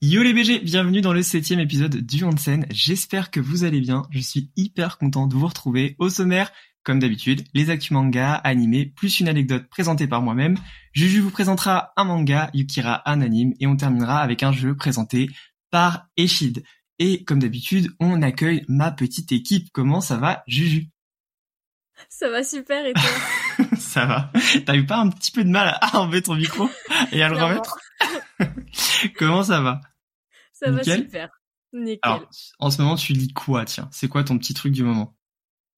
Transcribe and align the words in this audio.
Yo 0.00 0.22
les 0.22 0.32
BG, 0.32 0.60
bienvenue 0.60 1.00
dans 1.00 1.12
le 1.12 1.22
septième 1.22 1.60
épisode 1.60 1.96
du 1.96 2.24
Hansen. 2.24 2.66
J'espère 2.70 3.30
que 3.30 3.40
vous 3.40 3.64
allez 3.64 3.80
bien. 3.80 4.06
Je 4.10 4.20
suis 4.20 4.50
hyper 4.56 4.98
content 4.98 5.26
de 5.26 5.34
vous 5.34 5.46
retrouver 5.46 5.96
au 5.98 6.08
sommaire. 6.08 6.50
Comme 6.88 7.00
d'habitude, 7.00 7.44
les 7.52 7.68
actus 7.68 7.90
manga, 7.90 8.32
animés, 8.32 8.86
plus 8.86 9.20
une 9.20 9.28
anecdote 9.28 9.68
présentée 9.68 10.06
par 10.06 10.22
moi-même. 10.22 10.56
Juju 10.94 11.20
vous 11.20 11.30
présentera 11.30 11.92
un 11.98 12.04
manga, 12.04 12.48
Yukira 12.54 13.02
un 13.04 13.20
anime, 13.20 13.52
et 13.60 13.66
on 13.66 13.76
terminera 13.76 14.20
avec 14.20 14.42
un 14.42 14.52
jeu 14.52 14.74
présenté 14.74 15.28
par 15.70 16.08
Eshid. 16.16 16.64
Et 16.98 17.24
comme 17.24 17.40
d'habitude, 17.40 17.92
on 18.00 18.22
accueille 18.22 18.64
ma 18.68 18.90
petite 18.90 19.32
équipe. 19.32 19.68
Comment 19.74 20.00
ça 20.00 20.16
va, 20.16 20.42
Juju? 20.46 20.86
Ça 22.08 22.30
va 22.30 22.42
super 22.42 22.86
et 22.86 22.94
toi? 22.94 23.66
Ça 23.76 24.06
va. 24.06 24.32
T'as 24.64 24.74
eu 24.74 24.86
pas 24.86 24.96
un 24.96 25.10
petit 25.10 25.30
peu 25.30 25.44
de 25.44 25.50
mal 25.50 25.76
à 25.82 26.00
enlever 26.00 26.22
ton 26.22 26.36
micro 26.36 26.70
et 27.12 27.22
à 27.22 27.28
le 27.28 27.36
remettre? 27.36 27.78
Comment 29.18 29.42
ça 29.42 29.60
va? 29.60 29.82
Ça 30.54 30.70
va 30.70 30.82
super. 30.82 31.28
Nickel. 31.74 31.98
Alors, 32.00 32.30
en 32.60 32.70
ce 32.70 32.80
moment, 32.80 32.96
tu 32.96 33.12
lis 33.12 33.34
quoi, 33.34 33.66
tiens? 33.66 33.90
C'est 33.92 34.08
quoi 34.08 34.24
ton 34.24 34.38
petit 34.38 34.54
truc 34.54 34.72
du 34.72 34.84
moment? 34.84 35.17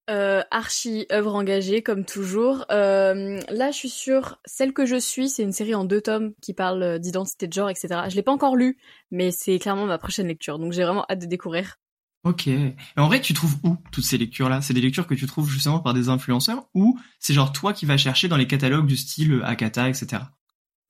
Euh, 0.09 0.41
archi 0.51 1.05
œuvre 1.11 1.35
engagée 1.35 1.81
comme 1.81 2.05
toujours. 2.05 2.65
Euh, 2.71 3.39
là, 3.49 3.71
je 3.71 3.77
suis 3.77 3.89
sur 3.89 4.39
celle 4.45 4.73
que 4.73 4.85
je 4.85 4.99
suis. 4.99 5.29
C'est 5.29 5.43
une 5.43 5.51
série 5.51 5.75
en 5.75 5.85
deux 5.85 6.01
tomes 6.01 6.33
qui 6.41 6.53
parle 6.53 6.99
d'identité 6.99 7.47
de 7.47 7.53
genre, 7.53 7.69
etc. 7.69 8.01
Je 8.09 8.15
l'ai 8.15 8.23
pas 8.23 8.31
encore 8.31 8.55
lu, 8.55 8.77
mais 9.11 9.31
c'est 9.31 9.57
clairement 9.59 9.85
ma 9.85 9.97
prochaine 9.97 10.27
lecture. 10.27 10.59
Donc 10.59 10.73
j'ai 10.73 10.83
vraiment 10.83 11.05
hâte 11.09 11.19
de 11.19 11.27
découvrir. 11.27 11.77
Ok. 12.23 12.47
Et 12.47 12.75
en 12.97 13.07
vrai, 13.07 13.19
tu 13.21 13.33
trouves 13.33 13.55
où 13.63 13.77
toutes 13.91 14.03
ces 14.03 14.17
lectures-là? 14.17 14.61
C'est 14.61 14.73
des 14.73 14.81
lectures 14.81 15.07
que 15.07 15.15
tu 15.15 15.25
trouves 15.25 15.49
justement 15.49 15.79
par 15.79 15.93
des 15.93 16.09
influenceurs 16.09 16.67
ou 16.73 16.99
c'est 17.19 17.33
genre 17.33 17.51
toi 17.51 17.73
qui 17.73 17.85
vas 17.85 17.97
chercher 17.97 18.27
dans 18.27 18.37
les 18.37 18.47
catalogues 18.47 18.85
du 18.85 18.97
style 18.97 19.41
Akata, 19.43 19.89
etc. 19.89 20.23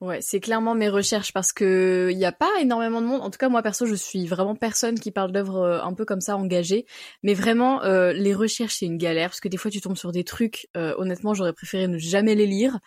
Ouais, 0.02 0.18
c'est 0.20 0.40
clairement 0.40 0.74
mes 0.74 0.88
recherches 0.88 1.32
parce 1.32 1.52
que 1.52 2.08
il 2.10 2.18
y 2.18 2.24
a 2.24 2.32
pas 2.32 2.50
énormément 2.60 3.00
de 3.00 3.06
monde. 3.06 3.20
En 3.22 3.30
tout 3.30 3.38
cas, 3.38 3.48
moi 3.48 3.62
perso, 3.62 3.86
je 3.86 3.94
suis 3.94 4.26
vraiment 4.26 4.56
personne 4.56 4.98
qui 4.98 5.12
parle 5.12 5.30
d'œuvres 5.30 5.58
euh, 5.58 5.80
un 5.80 5.94
peu 5.94 6.04
comme 6.04 6.20
ça 6.20 6.36
engagées. 6.36 6.86
Mais 7.22 7.34
vraiment, 7.34 7.84
euh, 7.84 8.12
les 8.12 8.34
recherches 8.34 8.78
c'est 8.80 8.86
une 8.86 8.98
galère 8.98 9.28
parce 9.28 9.38
que 9.38 9.46
des 9.46 9.56
fois 9.56 9.70
tu 9.70 9.80
tombes 9.80 9.96
sur 9.96 10.10
des 10.10 10.24
trucs. 10.24 10.66
Euh, 10.76 10.92
honnêtement, 10.98 11.34
j'aurais 11.34 11.52
préféré 11.52 11.86
ne 11.86 11.98
jamais 11.98 12.34
les 12.34 12.48
lire. 12.48 12.80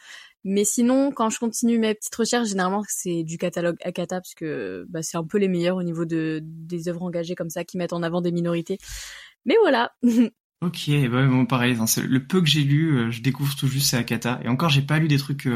Mais 0.43 0.65
sinon, 0.65 1.13
quand 1.13 1.29
je 1.29 1.39
continue 1.39 1.79
mes 1.79 1.93
petites 1.93 2.15
recherches, 2.15 2.49
généralement 2.49 2.83
c'est 2.89 3.23
du 3.23 3.37
catalogue 3.37 3.77
Akata 3.81 4.17
parce 4.19 4.35
que 4.35 4.85
bah, 4.89 5.01
c'est 5.01 5.15
un 5.15 5.23
peu 5.23 5.37
les 5.37 5.47
meilleurs 5.47 5.77
au 5.77 5.83
niveau 5.83 6.03
de 6.03 6.41
des 6.43 6.89
œuvres 6.89 7.03
engagées 7.03 7.35
comme 7.35 7.49
ça 7.49 7.63
qui 7.63 7.77
mettent 7.77 7.93
en 7.93 8.03
avant 8.03 8.19
des 8.19 8.33
minorités. 8.33 8.77
Mais 9.45 9.55
voilà. 9.61 9.93
ok, 10.61 10.89
bah 11.09 11.25
bon, 11.27 11.45
pareil. 11.45 11.77
le 11.77 12.27
peu 12.27 12.41
que 12.41 12.47
j'ai 12.47 12.63
lu, 12.63 13.09
je 13.09 13.21
découvre 13.21 13.55
tout 13.55 13.67
juste 13.67 13.91
c'est 13.91 13.97
Akata. 13.97 14.41
Et 14.43 14.49
encore, 14.49 14.67
j'ai 14.67 14.81
pas 14.81 14.99
lu 14.99 15.07
des 15.07 15.17
trucs 15.17 15.47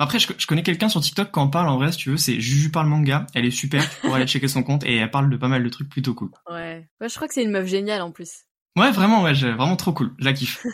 après, 0.00 0.18
je, 0.18 0.46
connais 0.46 0.62
quelqu'un 0.62 0.88
sur 0.88 1.02
TikTok 1.02 1.30
quand 1.30 1.44
on 1.44 1.50
parle 1.50 1.68
en 1.68 1.76
vrai, 1.76 1.92
si 1.92 1.98
tu 1.98 2.08
veux, 2.08 2.16
c'est 2.16 2.40
Juju 2.40 2.70
parle 2.70 2.88
manga. 2.88 3.26
Elle 3.34 3.44
est 3.44 3.50
super 3.50 3.86
pour 4.00 4.14
aller 4.14 4.26
checker 4.26 4.48
son 4.48 4.62
compte 4.62 4.82
et 4.82 4.96
elle 4.96 5.10
parle 5.10 5.28
de 5.28 5.36
pas 5.36 5.46
mal 5.46 5.62
de 5.62 5.68
trucs 5.68 5.90
plutôt 5.90 6.14
cool. 6.14 6.30
Ouais. 6.50 6.88
je 7.02 7.14
crois 7.14 7.28
que 7.28 7.34
c'est 7.34 7.44
une 7.44 7.50
meuf 7.50 7.66
géniale 7.66 8.00
en 8.00 8.10
plus. 8.10 8.46
Ouais, 8.78 8.92
vraiment, 8.92 9.22
ouais, 9.22 9.34
vraiment 9.34 9.76
trop 9.76 9.92
cool. 9.92 10.14
Je 10.18 10.24
la 10.24 10.32
kiffe. 10.32 10.66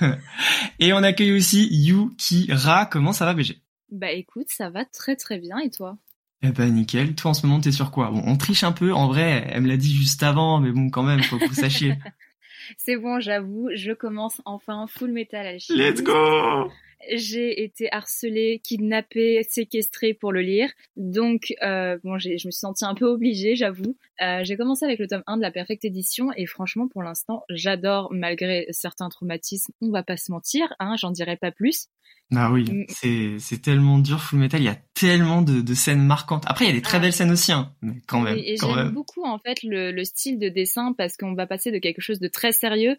et 0.78 0.94
on 0.94 1.02
accueille 1.02 1.32
aussi 1.32 1.68
Yukira. 1.70 2.86
Comment 2.86 3.12
ça 3.12 3.26
va, 3.26 3.34
BG 3.34 3.60
Bah 3.92 4.12
écoute, 4.12 4.46
ça 4.48 4.70
va 4.70 4.86
très 4.86 5.14
très 5.14 5.38
bien. 5.38 5.58
Et 5.58 5.68
toi? 5.68 5.98
Eh 6.40 6.48
ben 6.48 6.72
nickel. 6.72 7.14
Toi 7.14 7.32
en 7.32 7.34
ce 7.34 7.46
moment 7.46 7.60
t'es 7.60 7.72
sur 7.72 7.90
quoi? 7.90 8.10
Bon, 8.10 8.22
on 8.24 8.38
triche 8.38 8.64
un 8.64 8.72
peu. 8.72 8.94
En 8.94 9.08
vrai, 9.08 9.46
elle 9.50 9.60
me 9.60 9.68
l'a 9.68 9.76
dit 9.76 9.94
juste 9.94 10.22
avant, 10.22 10.58
mais 10.58 10.72
bon, 10.72 10.88
quand 10.88 11.02
même, 11.02 11.22
faut 11.22 11.36
que 11.38 11.44
vous 11.44 11.52
sachiez. 11.52 11.98
c'est 12.78 12.96
bon, 12.96 13.20
j'avoue, 13.20 13.68
je 13.74 13.92
commence 13.92 14.40
enfin 14.46 14.86
Full 14.86 15.12
Metal 15.12 15.46
Alchemist. 15.46 15.70
Let's 15.70 16.02
go 16.02 16.70
j'ai 17.10 17.62
été 17.62 17.88
harcelée, 17.92 18.60
kidnappée, 18.62 19.42
séquestrée 19.48 20.14
pour 20.14 20.32
le 20.32 20.40
lire. 20.40 20.70
Donc, 20.96 21.54
euh, 21.62 21.98
bon, 22.04 22.18
je 22.18 22.30
me 22.32 22.38
suis 22.38 22.52
sentie 22.52 22.84
un 22.84 22.94
peu 22.94 23.06
obligée, 23.06 23.56
j'avoue. 23.56 23.96
Euh, 24.22 24.40
j'ai 24.42 24.56
commencé 24.56 24.84
avec 24.84 24.98
le 24.98 25.06
tome 25.06 25.22
1 25.26 25.36
de 25.38 25.42
la 25.42 25.50
Perfecte 25.50 25.84
Édition 25.84 26.30
et 26.36 26.46
franchement, 26.46 26.88
pour 26.88 27.02
l'instant, 27.02 27.44
j'adore 27.50 28.08
malgré 28.12 28.66
certains 28.70 29.08
traumatismes. 29.08 29.72
On 29.80 29.90
va 29.90 30.02
pas 30.02 30.16
se 30.16 30.30
mentir, 30.30 30.74
hein, 30.78 30.94
j'en 30.98 31.10
dirai 31.10 31.36
pas 31.36 31.50
plus. 31.50 31.88
Ah 32.34 32.52
oui, 32.52 32.64
mm. 32.64 32.84
c'est 32.88 33.36
c'est 33.40 33.60
tellement 33.60 33.98
dur 33.98 34.20
Full 34.20 34.38
Metal, 34.38 34.60
il 34.60 34.64
y 34.64 34.68
a 34.68 34.78
tellement 34.94 35.42
de, 35.42 35.60
de 35.60 35.74
scènes 35.74 36.02
marquantes. 36.02 36.44
Après, 36.46 36.64
il 36.64 36.68
y 36.68 36.70
a 36.70 36.74
des 36.74 36.82
très 36.82 36.98
ah. 36.98 37.00
belles 37.00 37.12
scènes 37.12 37.32
aussi, 37.32 37.50
hein, 37.50 37.74
mais 37.82 37.94
quand 38.06 38.20
même. 38.20 38.36
Et, 38.38 38.56
j'aime 38.56 38.90
beaucoup 38.90 39.24
en 39.24 39.38
fait 39.38 39.62
le, 39.64 39.90
le, 39.90 40.04
style 40.04 40.38
de 40.38 40.48
dessin 40.48 40.92
parce 40.96 41.16
qu'on 41.16 41.34
va 41.34 41.46
passer 41.46 41.72
de 41.72 41.78
quelque 41.78 42.00
chose 42.00 42.20
de 42.20 42.28
très 42.28 42.52
sérieux 42.52 42.96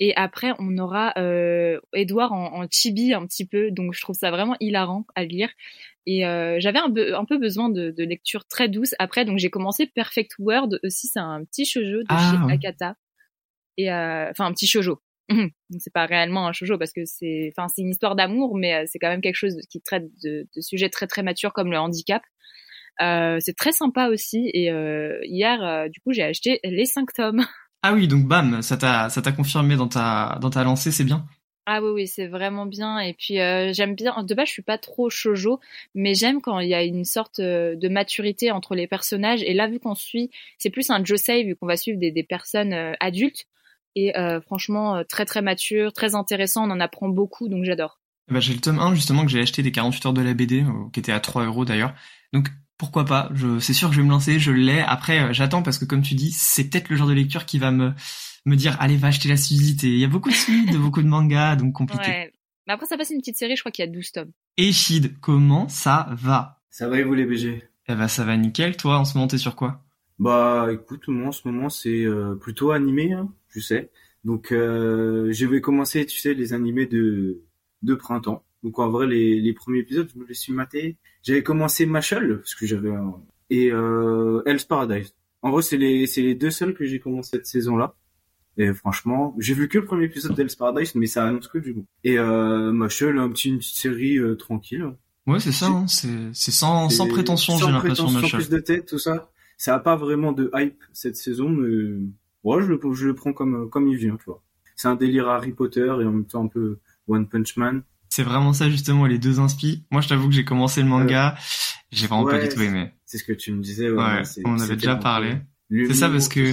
et 0.00 0.14
après 0.16 0.52
on 0.58 0.76
aura 0.76 1.14
euh, 1.16 1.80
Edouard 1.94 2.32
en, 2.32 2.62
en, 2.62 2.66
chibi 2.70 3.14
un 3.14 3.26
petit 3.26 3.46
peu, 3.46 3.70
donc 3.70 3.94
je 3.94 4.02
trouve 4.02 4.16
ça 4.16 4.30
vraiment 4.30 4.56
hilarant 4.60 5.06
à 5.14 5.24
lire. 5.24 5.48
Et 6.06 6.26
euh, 6.26 6.56
j'avais 6.60 6.78
un, 6.78 6.92
un, 7.14 7.24
peu 7.24 7.38
besoin 7.38 7.70
de, 7.70 7.90
de, 7.90 8.04
lecture 8.04 8.44
très 8.46 8.68
douce 8.68 8.94
après, 8.98 9.24
donc 9.24 9.38
j'ai 9.38 9.48
commencé 9.48 9.86
Perfect 9.86 10.32
World 10.38 10.78
aussi, 10.84 11.06
c'est 11.06 11.20
un 11.20 11.42
petit 11.44 11.64
shoujo 11.64 12.00
de 12.00 12.06
ah, 12.08 12.46
chez 12.48 12.52
Akata. 12.52 12.96
Et 13.76 13.90
euh, 13.90 14.30
enfin 14.30 14.44
un 14.44 14.52
petit 14.52 14.66
shoujo. 14.66 15.00
C'est 15.78 15.92
pas 15.92 16.06
réellement 16.06 16.46
un 16.46 16.52
shoujo 16.52 16.78
parce 16.78 16.92
que 16.92 17.04
c'est, 17.04 17.52
enfin, 17.56 17.68
c'est 17.74 17.82
une 17.82 17.90
histoire 17.90 18.14
d'amour, 18.14 18.56
mais 18.56 18.74
euh, 18.74 18.84
c'est 18.86 18.98
quand 18.98 19.08
même 19.08 19.20
quelque 19.20 19.36
chose 19.36 19.56
qui 19.70 19.80
traite 19.80 20.04
de, 20.22 20.46
de 20.54 20.60
sujets 20.60 20.90
très 20.90 21.06
très 21.06 21.22
matures 21.22 21.52
comme 21.52 21.70
le 21.70 21.78
handicap. 21.78 22.22
Euh, 23.02 23.38
c'est 23.40 23.56
très 23.56 23.72
sympa 23.72 24.08
aussi. 24.08 24.50
Et 24.52 24.70
euh, 24.70 25.18
hier, 25.24 25.62
euh, 25.62 25.88
du 25.88 26.00
coup, 26.00 26.12
j'ai 26.12 26.22
acheté 26.22 26.60
les 26.64 26.86
cinq 26.86 27.12
tomes. 27.12 27.44
Ah 27.86 27.92
oui, 27.92 28.08
donc 28.08 28.24
bam, 28.24 28.62
ça 28.62 28.78
t'a 28.78 29.10
ça 29.10 29.20
t'a 29.20 29.30
confirmé 29.30 29.76
dans 29.76 29.88
ta 29.88 30.38
dans 30.40 30.48
ta 30.48 30.64
lancée, 30.64 30.90
c'est 30.90 31.04
bien. 31.04 31.26
Ah 31.66 31.82
oui, 31.82 31.90
oui, 31.90 32.06
c'est 32.06 32.28
vraiment 32.28 32.64
bien. 32.64 32.98
Et 32.98 33.12
puis 33.12 33.38
euh, 33.38 33.74
j'aime 33.74 33.94
bien. 33.94 34.22
De 34.22 34.34
base, 34.34 34.46
je 34.46 34.52
suis 34.52 34.62
pas 34.62 34.78
trop 34.78 35.10
shoujo, 35.10 35.60
mais 35.94 36.14
j'aime 36.14 36.40
quand 36.40 36.60
il 36.60 36.70
y 36.70 36.72
a 36.72 36.82
une 36.82 37.04
sorte 37.04 37.42
de 37.42 37.88
maturité 37.90 38.50
entre 38.50 38.74
les 38.74 38.86
personnages. 38.86 39.42
Et 39.42 39.52
là, 39.52 39.68
vu 39.68 39.80
qu'on 39.80 39.94
suit, 39.94 40.30
c'est 40.56 40.70
plus 40.70 40.88
un 40.88 41.04
josei 41.04 41.44
vu 41.44 41.56
qu'on 41.56 41.66
va 41.66 41.76
suivre 41.76 41.98
des, 41.98 42.10
des 42.10 42.22
personnes 42.22 42.72
adultes 43.00 43.44
et 43.94 44.16
euh, 44.16 44.40
franchement 44.40 44.96
euh, 44.96 45.02
très 45.04 45.24
très 45.24 45.42
mature, 45.42 45.92
très 45.92 46.14
intéressant, 46.14 46.68
on 46.68 46.70
en 46.70 46.80
apprend 46.80 47.08
beaucoup 47.08 47.48
donc 47.48 47.64
j'adore. 47.64 48.00
Bah, 48.30 48.40
j'ai 48.40 48.54
le 48.54 48.60
tome 48.60 48.78
1 48.78 48.94
justement 48.94 49.24
que 49.24 49.30
j'ai 49.30 49.40
acheté 49.40 49.62
des 49.62 49.72
48 49.72 50.06
heures 50.06 50.12
de 50.12 50.22
la 50.22 50.34
BD 50.34 50.62
euh, 50.62 50.90
qui 50.92 51.00
était 51.00 51.12
à 51.12 51.20
3 51.20 51.44
euros 51.44 51.64
d'ailleurs. 51.64 51.94
Donc 52.32 52.48
pourquoi 52.78 53.04
pas, 53.04 53.30
je, 53.34 53.58
c'est 53.60 53.74
sûr 53.74 53.88
que 53.88 53.94
je 53.94 54.00
vais 54.00 54.06
me 54.06 54.10
lancer, 54.10 54.38
je 54.38 54.50
l'ai. 54.50 54.80
Après 54.80 55.32
j'attends 55.32 55.62
parce 55.62 55.78
que 55.78 55.84
comme 55.84 56.02
tu 56.02 56.14
dis, 56.14 56.32
c'est 56.32 56.64
peut-être 56.64 56.88
le 56.88 56.96
genre 56.96 57.08
de 57.08 57.12
lecture 57.12 57.46
qui 57.46 57.58
va 57.58 57.70
me 57.70 57.92
me 58.46 58.56
dire 58.56 58.76
allez 58.80 58.96
va 58.96 59.08
acheter 59.08 59.28
la 59.28 59.36
suite 59.36 59.84
et 59.84 59.88
il 59.88 59.98
y 59.98 60.04
a 60.04 60.08
beaucoup 60.08 60.30
de 60.30 60.34
suites, 60.34 60.76
beaucoup 60.76 61.02
de 61.02 61.08
mangas 61.08 61.56
donc 61.56 61.72
compliqué. 61.74 62.10
Ouais. 62.10 62.32
Mais 62.66 62.72
après 62.72 62.86
ça 62.86 62.96
passe 62.96 63.10
une 63.10 63.18
petite 63.18 63.36
série, 63.36 63.56
je 63.56 63.62
crois 63.62 63.72
qu'il 63.72 63.84
y 63.84 63.88
a 63.88 63.90
12 63.90 64.12
tomes. 64.12 64.32
Et 64.56 64.72
Shid, 64.72 65.18
comment 65.20 65.68
ça 65.68 66.08
va? 66.12 66.60
Ça 66.70 66.88
va 66.88 66.98
et 66.98 67.02
vous 67.02 67.14
les 67.14 67.26
BG 67.26 67.62
Eh 67.88 67.94
bah 67.94 68.08
ça 68.08 68.24
va 68.24 68.36
nickel, 68.36 68.76
toi 68.76 68.98
en 68.98 69.04
ce 69.04 69.14
moment 69.14 69.28
t'es 69.28 69.38
sur 69.38 69.54
quoi? 69.54 69.83
Bah 70.18 70.68
écoute, 70.72 71.08
moi 71.08 71.28
en 71.28 71.32
ce 71.32 71.46
moment 71.48 71.68
c'est 71.68 72.06
plutôt 72.40 72.70
animé, 72.70 73.12
hein 73.12 73.32
tu 73.50 73.60
sais. 73.60 73.90
Donc 74.24 74.52
euh, 74.52 75.32
je 75.32 75.46
vais 75.46 75.60
commencer, 75.60 76.06
tu 76.06 76.18
sais, 76.18 76.34
les 76.34 76.52
animés 76.52 76.86
de 76.86 77.42
de 77.82 77.94
printemps. 77.94 78.44
Donc 78.62 78.78
en 78.78 78.90
vrai, 78.90 79.06
les, 79.06 79.40
les 79.40 79.52
premiers 79.52 79.80
épisodes, 79.80 80.08
je 80.12 80.18
me 80.18 80.26
les 80.26 80.34
suis 80.34 80.52
matés. 80.52 80.96
J'avais 81.22 81.42
commencé 81.42 81.84
Machel 81.84 82.38
parce 82.38 82.54
que 82.54 82.66
j'avais 82.66 82.90
et 83.50 83.70
euh, 83.70 84.42
Hell's 84.46 84.64
Paradise. 84.64 85.14
En 85.42 85.50
vrai, 85.50 85.62
c'est 85.62 85.76
les 85.76 86.06
c'est 86.06 86.22
les 86.22 86.34
deux 86.34 86.50
seuls 86.50 86.74
que 86.74 86.84
j'ai 86.84 86.98
commencé 86.98 87.30
cette 87.32 87.46
saison-là. 87.46 87.94
Et 88.56 88.72
franchement, 88.72 89.34
j'ai 89.38 89.52
vu 89.52 89.68
que 89.68 89.78
le 89.78 89.84
premier 89.84 90.04
épisode 90.04 90.34
d'Hell's 90.34 90.54
Paradise, 90.54 90.94
mais 90.94 91.06
ça 91.06 91.26
annonce 91.26 91.48
que 91.48 91.58
du 91.58 91.74
bon. 91.74 91.84
Et 92.04 92.18
euh, 92.18 92.72
Machel, 92.72 93.18
un 93.18 93.28
petit 93.28 93.50
une 93.50 93.58
petite 93.58 93.76
série 93.76 94.16
euh, 94.16 94.36
tranquille. 94.36 94.86
Ouais, 95.26 95.40
c'est 95.40 95.52
ça. 95.52 95.66
Hein, 95.66 95.86
c'est 95.86 96.08
c'est 96.32 96.50
sans 96.50 96.88
sans 96.88 97.06
prétention, 97.08 97.58
j'ai 97.58 97.66
l'impression. 97.66 98.08
Sans 98.08 98.28
plus 98.28 98.48
de 98.48 98.58
tête, 98.58 98.86
tout 98.86 98.98
ça. 98.98 99.30
Ça 99.56 99.74
a 99.74 99.78
pas 99.78 99.96
vraiment 99.96 100.32
de 100.32 100.50
hype 100.54 100.82
cette 100.92 101.16
saison, 101.16 101.48
mais 101.48 101.98
ouais, 102.42 102.62
je 102.62 102.68
le, 102.68 102.80
je 102.92 103.06
le 103.06 103.14
prends 103.14 103.32
comme, 103.32 103.68
comme 103.70 103.88
il 103.88 103.96
vient, 103.96 104.16
tu 104.16 104.24
vois. 104.26 104.42
C'est 104.76 104.88
un 104.88 104.96
délire 104.96 105.28
Harry 105.28 105.52
Potter 105.52 105.86
et 105.86 106.04
en 106.04 106.10
même 106.10 106.26
temps 106.26 106.44
un 106.44 106.48
peu 106.48 106.78
One 107.08 107.28
Punch 107.28 107.56
Man. 107.56 107.82
C'est 108.08 108.22
vraiment 108.22 108.52
ça, 108.52 108.70
justement, 108.70 109.06
les 109.06 109.18
deux 109.18 109.40
inspi. 109.40 109.84
Moi, 109.90 110.00
je 110.00 110.08
t'avoue 110.08 110.28
que 110.28 110.34
j'ai 110.34 110.44
commencé 110.44 110.82
le 110.82 110.88
manga. 110.88 111.36
j'ai 111.90 112.06
vraiment 112.06 112.24
pas 112.24 112.38
du 112.38 112.48
tout 112.48 112.60
aimé. 112.60 112.92
C'est 113.04 113.18
ce 113.18 113.24
que 113.24 113.32
tu 113.32 113.52
me 113.52 113.60
disais, 113.60 113.90
ouais. 113.90 113.96
ouais 113.96 114.22
on 114.44 114.60
avait 114.60 114.76
déjà 114.76 114.96
parlé. 114.96 115.38
C'est 115.70 115.94
ça 115.94 116.08
parce 116.08 116.28
que 116.28 116.52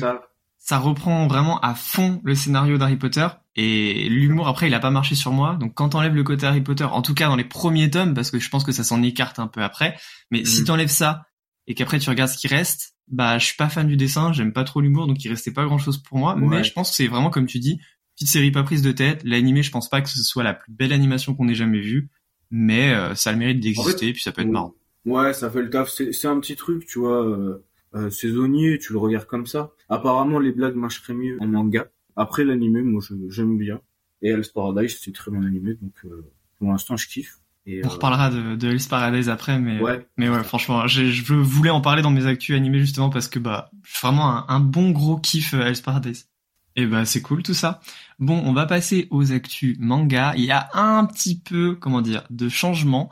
ça. 0.57 0.77
reprend 0.77 1.27
vraiment 1.27 1.59
à 1.59 1.75
fond 1.75 2.21
le 2.23 2.35
scénario 2.35 2.77
d'Harry 2.77 2.97
Potter. 2.97 3.27
Et 3.55 4.07
l'humour, 4.09 4.47
après, 4.47 4.67
il 4.67 4.73
a 4.73 4.79
pas 4.79 4.91
marché 4.91 5.13
sur 5.13 5.33
moi. 5.33 5.57
Donc, 5.59 5.73
quand 5.73 5.89
t'enlèves 5.89 6.15
le 6.15 6.23
côté 6.23 6.45
Harry 6.45 6.61
Potter, 6.61 6.85
en 6.85 7.01
tout 7.01 7.13
cas 7.13 7.27
dans 7.27 7.35
les 7.35 7.43
premiers 7.43 7.89
tomes, 7.89 8.13
parce 8.13 8.31
que 8.31 8.39
je 8.39 8.49
pense 8.49 8.63
que 8.63 8.71
ça 8.71 8.83
s'en 8.83 9.03
écarte 9.03 9.39
un 9.39 9.47
peu 9.47 9.61
après, 9.61 9.97
mais 10.31 10.45
si 10.45 10.61
mm. 10.61 10.65
t'enlèves 10.65 10.89
ça, 10.89 11.25
et 11.71 11.73
qu'après 11.73 11.99
tu 11.99 12.09
regardes 12.09 12.29
ce 12.29 12.37
qui 12.37 12.49
reste, 12.49 12.95
bah 13.07 13.37
je 13.37 13.45
suis 13.45 13.55
pas 13.55 13.69
fan 13.69 13.87
du 13.87 13.95
dessin, 13.95 14.33
j'aime 14.33 14.51
pas 14.51 14.65
trop 14.65 14.81
l'humour, 14.81 15.07
donc 15.07 15.23
il 15.23 15.29
restait 15.29 15.51
pas 15.51 15.63
grand 15.63 15.77
chose 15.77 15.97
pour 15.97 16.17
moi. 16.17 16.35
Mais 16.35 16.65
je 16.65 16.73
pense 16.73 16.89
que 16.89 16.97
c'est 16.97 17.07
vraiment 17.07 17.29
comme 17.29 17.45
tu 17.45 17.59
dis, 17.59 17.79
petite 18.15 18.27
série 18.27 18.51
pas 18.51 18.63
prise 18.63 18.81
de 18.81 18.91
tête. 18.91 19.21
L'animé, 19.23 19.63
je 19.63 19.71
pense 19.71 19.89
pas 19.89 20.01
que 20.01 20.09
ce 20.09 20.21
soit 20.21 20.43
la 20.43 20.53
plus 20.53 20.73
belle 20.73 20.91
animation 20.91 21.33
qu'on 21.33 21.47
ait 21.47 21.55
jamais 21.55 21.79
vue, 21.79 22.09
mais 22.49 22.93
euh, 22.93 23.15
ça 23.15 23.29
a 23.29 23.33
le 23.33 23.39
mérite 23.39 23.61
d'exister, 23.61 24.09
et 24.09 24.13
puis 24.13 24.21
ça 24.21 24.33
peut 24.33 24.41
être 24.41 24.49
marrant. 24.49 24.75
Ouais, 25.05 25.31
ça 25.31 25.49
fait 25.49 25.61
le 25.61 25.69
taf. 25.69 25.89
C'est 25.89 26.27
un 26.27 26.39
petit 26.41 26.57
truc, 26.57 26.85
tu 26.85 26.99
vois, 26.99 27.25
euh, 27.25 27.63
euh, 27.95 28.09
saisonnier, 28.09 28.77
tu 28.79 28.91
le 28.91 28.99
regardes 28.99 29.27
comme 29.27 29.47
ça. 29.47 29.71
Apparemment, 29.87 30.39
les 30.39 30.51
blagues 30.51 30.75
marcheraient 30.75 31.13
mieux 31.13 31.37
en 31.39 31.47
manga. 31.47 31.87
Après, 32.17 32.43
l'anime, 32.43 32.81
moi, 32.83 33.01
j'aime 33.29 33.57
bien. 33.57 33.81
Et 34.21 34.29
Hell's 34.29 34.49
Paradise, 34.49 34.99
c'est 35.01 35.13
très 35.13 35.31
bon 35.31 35.43
animé, 35.45 35.75
donc 35.81 35.93
euh, 36.05 36.25
pour 36.59 36.69
l'instant, 36.69 36.97
je 36.97 37.07
kiffe. 37.07 37.39
Et, 37.65 37.81
On 37.85 37.89
reparlera 37.89 38.29
de, 38.29 38.55
de 38.55 38.69
Hell's 38.69 38.87
Paradise 38.87 39.29
après, 39.29 39.59
mais 39.59 39.79
ouais, 39.79 40.07
mais 40.17 40.29
ouais, 40.29 40.43
franchement, 40.43 40.87
je, 40.87 41.33
voulais 41.33 41.69
en 41.69 41.81
parler 41.81 42.01
dans 42.01 42.09
mes 42.09 42.25
actus 42.25 42.55
animés 42.55 42.79
justement 42.79 43.09
parce 43.09 43.27
que 43.27 43.39
bah, 43.39 43.69
vraiment 44.01 44.29
un, 44.29 44.45
un 44.47 44.59
bon 44.59 44.91
gros 44.91 45.17
kiff 45.17 45.53
Hell's 45.53 45.81
Paradise. 45.81 46.27
Et 46.75 46.85
bah 46.85 47.05
c'est 47.05 47.21
cool 47.21 47.43
tout 47.43 47.53
ça. 47.53 47.81
Bon, 48.19 48.41
on 48.45 48.53
va 48.53 48.65
passer 48.65 49.07
aux 49.09 49.33
actus 49.33 49.75
manga. 49.79 50.33
Il 50.37 50.45
y 50.45 50.51
a 50.51 50.69
un 50.73 51.05
petit 51.05 51.37
peu, 51.37 51.75
comment 51.75 52.01
dire, 52.01 52.23
de 52.29 52.49
changement. 52.49 53.09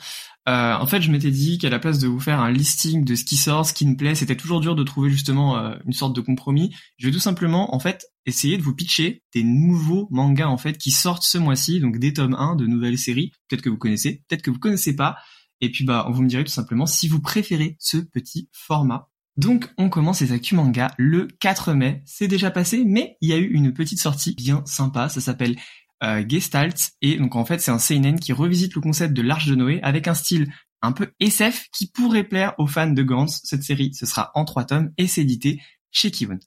Euh, 0.49 0.73
en 0.73 0.87
fait, 0.87 1.01
je 1.01 1.11
m'étais 1.11 1.29
dit 1.29 1.59
qu'à 1.59 1.69
la 1.69 1.77
place 1.77 1.99
de 1.99 2.07
vous 2.07 2.19
faire 2.19 2.39
un 2.39 2.51
listing 2.51 3.05
de 3.05 3.13
ce 3.13 3.23
qui 3.23 3.37
sort, 3.37 3.67
ce 3.67 3.73
qui 3.73 3.85
me 3.85 3.95
plaît, 3.95 4.15
c'était 4.15 4.35
toujours 4.35 4.61
dur 4.61 4.75
de 4.75 4.83
trouver 4.83 5.11
justement 5.11 5.57
euh, 5.57 5.75
une 5.85 5.93
sorte 5.93 6.15
de 6.15 6.21
compromis. 6.21 6.75
Je 6.97 7.05
vais 7.05 7.13
tout 7.13 7.19
simplement, 7.19 7.75
en 7.75 7.79
fait, 7.79 8.07
essayer 8.25 8.57
de 8.57 8.63
vous 8.63 8.73
pitcher 8.73 9.21
des 9.35 9.43
nouveaux 9.43 10.07
mangas 10.09 10.47
en 10.47 10.57
fait 10.57 10.79
qui 10.79 10.89
sortent 10.89 11.21
ce 11.21 11.37
mois-ci, 11.37 11.79
donc 11.81 11.99
des 11.99 12.13
tomes 12.13 12.33
1 12.33 12.55
de 12.55 12.65
nouvelles 12.65 12.97
séries. 12.97 13.31
Peut-être 13.47 13.61
que 13.61 13.69
vous 13.69 13.77
connaissez, 13.77 14.23
peut-être 14.27 14.41
que 14.41 14.49
vous 14.49 14.57
connaissez 14.57 14.95
pas. 14.95 15.17
Et 15.61 15.69
puis 15.69 15.83
bah, 15.83 16.07
vous 16.09 16.23
me 16.23 16.27
direz 16.27 16.43
tout 16.43 16.51
simplement 16.51 16.87
si 16.87 17.07
vous 17.07 17.21
préférez 17.21 17.75
ce 17.79 17.97
petit 17.97 18.49
format. 18.51 19.09
Donc 19.37 19.69
on 19.77 19.89
commence 19.89 20.19
les 20.21 20.31
actus 20.31 20.57
manga 20.57 20.93
le 20.97 21.27
4 21.39 21.73
mai. 21.73 22.01
C'est 22.05 22.27
déjà 22.27 22.49
passé, 22.49 22.83
mais 22.85 23.17
il 23.21 23.29
y 23.29 23.33
a 23.33 23.37
eu 23.37 23.47
une 23.47 23.73
petite 23.73 24.01
sortie 24.01 24.33
bien 24.35 24.63
sympa. 24.65 25.09
Ça 25.09 25.21
s'appelle 25.21 25.55
Gestalt 26.01 26.91
et 27.01 27.17
donc 27.17 27.35
en 27.35 27.45
fait 27.45 27.59
c'est 27.59 27.71
un 27.71 27.79
seinen 27.79 28.19
qui 28.19 28.31
revisite 28.33 28.75
le 28.75 28.81
concept 28.81 29.13
de 29.13 29.21
l'Arche 29.21 29.47
de 29.47 29.55
Noé 29.55 29.79
avec 29.83 30.07
un 30.07 30.13
style 30.13 30.51
un 30.81 30.91
peu 30.91 31.11
SF 31.19 31.67
qui 31.73 31.87
pourrait 31.87 32.23
plaire 32.23 32.53
aux 32.57 32.67
fans 32.67 32.91
de 32.91 33.03
Gantz. 33.03 33.41
Cette 33.43 33.63
série, 33.63 33.93
ce 33.93 34.05
sera 34.05 34.31
en 34.35 34.45
trois 34.45 34.63
tomes 34.63 34.91
et 34.97 35.07
c'est 35.07 35.21
édité 35.21 35.61
chez 35.91 36.11
Kivon. 36.11 36.39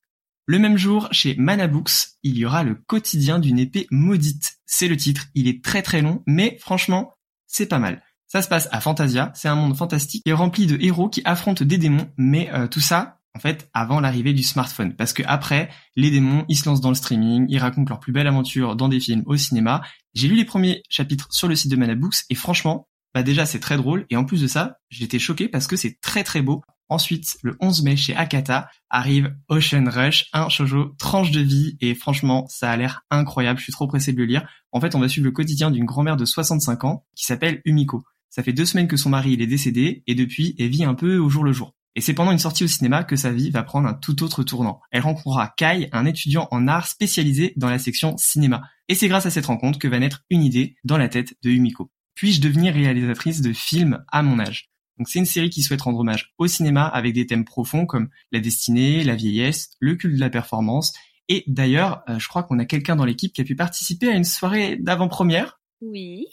Le 0.47 0.59
même 0.59 0.77
jour, 0.77 1.09
chez 1.13 1.37
Manabooks, 1.37 2.17
il 2.23 2.37
y 2.37 2.45
aura 2.45 2.65
le 2.65 2.75
quotidien 2.75 3.39
d'une 3.39 3.59
épée 3.59 3.87
maudite. 3.91 4.59
C'est 4.67 4.89
le 4.89 4.97
titre. 4.97 5.27
Il 5.35 5.47
est 5.47 5.63
très 5.63 5.83
très 5.83 6.03
long, 6.03 6.23
mais 6.27 6.57
franchement, 6.61 7.15
c'est 7.47 7.67
pas 7.67 7.79
mal. 7.79 8.03
Ça 8.27 8.43
se 8.43 8.49
passe 8.49 8.69
à 8.73 8.81
Fantasia, 8.81 9.31
c'est 9.35 9.49
un 9.49 9.55
monde 9.55 9.77
fantastique 9.77 10.23
et 10.25 10.33
rempli 10.33 10.67
de 10.67 10.79
héros 10.81 11.11
qui 11.11 11.21
affrontent 11.27 11.65
des 11.65 11.77
démons, 11.77 12.11
mais 12.17 12.51
euh, 12.53 12.67
tout 12.67 12.81
ça, 12.81 13.21
en 13.35 13.41
fait, 13.41 13.69
avant 13.73 14.01
l'arrivée 14.01 14.33
du 14.33 14.43
smartphone. 14.43 14.95
Parce 14.95 15.13
que 15.13 15.23
après, 15.27 15.71
les 15.97 16.11
démons, 16.11 16.45
ils 16.49 16.57
se 16.57 16.69
lancent 16.69 16.81
dans 16.81 16.91
le 16.91 16.95
streaming, 16.95 17.47
ils 17.49 17.59
racontent 17.59 17.89
leur 17.89 18.01
plus 18.01 18.13
belle 18.13 18.27
aventure 18.27 18.77
dans 18.77 18.89
des 18.89 19.01
films 19.01 19.23
au 19.27 19.37
cinéma. 19.37 19.83
J'ai 20.15 20.29
lu 20.29 20.37
les 20.37 20.45
premiers 20.45 20.83
chapitres 20.89 21.29
sur 21.31 21.49
le 21.49 21.57
site 21.57 21.71
de 21.71 21.77
Manabooks 21.77 22.25
et 22.29 22.35
franchement, 22.35 22.89
bah 23.15 23.23
déjà 23.23 23.47
c'est 23.47 23.61
très 23.61 23.77
drôle 23.77 24.07
et 24.11 24.17
en 24.17 24.25
plus 24.25 24.41
de 24.41 24.47
ça, 24.47 24.79
j'étais 24.91 25.19
choqué 25.19 25.49
parce 25.49 25.67
que 25.67 25.77
c'est 25.77 25.99
très 26.01 26.25
très 26.25 26.43
beau. 26.43 26.63
Ensuite, 26.89 27.39
le 27.43 27.57
11 27.61 27.85
mai 27.85 27.97
chez 27.97 28.15
Akata 28.15 28.69
arrive 28.91 29.35
Ocean 29.49 29.89
Rush, 29.89 30.27
un 30.35 30.51
shoujo 30.51 30.95
tranche 30.99 31.31
de 31.31 31.41
vie 31.41 31.77
et 31.81 31.95
franchement, 31.95 32.47
ça 32.49 32.71
a 32.71 32.77
l'air 32.77 33.03
incroyable, 33.11 33.59
je 33.59 33.65
suis 33.65 33.73
trop 33.73 33.87
pressé 33.87 34.13
de 34.13 34.19
le 34.19 34.27
lire. 34.27 34.47
En 34.73 34.81
fait, 34.81 34.95
on 34.95 35.01
va 35.01 35.09
suivre 35.09 35.25
le 35.25 35.33
quotidien 35.33 35.71
d'une 35.71 35.87
grand-mère 35.87 36.17
de 36.17 36.27
65 36.27 36.85
ans 36.85 37.07
qui 37.15 37.25
s'appelle 37.25 37.63
Umiko. 37.65 38.03
Ça 38.29 38.43
fait 38.43 38.53
deux 38.53 38.67
semaines 38.67 38.89
que 38.89 38.97
son 38.99 39.11
mari 39.11 39.35
est 39.35 39.47
décédé 39.47 40.03
et 40.07 40.15
depuis 40.15 40.55
elle 40.59 40.69
vit 40.69 40.85
un 40.85 40.95
peu 40.95 41.17
au 41.17 41.31
jour 41.31 41.45
le 41.45 41.53
jour. 41.53 41.75
Et 41.95 42.01
c'est 42.01 42.15
pendant 42.15 42.33
une 42.33 42.39
sortie 42.39 42.65
au 42.65 42.69
cinéma 42.69 43.05
que 43.05 43.17
sa 43.17 43.31
vie 43.31 43.51
va 43.51 43.63
prendre 43.63 43.89
un 43.89 43.95
tout 43.95 44.23
autre 44.23 44.43
tournant. 44.43 44.81
Elle 44.91 45.03
rencontrera 45.03 45.53
Kai, 45.57 45.89
un 45.93 46.07
étudiant 46.07 46.49
en 46.51 46.67
art 46.69 46.87
spécialisé 46.87 47.53
dans 47.57 47.69
la 47.69 47.79
section 47.79 48.17
cinéma. 48.17 48.63
Et 48.89 48.95
c'est 48.95 49.09
grâce 49.09 49.27
à 49.27 49.31
cette 49.31 49.47
rencontre 49.47 49.79
que 49.79 49.89
va 49.89 49.99
naître 49.99 50.25
une 50.31 50.43
idée 50.43 50.77
dans 50.85 50.97
la 50.97 51.09
tête 51.09 51.35
de 51.43 51.51
Umiko. 51.51 51.91
Puis-je 52.15 52.41
devenir 52.41 52.75
réalisatrice 52.75 53.41
de 53.43 53.53
films 53.53 54.05
à 54.11 54.23
mon 54.23 54.39
âge? 54.39 54.71
Donc 54.99 55.09
c'est 55.09 55.19
une 55.19 55.27
série 55.27 55.51
qui 55.51 55.63
souhaite 55.63 55.83
rendre 55.83 55.99
hommage 55.99 56.33
au 56.39 56.47
cinéma 56.47 56.87
avec 56.87 57.15
des 57.15 57.27
thèmes 57.27 57.45
profonds 57.45 57.87
comme 57.87 58.09
la 58.31 58.41
destinée, 58.41 59.05
la 59.05 59.15
vieillesse, 59.15 59.71
le 59.81 59.97
culte 59.97 60.15
de 60.15 60.21
la 60.21 60.31
performance. 60.31 60.93
Et 61.29 61.45
d'ailleurs, 61.47 62.03
euh, 62.09 62.19
je 62.19 62.29
crois 62.29 62.43
qu'on 62.43 62.59
a 62.59 62.65
quelqu'un 62.65 62.97
dans 62.97 63.05
l'équipe 63.05 63.33
qui 63.33 63.41
a 63.41 63.45
pu 63.45 63.57
participer 63.57 64.09
à 64.09 64.15
une 64.15 64.25
soirée 64.25 64.77
d'avant-première 64.77 65.59
oui. 65.83 66.29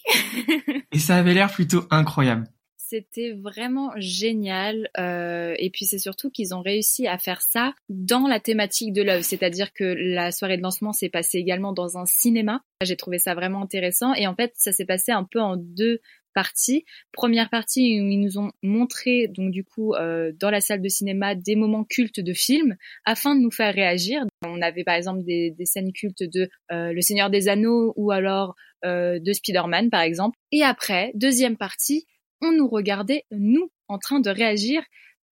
et 0.91 0.99
ça 0.99 1.17
avait 1.17 1.33
l'air 1.33 1.51
plutôt 1.51 1.85
incroyable. 1.89 2.47
C'était 2.89 3.33
vraiment 3.33 3.91
génial. 3.97 4.89
Euh, 4.97 5.53
et 5.59 5.69
puis 5.69 5.85
c'est 5.85 5.99
surtout 5.99 6.31
qu'ils 6.31 6.55
ont 6.55 6.61
réussi 6.63 7.05
à 7.05 7.19
faire 7.19 7.39
ça 7.39 7.75
dans 7.87 8.25
la 8.25 8.39
thématique 8.39 8.93
de 8.93 9.03
l'œuvre. 9.03 9.23
C'est-à-dire 9.23 9.73
que 9.73 9.83
la 9.83 10.31
soirée 10.31 10.57
de 10.57 10.63
lancement 10.63 10.91
s'est 10.91 11.09
passée 11.09 11.37
également 11.37 11.71
dans 11.71 11.99
un 11.99 12.07
cinéma. 12.07 12.63
J'ai 12.81 12.95
trouvé 12.95 13.19
ça 13.19 13.35
vraiment 13.35 13.61
intéressant. 13.61 14.15
Et 14.15 14.25
en 14.25 14.33
fait, 14.33 14.53
ça 14.55 14.71
s'est 14.71 14.87
passé 14.87 15.11
un 15.11 15.23
peu 15.23 15.39
en 15.39 15.55
deux 15.55 15.99
parties. 16.33 16.83
Première 17.11 17.51
partie 17.51 18.01
où 18.01 18.07
ils 18.07 18.19
nous 18.19 18.39
ont 18.39 18.51
montré 18.63 19.27
donc 19.27 19.51
du 19.51 19.63
coup 19.63 19.93
euh, 19.93 20.31
dans 20.39 20.49
la 20.49 20.61
salle 20.61 20.81
de 20.81 20.89
cinéma 20.89 21.35
des 21.35 21.55
moments 21.55 21.83
cultes 21.83 22.19
de 22.19 22.33
films 22.33 22.75
afin 23.05 23.35
de 23.35 23.41
nous 23.41 23.51
faire 23.51 23.73
réagir. 23.73 24.23
On 24.45 24.61
avait 24.61 24.83
par 24.83 24.95
exemple 24.95 25.23
des, 25.23 25.53
scènes 25.65 25.93
cultes 25.93 26.23
de 26.23 26.49
euh, 26.71 26.91
Le 26.91 27.01
Seigneur 27.01 27.29
des 27.29 27.49
Anneaux 27.49 27.93
ou 27.97 28.11
alors 28.11 28.55
euh, 28.83 29.19
de 29.19 29.31
Spider-Man 29.31 29.91
par 29.91 30.01
exemple. 30.01 30.37
Et 30.51 30.63
après, 30.63 31.11
deuxième 31.13 31.57
partie, 31.57 32.07
on 32.41 32.51
nous 32.51 32.67
regardait, 32.67 33.25
nous, 33.31 33.71
en 33.87 33.97
train 33.97 34.19
de 34.19 34.29
réagir 34.29 34.81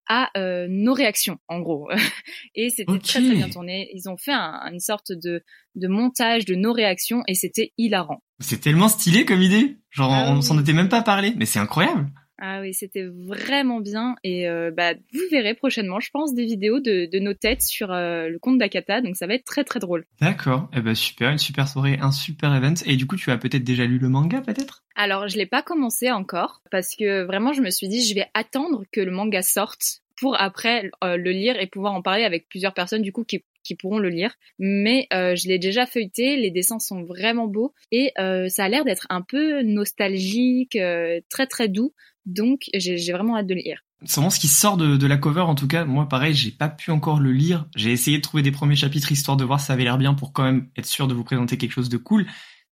à 0.10 0.30
euh, 0.38 0.68
nos 0.70 0.94
réactions, 0.94 1.38
en 1.48 1.60
gros. 1.60 1.90
et 2.56 2.70
c'était 2.70 2.98
très 3.00 3.20
très 3.20 3.36
bien 3.36 3.50
tourné. 3.50 3.90
Ils 3.94 4.10
ont 4.10 4.18
fait 4.18 4.32
une 4.32 4.80
sorte 4.80 5.12
de, 5.12 5.44
de 5.76 5.88
montage 5.88 6.46
de 6.46 6.56
nos 6.56 6.74
réactions 6.74 7.24
et 7.28 7.34
c'était 7.34 7.74
hilarant. 7.78 8.22
C'est 8.40 8.62
tellement 8.62 8.88
stylé 8.88 9.26
comme 9.26 9.42
idée. 9.42 9.78
Genre, 9.92 10.12
ah 10.14 10.32
on 10.32 10.42
s'en 10.42 10.60
était 10.60 10.74
même 10.74 10.90
pas 10.90 11.02
parlé, 11.02 11.34
mais 11.38 11.46
c'est 11.46 11.60
incroyable. 11.60 12.10
Ah 12.40 12.62
oui, 12.62 12.74
c'était 12.74 13.04
vraiment 13.04 13.80
bien 13.80 14.16
et 14.24 14.48
euh, 14.48 14.70
bah 14.70 14.94
vous 15.12 15.22
verrez 15.32 15.56
prochainement, 15.56 16.00
je 16.00 16.12
pense, 16.12 16.36
des 16.36 16.46
vidéos 16.46 16.80
de, 16.80 17.10
de 17.12 17.20
nos 17.20 17.34
têtes 17.34 17.64
sur 17.64 17.92
euh, 17.92 18.30
le 18.30 18.38
compte 18.38 18.60
d'Akata, 18.60 19.02
donc 19.02 19.16
ça 19.16 19.26
va 19.26 19.34
être 19.34 19.44
très 19.44 19.64
très 19.64 19.80
drôle. 19.80 20.06
D'accord, 20.22 20.70
eh 20.76 20.82
ben 20.82 20.94
super, 20.94 21.32
une 21.32 21.40
super 21.40 21.68
soirée, 21.68 21.98
un 22.00 22.12
super 22.12 22.54
event. 22.56 22.76
Et 22.86 22.96
du 22.96 23.08
coup, 23.08 23.16
tu 23.16 23.32
as 23.32 23.38
peut-être 23.38 23.64
déjà 23.64 23.86
lu 23.86 23.98
le 23.98 24.10
manga, 24.10 24.42
peut-être? 24.42 24.84
Alors, 24.96 25.28
je 25.28 25.38
l'ai 25.38 25.48
pas 25.48 25.64
commencé 25.64 26.12
encore 26.12 26.62
parce 26.70 26.96
que 26.96 27.24
vraiment, 27.24 27.54
je 27.54 27.62
me 27.62 27.72
suis 27.72 27.88
dit, 27.88 28.06
je 28.06 28.14
vais 28.14 28.28
attendre 28.36 28.84
que 28.92 29.02
le 29.02 29.12
manga 29.12 29.42
sorte 29.42 30.02
pour 30.20 30.40
après 30.40 30.92
euh, 31.04 31.18
le 31.18 31.32
lire 31.32 31.60
et 31.60 31.66
pouvoir 31.66 31.94
en 31.94 32.04
parler 32.04 32.24
avec 32.24 32.48
plusieurs 32.50 32.74
personnes 32.74 33.04
du 33.04 33.12
coup 33.12 33.24
qui, 33.24 33.44
qui 33.64 33.76
pourront 33.76 34.00
le 34.00 34.10
lire. 34.10 34.36
Mais 34.60 35.08
je 35.12 35.48
l'ai 35.48 35.60
déjà 35.60 35.88
feuilleté, 35.88 36.38
les 36.38 36.52
dessins 36.52 36.80
sont 36.80 37.04
vraiment 37.04 37.48
beaux 37.48 37.74
et 37.92 38.12
ça 38.16 38.64
a 38.64 38.70
l'air 38.70 38.86
d'être 38.86 39.06
un 39.10 39.22
peu 39.22 39.62
nostalgique, 39.64 40.78
très 41.30 41.48
très 41.48 41.68
doux. 41.68 41.94
Donc 42.28 42.70
j'ai 42.74 43.12
vraiment 43.14 43.38
hâte 43.38 43.48
de 43.48 43.56
le 43.56 43.62
lire. 43.62 43.84
C'est 44.06 44.18
vraiment 44.18 44.30
ce 44.30 44.40
qui 44.40 44.50
sort 44.50 44.78
de, 44.78 45.08
la 45.08 45.18
cover 45.18 45.42
en 45.42 45.56
tout 45.56 45.68
cas. 45.68 45.86
Moi 45.86 46.08
pareil, 46.08 46.34
j'ai 46.34 46.52
pas 46.52 46.68
pu 46.68 46.92
encore 46.92 47.20
le 47.20 47.32
lire. 47.32 47.66
J'ai 47.76 47.92
essayé 47.92 48.18
de 48.18 48.22
trouver 48.22 48.44
des 48.44 48.52
premiers 48.52 48.76
chapitres 48.76 49.12
histoire 49.12 49.38
de 49.38 49.46
voir 49.46 49.60
si 49.60 49.68
ça 49.68 49.74
avait 49.74 49.86
l'air 49.86 49.98
bien 49.98 50.14
pour 50.14 50.34
quand 50.34 50.44
même 50.44 50.70
être 50.78 50.86
sûr 50.86 51.08
de 51.08 51.14
vous 51.14 51.24
présenter 51.24 51.58
quelque 51.58 51.72
chose 51.72 51.90
de 51.90 51.98
cool. 51.98 52.28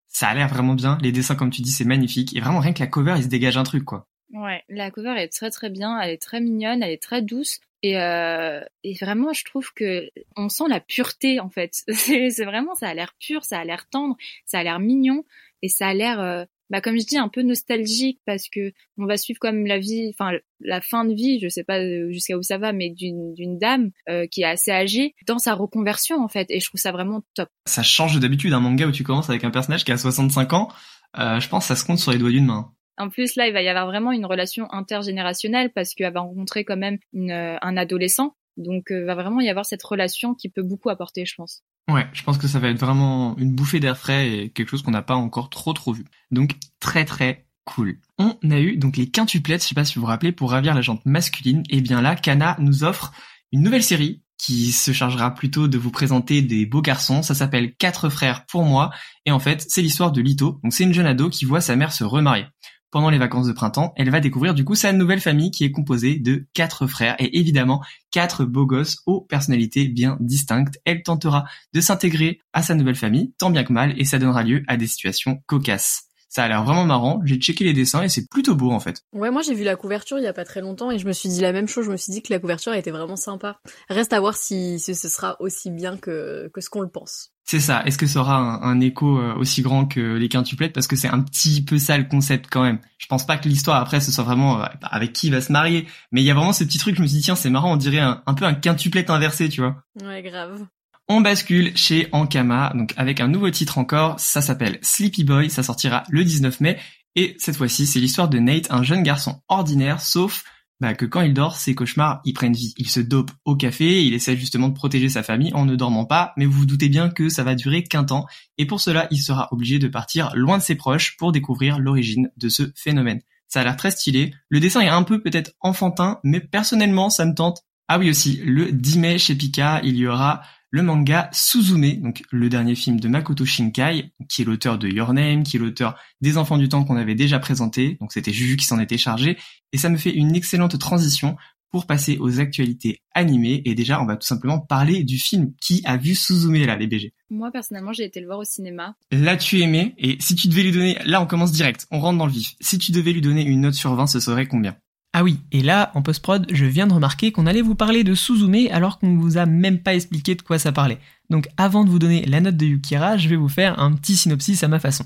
Ça 0.07 0.27
a 0.27 0.33
l'air 0.33 0.47
vraiment 0.47 0.73
bien. 0.73 0.97
Les 1.01 1.11
dessins 1.11 1.35
comme 1.35 1.51
tu 1.51 1.61
dis 1.61 1.71
c'est 1.71 1.85
magnifique. 1.85 2.35
Et 2.35 2.41
vraiment 2.41 2.59
rien 2.59 2.73
que 2.73 2.79
la 2.79 2.87
cover 2.87 3.13
il 3.15 3.23
se 3.23 3.29
dégage 3.29 3.55
un 3.55 3.63
truc 3.63 3.85
quoi. 3.85 4.07
Ouais, 4.33 4.63
la 4.67 4.89
cover 4.89 5.15
est 5.17 5.29
très 5.29 5.51
très 5.51 5.69
bien. 5.69 5.99
Elle 6.01 6.09
est 6.09 6.21
très 6.21 6.41
mignonne, 6.41 6.81
elle 6.81 6.91
est 6.91 7.01
très 7.01 7.21
douce. 7.21 7.59
Et, 7.83 7.99
euh, 7.99 8.61
et 8.83 8.95
vraiment, 8.95 9.33
je 9.33 9.43
trouve 9.43 9.71
que 9.73 10.09
on 10.37 10.49
sent 10.49 10.63
la 10.69 10.79
pureté 10.79 11.39
en 11.39 11.49
fait. 11.49 11.83
C'est 11.91 12.45
vraiment, 12.45 12.73
ça 12.75 12.87
a 12.87 12.93
l'air 12.93 13.13
pur, 13.19 13.43
ça 13.43 13.59
a 13.59 13.63
l'air 13.65 13.87
tendre, 13.89 14.15
ça 14.45 14.59
a 14.59 14.63
l'air 14.63 14.79
mignon 14.79 15.25
et 15.61 15.69
ça 15.69 15.87
a 15.87 15.93
l'air 15.93 16.19
euh, 16.19 16.45
bah 16.69 16.81
comme 16.81 16.99
je 16.99 17.05
dis 17.05 17.17
un 17.17 17.29
peu 17.29 17.41
nostalgique 17.41 18.19
parce 18.25 18.47
que 18.49 18.71
on 18.97 19.05
va 19.05 19.17
suivre 19.17 19.39
comme 19.39 19.65
la 19.65 19.79
vie 19.79 20.11
enfin 20.13 20.31
la 20.59 20.81
fin 20.81 21.05
de 21.05 21.13
vie 21.13 21.39
je 21.39 21.47
sais 21.47 21.63
pas 21.63 21.79
euh, 21.79 22.11
jusqu'à 22.11 22.37
où 22.37 22.41
ça 22.41 22.57
va 22.57 22.73
mais 22.73 22.89
d'une 22.89 23.33
d'une 23.33 23.57
dame 23.57 23.91
euh, 24.09 24.25
qui 24.27 24.41
est 24.41 24.45
assez 24.45 24.71
âgée 24.71 25.15
dans 25.27 25.39
sa 25.39 25.53
reconversion 25.53 26.23
en 26.23 26.27
fait. 26.27 26.47
Et 26.49 26.59
je 26.59 26.67
trouve 26.67 26.79
ça 26.79 26.91
vraiment 26.91 27.21
top. 27.35 27.49
Ça 27.65 27.83
change 27.83 28.19
d'habitude 28.19 28.53
un 28.53 28.59
manga 28.59 28.87
où 28.87 28.91
tu 28.91 29.03
commences 29.03 29.29
avec 29.29 29.43
un 29.43 29.51
personnage 29.51 29.83
qui 29.83 29.91
a 29.91 29.97
65 29.97 30.53
ans. 30.53 30.69
Euh, 31.17 31.39
je 31.39 31.47
pense 31.47 31.65
que 31.65 31.67
ça 31.67 31.75
se 31.75 31.85
compte 31.85 31.99
sur 31.99 32.11
les 32.11 32.17
doigts 32.17 32.31
d'une 32.31 32.45
main. 32.45 32.71
En 32.97 33.09
plus, 33.09 33.35
là, 33.35 33.47
il 33.47 33.53
va 33.53 33.61
y 33.61 33.67
avoir 33.67 33.87
vraiment 33.87 34.11
une 34.11 34.25
relation 34.25 34.71
intergénérationnelle 34.71 35.71
parce 35.73 35.93
qu'elle 35.95 36.13
va 36.13 36.21
rencontrer 36.21 36.63
quand 36.63 36.77
même 36.77 36.99
une, 37.11 37.31
un 37.31 37.77
adolescent. 37.77 38.35
Donc, 38.57 38.85
il 38.89 39.05
va 39.05 39.15
vraiment 39.15 39.41
y 39.41 39.49
avoir 39.49 39.65
cette 39.65 39.83
relation 39.83 40.35
qui 40.35 40.49
peut 40.49 40.63
beaucoup 40.63 40.89
apporter, 40.89 41.25
je 41.25 41.35
pense. 41.35 41.63
Ouais, 41.91 42.07
je 42.13 42.23
pense 42.23 42.37
que 42.37 42.47
ça 42.47 42.59
va 42.59 42.69
être 42.69 42.79
vraiment 42.79 43.35
une 43.37 43.53
bouffée 43.53 43.79
d'air 43.79 43.97
frais 43.97 44.29
et 44.29 44.49
quelque 44.49 44.69
chose 44.69 44.83
qu'on 44.83 44.91
n'a 44.91 45.01
pas 45.01 45.15
encore 45.15 45.49
trop 45.49 45.73
trop 45.73 45.91
vu. 45.91 46.05
Donc 46.31 46.55
très 46.79 47.03
très 47.03 47.45
cool. 47.65 47.99
On 48.17 48.37
a 48.49 48.59
eu 48.59 48.77
donc 48.77 48.95
les 48.95 49.09
quintuplettes, 49.09 49.63
je 49.63 49.67
sais 49.67 49.75
pas 49.75 49.83
si 49.83 49.95
vous 49.95 50.01
vous 50.01 50.07
rappelez, 50.07 50.31
pour 50.31 50.51
ravir 50.51 50.73
la 50.75 50.81
jante 50.81 51.05
masculine. 51.05 51.63
Et 51.69 51.81
bien 51.81 52.01
là, 52.01 52.15
Kana 52.15 52.55
nous 52.59 52.83
offre 52.85 53.11
une 53.51 53.63
nouvelle 53.63 53.83
série 53.83 54.21
qui 54.37 54.71
se 54.71 54.91
chargera 54.91 55.33
plutôt 55.33 55.67
de 55.67 55.77
vous 55.77 55.91
présenter 55.91 56.41
des 56.41 56.65
beaux 56.65 56.81
garçons. 56.81 57.21
Ça 57.21 57.35
s'appelle 57.35 57.75
Quatre 57.75 58.09
frères 58.09 58.45
pour 58.45 58.63
moi. 58.63 58.91
Et 59.25 59.31
en 59.31 59.39
fait, 59.39 59.65
c'est 59.67 59.81
l'histoire 59.81 60.11
de 60.11 60.21
Lito. 60.21 60.59
Donc 60.63 60.73
c'est 60.73 60.83
une 60.83 60.93
jeune 60.93 61.05
ado 61.05 61.29
qui 61.29 61.45
voit 61.45 61.61
sa 61.61 61.75
mère 61.75 61.91
se 61.91 62.03
remarier 62.03 62.45
pendant 62.93 63.09
les 63.09 63.17
vacances 63.17 63.47
de 63.47 63.53
printemps, 63.53 63.91
elle 63.95 64.11
va 64.11 64.19
découvrir 64.19 64.53
du 64.53 64.63
coup 64.63 64.75
sa 64.75 64.93
nouvelle 64.93 65.19
famille 65.19 65.49
qui 65.49 65.63
est 65.63 65.71
composée 65.71 66.19
de 66.19 66.45
quatre 66.53 66.85
frères 66.85 67.15
et 67.17 67.39
évidemment 67.39 67.81
quatre 68.11 68.45
beaux 68.45 68.67
gosses 68.67 68.99
aux 69.07 69.21
personnalités 69.21 69.87
bien 69.87 70.15
distinctes. 70.19 70.77
Elle 70.85 71.01
tentera 71.01 71.45
de 71.73 71.81
s'intégrer 71.81 72.39
à 72.53 72.61
sa 72.61 72.75
nouvelle 72.75 72.93
famille, 72.93 73.33
tant 73.39 73.49
bien 73.49 73.63
que 73.63 73.73
mal, 73.73 73.95
et 73.97 74.05
ça 74.05 74.19
donnera 74.19 74.43
lieu 74.43 74.61
à 74.67 74.77
des 74.77 74.85
situations 74.85 75.41
cocasses. 75.47 76.03
Ça 76.29 76.43
a 76.43 76.47
l'air 76.47 76.63
vraiment 76.63 76.85
marrant. 76.85 77.19
J'ai 77.25 77.37
checké 77.37 77.63
les 77.63 77.73
dessins 77.73 78.03
et 78.03 78.09
c'est 78.09 78.29
plutôt 78.29 78.53
beau 78.53 78.69
en 78.69 78.79
fait. 78.79 79.01
Ouais, 79.11 79.31
moi 79.31 79.41
j'ai 79.41 79.55
vu 79.55 79.63
la 79.63 79.75
couverture 79.75 80.19
il 80.19 80.23
y 80.23 80.27
a 80.27 80.33
pas 80.33 80.45
très 80.45 80.61
longtemps 80.61 80.91
et 80.91 80.99
je 80.99 81.07
me 81.07 81.13
suis 81.13 81.29
dit 81.29 81.41
la 81.41 81.51
même 81.51 81.67
chose. 81.67 81.85
Je 81.85 81.91
me 81.91 81.97
suis 81.97 82.13
dit 82.13 82.21
que 82.21 82.31
la 82.31 82.37
couverture 82.37 82.75
était 82.75 82.91
vraiment 82.91 83.15
sympa. 83.15 83.59
Reste 83.89 84.13
à 84.13 84.19
voir 84.19 84.37
si, 84.37 84.79
ce 84.79 84.93
sera 84.93 85.35
aussi 85.39 85.71
bien 85.71 85.97
que, 85.97 86.51
que 86.53 86.61
ce 86.61 86.69
qu'on 86.69 86.81
le 86.81 86.89
pense. 86.89 87.32
C'est 87.45 87.59
ça. 87.59 87.83
Est-ce 87.85 87.97
que 87.97 88.07
ça 88.07 88.21
aura 88.21 88.65
un, 88.65 88.79
écho 88.79 89.19
euh, 89.19 89.35
aussi 89.35 89.61
grand 89.61 89.85
que 89.85 90.15
les 90.15 90.29
quintuplettes 90.29 90.73
Parce 90.73 90.87
que 90.87 90.95
c'est 90.95 91.09
un 91.09 91.19
petit 91.19 91.63
peu 91.63 91.77
ça 91.77 91.97
le 91.97 92.05
concept 92.05 92.47
quand 92.49 92.63
même. 92.63 92.79
Je 92.97 93.05
pense 93.07 93.25
pas 93.25 93.37
que 93.37 93.49
l'histoire 93.49 93.81
après 93.81 93.99
ce 93.99 94.11
soit 94.11 94.23
vraiment 94.23 94.61
euh, 94.61 94.65
avec 94.81 95.13
qui 95.13 95.27
il 95.27 95.33
va 95.33 95.41
se 95.41 95.51
marier. 95.51 95.85
Mais 96.11 96.21
il 96.21 96.25
y 96.25 96.31
a 96.31 96.33
vraiment 96.33 96.53
ce 96.53 96.63
petit 96.63 96.77
truc, 96.77 96.95
je 96.95 97.01
me 97.01 97.07
suis 97.07 97.17
dit 97.17 97.23
tiens 97.23 97.35
c'est 97.35 97.49
marrant, 97.49 97.73
on 97.73 97.77
dirait 97.77 97.99
un, 97.99 98.23
un 98.25 98.33
peu 98.33 98.45
un 98.45 98.53
quintuplette 98.53 99.09
inversé, 99.09 99.49
tu 99.49 99.61
vois. 99.61 99.83
Ouais, 100.01 100.21
grave. 100.21 100.65
On 101.09 101.19
bascule 101.19 101.75
chez 101.75 102.07
Ankama, 102.13 102.71
donc 102.75 102.93
avec 102.95 103.19
un 103.19 103.27
nouveau 103.27 103.49
titre 103.49 103.77
encore, 103.77 104.19
ça 104.21 104.41
s'appelle 104.41 104.79
Sleepy 104.81 105.25
Boy, 105.25 105.49
ça 105.49 105.61
sortira 105.61 106.03
le 106.09 106.23
19 106.23 106.61
mai, 106.61 106.79
et 107.15 107.35
cette 107.39 107.57
fois-ci 107.57 107.85
c'est 107.85 107.99
l'histoire 107.99 108.29
de 108.29 108.39
Nate, 108.39 108.71
un 108.71 108.83
jeune 108.83 109.03
garçon 109.03 109.41
ordinaire, 109.49 109.99
sauf 109.99 110.45
bah, 110.83 110.95
que 110.95 111.05
quand 111.05 111.21
il 111.21 111.33
dort, 111.33 111.55
ses 111.55 111.75
cauchemars, 111.75 112.19
ils 112.25 112.33
prennent 112.33 112.51
vie. 112.51 112.73
Il 112.77 112.89
se 112.89 112.99
dope 112.99 113.31
au 113.45 113.55
café, 113.55 114.03
il 114.03 114.13
essaie 114.13 114.35
justement 114.35 114.67
de 114.67 114.73
protéger 114.73 115.07
sa 115.07 115.23
famille 115.23 115.53
en 115.53 115.63
ne 115.63 115.77
dormant 115.77 116.03
pas, 116.03 116.33
mais 116.35 116.45
vous 116.45 116.59
vous 116.59 116.65
doutez 116.65 116.89
bien 116.89 117.09
que 117.09 117.29
ça 117.29 117.45
va 117.45 117.55
durer 117.55 117.85
qu'un 117.85 118.03
temps, 118.03 118.25
et 118.57 118.65
pour 118.65 118.81
cela, 118.81 119.07
il 119.09 119.19
sera 119.19 119.47
obligé 119.53 119.79
de 119.79 119.87
partir 119.87 120.31
loin 120.35 120.57
de 120.57 120.61
ses 120.61 120.75
proches 120.75 121.15
pour 121.15 121.31
découvrir 121.31 121.79
l'origine 121.79 122.31
de 122.35 122.49
ce 122.49 122.63
phénomène. 122.75 123.21
Ça 123.47 123.61
a 123.61 123.63
l'air 123.63 123.77
très 123.77 123.91
stylé, 123.91 124.33
le 124.49 124.59
dessin 124.59 124.81
est 124.81 124.89
un 124.89 125.03
peu 125.03 125.21
peut-être 125.21 125.51
enfantin, 125.61 126.19
mais 126.25 126.41
personnellement, 126.41 127.09
ça 127.09 127.23
me 127.23 127.33
tente. 127.33 127.61
Ah 127.87 127.97
oui 127.97 128.09
aussi, 128.09 128.41
le 128.43 128.73
10 128.73 128.99
mai 128.99 129.17
chez 129.17 129.35
Pika, 129.35 129.79
il 129.85 129.95
y 129.95 130.05
aura 130.05 130.41
le 130.73 130.81
manga 130.81 131.29
Suzume, 131.31 132.01
donc 132.01 132.23
le 132.31 132.49
dernier 132.49 132.73
film 132.73 132.99
de 132.99 133.07
Makoto 133.07 133.45
Shinkai, 133.45 134.11
qui 134.27 134.41
est 134.41 134.45
l'auteur 134.45 134.79
de 134.79 134.89
Your 134.89 135.13
Name, 135.13 135.43
qui 135.43 135.57
est 135.57 135.59
l'auteur 135.59 135.95
des 136.19 136.35
Enfants 136.39 136.57
du 136.57 136.67
Temps 136.67 136.83
qu'on 136.83 136.97
avait 136.97 137.13
déjà 137.13 137.37
présenté, 137.37 137.95
donc 138.01 138.11
c'était 138.11 138.33
Juju 138.33 138.57
qui 138.57 138.65
s'en 138.65 138.79
était 138.79 138.97
chargé, 138.97 139.37
et 139.71 139.77
ça 139.77 139.89
me 139.89 139.97
fait 139.97 140.11
une 140.11 140.35
excellente 140.35 140.79
transition 140.79 141.35
pour 141.69 141.85
passer 141.85 142.17
aux 142.17 142.39
actualités 142.39 143.03
animées, 143.13 143.61
et 143.65 143.75
déjà 143.75 144.01
on 144.01 144.07
va 144.07 144.15
tout 144.15 144.25
simplement 144.25 144.59
parler 144.59 145.03
du 145.03 145.19
film. 145.19 145.53
Qui 145.61 145.83
a 145.85 145.95
vu 145.95 146.15
Suzume 146.15 146.65
là, 146.65 146.75
les 146.75 146.87
BG. 146.87 147.13
Moi 147.29 147.51
personnellement 147.51 147.93
j'ai 147.93 148.05
été 148.05 148.19
le 148.19 148.25
voir 148.25 148.39
au 148.39 148.43
cinéma. 148.43 148.95
L'as-tu 149.11 149.59
aimé. 149.59 149.93
Et 149.99 150.17
si 150.19 150.33
tu 150.33 150.47
devais 150.47 150.63
lui 150.63 150.71
donner, 150.71 150.97
là 151.05 151.21
on 151.21 151.27
commence 151.27 151.51
direct, 151.51 151.85
on 151.91 151.99
rentre 151.99 152.17
dans 152.17 152.25
le 152.25 152.31
vif, 152.31 152.55
si 152.61 152.79
tu 152.79 152.91
devais 152.91 153.13
lui 153.13 153.21
donner 153.21 153.43
une 153.43 153.61
note 153.61 153.75
sur 153.75 153.93
20, 153.93 154.07
ce 154.07 154.19
serait 154.19 154.47
combien? 154.47 154.75
Ah 155.15 155.23
oui, 155.23 155.39
et 155.51 155.61
là, 155.61 155.91
en 155.93 156.01
post-prod, 156.01 156.47
je 156.51 156.65
viens 156.65 156.87
de 156.87 156.93
remarquer 156.93 157.31
qu'on 157.31 157.45
allait 157.45 157.61
vous 157.61 157.75
parler 157.75 158.03
de 158.03 158.15
Suzume 158.15 158.67
alors 158.71 158.97
qu'on 158.97 159.11
ne 159.11 159.21
vous 159.21 159.37
a 159.37 159.45
même 159.45 159.77
pas 159.77 159.93
expliqué 159.93 160.33
de 160.33 160.41
quoi 160.41 160.57
ça 160.57 160.71
parlait. 160.71 160.97
Donc 161.29 161.47
avant 161.55 161.85
de 161.85 161.89
vous 161.91 161.99
donner 161.99 162.25
la 162.25 162.41
note 162.41 162.57
de 162.57 162.65
Yukira, 162.65 163.17
je 163.17 163.29
vais 163.29 163.35
vous 163.35 163.47
faire 163.47 163.79
un 163.79 163.91
petit 163.93 164.15
synopsis 164.15 164.63
à 164.63 164.67
ma 164.67 164.79
façon. 164.79 165.05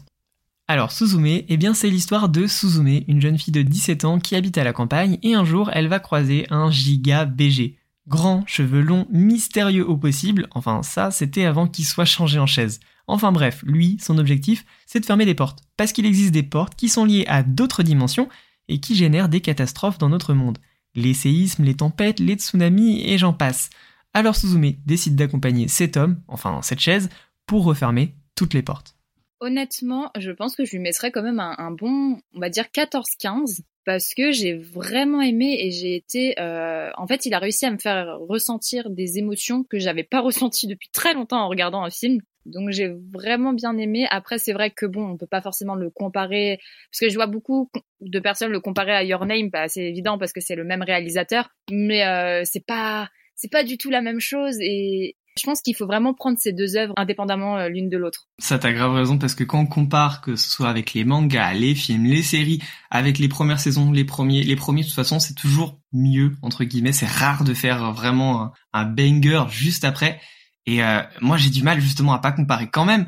Alors 0.70 0.94
Suzume, 0.94 1.44
eh 1.48 1.58
bien 1.58 1.74
c'est 1.74 1.90
l'histoire 1.90 2.30
de 2.30 2.48
Suzume, 2.48 3.04
une 3.10 3.22
jeune 3.22 3.38
fille 3.38 3.52
de 3.52 3.62
17 3.62 4.06
ans 4.06 4.20
qui 4.20 4.36
habite 4.36 4.58
à 4.58 4.64
la 4.64 4.72
campagne 4.72 5.18
et 5.24 5.34
un 5.34 5.44
jour 5.44 5.70
elle 5.74 5.90
va 5.90 6.00
croiser 6.00 6.48
un 6.50 6.72
giga 6.72 7.26
BG. 7.26 7.76
Grand, 8.08 8.46
cheveux 8.48 8.82
longs, 8.82 9.08
mystérieux 9.12 9.86
au 9.86 9.98
possible, 9.98 10.48
enfin 10.52 10.84
ça 10.84 11.12
c'était 11.12 11.44
avant 11.44 11.68
qu'il 11.68 11.86
soit 11.86 12.06
changé 12.06 12.40
en 12.40 12.48
chaise. 12.48 12.80
Enfin 13.08 13.34
bref, 13.34 13.62
lui, 13.66 13.98
son 14.02 14.18
objectif, 14.18 14.66
c'est 14.86 15.02
de 15.02 15.06
fermer 15.06 15.26
des 15.26 15.36
portes, 15.36 15.64
parce 15.76 15.92
qu'il 15.92 16.06
existe 16.06 16.34
des 16.34 16.44
portes 16.44 16.76
qui 16.76 16.88
sont 16.88 17.06
liées 17.06 17.26
à 17.28 17.44
d'autres 17.44 17.84
dimensions 17.84 18.30
et 18.68 18.80
qui 18.80 18.96
génèrent 18.96 19.30
des 19.30 19.42
catastrophes 19.42 19.98
dans 19.98 20.10
notre 20.10 20.34
monde. 20.34 20.58
Les 20.96 21.14
séismes, 21.14 21.64
les 21.64 21.76
tempêtes, 21.76 22.20
les 22.20 22.36
tsunamis 22.36 23.02
et 23.06 23.18
j'en 23.18 23.34
passe. 23.34 23.70
Alors 24.14 24.36
Suzume 24.36 24.74
décide 24.86 25.16
d'accompagner 25.16 25.68
cet 25.68 25.96
homme, 25.98 26.22
enfin 26.28 26.62
cette 26.64 26.80
chaise, 26.80 27.10
pour 27.46 27.64
refermer 27.64 28.16
toutes 28.36 28.54
les 28.54 28.64
portes. 28.64 28.96
Honnêtement, 29.40 30.10
je 30.18 30.32
pense 30.32 30.56
que 30.56 30.66
je 30.66 30.72
lui 30.72 30.80
mettrais 30.80 31.12
quand 31.12 31.22
même 31.22 31.40
un, 31.40 31.72
bon, 31.72 32.20
on 32.34 32.40
va 32.40 32.50
dire 32.50 32.66
14-15, 32.74 33.62
parce 33.86 34.16
que 34.16 34.32
j'ai 34.32 34.56
vraiment 34.56 35.22
aimé 35.22 35.58
et 35.60 35.72
j'ai 35.72 35.96
été... 35.96 36.40
Euh, 36.40 36.90
en 36.98 37.06
fait, 37.06 37.28
il 37.28 37.34
a 37.36 37.40
réussi 37.40 37.66
à 37.68 37.72
me 37.72 37.78
faire 37.78 38.18
ressentir 38.20 38.90
des 38.90 39.20
émotions 39.20 39.64
que 39.64 39.78
j'avais 39.78 40.04
pas 40.04 40.22
ressenties 40.22 40.68
depuis 40.68 40.90
très 40.92 41.14
longtemps 41.14 41.42
en 41.42 41.50
regardant 41.50 41.84
un 41.84 41.92
film. 41.92 42.20
Donc 42.48 42.72
j'ai 42.72 42.94
vraiment 43.12 43.54
bien 43.54 43.78
aimé. 43.78 44.08
Après 44.10 44.40
c'est 44.40 44.54
vrai 44.54 44.72
que 44.72 44.86
bon, 44.86 45.06
on 45.06 45.18
peut 45.18 45.28
pas 45.28 45.42
forcément 45.42 45.76
le 45.76 45.90
comparer 45.90 46.60
parce 46.92 47.00
que 47.02 47.10
je 47.10 47.16
vois 47.16 47.28
beaucoup 47.28 47.70
de 48.02 48.20
personnes 48.20 48.52
le 48.52 48.60
comparer 48.60 48.94
à 48.94 49.04
Your 49.04 49.26
Name, 49.26 49.50
bah, 49.50 49.68
c'est 49.68 49.84
évident 49.84 50.18
parce 50.18 50.34
que 50.34 50.42
c'est 50.42 50.56
le 50.56 50.64
même 50.64 50.82
réalisateur, 50.82 51.50
mais 51.72 52.06
euh, 52.06 52.44
c'est 52.46 52.66
pas 52.66 53.10
c'est 53.36 53.52
pas 53.52 53.64
du 53.64 53.78
tout 53.78 53.90
la 53.90 54.02
même 54.02 54.20
chose 54.20 54.58
et 54.60 55.16
je 55.38 55.44
pense 55.44 55.62
qu'il 55.62 55.76
faut 55.76 55.86
vraiment 55.86 56.14
prendre 56.14 56.38
ces 56.40 56.52
deux 56.52 56.76
œuvres 56.78 56.94
indépendamment 56.98 57.58
euh, 57.58 57.70
l'une 57.70 57.90
de 57.90 57.98
l'autre. 57.98 58.28
Ça 58.40 58.58
t'as 58.58 58.74
grave 58.74 58.94
raison 58.94 59.18
parce 59.18 59.36
que 59.36 59.44
quand 59.44 59.60
on 59.60 59.68
compare 59.68 60.22
que 60.22 60.36
ce 60.36 60.50
soit 60.50 60.70
avec 60.70 60.94
les 60.94 61.06
mangas, 61.06 61.54
les 61.54 61.76
films, 61.76 62.06
les 62.06 62.24
séries, 62.24 62.62
avec 62.90 63.20
les 63.20 63.28
premières 63.28 63.60
saisons, 63.60 63.92
les 63.92 64.06
premiers, 64.06 64.44
les 64.44 64.56
premiers 64.56 64.82
de 64.82 64.88
toute 64.88 64.96
façon 64.96 65.20
c'est 65.20 65.36
toujours 65.36 65.80
mieux 65.94 66.32
entre 66.42 66.64
guillemets. 66.64 66.92
C'est 66.92 67.06
rare 67.06 67.44
de 67.44 67.54
faire 67.54 67.94
vraiment 67.94 68.42
un, 68.42 68.52
un 68.74 68.86
banger 68.86 69.44
juste 69.50 69.86
après. 69.86 70.20
Et 70.68 70.84
euh, 70.84 71.02
moi, 71.22 71.38
j'ai 71.38 71.50
du 71.50 71.64
mal 71.64 71.82
justement 71.82 72.14
à 72.14 72.20
pas 72.20 72.34
comparer 72.34 72.70
quand 72.70 72.86
même. 72.86 73.08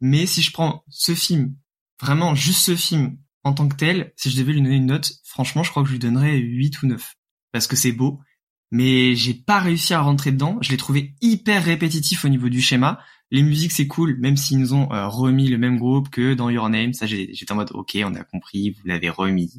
Mais 0.00 0.26
si 0.26 0.42
je 0.42 0.52
prends 0.52 0.84
ce 0.88 1.14
film, 1.14 1.56
vraiment 2.00 2.34
juste 2.34 2.60
ce 2.60 2.76
film 2.76 3.16
en 3.42 3.54
tant 3.54 3.68
que 3.68 3.76
tel, 3.76 4.12
si 4.16 4.30
je 4.30 4.36
devais 4.36 4.52
lui 4.52 4.62
donner 4.62 4.76
une 4.76 4.86
note, 4.86 5.12
franchement, 5.24 5.62
je 5.62 5.70
crois 5.70 5.82
que 5.82 5.88
je 5.88 5.94
lui 5.94 5.98
donnerais 5.98 6.36
8 6.36 6.82
ou 6.82 6.86
9. 6.86 7.14
Parce 7.52 7.66
que 7.66 7.74
c'est 7.74 7.92
beau, 7.92 8.20
mais 8.70 9.16
j'ai 9.16 9.34
pas 9.34 9.58
réussi 9.60 9.94
à 9.94 10.00
rentrer 10.00 10.30
dedans. 10.30 10.58
Je 10.60 10.70
l'ai 10.70 10.76
trouvé 10.76 11.14
hyper 11.22 11.64
répétitif 11.64 12.24
au 12.24 12.28
niveau 12.28 12.48
du 12.48 12.60
schéma. 12.60 13.00
Les 13.30 13.42
musiques, 13.42 13.72
c'est 13.72 13.86
cool, 13.86 14.18
même 14.18 14.36
s'ils 14.36 14.58
nous 14.58 14.74
ont 14.74 14.92
euh, 14.92 15.08
remis 15.08 15.48
le 15.48 15.56
même 15.56 15.78
groupe 15.78 16.10
que 16.10 16.34
dans 16.34 16.50
Your 16.50 16.68
Name. 16.68 16.92
Ça, 16.92 17.06
j'étais 17.06 17.50
en 17.50 17.56
mode, 17.56 17.70
ok, 17.72 17.96
on 18.04 18.14
a 18.14 18.24
compris, 18.24 18.70
vous 18.70 18.82
l'avez 18.84 19.08
remis. 19.08 19.50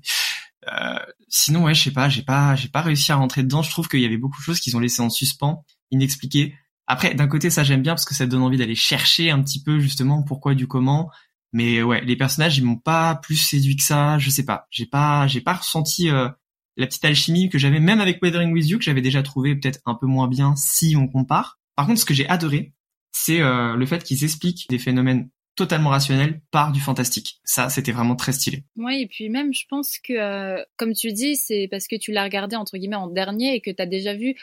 Euh, 0.68 1.00
sinon, 1.28 1.64
ouais, 1.64 1.74
je 1.74 1.84
sais 1.84 1.92
pas, 1.92 2.08
j'ai 2.08 2.22
pas, 2.22 2.56
j'ai 2.56 2.68
pas 2.68 2.82
réussi 2.82 3.12
à 3.12 3.16
rentrer 3.16 3.44
dedans. 3.44 3.64
Je 3.64 3.72
trouve 3.72 3.88
qu'il 3.88 4.02
y 4.02 4.06
avait 4.06 4.18
beaucoup 4.18 4.40
de 4.40 4.44
choses 4.44 4.60
qu'ils 4.60 4.78
ont 4.78 4.80
laissées 4.80 5.02
en 5.02 5.10
suspens, 5.10 5.66
inexpliquées. 5.90 6.56
Après, 6.92 7.14
d'un 7.14 7.30
côté, 7.30 7.50
ça 7.50 7.64
j'aime 7.64 7.82
bien 7.82 7.94
parce 7.94 8.04
que 8.04 8.14
ça 8.14 8.28
donne 8.28 8.42
envie 8.42 8.58
d'aller 8.58 8.76
chercher 8.76 9.32
un 9.32 9.42
petit 9.42 9.64
peu 9.64 9.80
justement 9.80 10.24
pourquoi 10.24 10.56
du 10.56 10.68
comment. 10.68 11.10
Mais 11.54 11.82
ouais, 11.82 12.02
les 12.04 12.18
personnages 12.18 12.58
ils 12.58 12.66
m'ont 12.66 12.76
pas 12.76 13.16
plus 13.16 13.38
séduit 13.38 13.78
que 13.78 13.84
ça. 13.84 14.18
Je 14.18 14.30
sais 14.30 14.44
pas, 14.44 14.68
j'ai 14.72 14.86
pas, 14.86 15.26
j'ai 15.26 15.40
pas 15.40 15.54
ressenti 15.54 16.10
euh, 16.10 16.28
la 16.76 16.88
petite 16.88 17.06
alchimie 17.06 17.48
que 17.48 17.58
j'avais 17.58 17.80
même 17.80 18.02
avec 18.02 18.22
Weathering 18.22 18.52
with 18.52 18.68
You 18.68 18.78
que 18.78 18.84
j'avais 18.84 19.00
déjà 19.00 19.24
trouvé 19.24 19.56
peut-être 19.56 19.80
un 19.86 19.96
peu 19.96 20.06
moins 20.06 20.28
bien 20.28 20.54
si 20.58 20.98
on 20.98 21.08
compare. 21.08 21.62
Par 21.78 21.88
contre, 21.88 22.02
ce 22.02 22.04
que 22.04 22.14
j'ai 22.14 22.28
adoré, 22.28 22.74
c'est 23.14 23.40
euh, 23.40 23.78
le 23.78 23.86
fait 23.86 24.04
qu'ils 24.04 24.26
expliquent 24.26 24.68
des 24.70 24.78
phénomènes 24.78 25.30
totalement 25.56 25.92
rationnels 25.92 26.42
par 26.52 26.74
du 26.74 26.82
fantastique. 26.82 27.40
Ça, 27.46 27.70
c'était 27.70 27.92
vraiment 27.94 28.18
très 28.18 28.34
stylé. 28.34 28.66
Ouais, 28.76 29.02
et 29.02 29.08
puis 29.08 29.30
même, 29.30 29.54
je 29.54 29.64
pense 29.70 29.98
que, 29.98 30.14
euh, 30.14 30.64
comme 30.78 30.94
tu 30.94 31.14
dis, 31.14 31.38
c'est 31.38 31.68
parce 31.72 31.88
que 31.88 31.96
tu 31.98 32.12
l'as 32.12 32.24
regardé 32.24 32.58
entre 32.58 32.78
guillemets 32.78 32.96
en 32.96 33.08
dernier 33.08 33.56
et 33.56 33.62
que 33.62 33.72
tu 33.72 33.82
as 33.82 33.86
déjà 33.86 34.14
vu 34.14 34.36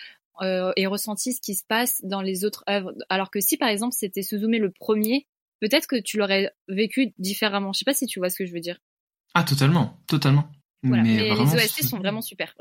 euh, 0.43 0.73
et 0.77 0.87
ressenti 0.87 1.33
ce 1.33 1.41
qui 1.41 1.55
se 1.55 1.65
passe 1.67 2.01
dans 2.05 2.21
les 2.21 2.45
autres 2.45 2.65
œuvres. 2.69 2.93
Alors 3.09 3.31
que 3.31 3.41
si 3.41 3.57
par 3.57 3.69
exemple 3.69 3.95
c'était 3.97 4.23
Suzume 4.23 4.53
le 4.53 4.71
premier, 4.71 5.27
peut-être 5.61 5.87
que 5.87 6.01
tu 6.01 6.19
l'aurais 6.19 6.51
vécu 6.69 7.13
différemment. 7.19 7.73
Je 7.73 7.81
sais 7.81 7.85
pas 7.85 7.95
si 7.95 8.07
tu 8.07 8.19
vois 8.19 8.31
ce 8.31 8.37
que 8.37 8.47
je 8.47 8.53
veux 8.53 8.61
dire. 8.61 8.79
Ah 9.35 9.45
totalement, 9.45 9.99
totalement. 10.07 10.49
Mais, 10.83 11.03
les 11.03 11.55
OST 11.55 11.85
sont 11.85 11.99
vraiment 11.99 12.23
super. 12.23 12.55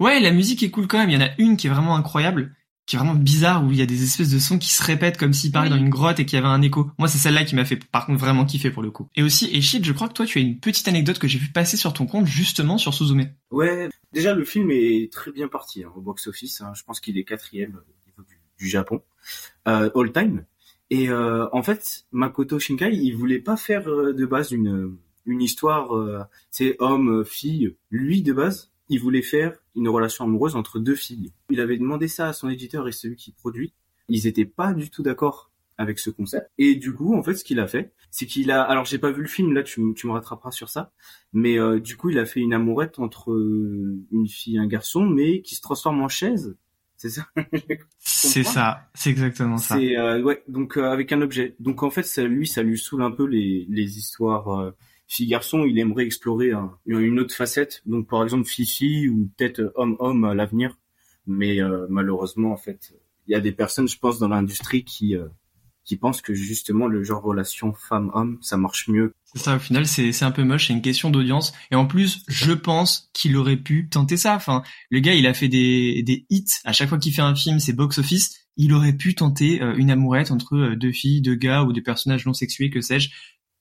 ouais, 0.00 0.20
la 0.20 0.32
musique 0.32 0.62
est 0.62 0.70
cool 0.70 0.86
quand 0.86 0.98
même. 0.98 1.10
Il 1.10 1.14
y 1.14 1.16
en 1.16 1.26
a 1.26 1.30
une 1.38 1.56
qui 1.56 1.66
est 1.66 1.70
vraiment 1.70 1.96
incroyable, 1.96 2.54
qui 2.86 2.96
est 2.96 2.98
vraiment 2.98 3.14
bizarre, 3.14 3.64
où 3.64 3.70
il 3.70 3.76
y 3.76 3.82
a 3.82 3.86
des 3.86 4.02
espèces 4.02 4.30
de 4.30 4.38
sons 4.38 4.58
qui 4.58 4.70
se 4.70 4.82
répètent 4.82 5.16
comme 5.16 5.32
s'ils 5.32 5.52
parlaient 5.52 5.70
dans 5.70 5.76
une 5.76 5.88
grotte 5.88 6.18
et 6.20 6.26
qu'il 6.26 6.36
y 6.36 6.42
avait 6.42 6.48
un 6.48 6.62
écho. 6.62 6.90
Moi, 6.98 7.08
c'est 7.08 7.18
celle-là 7.18 7.44
qui 7.44 7.54
m'a 7.54 7.64
fait 7.64 7.76
par 7.76 8.06
contre 8.06 8.18
vraiment 8.18 8.44
kiffer 8.44 8.70
pour 8.70 8.82
le 8.82 8.90
coup. 8.90 9.08
Et 9.14 9.22
aussi, 9.22 9.48
Eshid, 9.56 9.84
je 9.84 9.92
crois 9.92 10.08
que 10.08 10.14
toi, 10.14 10.26
tu 10.26 10.38
as 10.38 10.42
une 10.42 10.58
petite 10.58 10.88
anecdote 10.88 11.18
que 11.18 11.28
j'ai 11.28 11.38
vu 11.38 11.48
passer 11.48 11.76
sur 11.76 11.92
ton 11.92 12.06
compte 12.06 12.26
justement 12.26 12.78
sur 12.78 12.92
Suzume. 12.94 13.28
Ouais, 13.50 13.88
Déjà, 14.12 14.34
le 14.34 14.44
film 14.44 14.70
est 14.70 15.10
très 15.12 15.32
bien 15.32 15.48
parti 15.48 15.84
hein, 15.84 15.92
au 15.96 16.00
box-office. 16.00 16.60
Hein. 16.60 16.72
Je 16.74 16.82
pense 16.82 17.00
qu'il 17.00 17.16
est 17.18 17.24
quatrième 17.24 17.76
au 17.76 18.06
niveau 18.06 18.28
du, 18.58 18.68
Japon, 18.68 19.02
euh, 19.66 19.90
all 19.94 20.12
time. 20.12 20.44
Et 20.90 21.08
euh, 21.08 21.48
en 21.52 21.62
fait, 21.62 22.04
Makoto 22.12 22.58
Shinkai, 22.58 22.94
il 22.94 23.12
voulait 23.12 23.38
pas 23.38 23.56
faire 23.56 23.88
euh, 23.88 24.12
de 24.12 24.26
base 24.26 24.52
une 24.52 24.96
une 25.24 25.40
histoire, 25.40 25.94
euh, 25.96 26.24
c'est 26.50 26.76
homme 26.80 27.24
fille. 27.24 27.76
Lui, 27.90 28.22
de 28.22 28.32
base, 28.32 28.71
il 28.88 29.00
voulait 29.00 29.22
faire 29.22 29.56
une 29.74 29.88
relation 29.88 30.24
amoureuse 30.24 30.56
entre 30.56 30.78
deux 30.78 30.94
filles. 30.94 31.32
Il 31.50 31.60
avait 31.60 31.78
demandé 31.78 32.08
ça 32.08 32.28
à 32.28 32.32
son 32.32 32.48
éditeur 32.48 32.88
et 32.88 32.92
celui 32.92 33.16
qui 33.16 33.32
produit. 33.32 33.72
Ils 34.08 34.26
étaient 34.26 34.44
pas 34.44 34.74
du 34.74 34.90
tout 34.90 35.02
d'accord 35.02 35.50
avec 35.78 35.98
ce 35.98 36.10
concept. 36.10 36.50
Et 36.58 36.74
du 36.74 36.92
coup, 36.92 37.14
en 37.14 37.22
fait, 37.22 37.34
ce 37.34 37.44
qu'il 37.44 37.60
a 37.60 37.66
fait, 37.66 37.92
c'est 38.10 38.26
qu'il 38.26 38.50
a, 38.50 38.62
alors 38.62 38.84
j'ai 38.84 38.98
pas 38.98 39.10
vu 39.10 39.22
le 39.22 39.28
film, 39.28 39.52
là 39.52 39.62
tu, 39.62 39.82
tu 39.94 40.06
me 40.06 40.12
rattraperas 40.12 40.50
sur 40.50 40.68
ça, 40.68 40.92
mais 41.32 41.58
euh, 41.58 41.80
du 41.80 41.96
coup, 41.96 42.10
il 42.10 42.18
a 42.18 42.26
fait 42.26 42.40
une 42.40 42.52
amourette 42.52 42.98
entre 42.98 43.32
euh, 43.32 43.98
une 44.12 44.28
fille 44.28 44.56
et 44.56 44.58
un 44.58 44.66
garçon, 44.66 45.06
mais 45.06 45.40
qui 45.42 45.54
se 45.54 45.62
transforme 45.62 46.02
en 46.02 46.08
chaise. 46.08 46.56
C'est 46.96 47.10
ça? 47.10 47.26
C'est 47.98 48.44
ça, 48.44 48.88
c'est 48.94 49.10
exactement 49.10 49.56
ça. 49.56 49.74
C'est 49.74 49.96
euh, 49.96 50.22
ouais, 50.22 50.44
donc 50.46 50.76
avec 50.76 51.10
un 51.10 51.20
objet. 51.20 51.56
Donc 51.58 51.82
en 51.82 51.90
fait, 51.90 52.04
ça, 52.04 52.22
lui, 52.22 52.46
ça 52.46 52.62
lui 52.62 52.78
saoule 52.78 53.02
un 53.02 53.10
peu 53.10 53.26
les, 53.26 53.66
les 53.68 53.98
histoires 53.98 54.72
fille-garçon. 55.12 55.64
Il 55.64 55.78
aimerait 55.78 56.04
explorer 56.04 56.52
une 56.86 57.20
autre 57.20 57.34
facette. 57.34 57.82
Donc 57.86 58.08
par 58.08 58.22
exemple, 58.22 58.46
fille-fille 58.46 59.08
ou 59.08 59.30
peut-être 59.36 59.72
homme-homme 59.76 60.24
à 60.24 60.34
l'avenir. 60.34 60.78
Mais 61.26 61.58
malheureusement, 61.88 62.52
en 62.52 62.56
fait, 62.56 62.92
il 63.26 63.32
y 63.32 63.34
a 63.34 63.40
des 63.40 63.52
personnes, 63.52 63.88
je 63.88 63.98
pense, 63.98 64.18
dans 64.18 64.28
l'industrie 64.28 64.84
qui 64.84 65.16
qui 65.84 65.96
pensent 65.96 66.20
que 66.20 66.34
justement 66.34 66.86
le 66.86 67.02
genre 67.02 67.22
relation 67.22 67.72
femme-homme, 67.72 68.38
ça 68.40 68.56
marche 68.56 68.88
mieux. 68.88 69.12
C'est 69.24 69.40
ça, 69.40 69.56
au 69.56 69.58
final, 69.58 69.86
c'est, 69.86 70.12
c'est 70.12 70.24
un 70.24 70.30
peu 70.30 70.44
moche, 70.44 70.68
c'est 70.68 70.72
une 70.72 70.82
question 70.82 71.10
d'audience. 71.10 71.52
Et 71.70 71.74
en 71.74 71.86
plus, 71.86 72.22
je 72.28 72.52
pense 72.52 73.10
qu'il 73.14 73.36
aurait 73.36 73.56
pu 73.56 73.88
tenter 73.88 74.16
ça. 74.16 74.34
Enfin, 74.34 74.62
le 74.90 75.00
gars, 75.00 75.14
il 75.14 75.26
a 75.26 75.34
fait 75.34 75.48
des, 75.48 76.02
des 76.02 76.26
hits. 76.30 76.44
À 76.64 76.72
chaque 76.72 76.88
fois 76.88 76.98
qu'il 76.98 77.12
fait 77.12 77.22
un 77.22 77.34
film, 77.34 77.58
c'est 77.58 77.72
box-office. 77.72 78.36
Il 78.56 78.74
aurait 78.74 78.92
pu 78.92 79.14
tenter 79.14 79.62
euh, 79.62 79.74
une 79.76 79.90
amourette 79.90 80.30
entre 80.30 80.54
euh, 80.56 80.76
deux 80.76 80.92
filles, 80.92 81.22
deux 81.22 81.34
gars 81.34 81.62
ou 81.64 81.72
des 81.72 81.80
personnages 81.80 82.26
non 82.26 82.34
sexués, 82.34 82.70
que 82.70 82.82
sais-je. 82.82 83.10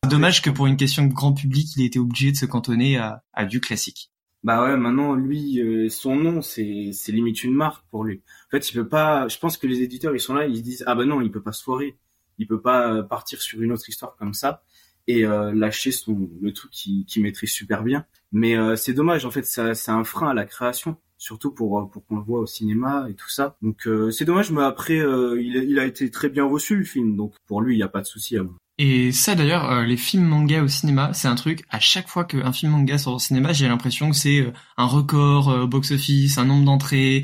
Dommage 0.09 0.41
que 0.41 0.49
pour 0.49 0.65
une 0.65 0.77
question 0.77 1.05
de 1.05 1.13
grand 1.13 1.31
public, 1.31 1.75
il 1.75 1.83
ait 1.83 1.85
été 1.85 1.99
obligé 1.99 2.31
de 2.31 2.37
se 2.37 2.45
cantonner 2.45 2.97
à, 2.97 3.23
à 3.33 3.45
du 3.45 3.61
classique. 3.61 4.11
Bah 4.43 4.63
ouais, 4.63 4.75
maintenant 4.75 5.13
lui, 5.13 5.61
euh, 5.61 5.89
son 5.89 6.15
nom, 6.15 6.41
c'est 6.41 6.89
c'est 6.91 7.11
limite 7.11 7.43
une 7.43 7.53
marque 7.53 7.85
pour 7.91 8.03
lui. 8.03 8.23
En 8.47 8.49
fait, 8.49 8.71
il 8.71 8.73
peut 8.73 8.87
pas. 8.87 9.27
Je 9.27 9.37
pense 9.37 9.57
que 9.57 9.67
les 9.67 9.81
éditeurs, 9.81 10.15
ils 10.15 10.19
sont 10.19 10.33
là, 10.33 10.47
ils 10.47 10.57
se 10.57 10.61
disent 10.63 10.83
ah 10.87 10.95
bah 10.95 11.05
non, 11.05 11.21
il 11.21 11.31
peut 11.31 11.43
pas 11.43 11.51
se 11.51 11.61
foirer, 11.61 11.97
il 12.39 12.47
peut 12.47 12.59
pas 12.59 12.91
euh, 12.91 13.03
partir 13.03 13.39
sur 13.39 13.61
une 13.61 13.71
autre 13.71 13.87
histoire 13.87 14.15
comme 14.15 14.33
ça 14.33 14.63
et 15.07 15.25
euh, 15.25 15.53
lâcher 15.53 15.91
son 15.91 16.29
le 16.41 16.51
truc 16.51 16.71
qui 16.71 17.05
qui 17.05 17.21
maîtrise 17.21 17.51
super 17.51 17.83
bien. 17.83 18.05
Mais 18.31 18.55
c'est 18.77 18.93
dommage, 18.93 19.25
en 19.25 19.31
fait, 19.31 19.43
ça 19.45 19.75
c'est 19.75 19.91
un 19.91 20.03
frein 20.03 20.29
à 20.29 20.33
la 20.33 20.45
création, 20.45 20.97
surtout 21.19 21.51
pour 21.51 21.91
pour 21.91 22.03
qu'on 22.07 22.15
le 22.15 22.23
voit 22.23 22.39
au 22.39 22.47
cinéma 22.47 23.07
et 23.09 23.13
tout 23.13 23.29
ça. 23.29 23.55
Donc 23.61 23.87
c'est 24.11 24.25
dommage, 24.25 24.51
mais 24.51 24.63
après 24.63 24.97
il, 24.97 25.65
il 25.69 25.77
a 25.79 25.85
été 25.85 26.09
très 26.09 26.29
bien 26.29 26.45
reçu 26.45 26.75
le 26.75 26.85
film, 26.85 27.15
donc 27.15 27.35
pour 27.45 27.61
lui, 27.61 27.75
il 27.75 27.79
y 27.79 27.83
a 27.83 27.87
pas 27.89 28.01
de 28.01 28.07
souci 28.07 28.37
à 28.37 28.43
et 28.83 29.11
ça 29.11 29.35
d'ailleurs, 29.35 29.69
euh, 29.69 29.83
les 29.83 29.95
films 29.95 30.25
manga 30.25 30.63
au 30.63 30.67
cinéma, 30.67 31.11
c'est 31.13 31.27
un 31.27 31.35
truc, 31.35 31.63
à 31.69 31.79
chaque 31.79 32.07
fois 32.07 32.25
qu'un 32.25 32.51
film 32.51 32.71
manga 32.71 32.97
sort 32.97 33.13
au 33.13 33.19
cinéma, 33.19 33.53
j'ai 33.53 33.67
l'impression 33.67 34.09
que 34.09 34.15
c'est 34.15 34.39
euh, 34.39 34.53
un 34.75 34.87
record 34.87 35.49
euh, 35.49 35.67
box-office, 35.67 36.39
un 36.39 36.45
nombre 36.45 36.65
d'entrées, 36.65 37.23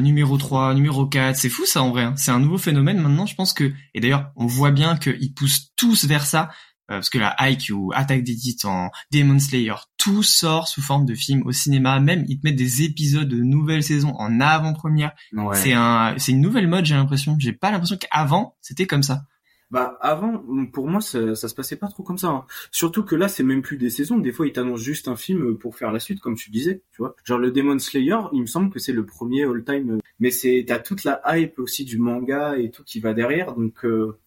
numéro 0.00 0.36
3, 0.36 0.74
numéro 0.74 1.06
4, 1.06 1.34
c'est 1.34 1.48
fou 1.48 1.64
ça 1.64 1.82
en 1.82 1.92
vrai, 1.92 2.02
hein. 2.02 2.14
c'est 2.18 2.30
un 2.30 2.40
nouveau 2.40 2.58
phénomène. 2.58 2.98
Maintenant, 2.98 3.24
je 3.24 3.34
pense 3.34 3.54
que, 3.54 3.72
et 3.94 4.00
d'ailleurs 4.00 4.32
on 4.36 4.44
voit 4.44 4.70
bien 4.70 4.98
qu'ils 4.98 5.32
poussent 5.32 5.70
tous 5.76 6.04
vers 6.04 6.26
ça, 6.26 6.50
parce 6.88 7.08
que 7.08 7.16
la 7.16 7.34
IQ, 7.40 7.74
Attack 7.94 8.22
des 8.22 8.36
Titans, 8.36 8.90
Demon 9.10 9.38
Slayer, 9.38 9.76
tout 9.96 10.22
sort 10.22 10.68
sous 10.68 10.82
forme 10.82 11.06
de 11.06 11.14
film 11.14 11.42
au 11.46 11.52
cinéma, 11.52 12.00
même 12.00 12.26
ils 12.28 12.38
te 12.38 12.46
mettent 12.46 12.56
des 12.56 12.82
épisodes 12.82 13.28
de 13.28 13.42
nouvelles 13.42 13.82
saisons 13.82 14.14
en 14.18 14.40
avant-première, 14.40 15.12
c'est 15.54 15.72
un, 15.72 16.16
c'est 16.18 16.32
une 16.32 16.42
nouvelle 16.42 16.68
mode 16.68 16.84
j'ai 16.84 16.96
l'impression, 16.96 17.34
j'ai 17.38 17.54
pas 17.54 17.70
l'impression 17.70 17.96
qu'avant 17.96 18.56
c'était 18.60 18.86
comme 18.86 19.02
ça. 19.02 19.22
Bah 19.70 19.98
avant, 20.00 20.42
pour 20.72 20.88
moi, 20.88 21.00
ça, 21.00 21.34
ça 21.34 21.48
se 21.48 21.54
passait 21.54 21.76
pas 21.76 21.88
trop 21.88 22.02
comme 22.02 22.16
ça. 22.16 22.28
Hein. 22.28 22.46
Surtout 22.70 23.02
que 23.04 23.14
là, 23.14 23.28
c'est 23.28 23.42
même 23.42 23.60
plus 23.60 23.76
des 23.76 23.90
saisons. 23.90 24.18
Des 24.18 24.32
fois, 24.32 24.46
ils 24.46 24.52
t'annoncent 24.52 24.82
juste 24.82 25.08
un 25.08 25.16
film 25.16 25.58
pour 25.58 25.76
faire 25.76 25.92
la 25.92 26.00
suite, 26.00 26.20
comme 26.20 26.36
tu 26.36 26.50
disais. 26.50 26.82
Tu 26.92 26.98
vois, 26.98 27.14
genre 27.24 27.38
le 27.38 27.50
Demon 27.50 27.78
Slayer, 27.78 28.18
il 28.32 28.40
me 28.40 28.46
semble 28.46 28.70
que 28.70 28.78
c'est 28.78 28.92
le 28.92 29.04
premier 29.04 29.44
all-time. 29.44 29.98
Mais 30.20 30.30
c'est 30.30 30.64
t'as 30.66 30.78
toute 30.78 31.04
la 31.04 31.20
hype 31.26 31.58
aussi 31.58 31.84
du 31.84 31.98
manga 31.98 32.56
et 32.56 32.70
tout 32.70 32.82
qui 32.82 33.00
va 33.00 33.12
derrière. 33.12 33.54
Donc 33.54 33.84
euh, 33.84 34.18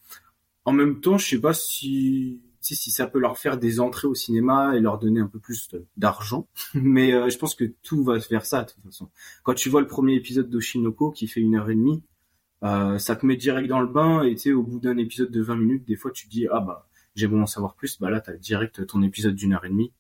en 0.66 0.74
même 0.74 1.02
temps, 1.02 1.18
je 1.18 1.28
sais 1.28 1.42
pas 1.42 1.54
si 1.54 2.42
si, 2.62 2.76
si 2.76 2.92
ça 2.92 3.08
peut 3.08 3.20
leur 3.20 3.38
faire 3.38 3.58
des 3.58 3.80
entrées 3.80 4.08
au 4.08 4.16
cinéma 4.16 4.76
et 4.76 4.80
leur 4.80 5.00
donner 5.00 5.20
un 5.20 5.28
peu 5.28 5.40
plus 5.40 5.70
d'argent. 5.98 6.48
Mais 6.76 7.14
euh, 7.14 7.30
je 7.30 7.38
pense 7.38 7.56
que 7.56 7.66
tout 7.82 8.04
va 8.04 8.18
vers 8.30 8.46
ça 8.46 8.64
de 8.64 8.72
toute 8.72 8.84
façon. 8.84 9.10
Quand 9.44 9.56
tu 9.56 9.70
vois 9.70 9.82
le 9.82 9.88
premier 9.88 10.16
épisode 10.16 10.50
d'Oshinoko 10.50 11.12
qui 11.12 11.28
fait 11.28 11.42
une 11.42 11.56
heure 11.56 11.70
et 11.70 11.76
demie, 11.76 12.04
euh, 12.64 13.00
ça 13.00 13.16
te 13.16 13.26
met 13.26 13.36
direct 13.36 13.68
dans 13.68 13.80
le 13.80 13.88
bain 13.88 14.24
et 14.24 14.36
tu 14.36 14.42
sais 14.42 14.52
au 14.52 14.64
bout 14.64 14.80
d'un 14.80 14.98
épisode 14.98 15.32
de 15.32 15.42
20 15.42 15.56
minutes 15.56 15.88
des 15.88 15.96
fois 15.96 16.12
tu 16.12 16.28
te 16.28 16.32
dis 16.32 16.48
ah 16.52 16.60
bah 16.60 16.88
j'aimerais 17.16 17.42
en 17.42 17.48
savoir 17.48 17.76
plus. 17.76 18.00
Bah 18.00 18.10
là 18.10 18.22
t'as 18.22 18.34
direct 18.34 18.86
ton 18.86 19.02
épisode 19.02 19.36
d'une 19.36 19.54
heure 19.54 19.66
et 19.66 19.70
demie. 19.70 19.92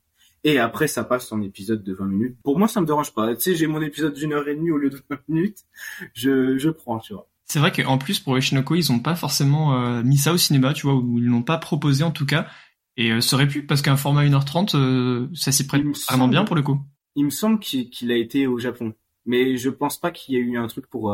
Et 0.44 0.60
après 0.60 0.88
ça 0.88 1.03
passe 1.03 1.32
en 1.32 1.41
épisode 1.41 1.84
de 1.84 1.94
20 1.94 2.06
minutes. 2.06 2.38
Pour 2.44 2.60
moi 2.60 2.68
ça 2.68 2.82
me 2.82 2.86
dérange 2.86 3.13
pas. 3.13 3.36
Tu 3.36 3.41
sais 3.41 3.56
j'ai 3.56 3.68
mon 3.68 3.82
épisode 3.82 4.13
d'une 4.13 4.34
heure 4.34 4.48
et 4.48 4.56
demie 4.56 4.72
au 4.72 4.77
lieu 4.77 4.89
de 4.89 5.01
20 5.10 5.20
minutes. 5.27 5.65
Je 6.13 6.58
je 6.58 6.70
prends 6.70 7.00
tu 7.00 7.13
vois. 7.13 7.27
C'est 7.46 7.60
vrai 7.60 7.72
qu'en 7.72 7.98
plus 7.98 8.20
pour 8.20 8.34
Oshinoko 8.34 8.75
ils 8.75 8.91
ont 8.91 9.00
pas 9.00 9.15
forcément 9.15 9.75
euh, 9.75 10.03
mis 10.03 10.18
ça 10.18 10.32
au 10.32 10.38
cinéma 10.38 10.74
tu 10.74 10.86
vois 10.86 10.96
ou 10.96 11.18
ils 11.18 11.25
l'ont 11.25 11.44
pas 11.44 11.58
proposé 11.58 12.03
en 12.03 12.12
tout 12.12 12.27
cas. 12.27 12.48
Et 12.96 13.12
euh, 13.12 13.22
ça 13.22 13.36
aurait 13.36 13.48
pu 13.48 13.65
parce 13.65 13.82
qu'un 13.82 13.98
format 13.98 14.24
1h30 14.25 14.77
euh, 14.77 15.27
ça 15.34 15.51
s'y 15.51 15.65
prête 15.65 15.84
vraiment 16.08 16.27
bien 16.27 16.46
pour 16.46 16.56
le 16.56 16.62
coup. 16.62 16.80
Il 17.15 17.25
me 17.25 17.30
semble 17.32 17.60
qu'il 17.60 18.12
a 18.12 18.15
été 18.15 18.46
au 18.46 18.60
Japon. 18.60 18.94
Mais 19.25 19.58
je 19.58 19.70
pense 19.70 20.00
pas 20.00 20.10
qu'il 20.10 20.34
y 20.34 20.38
ait 20.38 20.41
eu 20.41 20.58
un 20.58 20.65
truc 20.65 20.88
pour 20.88 21.13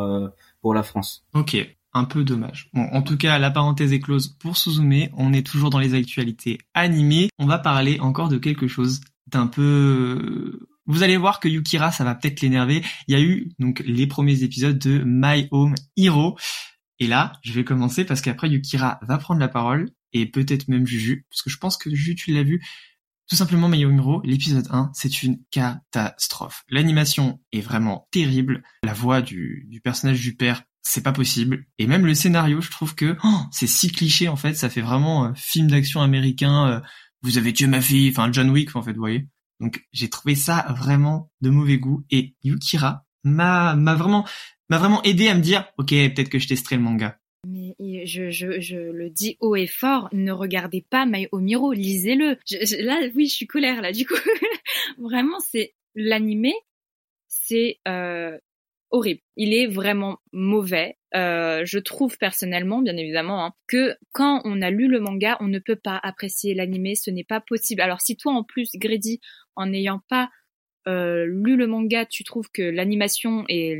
la 0.73 0.83
France. 0.83 1.25
Ok, 1.33 1.57
un 1.93 2.03
peu 2.03 2.23
dommage. 2.23 2.69
Bon, 2.73 2.87
en 2.91 3.01
tout 3.01 3.17
cas, 3.17 3.39
la 3.39 3.51
parenthèse 3.51 3.93
est 3.93 3.99
close 3.99 4.27
pour 4.39 4.57
Suzume. 4.57 5.09
On 5.13 5.33
est 5.33 5.45
toujours 5.45 5.69
dans 5.69 5.79
les 5.79 5.93
actualités 5.93 6.59
animées. 6.73 7.29
On 7.39 7.45
va 7.45 7.59
parler 7.59 7.99
encore 7.99 8.29
de 8.29 8.37
quelque 8.37 8.67
chose 8.67 9.01
d'un 9.27 9.47
peu. 9.47 10.59
Vous 10.85 11.03
allez 11.03 11.17
voir 11.17 11.39
que 11.39 11.47
Yukira, 11.47 11.91
ça 11.91 12.03
va 12.03 12.15
peut-être 12.15 12.41
l'énerver. 12.41 12.83
Il 13.07 13.13
y 13.13 13.15
a 13.15 13.21
eu 13.21 13.49
donc 13.59 13.83
les 13.85 14.07
premiers 14.07 14.43
épisodes 14.43 14.79
de 14.79 15.03
My 15.05 15.47
Home 15.51 15.75
Hero. 15.97 16.37
Et 16.99 17.07
là, 17.07 17.33
je 17.43 17.53
vais 17.53 17.63
commencer 17.63 18.05
parce 18.05 18.21
qu'après 18.21 18.49
Yukira 18.49 18.99
va 19.01 19.17
prendre 19.17 19.39
la 19.39 19.47
parole 19.47 19.91
et 20.13 20.25
peut-être 20.25 20.67
même 20.67 20.87
Juju, 20.87 21.25
parce 21.29 21.41
que 21.41 21.49
je 21.49 21.57
pense 21.57 21.77
que 21.77 21.93
Juju, 21.93 22.15
tu 22.15 22.33
l'as 22.33 22.43
vu, 22.43 22.65
tout 23.27 23.35
simplement, 23.35 23.67
Mayomiro, 23.67 24.21
l'épisode 24.23 24.67
1, 24.69 24.91
c'est 24.93 25.23
une 25.23 25.39
catastrophe. 25.51 26.63
L'animation 26.69 27.41
est 27.51 27.61
vraiment 27.61 28.07
terrible. 28.11 28.63
La 28.83 28.93
voix 28.93 29.21
du, 29.21 29.65
du 29.69 29.81
personnage 29.81 30.21
du 30.21 30.35
père, 30.35 30.63
c'est 30.81 31.03
pas 31.03 31.11
possible. 31.11 31.65
Et 31.77 31.87
même 31.87 32.05
le 32.05 32.13
scénario, 32.13 32.61
je 32.61 32.71
trouve 32.71 32.95
que 32.95 33.17
oh, 33.23 33.39
c'est 33.51 33.67
si 33.67 33.91
cliché, 33.91 34.29
en 34.29 34.37
fait. 34.37 34.53
Ça 34.53 34.69
fait 34.69 34.81
vraiment 34.81 35.25
euh, 35.25 35.31
film 35.35 35.67
d'action 35.67 36.01
américain. 36.01 36.67
Euh, 36.67 36.79
vous 37.21 37.37
avez 37.37 37.51
tué 37.51 37.67
ma 37.67 37.81
fille. 37.81 38.09
Enfin, 38.09 38.31
John 38.31 38.49
Wick, 38.49 38.75
en 38.75 38.81
fait, 38.81 38.93
vous 38.93 38.99
voyez. 38.99 39.27
Donc, 39.59 39.85
j'ai 39.91 40.09
trouvé 40.09 40.35
ça 40.35 40.73
vraiment 40.77 41.29
de 41.41 41.49
mauvais 41.49 41.77
goût. 41.77 42.05
Et 42.09 42.35
Yukira 42.43 43.05
m'a, 43.23 43.75
vraiment, 43.75 44.25
m'a 44.69 44.77
vraiment 44.77 45.03
aidé 45.03 45.27
à 45.27 45.35
me 45.35 45.41
dire, 45.41 45.65
ok, 45.77 45.89
peut-être 45.89 46.29
que 46.29 46.39
je 46.39 46.47
testerai 46.47 46.77
le 46.77 46.83
manga. 46.83 47.17
Mais 47.45 47.75
je, 48.05 48.91
le 48.91 49.09
dis 49.09 49.37
haut 49.39 49.55
et 49.55 49.67
fort, 49.67 50.09
ne 50.11 50.31
regardez 50.31 50.85
pas 50.89 51.05
My 51.05 51.27
Omiro, 51.31 51.71
lisez-le. 51.71 52.37
là, 52.83 52.99
oui, 53.15 53.27
je 53.27 53.33
suis 53.33 53.47
colère 53.47 53.81
là, 53.81 53.91
du 53.91 54.05
coup. 54.05 54.15
vraiment, 54.97 55.39
c'est 55.39 55.73
l'animé, 55.95 56.53
c'est 57.27 57.79
euh, 57.87 58.37
horrible. 58.91 59.21
Il 59.35 59.53
est 59.53 59.67
vraiment 59.67 60.19
mauvais. 60.31 60.97
Euh, 61.15 61.63
je 61.65 61.79
trouve 61.79 62.17
personnellement, 62.17 62.81
bien 62.81 62.97
évidemment, 62.97 63.45
hein, 63.45 63.53
que 63.67 63.95
quand 64.11 64.41
on 64.43 64.61
a 64.61 64.69
lu 64.69 64.87
le 64.87 64.99
manga, 64.99 65.37
on 65.39 65.47
ne 65.47 65.59
peut 65.59 65.75
pas 65.75 65.99
apprécier 66.01 66.53
l'animé. 66.53 66.95
Ce 66.95 67.11
n'est 67.11 67.23
pas 67.23 67.39
possible. 67.39 67.81
Alors 67.81 68.01
si 68.01 68.17
toi, 68.17 68.33
en 68.33 68.43
plus, 68.43 68.71
Grady, 68.75 69.21
en 69.55 69.67
n'ayant 69.67 70.01
pas 70.09 70.29
euh, 70.87 71.25
lu 71.25 71.55
le 71.55 71.67
manga, 71.67 72.05
tu 72.05 72.23
trouves 72.23 72.49
que 72.51 72.61
l'animation 72.61 73.45
et 73.49 73.75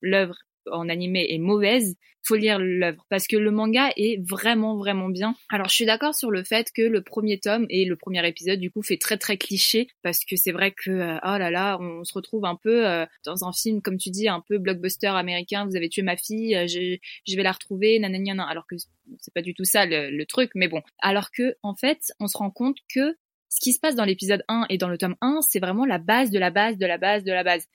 l'œuvre 0.00 0.36
en 0.70 0.88
animé 0.88 1.26
est 1.30 1.38
mauvaise, 1.38 1.96
faut 2.22 2.36
lire 2.36 2.58
l'œuvre 2.58 3.04
parce 3.08 3.26
que 3.26 3.36
le 3.36 3.50
manga 3.50 3.90
est 3.96 4.20
vraiment 4.28 4.76
vraiment 4.76 5.08
bien. 5.08 5.34
Alors 5.48 5.68
je 5.68 5.74
suis 5.74 5.86
d'accord 5.86 6.14
sur 6.14 6.30
le 6.30 6.44
fait 6.44 6.70
que 6.74 6.82
le 6.82 7.02
premier 7.02 7.38
tome 7.38 7.66
et 7.70 7.84
le 7.84 7.96
premier 7.96 8.26
épisode 8.26 8.60
du 8.60 8.70
coup 8.70 8.82
fait 8.82 8.98
très 8.98 9.16
très 9.16 9.36
cliché 9.36 9.88
parce 10.02 10.24
que 10.24 10.36
c'est 10.36 10.52
vrai 10.52 10.72
que 10.72 10.90
euh, 10.90 11.16
oh 11.22 11.38
là 11.38 11.50
là 11.50 11.78
on 11.80 12.04
se 12.04 12.12
retrouve 12.12 12.44
un 12.44 12.56
peu 12.56 12.86
euh, 12.86 13.06
dans 13.24 13.44
un 13.44 13.52
film 13.52 13.80
comme 13.80 13.96
tu 13.96 14.10
dis 14.10 14.28
un 14.28 14.40
peu 14.40 14.58
blockbuster 14.58 15.08
américain. 15.08 15.66
Vous 15.66 15.76
avez 15.76 15.88
tué 15.88 16.02
ma 16.02 16.16
fille, 16.16 16.54
euh, 16.56 16.66
je, 16.66 17.36
vais 17.36 17.42
la 17.42 17.52
retrouver, 17.52 17.98
nanana. 17.98 18.46
Alors 18.48 18.66
que 18.66 18.76
c'est 19.18 19.34
pas 19.34 19.42
du 19.42 19.54
tout 19.54 19.64
ça 19.64 19.86
le, 19.86 20.10
le 20.10 20.26
truc, 20.26 20.50
mais 20.54 20.68
bon. 20.68 20.82
Alors 21.00 21.30
que 21.30 21.56
en 21.62 21.74
fait 21.74 22.12
on 22.20 22.26
se 22.26 22.36
rend 22.36 22.50
compte 22.50 22.76
que 22.94 23.16
ce 23.48 23.58
qui 23.60 23.72
se 23.72 23.80
passe 23.80 23.96
dans 23.96 24.04
l'épisode 24.04 24.44
1 24.46 24.66
et 24.68 24.78
dans 24.78 24.88
le 24.88 24.96
tome 24.96 25.16
1, 25.20 25.40
c'est 25.42 25.58
vraiment 25.58 25.84
la 25.84 25.98
base 25.98 26.30
de 26.30 26.38
la 26.38 26.50
base 26.50 26.78
de 26.78 26.86
la 26.86 26.98
base 26.98 27.24
de 27.24 27.32
la 27.32 27.42
base 27.42 27.66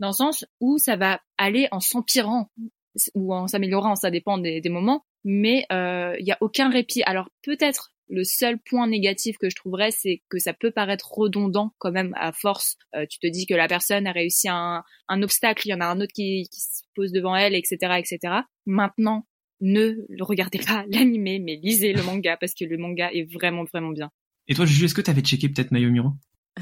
dans 0.00 0.08
le 0.08 0.14
sens 0.14 0.44
où 0.60 0.78
ça 0.78 0.96
va 0.96 1.20
aller 1.38 1.68
en 1.70 1.80
s'empirant 1.80 2.50
ou 3.14 3.32
en 3.32 3.46
s'améliorant, 3.46 3.94
ça 3.94 4.10
dépend 4.10 4.38
des, 4.38 4.60
moments, 4.68 5.04
mais 5.24 5.64
il 5.70 5.76
euh, 5.76 6.16
n'y 6.20 6.32
a 6.32 6.38
aucun 6.40 6.70
répit. 6.70 7.02
Alors 7.04 7.30
peut-être 7.42 7.92
le 8.08 8.24
seul 8.24 8.58
point 8.58 8.88
négatif 8.88 9.36
que 9.38 9.48
je 9.48 9.54
trouverais, 9.54 9.92
c'est 9.92 10.22
que 10.28 10.38
ça 10.38 10.52
peut 10.52 10.72
paraître 10.72 11.12
redondant 11.12 11.72
quand 11.78 11.92
même 11.92 12.12
à 12.16 12.32
force. 12.32 12.76
Euh, 12.96 13.06
tu 13.08 13.20
te 13.20 13.28
dis 13.28 13.46
que 13.46 13.54
la 13.54 13.68
personne 13.68 14.06
a 14.08 14.12
réussi 14.12 14.48
un, 14.48 14.82
un 15.08 15.22
obstacle, 15.22 15.68
il 15.68 15.70
y 15.70 15.74
en 15.74 15.80
a 15.80 15.86
un 15.86 16.00
autre 16.00 16.12
qui, 16.12 16.48
qui 16.50 16.60
se 16.60 16.82
pose 16.96 17.12
devant 17.12 17.36
elle, 17.36 17.54
etc., 17.54 17.76
etc. 17.98 18.34
Maintenant, 18.66 19.26
ne 19.60 19.94
regardez 20.20 20.58
pas 20.58 20.84
l'animé, 20.90 21.38
mais 21.38 21.60
lisez 21.62 21.92
le 21.92 22.02
manga 22.02 22.36
parce 22.36 22.54
que 22.54 22.64
le 22.64 22.78
manga 22.78 23.10
est 23.12 23.32
vraiment 23.32 23.64
vraiment 23.64 23.90
bien. 23.90 24.10
Et 24.48 24.54
toi, 24.54 24.66
Juju, 24.66 24.86
est-ce 24.86 24.94
que 24.94 25.02
tu 25.02 25.10
avais 25.10 25.20
checké 25.20 25.48
peut-être 25.48 25.70
Mayomiro 25.70 26.10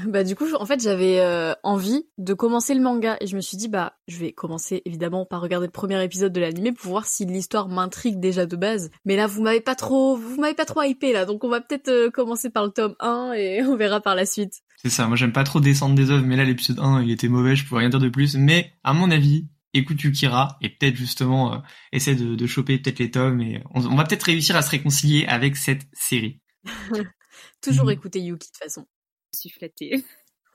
bah 0.05 0.23
du 0.23 0.35
coup, 0.35 0.45
en 0.53 0.65
fait, 0.65 0.81
j'avais 0.81 1.19
euh, 1.19 1.53
envie 1.63 2.05
de 2.17 2.33
commencer 2.33 2.73
le 2.73 2.81
manga 2.81 3.17
et 3.21 3.27
je 3.27 3.35
me 3.35 3.41
suis 3.41 3.57
dit 3.57 3.67
bah 3.67 3.93
je 4.07 4.17
vais 4.17 4.31
commencer 4.31 4.81
évidemment 4.85 5.25
par 5.25 5.41
regarder 5.41 5.67
le 5.67 5.71
premier 5.71 6.01
épisode 6.03 6.31
de 6.31 6.39
l'anime 6.39 6.73
pour 6.73 6.91
voir 6.91 7.05
si 7.05 7.25
l'histoire 7.25 7.67
m'intrigue 7.67 8.19
déjà 8.19 8.45
de 8.45 8.55
base. 8.55 8.91
Mais 9.05 9.15
là, 9.15 9.27
vous 9.27 9.41
m'avez 9.41 9.61
pas 9.61 9.75
trop, 9.75 10.15
vous 10.15 10.39
m'avez 10.39 10.53
pas 10.53 10.65
trop 10.65 10.83
hypé 10.83 11.11
là, 11.11 11.25
donc 11.25 11.43
on 11.43 11.49
va 11.49 11.59
peut-être 11.59 11.89
euh, 11.89 12.09
commencer 12.11 12.49
par 12.49 12.65
le 12.65 12.71
tome 12.71 12.95
1 12.99 13.33
et 13.33 13.63
on 13.67 13.75
verra 13.75 13.99
par 13.99 14.15
la 14.15 14.25
suite. 14.25 14.61
C'est 14.77 14.89
ça. 14.89 15.07
Moi, 15.07 15.17
j'aime 15.17 15.33
pas 15.33 15.43
trop 15.43 15.59
descendre 15.59 15.95
des 15.95 16.09
œuvres, 16.09 16.25
mais 16.25 16.37
là, 16.37 16.45
l'épisode 16.45 16.79
1, 16.79 17.01
il 17.01 17.11
était 17.11 17.27
mauvais. 17.27 17.55
Je 17.55 17.65
pourrais 17.65 17.81
rien 17.81 17.89
dire 17.89 17.99
de 17.99 18.07
plus. 18.07 18.35
Mais 18.35 18.71
à 18.83 18.93
mon 18.93 19.11
avis, 19.11 19.49
écoute 19.73 20.01
Yukira 20.01 20.57
et 20.61 20.69
peut-être 20.69 20.95
justement 20.95 21.53
euh, 21.53 21.57
essaie 21.91 22.15
de, 22.15 22.35
de 22.35 22.47
choper 22.47 22.77
peut-être 22.79 22.99
les 22.99 23.11
tomes 23.11 23.41
et 23.41 23.61
on, 23.71 23.95
va 23.95 24.03
peut-être 24.03 24.23
réussir 24.23 24.55
à 24.55 24.61
se 24.61 24.69
réconcilier 24.69 25.25
avec 25.25 25.55
cette 25.55 25.87
série. 25.93 26.41
Toujours 27.61 27.85
mhm. 27.85 27.91
écouter 27.91 28.19
Yuki 28.19 28.47
de 28.47 28.51
toute 28.51 28.57
façon. 28.57 28.85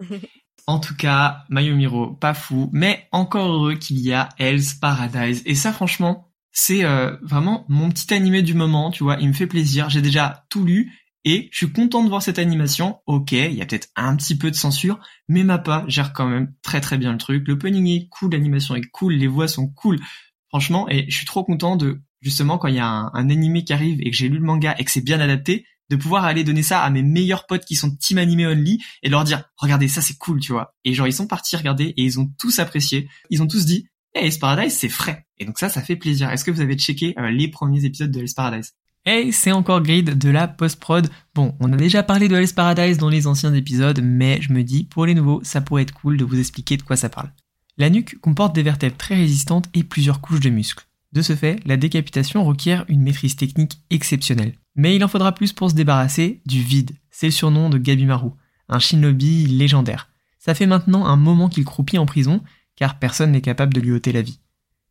En 0.67 0.79
tout 0.79 0.97
cas, 0.97 1.45
Mayomiro, 1.51 2.15
pas 2.15 2.33
fou, 2.33 2.71
mais 2.73 3.07
encore 3.13 3.53
heureux 3.53 3.75
qu'il 3.75 4.01
y 4.01 4.15
a 4.15 4.31
Hell's 4.39 4.73
Paradise. 4.73 5.43
Et 5.45 5.55
ça, 5.55 5.75
franchement, 5.75 6.33
c'est 6.53 6.85
euh, 6.85 7.17
vraiment 7.21 7.67
mon 7.69 7.91
petit 7.91 8.15
animé 8.15 8.41
du 8.41 8.55
moment, 8.55 8.91
tu 8.91 9.03
vois, 9.03 9.19
il 9.21 9.29
me 9.29 9.35
fait 9.35 9.47
plaisir, 9.47 9.91
j'ai 9.91 10.01
déjà 10.01 10.47
tout 10.49 10.65
lu 10.65 10.91
et 11.25 11.49
je 11.53 11.59
suis 11.59 11.73
content 11.73 12.03
de 12.03 12.09
voir 12.09 12.23
cette 12.23 12.39
animation. 12.39 13.01
Ok, 13.07 13.33
il 13.33 13.53
y 13.53 13.61
a 13.61 13.67
peut-être 13.67 13.89
un 13.97 14.17
petit 14.17 14.39
peu 14.39 14.51
de 14.51 14.57
censure, 14.57 15.01
mais 15.29 15.43
Mappa 15.43 15.85
gère 15.89 16.13
quand 16.13 16.27
même 16.27 16.55
très 16.63 16.81
très 16.81 16.97
bien 16.97 17.13
le 17.13 17.19
truc. 17.19 17.47
Le 17.47 17.59
punning 17.59 17.87
est 17.89 18.09
cool, 18.09 18.33
l'animation 18.33 18.75
est 18.75 18.89
cool, 18.91 19.15
les 19.15 19.27
voix 19.27 19.49
sont 19.49 19.69
cool. 19.69 20.01
Franchement, 20.49 20.89
et 20.89 21.05
je 21.11 21.17
suis 21.17 21.27
trop 21.27 21.45
content 21.45 21.77
de 21.77 22.01
justement 22.21 22.57
quand 22.57 22.69
il 22.69 22.77
y 22.77 22.81
a 22.81 22.87
un, 22.87 23.11
un 23.13 23.31
animé 23.31 23.65
qui 23.65 23.73
arrive 23.73 24.01
et 24.01 24.11
que 24.11 24.17
j'ai 24.17 24.29
lu 24.29 24.39
le 24.39 24.45
manga 24.45 24.75
et 24.79 24.85
que 24.85 24.91
c'est 24.91 25.05
bien 25.05 25.21
adapté, 25.21 25.67
de 25.90 25.97
pouvoir 25.97 26.25
aller 26.25 26.44
donner 26.44 26.62
ça 26.62 26.83
à 26.83 26.90
mes 26.90 27.03
meilleurs 27.03 27.47
potes 27.47 27.64
qui 27.64 27.77
sont 27.77 27.94
team 27.94 28.18
animé 28.18 28.47
only 28.47 28.83
et 29.03 29.09
leur 29.09 29.25
dire 29.25 29.44
regardez 29.57 29.88
ça 29.88 30.01
c'est 30.01 30.16
cool 30.18 30.40
tu 30.40 30.53
vois 30.53 30.75
et 30.85 30.94
genre 30.94 31.07
ils 31.07 31.12
sont 31.12 31.27
partis 31.27 31.57
regarder 31.57 31.94
et 31.97 32.03
ils 32.03 32.18
ont 32.18 32.31
tous 32.38 32.59
apprécié 32.59 33.09
ils 33.31 33.42
ont 33.42 33.47
tous 33.47 33.66
dit 33.66 33.87
hey 34.14 34.31
Paradise 34.38 34.73
c'est 34.73 34.88
frais 34.88 35.27
et 35.38 35.44
donc 35.44 35.59
ça 35.59 35.68
ça 35.68 35.83
fait 35.83 35.97
plaisir 35.97 36.31
est-ce 36.31 36.44
que 36.44 36.51
vous 36.51 36.61
avez 36.61 36.77
checké 36.77 37.14
euh, 37.18 37.31
les 37.31 37.49
premiers 37.49 37.85
épisodes 37.85 38.11
de 38.11 38.20
Hell's 38.20 38.35
Paradise? 38.35 38.73
Hey, 39.07 39.35
c'est 39.35 39.53
encore 39.53 39.83
Grid 39.83 40.16
de 40.16 40.31
la 40.31 40.49
post-prod. 40.49 41.11
Bon, 41.35 41.55
on 41.61 41.70
a 41.75 41.77
déjà 41.77 42.03
parlé 42.03 42.27
de 42.27 42.37
Hell's 42.37 42.55
Paradise 42.55 42.97
dans 42.97 43.11
les 43.11 43.27
anciens 43.27 43.53
épisodes, 43.53 44.01
mais 44.03 44.40
je 44.40 44.51
me 44.51 44.62
dis, 44.62 44.85
pour 44.85 45.05
les 45.05 45.14
nouveaux, 45.14 45.44
ça 45.44 45.61
pourrait 45.61 45.83
être 45.83 45.92
cool 45.92 46.16
de 46.16 46.25
vous 46.25 46.38
expliquer 46.38 46.79
de 46.79 46.83
quoi 46.83 46.97
ça 46.97 47.11
parle. 47.11 47.31
La 47.77 47.90
nuque 47.90 48.18
comporte 48.23 48.55
des 48.55 48.62
vertèbres 48.62 48.97
très 48.97 49.14
résistantes 49.14 49.68
et 49.75 49.85
plusieurs 49.85 50.23
couches 50.23 50.40
de 50.40 50.49
muscles. 50.49 50.87
De 51.12 51.20
ce 51.20 51.37
fait, 51.37 51.61
la 51.66 51.77
décapitation 51.77 52.44
requiert 52.44 52.87
une 52.88 53.03
maîtrise 53.03 53.37
technique 53.37 53.79
exceptionnelle. 53.90 54.55
Mais 54.77 54.97
il 54.97 55.05
en 55.05 55.09
faudra 55.09 55.33
plus 55.33 55.53
pour 55.53 55.71
se 55.71 55.75
débarrasser 55.75 56.41
du 56.47 56.61
vide. 56.61 56.93
C'est 57.11 57.27
le 57.27 57.33
surnom 57.33 57.71
de 57.71 57.79
Gabimaru, 57.79 58.31
un 58.69 58.79
shinobi 58.79 59.47
légendaire. 59.47 60.09
Ça 60.39 60.55
fait 60.55 60.67
maintenant 60.67 61.07
un 61.07 61.17
moment 61.17 61.49
qu'il 61.49 61.65
croupit 61.65 61.99
en 61.99 62.07
prison, 62.07 62.43
car 62.77 62.99
personne 62.99 63.33
n'est 63.33 63.41
capable 63.41 63.73
de 63.73 63.81
lui 63.81 63.93
ôter 63.93 64.13
la 64.13 64.23
vie. 64.23 64.41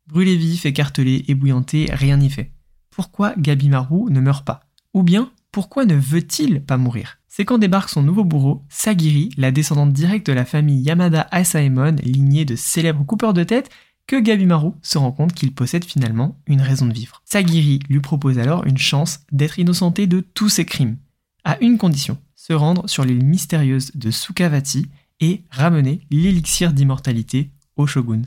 Brûlé 0.06 0.36
vif, 0.36 0.66
écartelé, 0.66 1.24
ébouillanté, 1.28 1.88
rien 1.92 2.16
n'y 2.16 2.30
fait. 2.30 2.52
Pourquoi 2.90 3.34
Gabimaru 3.36 4.10
ne 4.10 4.20
meurt 4.20 4.46
pas? 4.46 4.60
Ou 4.92 5.02
bien, 5.02 5.30
pourquoi 5.50 5.84
ne 5.84 5.94
veut-il 5.94 6.62
pas 6.62 6.76
mourir? 6.76 7.18
C'est 7.28 7.44
quand 7.44 7.58
débarque 7.58 7.88
son 7.88 8.02
nouveau 8.02 8.24
bourreau, 8.24 8.64
Sagiri, 8.68 9.30
la 9.36 9.50
descendante 9.50 9.92
directe 9.92 10.26
de 10.28 10.32
la 10.32 10.44
famille 10.44 10.80
Yamada 10.80 11.26
Asaemon, 11.30 11.96
lignée 12.02 12.44
de 12.44 12.54
célèbres 12.54 13.04
coupeurs 13.04 13.34
de 13.34 13.44
tête, 13.44 13.70
que 14.06 14.16
Gabimaru 14.16 14.72
se 14.82 14.98
rend 14.98 15.12
compte 15.12 15.32
qu'il 15.32 15.54
possède 15.54 15.84
finalement 15.84 16.38
une 16.46 16.60
raison 16.60 16.86
de 16.86 16.92
vivre. 16.92 17.22
Sagiri 17.24 17.80
lui 17.88 18.00
propose 18.00 18.38
alors 18.38 18.66
une 18.66 18.78
chance 18.78 19.20
d'être 19.32 19.58
innocenté 19.58 20.06
de 20.06 20.20
tous 20.20 20.48
ses 20.48 20.64
crimes, 20.64 20.96
à 21.44 21.58
une 21.60 21.78
condition, 21.78 22.18
se 22.34 22.52
rendre 22.52 22.88
sur 22.88 23.04
l'île 23.04 23.24
mystérieuse 23.24 23.92
de 23.94 24.10
Sukavati 24.10 24.88
et 25.20 25.42
ramener 25.50 26.00
l'élixir 26.10 26.72
d'immortalité 26.72 27.50
au 27.76 27.86
shogun. 27.86 28.22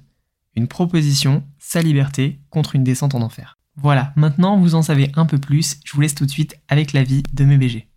Une 0.56 0.68
proposition, 0.68 1.44
sa 1.60 1.82
liberté 1.82 2.40
contre 2.50 2.76
une 2.76 2.84
descente 2.84 3.16
en 3.16 3.22
enfer. 3.22 3.60
Voilà, 3.76 4.14
maintenant 4.16 4.58
vous 4.58 4.74
en 4.74 4.82
savez 4.82 5.12
un 5.16 5.28
peu 5.28 5.38
plus, 5.38 5.80
je 5.86 5.94
vous 5.94 6.02
laisse 6.02 6.16
tout 6.16 6.26
de 6.26 6.32
suite 6.32 6.56
avec 6.68 6.94
l'avis 6.94 7.22
de 7.34 7.46
mes 7.46 7.58
BG. 7.58 7.88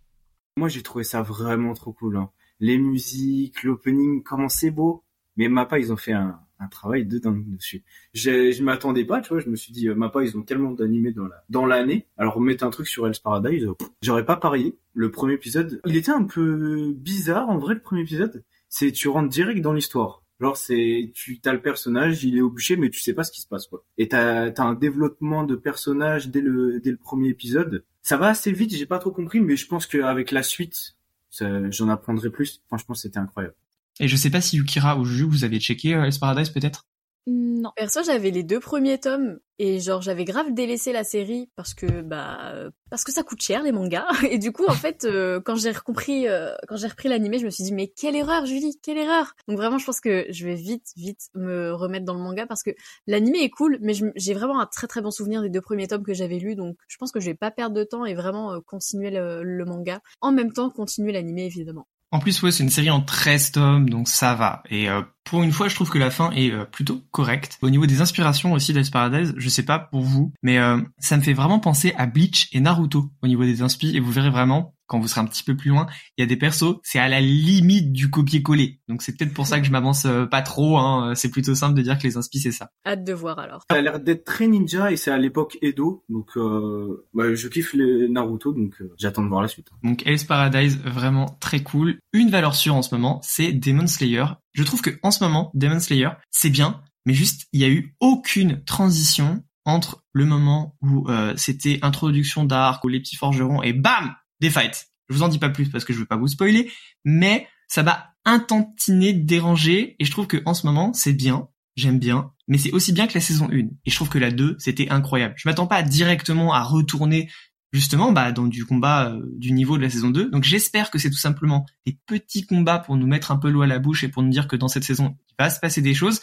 Moi 0.57 0.69
j'ai 0.69 0.83
trouvé 0.83 1.03
ça 1.03 1.23
vraiment 1.23 1.73
trop 1.73 1.93
cool. 1.93 2.17
Hein. 2.17 2.29
Les 2.59 2.77
musiques, 2.77 3.63
l'opening, 3.63 4.21
comment 4.21 4.49
c'est 4.49 4.69
beau. 4.69 5.03
Mais 5.37 5.47
Mappa, 5.47 5.79
ils 5.79 5.91
ont 5.91 5.97
fait 5.97 6.13
un, 6.13 6.39
un 6.61 6.67
travail 6.67 7.05
de 7.05 7.17
dingue 7.17 7.43
dessus. 7.55 7.83
Je, 8.13 8.51
je 8.51 8.63
m'attendais 8.63 9.03
pas, 9.03 9.19
tu 9.21 9.29
vois, 9.29 9.39
je 9.39 9.49
me 9.49 9.55
suis 9.55 9.73
dit, 9.73 9.87
euh, 9.87 9.95
Mappa, 9.95 10.23
ils 10.23 10.37
ont 10.37 10.43
tellement 10.43 10.71
d'animés 10.71 11.11
dans 11.11 11.27
la, 11.27 11.43
dans 11.49 11.65
l'année. 11.65 12.07
Alors, 12.17 12.39
mettre 12.39 12.63
un 12.63 12.69
truc 12.69 12.87
sur 12.87 13.07
Hell's 13.07 13.19
Paradise, 13.19 13.65
euh, 13.65 13.73
j'aurais 14.01 14.25
pas 14.25 14.37
parié. 14.37 14.77
Le 14.93 15.11
premier 15.11 15.33
épisode, 15.33 15.81
il 15.85 15.95
était 15.95 16.11
un 16.11 16.23
peu 16.23 16.93
bizarre, 16.95 17.49
en 17.49 17.57
vrai, 17.57 17.73
le 17.73 17.81
premier 17.81 18.01
épisode. 18.01 18.43
C'est, 18.69 18.91
tu 18.91 19.09
rentres 19.09 19.29
direct 19.29 19.61
dans 19.61 19.73
l'histoire. 19.73 20.23
Genre, 20.39 20.57
c'est, 20.57 21.11
tu, 21.13 21.39
t'as 21.39 21.53
le 21.53 21.61
personnage, 21.61 22.23
il 22.23 22.37
est 22.37 22.41
au 22.41 22.49
bûcher, 22.49 22.75
mais 22.75 22.89
tu 22.89 22.99
sais 22.99 23.13
pas 23.13 23.23
ce 23.23 23.31
qui 23.31 23.41
se 23.41 23.47
passe, 23.47 23.67
quoi. 23.67 23.83
Et 23.97 24.07
t'as, 24.07 24.49
t'as 24.51 24.63
un 24.63 24.73
développement 24.73 25.43
de 25.43 25.55
personnage 25.55 26.29
dès 26.29 26.41
le, 26.41 26.79
dès 26.79 26.91
le 26.91 26.97
premier 26.97 27.29
épisode. 27.29 27.83
Ça 28.01 28.17
va 28.17 28.29
assez 28.29 28.51
vite, 28.51 28.73
j'ai 28.73 28.87
pas 28.87 28.97
trop 28.97 29.11
compris, 29.11 29.39
mais 29.39 29.55
je 29.55 29.67
pense 29.67 29.85
qu'avec 29.85 30.31
la 30.31 30.41
suite, 30.41 30.95
j'en 31.39 31.89
apprendrai 31.89 32.31
plus. 32.31 32.61
Franchement, 32.67 32.95
c'était 32.95 33.19
incroyable. 33.19 33.55
Et 34.01 34.07
je 34.07 34.15
sais 34.15 34.31
pas 34.31 34.41
si 34.41 34.57
Yukira 34.57 34.97
ou 34.97 35.05
Juju, 35.05 35.25
vous 35.25 35.43
avez 35.43 35.59
checké 35.59 35.93
euh, 35.93 36.09
Paradise 36.19 36.49
peut-être? 36.49 36.87
Non. 37.27 37.71
Perso, 37.75 38.01
j'avais 38.03 38.31
les 38.31 38.41
deux 38.41 38.59
premiers 38.59 38.99
tomes 38.99 39.37
et 39.59 39.79
genre 39.79 40.01
j'avais 40.01 40.25
grave 40.25 40.55
délaissé 40.55 40.91
la 40.91 41.03
série 41.03 41.51
parce 41.55 41.75
que 41.75 42.01
bah 42.01 42.51
parce 42.89 43.03
que 43.03 43.11
ça 43.11 43.21
coûte 43.21 43.43
cher 43.43 43.61
les 43.61 43.71
mangas 43.71 44.07
et 44.31 44.39
du 44.39 44.51
coup 44.51 44.65
en 44.67 44.73
fait 44.73 45.05
euh, 45.05 45.39
quand 45.39 45.53
j'ai 45.55 45.71
compris 45.71 46.27
euh, 46.27 46.55
quand 46.67 46.77
j'ai 46.77 46.87
repris 46.87 47.09
l'animé, 47.09 47.37
je 47.37 47.45
me 47.45 47.51
suis 47.51 47.63
dit 47.63 47.73
mais 47.73 47.89
quelle 47.89 48.15
erreur 48.15 48.47
Julie, 48.47 48.79
quelle 48.81 48.97
erreur. 48.97 49.35
Donc 49.47 49.57
vraiment 49.57 49.77
je 49.77 49.85
pense 49.85 50.01
que 50.01 50.25
je 50.31 50.47
vais 50.47 50.55
vite 50.55 50.93
vite 50.97 51.29
me 51.35 51.71
remettre 51.71 52.05
dans 52.05 52.15
le 52.15 52.21
manga 52.21 52.47
parce 52.47 52.63
que 52.63 52.71
l'animé 53.05 53.43
est 53.43 53.51
cool 53.51 53.77
mais 53.81 53.93
j'ai 54.15 54.33
vraiment 54.33 54.59
un 54.59 54.65
très 54.65 54.87
très 54.87 55.03
bon 55.03 55.11
souvenir 55.11 55.43
des 55.43 55.49
deux 55.51 55.61
premiers 55.61 55.87
tomes 55.87 56.03
que 56.03 56.15
j'avais 56.15 56.39
lus 56.39 56.55
donc 56.55 56.75
je 56.87 56.97
pense 56.97 57.11
que 57.11 57.19
je 57.19 57.27
vais 57.27 57.35
pas 57.35 57.51
perdre 57.51 57.75
de 57.75 57.83
temps 57.83 58.05
et 58.05 58.15
vraiment 58.15 58.53
euh, 58.53 58.61
continuer 58.65 59.11
le, 59.11 59.43
le 59.43 59.65
manga 59.65 60.01
en 60.21 60.31
même 60.31 60.51
temps 60.51 60.71
continuer 60.71 61.11
l'animé 61.11 61.45
évidemment. 61.45 61.85
En 62.13 62.19
plus, 62.19 62.41
ouais, 62.43 62.51
c'est 62.51 62.63
une 62.63 62.69
série 62.69 62.89
en 62.89 63.01
13 63.01 63.51
tomes, 63.53 63.89
donc 63.89 64.09
ça 64.09 64.35
va. 64.35 64.63
Et 64.69 64.89
euh, 64.89 65.01
pour 65.23 65.43
une 65.43 65.53
fois, 65.53 65.69
je 65.69 65.75
trouve 65.75 65.89
que 65.89 65.97
la 65.97 66.11
fin 66.11 66.31
est 66.31 66.51
euh, 66.51 66.65
plutôt 66.65 67.01
correcte. 67.11 67.57
Au 67.61 67.69
niveau 67.69 67.85
des 67.85 68.01
inspirations 68.01 68.51
aussi 68.51 68.73
d'Ice 68.73 68.89
Paradise, 68.89 69.33
je 69.37 69.49
sais 69.49 69.63
pas 69.63 69.79
pour 69.79 70.01
vous, 70.01 70.33
mais 70.43 70.59
euh, 70.59 70.81
ça 70.99 71.15
me 71.15 71.21
fait 71.21 71.31
vraiment 71.31 71.59
penser 71.59 71.93
à 71.97 72.07
Bleach 72.07 72.49
et 72.51 72.59
Naruto 72.59 73.09
au 73.21 73.27
niveau 73.27 73.43
des 73.45 73.61
inspi, 73.61 73.95
et 73.95 74.01
vous 74.01 74.11
verrez 74.11 74.29
vraiment 74.29 74.75
quand 74.91 74.99
vous 74.99 75.07
serez 75.07 75.21
un 75.21 75.25
petit 75.25 75.43
peu 75.43 75.55
plus 75.55 75.69
loin, 75.69 75.87
il 76.17 76.21
y 76.21 76.23
a 76.25 76.27
des 76.27 76.35
persos, 76.35 76.75
c'est 76.83 76.99
à 76.99 77.07
la 77.07 77.21
limite 77.21 77.93
du 77.93 78.09
copier-coller. 78.09 78.81
Donc 78.89 79.01
c'est 79.01 79.15
peut-être 79.15 79.33
pour 79.33 79.47
ça 79.47 79.61
que 79.61 79.65
je 79.65 79.71
m'avance 79.71 80.03
euh, 80.03 80.25
pas 80.25 80.41
trop. 80.41 80.77
Hein. 80.77 81.13
C'est 81.15 81.31
plutôt 81.31 81.55
simple 81.55 81.75
de 81.75 81.81
dire 81.81 81.97
que 81.97 82.03
les 82.03 82.17
inspi 82.17 82.39
c'est 82.39 82.51
ça. 82.51 82.71
Hâte 82.85 83.05
de 83.05 83.13
voir 83.13 83.39
alors. 83.39 83.63
Ça 83.71 83.77
a 83.77 83.81
l'air 83.81 84.01
d'être 84.01 84.25
très 84.25 84.47
ninja 84.47 84.91
et 84.91 84.97
c'est 84.97 85.09
à 85.09 85.17
l'époque 85.17 85.57
Edo, 85.61 86.03
donc 86.09 86.35
euh, 86.35 87.07
bah, 87.13 87.33
je 87.33 87.47
kiffe 87.47 87.73
les 87.73 88.09
Naruto, 88.09 88.51
donc 88.51 88.81
euh, 88.81 88.93
j'attends 88.97 89.23
de 89.23 89.29
voir 89.29 89.41
la 89.41 89.47
suite. 89.47 89.69
Donc 89.81 90.05
Ace 90.05 90.25
Paradise 90.25 90.77
vraiment 90.83 91.37
très 91.39 91.61
cool. 91.61 91.97
Une 92.11 92.29
valeur 92.29 92.53
sûre 92.53 92.75
en 92.75 92.81
ce 92.81 92.93
moment, 92.93 93.21
c'est 93.23 93.53
Demon 93.53 93.87
Slayer. 93.87 94.25
Je 94.51 94.63
trouve 94.63 94.81
que 94.81 94.89
en 95.03 95.11
ce 95.11 95.23
moment 95.23 95.51
Demon 95.53 95.79
Slayer 95.79 96.09
c'est 96.31 96.49
bien, 96.49 96.81
mais 97.05 97.13
juste 97.13 97.47
il 97.53 97.61
y 97.61 97.63
a 97.63 97.69
eu 97.69 97.95
aucune 98.01 98.61
transition 98.65 99.41
entre 99.63 100.03
le 100.11 100.25
moment 100.25 100.75
où 100.81 101.07
euh, 101.07 101.33
c'était 101.37 101.79
introduction 101.81 102.43
d'arc 102.43 102.83
ou 102.83 102.87
les 102.87 102.99
petits 102.99 103.15
forgerons 103.15 103.61
et 103.61 103.73
bam 103.73 104.15
des 104.41 104.49
fights. 104.49 104.87
Je 105.09 105.15
vous 105.15 105.23
en 105.23 105.29
dis 105.29 105.39
pas 105.39 105.49
plus 105.49 105.69
parce 105.69 105.85
que 105.85 105.93
je 105.93 105.99
veux 105.99 106.05
pas 106.05 106.17
vous 106.17 106.27
spoiler, 106.27 106.71
mais 107.05 107.47
ça 107.67 107.83
va 107.83 108.07
intentiner 108.25 109.13
déranger 109.13 109.95
et 109.99 110.05
je 110.05 110.11
trouve 110.11 110.27
que 110.27 110.41
en 110.45 110.53
ce 110.53 110.65
moment 110.65 110.93
c'est 110.93 111.13
bien, 111.13 111.47
j'aime 111.75 111.99
bien, 111.99 112.31
mais 112.47 112.57
c'est 112.57 112.71
aussi 112.71 112.91
bien 112.91 113.07
que 113.07 113.13
la 113.13 113.21
saison 113.21 113.47
1 113.51 113.57
et 113.57 113.69
je 113.85 113.95
trouve 113.95 114.09
que 114.09 114.19
la 114.19 114.31
2 114.31 114.55
c'était 114.59 114.89
incroyable. 114.89 115.35
Je 115.37 115.47
m'attends 115.47 115.67
pas 115.67 115.83
directement 115.83 116.53
à 116.53 116.63
retourner 116.63 117.29
justement 117.73 118.11
bah, 118.11 118.31
dans 118.31 118.47
du 118.47 118.65
combat 118.65 119.09
euh, 119.09 119.21
du 119.37 119.53
niveau 119.53 119.77
de 119.77 119.83
la 119.83 119.89
saison 119.89 120.09
2. 120.09 120.29
Donc 120.29 120.43
j'espère 120.43 120.91
que 120.91 120.99
c'est 120.99 121.09
tout 121.09 121.17
simplement 121.17 121.65
des 121.85 121.97
petits 122.05 122.45
combats 122.45 122.79
pour 122.79 122.97
nous 122.97 123.07
mettre 123.07 123.31
un 123.31 123.37
peu 123.37 123.49
l'eau 123.49 123.61
à 123.61 123.67
la 123.67 123.79
bouche 123.79 124.03
et 124.03 124.09
pour 124.09 124.23
nous 124.23 124.29
dire 124.31 124.47
que 124.47 124.55
dans 124.55 124.67
cette 124.67 124.83
saison 124.83 125.15
il 125.29 125.35
va 125.39 125.49
se 125.49 125.59
passer 125.59 125.81
des 125.81 125.93
choses. 125.93 126.21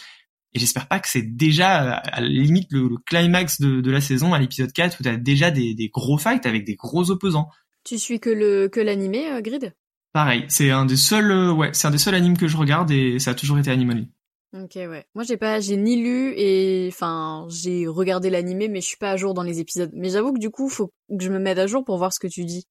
Et 0.55 0.59
j'espère 0.59 0.89
pas 0.89 0.99
que 0.99 1.09
c'est 1.09 1.37
déjà 1.37 1.93
à 1.93 2.21
la 2.21 2.29
limite 2.29 2.73
le, 2.73 2.89
climax 3.05 3.61
de, 3.61 3.91
la 3.91 4.01
saison 4.01 4.33
à 4.33 4.39
l'épisode 4.39 4.73
4 4.73 4.99
où 4.99 5.03
tu 5.03 5.09
as 5.09 5.17
déjà 5.19 5.51
des 5.51 5.91
gros 5.93 6.17
fights 6.17 6.47
avec 6.47 6.65
des 6.65 6.75
gros 6.75 7.11
opposants. 7.11 7.51
Tu 7.89 7.99
suis 7.99 8.21
que 8.21 8.29
le 8.29 8.69
que 8.69 8.81
l'animé 8.81 9.33
euh, 9.33 9.41
Grid? 9.41 9.75
Pareil, 10.13 10.45
c'est 10.49 10.71
un 10.71 10.85
des 10.85 10.99
seuls 10.99 11.31
euh, 11.31 11.51
ouais, 11.51 11.71
c'est 11.73 11.89
un 11.89 11.91
des 11.91 11.97
seuls 11.97 12.15
animes 12.15 12.37
que 12.37 12.47
je 12.47 12.59
regarde 12.59 12.91
et 12.91 13.19
ça 13.19 13.31
a 13.31 13.35
toujours 13.35 13.59
été 13.59 13.71
Animal. 13.71 14.07
Ok 14.53 14.75
ouais. 14.75 15.07
Moi 15.15 15.25
j'ai 15.25 15.39
pas 15.39 15.59
j'ai 15.61 15.79
ni 15.79 15.97
lu 15.97 16.35
et 16.37 16.91
enfin 16.93 17.47
j'ai 17.49 17.87
regardé 17.87 18.29
l'animé 18.29 18.69
mais 18.69 18.83
je 18.83 18.89
suis 18.89 18.99
pas 18.99 19.13
à 19.13 19.17
jour 19.17 19.33
dans 19.33 19.43
les 19.43 19.61
épisodes. 19.61 19.91
Mais 19.95 20.11
j'avoue 20.11 20.35
que 20.35 20.39
du 20.39 20.51
coup 20.51 20.69
faut 20.69 20.93
que 21.09 21.25
je 21.25 21.31
me 21.31 21.39
mette 21.39 21.57
à 21.57 21.67
jour 21.67 21.83
pour 21.83 21.97
voir 21.97 22.13
ce 22.13 22.21
que 22.21 22.27
tu 22.27 22.45
dis. 22.45 22.67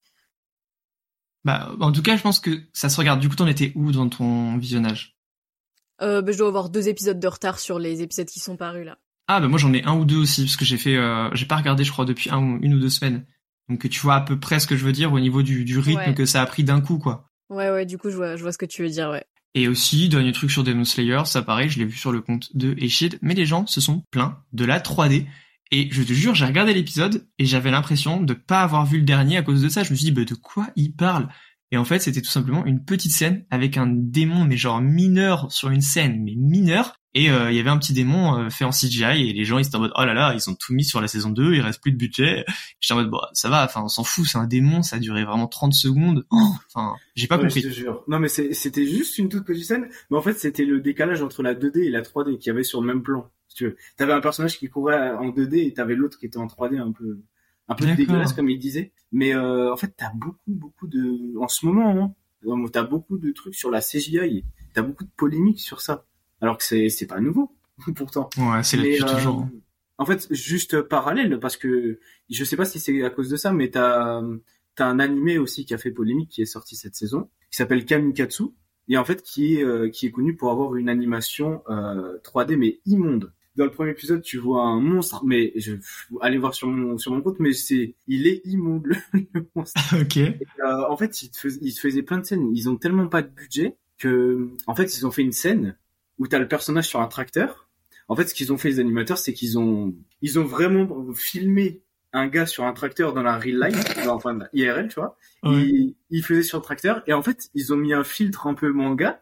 Bah 1.43 1.71
en 1.79 1.91
tout 1.91 2.03
cas 2.03 2.15
je 2.15 2.21
pense 2.21 2.39
que 2.39 2.51
ça 2.71 2.87
se 2.87 2.97
regarde. 2.97 3.19
Du 3.19 3.27
coup 3.27 3.35
t'en 3.35 3.47
étais 3.47 3.71
où 3.73 3.91
dans 3.91 4.09
ton 4.09 4.59
visionnage? 4.59 5.17
Euh, 6.03 6.21
bah, 6.21 6.31
je 6.31 6.37
dois 6.37 6.49
avoir 6.49 6.69
deux 6.69 6.89
épisodes 6.89 7.19
de 7.19 7.27
retard 7.27 7.57
sur 7.57 7.79
les 7.79 8.03
épisodes 8.03 8.27
qui 8.27 8.39
sont 8.39 8.55
parus 8.55 8.85
là. 8.85 8.99
Ah 9.27 9.39
bah 9.39 9.47
moi 9.47 9.57
j'en 9.57 9.73
ai 9.73 9.83
un 9.83 9.97
ou 9.97 10.05
deux 10.05 10.17
aussi 10.17 10.43
parce 10.43 10.57
que 10.57 10.63
j'ai 10.63 10.77
fait 10.77 10.95
euh, 10.95 11.33
j'ai 11.33 11.47
pas 11.47 11.55
regardé 11.55 11.83
je 11.83 11.91
crois 11.91 12.05
depuis 12.05 12.29
un, 12.29 12.59
une 12.61 12.75
ou 12.75 12.79
deux 12.79 12.91
semaines. 12.91 13.25
Donc 13.69 13.87
tu 13.89 13.99
vois 13.99 14.15
à 14.15 14.21
peu 14.21 14.39
près 14.39 14.59
ce 14.59 14.67
que 14.67 14.77
je 14.77 14.85
veux 14.85 14.91
dire 14.91 15.11
au 15.13 15.19
niveau 15.19 15.43
du, 15.43 15.65
du 15.65 15.79
rythme 15.79 16.13
que 16.13 16.25
ça 16.25 16.41
a 16.41 16.45
pris 16.45 16.63
d'un 16.63 16.81
coup, 16.81 16.97
quoi. 16.97 17.29
Ouais, 17.49 17.69
ouais, 17.69 17.85
du 17.85 17.97
coup, 17.97 18.09
je 18.09 18.15
vois, 18.15 18.35
je 18.35 18.41
vois 18.41 18.51
ce 18.51 18.57
que 18.57 18.65
tu 18.65 18.83
veux 18.83 18.89
dire, 18.89 19.09
ouais. 19.09 19.23
Et 19.53 19.67
aussi, 19.67 20.09
dernier 20.09 20.33
truc 20.33 20.51
sur 20.51 20.63
Demon 20.63 20.83
Slayer, 20.83 21.21
ça 21.25 21.41
pareil, 21.41 21.69
je 21.69 21.79
l'ai 21.79 21.85
vu 21.85 21.97
sur 21.97 22.11
le 22.11 22.21
compte 22.21 22.55
de 22.55 22.75
Eshid, 22.77 23.17
mais 23.21 23.33
les 23.33 23.45
gens 23.45 23.65
se 23.65 23.81
sont 23.81 24.03
plaints 24.11 24.37
de 24.53 24.65
la 24.65 24.79
3D. 24.79 25.25
Et 25.71 25.89
je 25.91 26.03
te 26.03 26.13
jure, 26.13 26.35
j'ai 26.35 26.45
regardé 26.45 26.73
l'épisode 26.73 27.27
et 27.39 27.45
j'avais 27.45 27.71
l'impression 27.71 28.21
de 28.21 28.33
pas 28.33 28.61
avoir 28.61 28.85
vu 28.85 28.99
le 28.99 29.03
dernier 29.03 29.37
à 29.37 29.41
cause 29.41 29.61
de 29.61 29.69
ça. 29.69 29.83
Je 29.83 29.91
me 29.91 29.95
suis 29.95 30.05
dit, 30.05 30.11
bah, 30.11 30.23
de 30.23 30.35
quoi 30.35 30.67
il 30.75 30.93
parle? 30.93 31.27
Et 31.71 31.77
en 31.77 31.83
fait, 31.83 31.99
c'était 31.99 32.21
tout 32.21 32.29
simplement 32.29 32.65
une 32.65 32.85
petite 32.85 33.11
scène 33.11 33.45
avec 33.49 33.77
un 33.77 33.87
démon, 33.87 34.45
mais 34.45 34.55
genre 34.55 34.79
mineur 34.79 35.51
sur 35.51 35.69
une 35.69 35.81
scène, 35.81 36.23
mais 36.23 36.35
mineur. 36.35 36.95
Et 37.17 37.31
euh, 37.31 37.49
il 37.49 37.57
y 37.57 37.59
avait 37.59 37.71
un 37.71 37.79
petit 37.79 37.93
démon 37.93 38.37
euh, 38.37 38.49
fait 38.51 38.63
en 38.63 38.69
CGI 38.69 39.27
et 39.27 39.33
les 39.33 39.43
gens 39.43 39.57
ils 39.57 39.65
étaient 39.65 39.75
en 39.75 39.79
mode 39.79 39.91
oh 39.95 40.05
là 40.05 40.13
là 40.13 40.35
ils 40.35 40.49
ont 40.51 40.53
tout 40.53 40.71
mis 40.71 40.83
sur 40.83 41.01
la 41.01 41.07
saison 41.07 41.31
2, 41.31 41.55
il 41.55 41.61
reste 41.61 41.81
plus 41.81 41.91
de 41.91 41.97
budget. 41.97 42.45
J'étais 42.79 42.93
en 42.93 42.97
mode 42.97 43.09
bon 43.09 43.19
ça 43.33 43.49
va, 43.49 43.65
enfin 43.65 43.81
on 43.83 43.87
s'en 43.87 44.03
fout, 44.03 44.27
c'est 44.27 44.37
un 44.37 44.45
démon, 44.45 44.83
ça 44.83 44.97
a 44.97 44.99
duré 44.99 45.25
vraiment 45.25 45.47
30 45.47 45.73
secondes. 45.73 46.27
Oh, 46.29 46.51
enfin 46.67 46.93
j'ai 47.15 47.25
pas 47.25 47.39
compris. 47.39 47.61
Je 47.61 47.69
te 47.69 47.73
jure. 47.73 48.03
Non 48.07 48.19
mais 48.19 48.27
c'était 48.27 48.85
juste 48.85 49.17
une 49.17 49.29
toute 49.29 49.45
petite 49.45 49.65
scène, 49.65 49.89
mais 50.11 50.17
en 50.17 50.21
fait 50.21 50.33
c'était 50.33 50.63
le 50.63 50.79
décalage 50.79 51.23
entre 51.23 51.41
la 51.41 51.55
2D 51.55 51.85
et 51.85 51.89
la 51.89 52.03
3D 52.03 52.37
qu'il 52.37 52.47
y 52.47 52.49
avait 52.51 52.61
sur 52.61 52.81
le 52.81 52.85
même 52.85 53.01
plan. 53.01 53.31
Si 53.47 53.55
tu 53.55 53.65
veux, 53.65 53.77
t'avais 53.95 54.13
un 54.13 54.21
personnage 54.21 54.59
qui 54.59 54.69
courait 54.69 55.09
en 55.09 55.31
2D 55.31 55.65
et 55.65 55.73
t'avais 55.73 55.95
l'autre 55.95 56.19
qui 56.19 56.27
était 56.27 56.37
en 56.37 56.45
3D 56.45 56.79
un 56.79 56.91
peu 56.91 57.23
un 57.67 57.73
peu 57.73 57.95
dégueulasse 57.95 58.33
comme 58.33 58.51
il 58.51 58.59
disait. 58.59 58.91
Mais 59.11 59.33
euh, 59.33 59.73
en 59.73 59.77
fait 59.77 59.91
t'as 59.97 60.11
beaucoup 60.13 60.37
beaucoup 60.45 60.85
de 60.85 61.35
en 61.39 61.47
ce 61.47 61.65
moment 61.65 62.13
hein, 62.45 62.65
t'as 62.71 62.83
beaucoup 62.83 63.17
de 63.17 63.31
trucs 63.31 63.55
sur 63.55 63.71
la 63.71 63.81
CGI, 63.81 64.45
t'as 64.75 64.83
beaucoup 64.83 65.03
de 65.03 65.11
polémiques 65.17 65.61
sur 65.61 65.81
ça 65.81 66.05
alors 66.41 66.57
que 66.57 66.63
c'est 66.63 66.89
c'est 66.89 67.07
pas 67.07 67.19
nouveau 67.19 67.51
pourtant. 67.95 68.29
Ouais, 68.37 68.63
c'est 68.63 68.77
depuis 68.77 68.99
toujours. 68.99 69.41
Euh, 69.41 69.59
en 69.99 70.05
fait, 70.05 70.27
juste 70.31 70.81
parallèle 70.81 71.39
parce 71.39 71.57
que 71.57 71.99
je 72.29 72.43
sais 72.43 72.55
pas 72.55 72.65
si 72.65 72.79
c'est 72.79 73.03
à 73.03 73.09
cause 73.09 73.29
de 73.29 73.37
ça, 73.37 73.51
mais 73.51 73.69
t'as 73.69 74.21
t'as 74.75 74.85
un 74.85 74.99
animé 74.99 75.37
aussi 75.37 75.65
qui 75.65 75.73
a 75.73 75.77
fait 75.77 75.91
polémique 75.91 76.29
qui 76.29 76.41
est 76.41 76.45
sorti 76.45 76.75
cette 76.75 76.95
saison 76.95 77.29
qui 77.49 77.57
s'appelle 77.57 77.83
Kamikatsu 77.85 78.43
et 78.87 78.97
en 78.97 79.03
fait 79.03 79.23
qui 79.23 79.55
est 79.55 79.63
euh, 79.63 79.89
qui 79.89 80.05
est 80.05 80.11
connu 80.11 80.35
pour 80.35 80.51
avoir 80.51 80.75
une 80.75 80.87
animation 80.87 81.63
euh, 81.69 82.17
3D 82.23 82.55
mais 82.55 82.79
immonde. 82.85 83.33
Dans 83.55 83.65
le 83.65 83.71
premier 83.71 83.89
épisode, 83.89 84.21
tu 84.21 84.37
vois 84.37 84.61
un 84.61 84.79
monstre, 84.79 85.23
mais 85.25 85.51
je 85.55 85.73
allez 86.21 86.37
voir 86.37 86.53
sur 86.53 86.67
mon 86.67 86.99
sur 86.99 87.11
mon 87.11 87.21
compte, 87.21 87.39
mais 87.39 87.53
c'est 87.53 87.95
il 88.07 88.27
est 88.27 88.41
immonde 88.45 88.85
le 89.13 89.47
monstre. 89.55 89.81
ok. 89.99 90.17
euh, 90.17 90.83
en 90.87 90.95
fait, 90.95 91.23
ils, 91.23 91.31
te 91.31 91.47
ils 91.61 91.71
faisaient 91.71 92.03
plein 92.03 92.19
de 92.19 92.23
scènes. 92.23 92.51
Ils 92.53 92.69
ont 92.69 92.75
tellement 92.75 93.07
pas 93.07 93.23
de 93.23 93.29
budget 93.29 93.75
que 93.97 94.49
en 94.67 94.75
fait 94.75 94.95
ils 94.95 95.07
ont 95.07 95.11
fait 95.11 95.23
une 95.23 95.31
scène 95.31 95.75
où 96.19 96.27
t'as 96.27 96.39
le 96.39 96.47
personnage 96.47 96.87
sur 96.87 97.01
un 97.01 97.07
tracteur. 97.07 97.67
En 98.07 98.15
fait, 98.15 98.27
ce 98.27 98.33
qu'ils 98.33 98.53
ont 98.53 98.57
fait 98.57 98.69
les 98.69 98.79
animateurs, 98.79 99.17
c'est 99.17 99.33
qu'ils 99.33 99.59
ont 99.59 99.93
ils 100.21 100.39
ont 100.39 100.45
vraiment 100.45 101.13
filmé 101.13 101.81
un 102.13 102.27
gars 102.27 102.45
sur 102.45 102.63
un 102.63 102.73
tracteur 102.73 103.13
dans 103.13 103.21
la 103.21 103.37
real 103.37 103.59
life, 103.59 104.07
enfin 104.07 104.39
IRL, 104.53 104.87
tu 104.87 104.95
vois. 104.95 105.17
Il, 105.43 105.95
il, 106.09 106.23
faisait 106.23 106.41
sur 106.41 106.57
le 106.57 106.63
tracteur 106.63 107.03
et 107.05 107.13
en 107.13 107.21
fait, 107.21 107.49
ils 107.53 107.73
ont 107.73 107.77
mis 107.77 107.93
un 107.93 108.03
filtre 108.03 108.47
un 108.47 108.53
peu 108.53 108.71
manga 108.71 109.21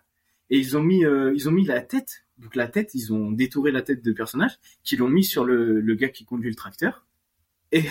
et 0.50 0.58
ils 0.58 0.78
ont 0.78 0.84
mis 0.84 1.06
euh, 1.06 1.34
ils 1.36 1.50
ont 1.50 1.52
mis 1.52 1.66
la 1.66 1.82
tête. 1.82 2.26
Donc 2.38 2.56
la 2.56 2.68
tête, 2.68 2.94
ils 2.94 3.14
ont 3.14 3.32
détouré 3.32 3.72
la 3.72 3.82
tête 3.82 4.04
de 4.04 4.12
personnage, 4.12 4.52
qui 4.84 4.98
l'ont 4.98 5.10
mis 5.10 5.24
sur 5.24 5.46
le, 5.46 5.80
le 5.80 5.96
gars 5.96 6.10
qui 6.10 6.26
conduit 6.26 6.50
le 6.50 6.56
tracteur. 6.56 7.06
Et, 7.72 7.84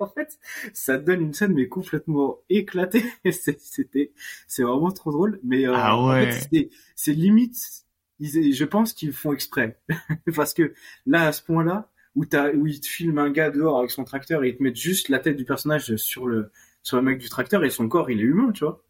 en 0.00 0.06
fait, 0.06 0.38
ça 0.72 0.98
donne 0.98 1.22
une 1.22 1.34
scène 1.34 1.54
mais 1.54 1.68
complètement 1.68 2.38
éclatée. 2.50 3.04
C'était, 3.30 4.12
c'est 4.46 4.62
vraiment 4.62 4.90
trop 4.90 5.12
drôle. 5.12 5.40
Mais 5.42 5.66
euh, 5.66 5.72
ah 5.74 6.00
ouais. 6.04 6.28
en 6.28 6.30
fait, 6.30 6.70
c'est 6.94 7.12
limite 7.12 7.86
je 8.20 8.64
pense 8.64 8.92
qu'ils 8.92 9.12
font 9.12 9.32
exprès. 9.32 9.80
Parce 10.34 10.54
que 10.54 10.74
là, 11.06 11.26
à 11.26 11.32
ce 11.32 11.42
point-là, 11.42 11.90
où, 12.14 12.24
ils 12.66 12.80
te 12.80 12.86
filment 12.86 13.18
un 13.18 13.30
gars 13.30 13.50
dehors 13.50 13.78
avec 13.78 13.90
son 13.90 14.04
tracteur 14.04 14.44
et 14.44 14.50
ils 14.50 14.56
te 14.56 14.62
mettent 14.62 14.76
juste 14.76 15.08
la 15.08 15.18
tête 15.18 15.36
du 15.36 15.44
personnage 15.44 15.94
sur 15.96 16.26
le, 16.26 16.50
sur 16.82 16.96
le 16.96 17.02
mec 17.02 17.18
du 17.18 17.28
tracteur 17.28 17.64
et 17.64 17.70
son 17.70 17.88
corps, 17.88 18.10
il 18.10 18.20
est 18.20 18.24
humain, 18.24 18.50
tu 18.52 18.64
vois. 18.64 18.82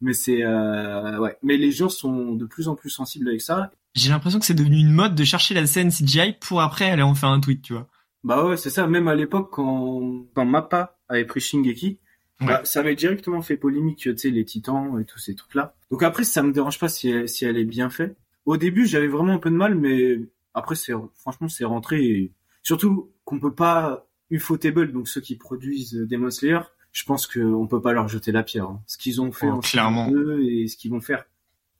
Mais 0.00 0.12
c'est, 0.12 0.42
euh, 0.42 1.18
ouais. 1.18 1.36
Mais 1.42 1.56
les 1.56 1.72
gens 1.72 1.88
sont 1.88 2.34
de 2.34 2.44
plus 2.44 2.68
en 2.68 2.74
plus 2.74 2.90
sensibles 2.90 3.28
avec 3.28 3.40
ça. 3.40 3.70
J'ai 3.94 4.10
l'impression 4.10 4.40
que 4.40 4.46
c'est 4.46 4.54
devenu 4.54 4.78
une 4.78 4.92
mode 4.92 5.14
de 5.14 5.24
chercher 5.24 5.54
la 5.54 5.66
scène 5.66 5.90
CGI 5.90 6.34
pour 6.40 6.60
après 6.60 6.90
aller 6.90 7.02
en 7.02 7.14
faire 7.14 7.28
un 7.28 7.40
tweet, 7.40 7.62
tu 7.62 7.74
vois. 7.74 7.88
Bah 8.24 8.44
ouais, 8.44 8.56
c'est 8.56 8.70
ça. 8.70 8.86
Même 8.86 9.06
à 9.06 9.14
l'époque, 9.14 9.50
quand, 9.52 10.26
quand 10.34 10.44
Mappa 10.44 10.98
avait 11.08 11.24
pris 11.24 11.40
Shingeki, 11.40 12.00
bah, 12.40 12.62
ça 12.64 12.80
avait 12.80 12.96
directement 12.96 13.40
fait 13.42 13.56
polémique, 13.56 13.98
tu 13.98 14.16
sais, 14.16 14.30
les 14.30 14.44
titans 14.44 15.00
et 15.00 15.04
tous 15.04 15.18
ces 15.18 15.34
trucs-là. 15.34 15.74
Donc 15.90 16.02
après, 16.02 16.24
ça 16.24 16.42
me 16.42 16.52
dérange 16.52 16.78
pas 16.78 16.88
si 16.88 17.08
elle, 17.08 17.28
si 17.28 17.44
elle 17.44 17.56
est 17.56 17.64
bien 17.64 17.90
faite. 17.90 18.16
Au 18.46 18.56
début, 18.56 18.86
j'avais 18.86 19.08
vraiment 19.08 19.32
un 19.32 19.38
peu 19.38 19.50
de 19.50 19.56
mal, 19.56 19.74
mais 19.74 20.18
après, 20.52 20.74
c'est 20.74 20.92
franchement, 21.16 21.48
c'est 21.48 21.64
rentré. 21.64 22.04
Et... 22.04 22.32
Surtout 22.62 23.10
qu'on 23.24 23.40
peut 23.40 23.54
pas 23.54 24.06
Ufotable, 24.30 24.92
donc 24.92 25.06
ceux 25.06 25.20
qui 25.20 25.36
produisent 25.36 25.92
Demon 25.92 26.30
Slayer, 26.30 26.60
je 26.92 27.04
pense 27.04 27.26
qu'on 27.26 27.66
peut 27.66 27.80
pas 27.80 27.92
leur 27.92 28.08
jeter 28.08 28.32
la 28.32 28.42
pierre. 28.42 28.64
Hein. 28.64 28.82
Ce 28.86 28.96
qu'ils 28.96 29.20
ont 29.20 29.32
fait 29.32 29.48
oh, 29.48 29.56
en 29.56 29.60
clairement. 29.60 30.06
saison 30.06 30.18
2 30.18 30.42
et 30.42 30.66
ce 30.66 30.76
qu'ils 30.76 30.90
vont 30.90 31.00
faire 31.00 31.24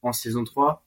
en 0.02 0.12
saison 0.12 0.44
3, 0.44 0.84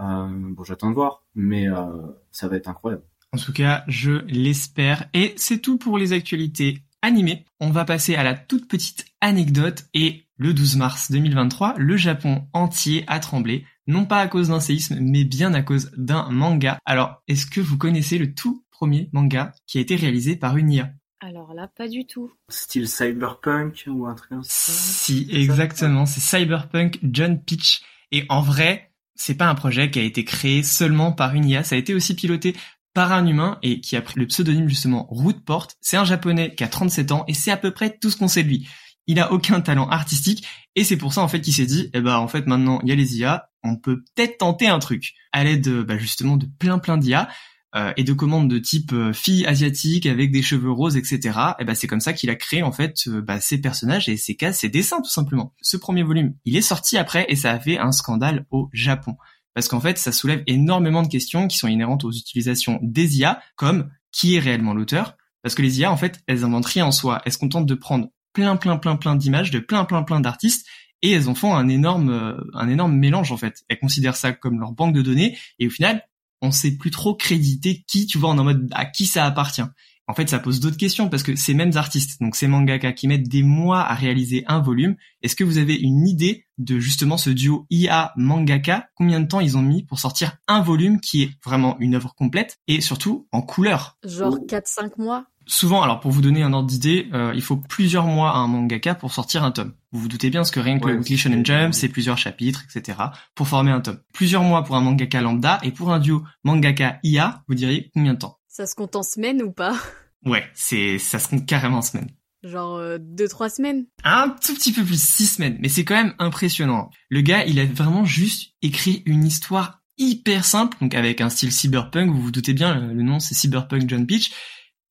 euh, 0.00 0.28
bon, 0.30 0.62
j'attends 0.64 0.90
de 0.90 0.94
voir, 0.94 1.24
mais 1.34 1.68
euh, 1.68 1.86
ça 2.30 2.48
va 2.48 2.56
être 2.56 2.68
incroyable. 2.68 3.02
En 3.32 3.38
tout 3.38 3.52
cas, 3.52 3.82
je 3.88 4.24
l'espère. 4.26 5.08
Et 5.12 5.34
c'est 5.36 5.58
tout 5.58 5.76
pour 5.76 5.98
les 5.98 6.12
actualités 6.12 6.82
animées. 7.00 7.44
On 7.60 7.70
va 7.70 7.84
passer 7.84 8.14
à 8.14 8.22
la 8.22 8.34
toute 8.34 8.68
petite 8.68 9.06
anecdote 9.20 9.86
et 9.94 10.24
le 10.42 10.52
12 10.52 10.76
mars 10.76 11.12
2023, 11.12 11.74
le 11.78 11.96
Japon 11.96 12.48
entier 12.52 13.04
a 13.06 13.20
tremblé 13.20 13.64
non 13.86 14.06
pas 14.06 14.18
à 14.18 14.26
cause 14.26 14.48
d'un 14.48 14.58
séisme, 14.58 14.98
mais 15.00 15.22
bien 15.22 15.54
à 15.54 15.62
cause 15.62 15.92
d'un 15.96 16.28
manga. 16.30 16.78
Alors, 16.84 17.22
est-ce 17.28 17.46
que 17.46 17.60
vous 17.60 17.78
connaissez 17.78 18.18
le 18.18 18.34
tout 18.34 18.64
premier 18.70 19.08
manga 19.12 19.52
qui 19.68 19.78
a 19.78 19.80
été 19.80 19.94
réalisé 19.94 20.34
par 20.36 20.56
une 20.56 20.72
IA 20.72 20.90
alors 21.24 21.54
là, 21.54 21.68
pas 21.68 21.86
du 21.86 22.04
tout. 22.04 22.32
Style 22.48 22.88
cyberpunk 22.88 23.84
ou 23.86 24.08
un 24.08 24.14
truc 24.16 24.30
comme 24.30 24.42
ça? 24.42 24.72
Si, 24.72 25.28
exactement. 25.30 26.04
C'est 26.04 26.18
cyberpunk 26.18 26.98
John 27.04 27.40
Peach. 27.40 27.82
Et 28.10 28.24
en 28.28 28.42
vrai, 28.42 28.90
c'est 29.14 29.36
pas 29.36 29.48
un 29.48 29.54
projet 29.54 29.88
qui 29.88 30.00
a 30.00 30.02
été 30.02 30.24
créé 30.24 30.64
seulement 30.64 31.12
par 31.12 31.36
une 31.36 31.48
IA. 31.48 31.62
Ça 31.62 31.76
a 31.76 31.78
été 31.78 31.94
aussi 31.94 32.16
piloté 32.16 32.56
par 32.92 33.12
un 33.12 33.24
humain 33.24 33.60
et 33.62 33.80
qui 33.80 33.94
a 33.94 34.02
pris 34.02 34.18
le 34.18 34.26
pseudonyme 34.26 34.68
justement 34.68 35.06
Rootport. 35.10 35.68
C'est 35.80 35.96
un 35.96 36.04
japonais 36.04 36.56
qui 36.56 36.64
a 36.64 36.68
37 36.68 37.12
ans 37.12 37.24
et 37.28 37.34
c'est 37.34 37.52
à 37.52 37.56
peu 37.56 37.70
près 37.70 37.96
tout 37.96 38.10
ce 38.10 38.16
qu'on 38.16 38.26
sait 38.26 38.42
de 38.42 38.48
lui. 38.48 38.68
Il 39.06 39.18
a 39.20 39.32
aucun 39.32 39.60
talent 39.60 39.88
artistique 39.88 40.46
et 40.76 40.84
c'est 40.84 40.96
pour 40.96 41.12
ça 41.12 41.22
en 41.22 41.28
fait 41.28 41.40
qu'il 41.40 41.52
s'est 41.52 41.66
dit, 41.66 41.90
eh 41.92 42.00
ben 42.00 42.16
en 42.16 42.28
fait 42.28 42.46
maintenant 42.46 42.80
il 42.82 42.88
y 42.88 42.92
a 42.92 42.94
les 42.94 43.18
IA, 43.18 43.50
on 43.62 43.76
peut 43.76 44.02
peut-être 44.14 44.38
tenter 44.38 44.68
un 44.68 44.78
truc 44.78 45.14
à 45.32 45.44
l'aide 45.44 45.68
bah, 45.82 45.98
justement 45.98 46.36
de 46.36 46.46
plein 46.58 46.78
plein 46.78 46.98
d'IA 46.98 47.28
euh, 47.74 47.90
et 47.96 48.04
de 48.04 48.12
commandes 48.12 48.50
de 48.50 48.58
type 48.58 48.92
euh, 48.92 49.14
fille 49.14 49.46
asiatique 49.46 50.04
avec 50.04 50.30
des 50.30 50.42
cheveux 50.42 50.70
roses, 50.70 50.98
etc. 50.98 51.38
Et 51.58 51.64
ben 51.64 51.74
c'est 51.74 51.86
comme 51.86 52.00
ça 52.00 52.12
qu'il 52.12 52.28
a 52.28 52.34
créé 52.34 52.62
en 52.62 52.70
fait 52.70 53.04
euh, 53.06 53.22
bah, 53.22 53.40
ses 53.40 53.62
personnages 53.62 54.10
et 54.10 54.18
ses 54.18 54.34
cas, 54.34 54.52
ses 54.52 54.68
dessins 54.68 55.00
tout 55.00 55.08
simplement. 55.08 55.54
Ce 55.62 55.78
premier 55.78 56.02
volume, 56.02 56.34
il 56.44 56.54
est 56.54 56.60
sorti 56.60 56.98
après 56.98 57.24
et 57.30 57.36
ça 57.36 57.50
a 57.50 57.58
fait 57.58 57.78
un 57.78 57.90
scandale 57.90 58.44
au 58.50 58.68
Japon 58.74 59.16
parce 59.54 59.68
qu'en 59.68 59.80
fait 59.80 59.96
ça 59.96 60.12
soulève 60.12 60.42
énormément 60.46 61.02
de 61.02 61.08
questions 61.08 61.48
qui 61.48 61.56
sont 61.56 61.68
inhérentes 61.68 62.04
aux 62.04 62.12
utilisations 62.12 62.78
des 62.82 63.18
IA 63.18 63.40
comme 63.56 63.88
qui 64.10 64.36
est 64.36 64.40
réellement 64.40 64.74
l'auteur? 64.74 65.16
Parce 65.42 65.54
que 65.54 65.62
les 65.62 65.80
IA 65.80 65.90
en 65.90 65.96
fait 65.96 66.20
elles 66.26 66.44
inventent 66.44 66.66
rien 66.66 66.84
en 66.84 66.92
soi, 66.92 67.22
elles 67.24 67.32
se 67.32 67.38
contentent 67.38 67.64
de 67.64 67.74
prendre 67.74 68.08
plein 68.32 68.56
plein 68.56 68.76
plein 68.76 68.96
plein 68.96 69.16
d'images 69.16 69.50
de 69.50 69.58
plein 69.58 69.84
plein 69.84 70.02
plein 70.02 70.20
d'artistes 70.20 70.66
et 71.02 71.10
elles 71.10 71.28
en 71.28 71.34
font 71.34 71.54
un 71.54 71.68
énorme 71.68 72.10
euh, 72.10 72.36
un 72.54 72.68
énorme 72.68 72.96
mélange 72.96 73.32
en 73.32 73.36
fait. 73.36 73.62
Elles 73.68 73.78
considèrent 73.78 74.16
ça 74.16 74.32
comme 74.32 74.60
leur 74.60 74.72
banque 74.72 74.94
de 74.94 75.02
données 75.02 75.36
et 75.58 75.66
au 75.66 75.70
final, 75.70 76.02
on 76.40 76.50
sait 76.50 76.76
plus 76.76 76.90
trop 76.90 77.14
créditer 77.14 77.84
qui, 77.86 78.06
tu 78.06 78.18
vois, 78.18 78.30
en 78.30 78.42
mode 78.42 78.68
à 78.72 78.84
qui 78.84 79.06
ça 79.06 79.24
appartient. 79.24 79.62
En 80.08 80.14
fait, 80.14 80.28
ça 80.28 80.40
pose 80.40 80.58
d'autres 80.58 80.76
questions 80.76 81.08
parce 81.08 81.22
que 81.22 81.36
ces 81.36 81.54
mêmes 81.54 81.76
artistes, 81.76 82.20
donc 82.20 82.34
ces 82.34 82.48
mangaka 82.48 82.92
qui 82.92 83.06
mettent 83.06 83.28
des 83.28 83.44
mois 83.44 83.80
à 83.80 83.94
réaliser 83.94 84.44
un 84.48 84.60
volume, 84.60 84.96
est-ce 85.22 85.36
que 85.36 85.44
vous 85.44 85.58
avez 85.58 85.76
une 85.76 86.08
idée 86.08 86.46
de 86.58 86.80
justement 86.80 87.16
ce 87.16 87.30
duo 87.30 87.66
IA 87.70 88.12
mangaka? 88.16 88.88
Combien 88.96 89.20
de 89.20 89.28
temps 89.28 89.40
ils 89.40 89.56
ont 89.56 89.62
mis 89.62 89.84
pour 89.84 90.00
sortir 90.00 90.36
un 90.48 90.60
volume 90.60 91.00
qui 91.00 91.22
est 91.22 91.30
vraiment 91.44 91.78
une 91.78 91.94
œuvre 91.94 92.14
complète 92.16 92.58
et 92.66 92.80
surtout 92.80 93.28
en 93.30 93.42
couleur? 93.42 93.96
Genre 94.04 94.38
4-5 94.48 94.98
mois? 94.98 95.26
Souvent, 95.46 95.82
alors 95.82 96.00
pour 96.00 96.10
vous 96.10 96.20
donner 96.20 96.42
un 96.42 96.52
ordre 96.52 96.68
d'idée, 96.68 97.08
euh, 97.12 97.32
il 97.34 97.42
faut 97.42 97.56
plusieurs 97.56 98.06
mois 98.06 98.32
à 98.32 98.38
un 98.38 98.48
mangaka 98.48 98.94
pour 98.94 99.12
sortir 99.12 99.44
un 99.44 99.50
tome. 99.50 99.74
Vous 99.90 100.00
vous 100.00 100.08
doutez 100.08 100.30
bien, 100.30 100.40
parce 100.40 100.50
que 100.50 100.60
rien 100.60 100.78
que 100.78 100.88
le 100.88 100.98
Weekly 100.98 101.18
Shonen 101.18 101.44
Jump, 101.44 101.74
c'est 101.74 101.88
plusieurs 101.88 102.18
chapitres, 102.18 102.64
etc. 102.64 102.98
pour 103.34 103.48
former 103.48 103.70
un 103.72 103.80
tome. 103.80 103.98
Plusieurs 104.12 104.42
mois 104.42 104.64
pour 104.64 104.76
un 104.76 104.80
mangaka 104.80 105.20
lambda, 105.20 105.58
et 105.62 105.70
pour 105.70 105.92
un 105.92 105.98
duo 105.98 106.22
mangaka 106.44 106.98
IA, 107.02 107.42
vous 107.48 107.54
diriez 107.54 107.90
combien 107.94 108.14
de 108.14 108.18
temps? 108.18 108.38
Ça 108.48 108.66
se 108.66 108.74
compte 108.74 108.96
en 108.96 109.02
semaines 109.02 109.42
ou 109.42 109.52
pas? 109.52 109.76
Ouais, 110.24 110.44
c'est 110.54 110.98
ça 110.98 111.18
se 111.18 111.28
compte 111.28 111.46
carrément 111.46 111.78
en 111.78 111.82
semaines. 111.82 112.10
Genre 112.44 112.76
euh, 112.76 112.98
deux 113.00 113.28
trois 113.28 113.48
semaines? 113.48 113.86
Un 114.04 114.34
tout 114.44 114.54
petit 114.54 114.72
peu 114.72 114.84
plus, 114.84 115.02
six 115.02 115.26
semaines, 115.26 115.58
mais 115.60 115.68
c'est 115.68 115.84
quand 115.84 115.94
même 115.94 116.14
impressionnant. 116.18 116.90
Le 117.08 117.20
gars, 117.20 117.44
il 117.44 117.58
a 117.60 117.64
vraiment 117.64 118.04
juste 118.04 118.52
écrit 118.62 119.02
une 119.06 119.24
histoire 119.24 119.82
hyper 119.98 120.44
simple, 120.44 120.76
donc 120.80 120.94
avec 120.94 121.20
un 121.20 121.28
style 121.28 121.52
cyberpunk. 121.52 122.10
Vous 122.10 122.20
vous 122.20 122.30
doutez 122.30 122.54
bien, 122.54 122.74
le 122.74 123.02
nom 123.02 123.20
c'est 123.20 123.34
Cyberpunk 123.34 123.88
John 123.88 124.06
Peach 124.06 124.32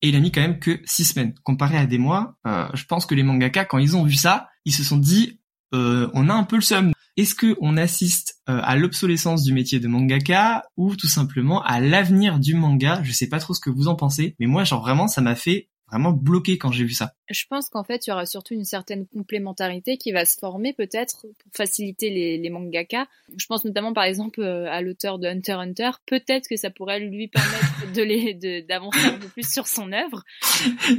et 0.02 0.08
il 0.08 0.16
a 0.16 0.20
mis 0.20 0.32
quand 0.32 0.40
même 0.40 0.58
que 0.58 0.80
six 0.84 1.04
semaines. 1.04 1.34
Comparé 1.44 1.78
à 1.78 1.86
des 1.86 1.98
mois, 1.98 2.36
euh, 2.46 2.66
je 2.74 2.84
pense 2.84 3.06
que 3.06 3.14
les 3.14 3.22
mangaka, 3.22 3.64
quand 3.64 3.78
ils 3.78 3.96
ont 3.96 4.04
vu 4.04 4.14
ça, 4.14 4.48
ils 4.64 4.72
se 4.72 4.82
sont 4.82 4.96
dit, 4.96 5.40
euh, 5.74 6.10
on 6.14 6.28
a 6.28 6.34
un 6.34 6.44
peu 6.44 6.56
le 6.56 6.62
seum. 6.62 6.92
Est-ce 7.16 7.34
que 7.34 7.56
on 7.60 7.76
assiste 7.76 8.40
euh, 8.48 8.60
à 8.62 8.76
l'obsolescence 8.76 9.42
du 9.42 9.52
métier 9.52 9.80
de 9.80 9.86
mangaka 9.86 10.64
ou 10.76 10.96
tout 10.96 11.08
simplement 11.08 11.62
à 11.62 11.78
l'avenir 11.78 12.40
du 12.40 12.54
manga? 12.54 13.00
Je 13.04 13.12
sais 13.12 13.28
pas 13.28 13.38
trop 13.38 13.54
ce 13.54 13.60
que 13.60 13.70
vous 13.70 13.88
en 13.88 13.94
pensez, 13.94 14.34
mais 14.40 14.46
moi, 14.46 14.64
genre 14.64 14.80
vraiment, 14.80 15.08
ça 15.08 15.20
m'a 15.20 15.34
fait 15.34 15.68
vraiment 15.92 16.12
bloqué 16.12 16.58
quand 16.58 16.72
j'ai 16.72 16.84
vu 16.84 16.94
ça. 16.94 17.14
Je 17.28 17.44
pense 17.48 17.68
qu'en 17.68 17.84
fait, 17.84 18.06
il 18.06 18.10
y 18.10 18.12
aura 18.12 18.26
surtout 18.26 18.54
une 18.54 18.64
certaine 18.64 19.06
complémentarité 19.06 19.98
qui 19.98 20.10
va 20.10 20.24
se 20.24 20.38
former 20.38 20.72
peut-être 20.72 21.22
pour 21.22 21.52
faciliter 21.54 22.10
les, 22.10 22.38
les 22.38 22.50
mangaka. 22.50 23.06
Je 23.36 23.46
pense 23.46 23.64
notamment 23.64 23.92
par 23.92 24.04
exemple 24.04 24.40
euh, 24.40 24.70
à 24.70 24.80
l'auteur 24.80 25.18
de 25.18 25.28
Hunter 25.28 25.52
Hunter. 25.52 25.90
Peut-être 26.06 26.48
que 26.48 26.56
ça 26.56 26.70
pourrait 26.70 27.00
lui 27.00 27.28
permettre 27.28 27.92
de 27.94 28.02
les 28.02 28.62
d'avancer 28.62 29.04
un 29.04 29.18
peu 29.18 29.28
plus 29.28 29.50
sur 29.50 29.66
son 29.66 29.92
œuvre. 29.92 30.24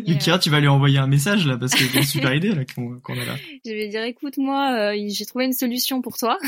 Yukira, 0.06 0.40
tu 0.40 0.50
vas 0.50 0.60
lui 0.60 0.68
envoyer 0.68 1.00
un 1.00 1.08
message 1.08 1.48
là 1.48 1.58
parce 1.58 1.74
que 1.74 1.84
c'est 1.84 1.98
une 1.98 2.04
super 2.04 2.34
idée 2.34 2.54
là 2.54 2.64
qu'on 2.66 2.94
a 2.94 3.26
là. 3.26 3.36
Je 3.66 3.72
vais 3.72 3.88
dire 3.88 4.04
écoute 4.04 4.38
moi, 4.38 4.94
euh, 4.94 5.08
j'ai 5.08 5.26
trouvé 5.26 5.46
une 5.46 5.54
solution 5.54 6.02
pour 6.02 6.18
toi. 6.18 6.38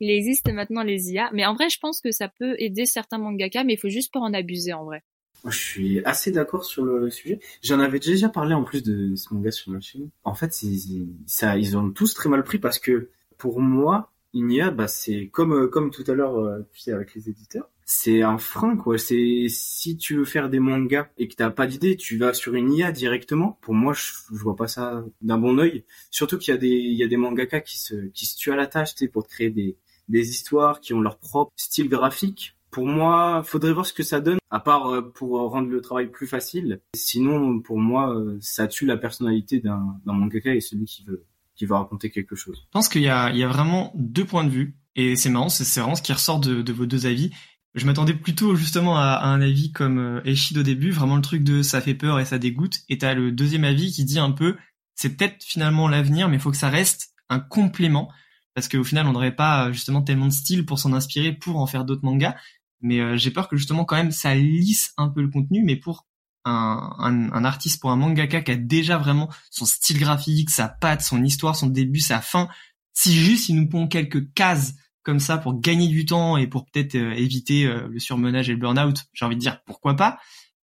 Il 0.00 0.10
existe 0.10 0.50
maintenant 0.52 0.82
les 0.82 1.12
IA, 1.12 1.30
mais 1.32 1.46
en 1.46 1.54
vrai, 1.54 1.70
je 1.70 1.78
pense 1.78 2.00
que 2.00 2.10
ça 2.10 2.28
peut 2.28 2.56
aider 2.58 2.84
certains 2.84 3.16
mangaka, 3.16 3.62
mais 3.62 3.74
il 3.74 3.78
faut 3.78 3.88
juste 3.88 4.12
pas 4.12 4.18
en 4.18 4.34
abuser 4.34 4.72
en 4.72 4.84
vrai. 4.84 5.04
Je 5.46 5.58
suis 5.58 6.04
assez 6.04 6.30
d'accord 6.30 6.64
sur 6.64 6.84
le 6.84 7.10
sujet. 7.10 7.40
J'en 7.62 7.80
avais 7.80 7.98
déjà 7.98 8.28
parlé 8.28 8.54
en 8.54 8.64
plus 8.64 8.82
de 8.82 9.14
ce 9.14 9.32
manga 9.34 9.50
sur 9.50 9.72
ma 9.72 9.80
chaîne. 9.80 10.08
En 10.24 10.34
fait, 10.34 10.62
ils, 10.62 11.76
ont 11.76 11.90
tous 11.90 12.14
très 12.14 12.28
mal 12.28 12.42
pris 12.44 12.58
parce 12.58 12.78
que 12.78 13.10
pour 13.36 13.60
moi, 13.60 14.12
une 14.32 14.50
IA, 14.50 14.70
bah, 14.70 14.88
c'est 14.88 15.28
comme 15.28 15.52
euh, 15.52 15.68
comme 15.68 15.90
tout 15.90 16.04
à 16.06 16.12
l'heure, 16.12 16.38
euh, 16.38 16.60
tu 16.72 16.90
avec 16.92 17.14
les 17.14 17.28
éditeurs, 17.28 17.68
c'est 17.84 18.22
un 18.22 18.38
frein 18.38 18.76
quoi. 18.76 18.98
C'est 18.98 19.46
si 19.48 19.96
tu 19.96 20.16
veux 20.16 20.24
faire 20.24 20.48
des 20.48 20.58
mangas 20.58 21.08
et 21.18 21.28
que 21.28 21.34
t'as 21.34 21.50
pas 21.50 21.66
d'idée, 21.66 21.96
tu 21.96 22.16
vas 22.18 22.32
sur 22.32 22.54
une 22.54 22.72
IA 22.72 22.90
directement. 22.90 23.58
Pour 23.60 23.74
moi, 23.74 23.92
je, 23.92 24.12
je 24.32 24.42
vois 24.42 24.56
pas 24.56 24.66
ça 24.66 25.04
d'un 25.22 25.38
bon 25.38 25.58
œil. 25.58 25.84
Surtout 26.10 26.38
qu'il 26.38 26.52
y 26.52 26.56
a 26.56 26.60
des 26.60 26.68
il 26.68 27.18
mangaka 27.18 27.60
qui 27.60 27.78
se 27.78 28.36
tuent 28.36 28.52
à 28.52 28.56
la 28.56 28.66
tâche, 28.66 28.94
pour 29.12 29.26
créer 29.28 29.50
des 29.50 30.30
histoires 30.30 30.80
qui 30.80 30.94
ont 30.94 31.00
leur 31.00 31.18
propre 31.18 31.52
style 31.56 31.88
graphique. 31.88 32.56
Pour 32.74 32.86
moi, 32.86 33.42
faudrait 33.44 33.72
voir 33.72 33.86
ce 33.86 33.92
que 33.92 34.02
ça 34.02 34.20
donne, 34.20 34.38
à 34.50 34.58
part 34.58 34.88
euh, 34.88 35.00
pour 35.00 35.38
rendre 35.50 35.68
le 35.68 35.80
travail 35.80 36.10
plus 36.10 36.26
facile. 36.26 36.80
Sinon, 36.96 37.60
pour 37.60 37.78
moi, 37.78 38.14
ça 38.40 38.66
tue 38.66 38.84
la 38.84 38.96
personnalité 38.96 39.60
d'un 39.60 39.96
mangaka 40.04 40.54
et 40.54 40.60
celui 40.60 40.84
qui 40.84 41.04
veut 41.04 41.24
qui 41.54 41.66
raconter 41.66 42.10
quelque 42.10 42.34
chose. 42.34 42.62
Je 42.64 42.70
pense 42.72 42.88
qu'il 42.88 43.02
y 43.02 43.04
y 43.04 43.08
a 43.08 43.48
vraiment 43.48 43.92
deux 43.94 44.24
points 44.24 44.42
de 44.42 44.50
vue 44.50 44.76
et 44.96 45.16
c'est 45.16 45.30
marrant, 45.30 45.48
c'est 45.48 45.80
vraiment 45.80 45.94
ce 45.94 46.02
qui 46.02 46.12
ressort 46.12 46.40
de, 46.40 46.62
de 46.62 46.72
vos 46.72 46.86
deux 46.86 47.06
avis. 47.06 47.30
Je 47.74 47.86
m'attendais 47.86 48.14
plutôt 48.14 48.54
justement 48.54 48.96
à, 48.96 49.24
un 49.24 49.40
avis 49.40 49.72
comme 49.72 49.98
euh, 49.98 50.20
Eshid 50.24 50.56
au 50.58 50.62
début, 50.62 50.90
vraiment 50.92 51.16
le 51.16 51.22
truc 51.22 51.42
de 51.42 51.62
ça 51.62 51.80
fait 51.80 51.94
peur 51.94 52.20
et 52.20 52.24
ça 52.24 52.38
dégoûte. 52.38 52.80
Et 52.88 52.98
t'as 52.98 53.14
le 53.14 53.32
deuxième 53.32 53.64
avis 53.64 53.90
qui 53.90 54.04
dit 54.04 54.18
un 54.18 54.30
peu 54.30 54.56
c'est 54.94 55.16
peut-être 55.16 55.42
finalement 55.42 55.88
l'avenir, 55.88 56.28
mais 56.28 56.36
il 56.36 56.40
faut 56.40 56.52
que 56.52 56.56
ça 56.56 56.70
reste 56.70 57.14
un 57.28 57.40
complément 57.40 58.12
parce 58.54 58.68
qu'au 58.68 58.84
final 58.84 59.08
on 59.08 59.12
n'aurait 59.12 59.34
pas 59.34 59.72
justement 59.72 60.02
tellement 60.02 60.26
de 60.26 60.32
style 60.32 60.64
pour 60.64 60.78
s'en 60.78 60.92
inspirer 60.92 61.32
pour 61.32 61.56
en 61.56 61.66
faire 61.66 61.84
d'autres 61.84 62.04
mangas. 62.04 62.36
Mais 62.84 63.00
euh, 63.00 63.16
j'ai 63.16 63.30
peur 63.30 63.48
que 63.48 63.56
justement 63.56 63.86
quand 63.86 63.96
même 63.96 64.12
ça 64.12 64.34
lisse 64.34 64.92
un 64.98 65.08
peu 65.08 65.22
le 65.22 65.28
contenu, 65.28 65.62
mais 65.64 65.74
pour 65.74 66.06
un, 66.44 66.94
un, 66.98 67.32
un, 67.32 67.44
artiste, 67.44 67.80
pour 67.80 67.90
un 67.90 67.96
mangaka 67.96 68.42
qui 68.42 68.50
a 68.50 68.56
déjà 68.56 68.98
vraiment 68.98 69.30
son 69.50 69.64
style 69.64 69.98
graphique, 69.98 70.50
sa 70.50 70.68
patte, 70.68 71.00
son 71.00 71.24
histoire, 71.24 71.56
son 71.56 71.68
début, 71.68 72.00
sa 72.00 72.20
fin, 72.20 72.48
si 72.92 73.14
juste 73.14 73.48
il 73.48 73.56
nous 73.56 73.68
pond 73.68 73.88
quelques 73.88 74.32
cases 74.34 74.74
comme 75.02 75.18
ça 75.18 75.38
pour 75.38 75.58
gagner 75.58 75.88
du 75.88 76.04
temps 76.04 76.36
et 76.36 76.46
pour 76.46 76.66
peut-être 76.66 76.94
euh, 76.94 77.12
éviter 77.12 77.66
euh, 77.66 77.88
le 77.88 77.98
surmenage 77.98 78.50
et 78.50 78.52
le 78.52 78.58
burn-out, 78.58 79.04
j'ai 79.14 79.24
envie 79.24 79.36
de 79.36 79.40
dire 79.40 79.62
pourquoi 79.64 79.94
pas. 79.96 80.18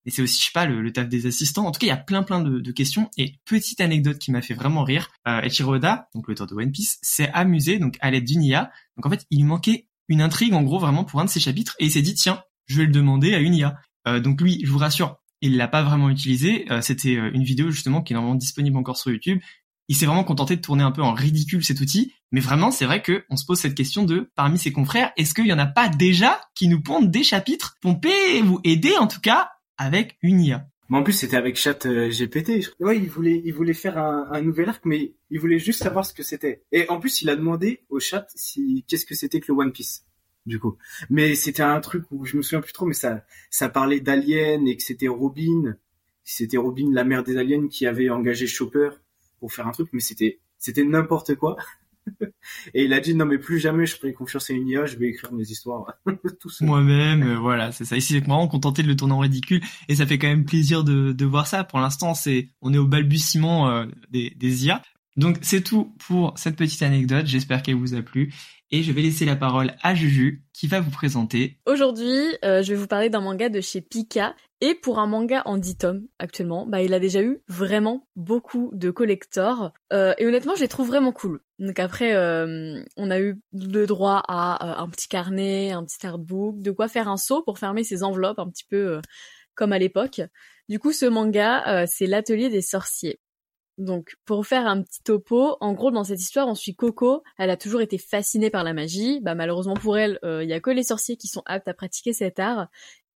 Et 0.06 0.10
c'est 0.10 0.22
aussi, 0.24 0.40
je 0.40 0.46
sais 0.46 0.52
pas, 0.52 0.66
le, 0.66 0.82
le, 0.82 0.92
taf 0.92 1.08
des 1.08 1.28
assistants. 1.28 1.66
En 1.66 1.72
tout 1.72 1.80
cas, 1.80 1.86
il 1.86 1.90
y 1.90 1.94
a 1.94 1.98
plein 1.98 2.24
plein 2.24 2.42
de, 2.42 2.60
de 2.60 2.72
questions. 2.72 3.10
Et 3.18 3.40
petite 3.46 3.82
anecdote 3.82 4.18
qui 4.18 4.32
m'a 4.32 4.42
fait 4.42 4.56
vraiment 4.56 4.84
rire, 4.84 5.12
euh, 5.28 5.42
Echiro 5.42 5.76
Oda, 5.76 6.10
donc 6.16 6.28
l'auteur 6.28 6.48
de 6.48 6.56
One 6.56 6.72
Piece, 6.72 6.98
s'est 7.02 7.30
amusé 7.34 7.78
donc 7.80 7.98
à 8.02 8.10
l'aide 8.10 8.26
d'une 8.26 8.44
IA. 8.44 8.72
Donc 8.98 9.06
en 9.06 9.10
fait, 9.10 9.26
il 9.30 9.46
manquait 9.46 9.88
une 10.12 10.21
intrigue 10.21 10.54
en 10.54 10.62
gros 10.62 10.78
vraiment 10.78 11.06
pour 11.06 11.21
un 11.21 11.26
de 11.26 11.30
ses 11.30 11.39
chapitres 11.39 11.76
et 11.80 11.86
il 11.86 11.91
s'est 11.91 12.02
dit 12.02 12.13
tiens, 12.13 12.43
je 12.67 12.78
vais 12.78 12.86
le 12.86 12.91
demander 12.91 13.34
à 13.34 13.39
une 13.39 13.56
IA. 13.56 13.80
Euh, 14.08 14.19
donc 14.19 14.41
lui, 14.41 14.62
je 14.63 14.69
vous 14.69 14.78
rassure, 14.78 15.17
il 15.39 15.56
l'a 15.56 15.69
pas 15.69 15.84
vraiment 15.84 16.10
utilisé. 16.10 16.69
Euh, 16.69 16.82
c'était 16.82 17.15
euh, 17.15 17.32
une 17.34 17.43
vidéo 17.43 17.71
justement 17.71 18.02
qui 18.02 18.12
est 18.12 18.15
normalement 18.15 18.36
disponible 18.36 18.78
encore 18.78 18.97
sur 18.97 19.10
YouTube. 19.10 19.39
Il 19.88 19.95
s'est 19.95 20.06
vraiment 20.06 20.26
contenté 20.26 20.58
de 20.58 20.62
tourner 20.62 20.84
un 20.84 20.91
peu 20.91 21.02
en 21.02 21.13
ridicule 21.13 21.63
cet 21.63 21.80
outil, 21.80 22.13
mais 22.32 22.41
vraiment 22.41 22.71
c'est 22.71 22.86
vrai 22.86 23.02
que 23.02 23.26
on 23.30 23.38
se 23.38 23.45
pose 23.45 23.60
cette 23.60 23.76
question 23.76 24.04
de 24.04 24.32
parmi 24.36 24.58
ses 24.58 24.74
confrères, 24.74 25.12
est-ce 25.15 25.34
qu'il 25.34 25.47
y 25.47 25.54
en 25.54 25.60
a 25.60 25.65
pas 25.65 25.88
déjà 25.88 26.41
qui 26.56 26.67
nous 26.67 26.82
pondent 26.82 27.10
des 27.10 27.24
chapitres? 27.24 27.78
Pompés 27.82 28.41
ou 28.41 28.60
aider 28.65 28.97
en 28.97 29.08
tout 29.08 29.21
cas 29.21 29.50
avec 29.78 30.17
une 30.21 30.41
IA 30.41 30.67
mais 30.92 30.98
en 30.98 31.04
plus, 31.04 31.14
c'était 31.14 31.38
avec 31.38 31.56
Chat 31.56 31.86
euh, 31.88 32.10
GPT. 32.10 32.70
Ouais, 32.80 32.98
il 32.98 33.10
voulait, 33.10 33.42
il 33.44 33.54
voulait 33.54 33.74
faire 33.74 33.98
un, 33.98 34.28
un, 34.32 34.42
nouvel 34.42 34.70
arc, 34.70 34.86
mais 34.86 35.16
il 35.32 35.40
voulait 35.40 35.58
juste 35.58 35.82
savoir 35.82 36.06
ce 36.06 36.14
que 36.14 36.22
c'était. 36.22 36.62
Et 36.72 36.88
en 36.90 37.00
plus, 37.00 37.22
il 37.22 37.30
a 37.30 37.36
demandé 37.36 37.82
au 37.90 38.00
chat 38.00 38.28
si 38.36 38.86
qu'est-ce 38.88 39.06
que 39.06 39.16
c'était 39.16 39.40
que 39.40 39.52
le 39.52 39.58
One 39.58 39.72
Piece 39.72 40.06
du 40.46 40.60
coup. 40.60 40.78
Mais 41.10 41.36
c'était 41.36 41.64
un 41.64 41.80
truc 41.80 42.04
où 42.12 42.26
je 42.26 42.38
me 42.38 42.42
souviens 42.42 42.62
plus 42.62 42.74
trop, 42.74 42.86
mais 42.86 42.94
ça, 42.94 43.24
ça 43.50 43.70
parlait 43.70 44.00
d'aliens 44.00 44.66
et 44.66 44.76
que 44.76 44.84
c'était 44.84 45.08
Robin, 45.08 45.78
c'était 46.24 46.58
Robin, 46.58 46.90
la 46.92 47.04
mère 47.04 47.24
des 47.24 47.38
aliens, 47.38 47.68
qui 47.68 47.86
avait 47.86 48.10
engagé 48.10 48.48
Chopper 48.48 48.90
pour 49.40 49.54
faire 49.54 49.68
un 49.68 49.72
truc, 49.72 49.90
mais 49.94 50.02
c'était, 50.02 50.40
c'était 50.58 50.84
n'importe 50.84 51.36
quoi. 51.36 51.58
et 52.74 52.86
il 52.86 52.94
a 52.94 53.00
dit 53.00 53.14
non 53.14 53.26
mais 53.26 53.38
plus 53.38 53.60
jamais 53.60 53.86
je 53.86 53.96
ferai 53.96 54.14
confiance 54.14 54.50
à 54.50 54.54
une 54.54 54.68
IA, 54.68 54.86
je 54.86 54.98
vais 54.98 55.08
écrire 55.08 55.32
mes 55.34 55.44
histoires 55.44 55.86
tout 56.40 56.50
Moi-même, 56.62 57.24
euh, 57.24 57.38
voilà, 57.38 57.72
c'est 57.72 57.86
ça. 57.86 57.98
Ici, 57.98 58.14
c'est 58.14 58.20
vraiment 58.20 58.48
contenté 58.48 58.84
de 58.84 58.88
le 58.88 58.96
tourner 58.96 59.14
en 59.14 59.20
ridicule 59.20 59.62
et 59.88 59.96
ça 59.96 60.06
fait 60.06 60.18
quand 60.18 60.28
même 60.28 60.46
plaisir 60.46 60.84
de, 60.84 61.12
de 61.12 61.26
voir 61.26 61.48
ça. 61.48 61.64
Pour 61.64 61.80
l'instant, 61.80 62.14
c'est, 62.14 62.50
on 62.62 62.74
est 62.74 62.78
au 62.78 62.88
balbutiement 62.88 63.70
euh, 63.70 63.86
des, 64.10 64.32
des 64.32 64.66
IA. 64.66 64.82
Donc 65.18 65.38
c'est 65.42 65.62
tout 65.62 65.96
pour 66.08 66.34
cette 66.38 66.56
petite 66.56 66.82
anecdote. 66.82 67.26
J'espère 67.26 67.62
qu'elle 67.62 67.76
vous 67.76 67.96
a 67.96 68.02
plu 68.02 68.34
et 68.72 68.84
je 68.84 68.92
vais 68.92 69.02
laisser 69.02 69.26
la 69.26 69.36
parole 69.36 69.74
à 69.82 69.94
Juju 69.94 70.44
qui 70.54 70.68
va 70.68 70.80
vous 70.80 70.92
présenter. 70.92 71.60
Aujourd'hui, 71.66 72.38
euh, 72.46 72.64
je 72.64 72.72
vais 72.72 72.80
vous 72.80 72.88
parler 72.88 73.10
d'un 73.10 73.20
manga 73.20 73.50
de 73.50 73.60
chez 73.60 73.82
Pika 73.82 74.36
et 74.62 74.76
pour 74.76 75.00
un 75.00 75.08
manga 75.08 75.42
en 75.46 75.58
10 75.58 75.78
tomes 75.78 76.08
actuellement, 76.20 76.66
bah 76.66 76.82
il 76.82 76.94
a 76.94 77.00
déjà 77.00 77.22
eu 77.22 77.42
vraiment 77.48 78.08
beaucoup 78.16 78.72
de 78.74 78.90
collectors 78.90 79.72
euh, 79.92 80.14
et 80.18 80.26
honnêtement, 80.26 80.56
je 80.56 80.62
les 80.62 80.68
trouve 80.68 80.88
vraiment 80.88 81.12
cool. 81.12 81.42
Donc 81.60 81.80
après 81.80 82.16
euh, 82.16 82.82
on 82.96 83.12
a 83.12 83.20
eu 83.20 83.42
le 83.54 83.86
droit 83.86 84.24
à 84.28 84.82
un 84.82 84.88
petit 84.90 85.08
carnet, 85.08 85.72
un 85.72 85.84
petit 85.84 86.06
artbook, 86.06 86.62
de 86.62 86.72
quoi 86.72 86.88
faire 86.88 87.10
un 87.10 87.18
saut 87.18 87.44
pour 87.44 87.60
fermer 87.60 87.84
ses 87.84 88.04
enveloppes 88.04 88.40
un 88.40 88.50
petit 88.50 88.66
peu 88.70 89.02
comme 89.56 89.74
à 89.74 89.80
l'époque. 89.80 90.22
Du 90.70 90.80
coup, 90.80 90.94
ce 90.94 91.06
manga, 91.06 91.86
c'est 91.88 92.08
l'atelier 92.08 92.50
des 92.50 92.62
sorciers. 92.62 93.20
Donc, 93.78 94.16
pour 94.26 94.46
faire 94.46 94.68
un 94.68 94.84
petit 94.84 95.02
topo, 95.04 95.58
en 95.60 95.74
gros, 95.74 95.92
dans 95.92 96.04
cette 96.04 96.20
histoire, 96.20 96.48
on 96.48 96.56
suit 96.56 96.76
Coco. 96.76 97.24
Elle 97.38 97.50
a 97.50 97.58
toujours 97.58 97.82
été 97.82 97.98
fascinée 97.98 98.50
par 98.50 98.64
la 98.64 98.74
magie. 98.74 99.20
Bah, 99.22 99.36
malheureusement 99.36 99.74
pour 99.74 99.98
elle, 99.98 100.20
il 100.24 100.28
euh, 100.28 100.44
y 100.44 100.54
a 100.54 100.60
que 100.60 100.70
les 100.70 100.84
sorciers 100.84 101.18
qui 101.18 101.28
sont 101.28 101.44
aptes 101.46 101.68
à 101.68 101.74
pratiquer 101.74 102.14
cet 102.14 102.40
art. 102.40 102.68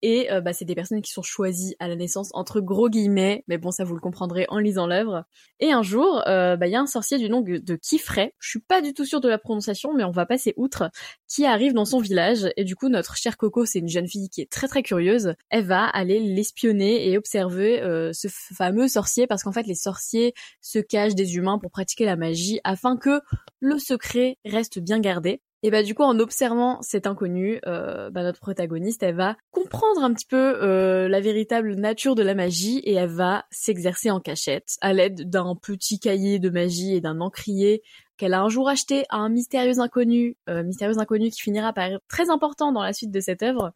Et 0.07 0.31
euh, 0.31 0.43
bah, 0.43 0.53
c'est 0.53 0.67
des 0.67 0.75
personnes 0.75 1.01
qui 1.01 1.13
sont 1.13 1.23
choisies 1.23 1.77
à 1.79 1.89
la 1.89 1.97
naissance 1.97 2.29
entre 2.35 2.61
gros 2.61 2.91
guillemets, 2.91 3.43
mais 3.49 3.57
bon 3.57 3.71
ça 3.71 3.85
vous 3.85 3.95
le 3.95 4.03
comprendrez 4.03 4.45
en 4.51 4.59
lisant 4.59 4.87
l'œuvre. 4.87 5.25
Et 5.61 5.73
un 5.73 5.83
jour, 5.83 6.23
euh, 6.29 6.57
bah, 6.57 6.67
il 6.67 6.73
y 6.73 6.77
a 6.77 6.81
un 6.81 6.87
sorcier 6.87 7.17
du 7.17 7.31
nom 7.31 7.41
de 7.41 7.77
Kifray, 7.77 8.35
je 8.39 8.51
suis 8.51 8.61
pas 8.61 8.83
du 8.83 8.93
tout 8.93 9.07
sûre 9.07 9.23
de 9.23 9.31
la 9.31 9.39
prononciation, 9.39 9.95
mais 9.95 10.05
on 10.05 10.11
va 10.11 10.27
passer 10.27 10.53
outre, 10.59 10.91
qui 11.27 11.47
arrive 11.47 11.73
dans 11.73 11.87
son 11.87 12.01
village. 12.01 12.51
Et 12.59 12.65
du 12.65 12.77
coup 12.77 12.91
notre 12.91 13.17
chère 13.17 13.39
Coco, 13.39 13.65
c'est 13.65 13.79
une 13.79 13.89
jeune 13.89 14.07
fille 14.07 14.29
qui 14.29 14.43
est 14.43 14.53
très 14.53 14.69
très 14.69 14.83
curieuse, 14.83 15.33
elle 15.49 15.65
va 15.65 15.87
aller 15.87 16.21
l'espionner 16.21 17.09
et 17.09 17.17
observer 17.17 17.81
euh, 17.81 18.13
ce 18.13 18.29
fameux 18.29 18.89
sorcier, 18.89 19.27
parce 19.27 19.43
qu'en 19.43 19.53
fait 19.53 19.67
les 19.67 19.75
sorciers 19.75 20.35
se 20.61 20.81
cachent 20.81 21.15
des 21.15 21.37
humains 21.37 21.59
pour 21.59 21.71
pratiquer 21.71 22.05
la 22.05 22.17
magie, 22.17 22.61
afin 22.63 22.99
que 22.99 23.23
le 23.61 23.79
secret 23.79 24.37
reste 24.45 24.81
bien 24.81 25.01
gardé. 25.01 25.41
Et 25.67 25.71
bah 25.71 25.83
du 25.83 25.95
coup 25.95 26.03
en 26.03 26.19
observant 26.19 26.83
cet 26.83 27.07
inconnu, 27.07 27.59
euh, 27.67 28.11
bah, 28.11 28.23
notre 28.23 28.39
protagoniste 28.39 29.03
elle 29.03 29.15
va 29.15 29.35
comprendre 29.51 30.05
un 30.05 30.13
petit 30.13 30.27
peu 30.27 30.63
euh, 30.63 31.09
la 31.09 31.23
véritable 31.23 31.75
nature 31.75 32.15
de 32.15 32.23
la 32.23 32.35
magie 32.35 32.81
et 32.81 32.93
elle 32.93 33.09
va 33.09 33.47
s'exercer 33.51 34.11
en 34.11 34.21
cachette 34.21 34.77
à 34.83 34.93
l'aide 34.93 35.31
d'un 35.31 35.57
petit 35.57 35.99
cahier 35.99 36.39
de 36.39 36.51
magie 36.51 36.95
et 36.95 37.01
d'un 37.01 37.19
encrier 37.23 37.83
qu'elle 38.19 38.35
a 38.35 38.43
un 38.43 38.51
jour 38.51 38.69
acheté 38.69 39.07
à 39.09 39.17
un 39.17 39.31
mystérieux 39.31 39.81
inconnu, 39.81 40.37
euh, 40.51 40.63
mystérieux 40.63 40.99
inconnu 40.99 41.31
qui 41.31 41.41
finira 41.41 41.73
par 41.73 41.85
être 41.85 42.03
très 42.09 42.29
important 42.29 42.71
dans 42.71 42.83
la 42.83 42.93
suite 42.93 43.11
de 43.11 43.21
cette 43.21 43.43
œuvre. 43.43 43.73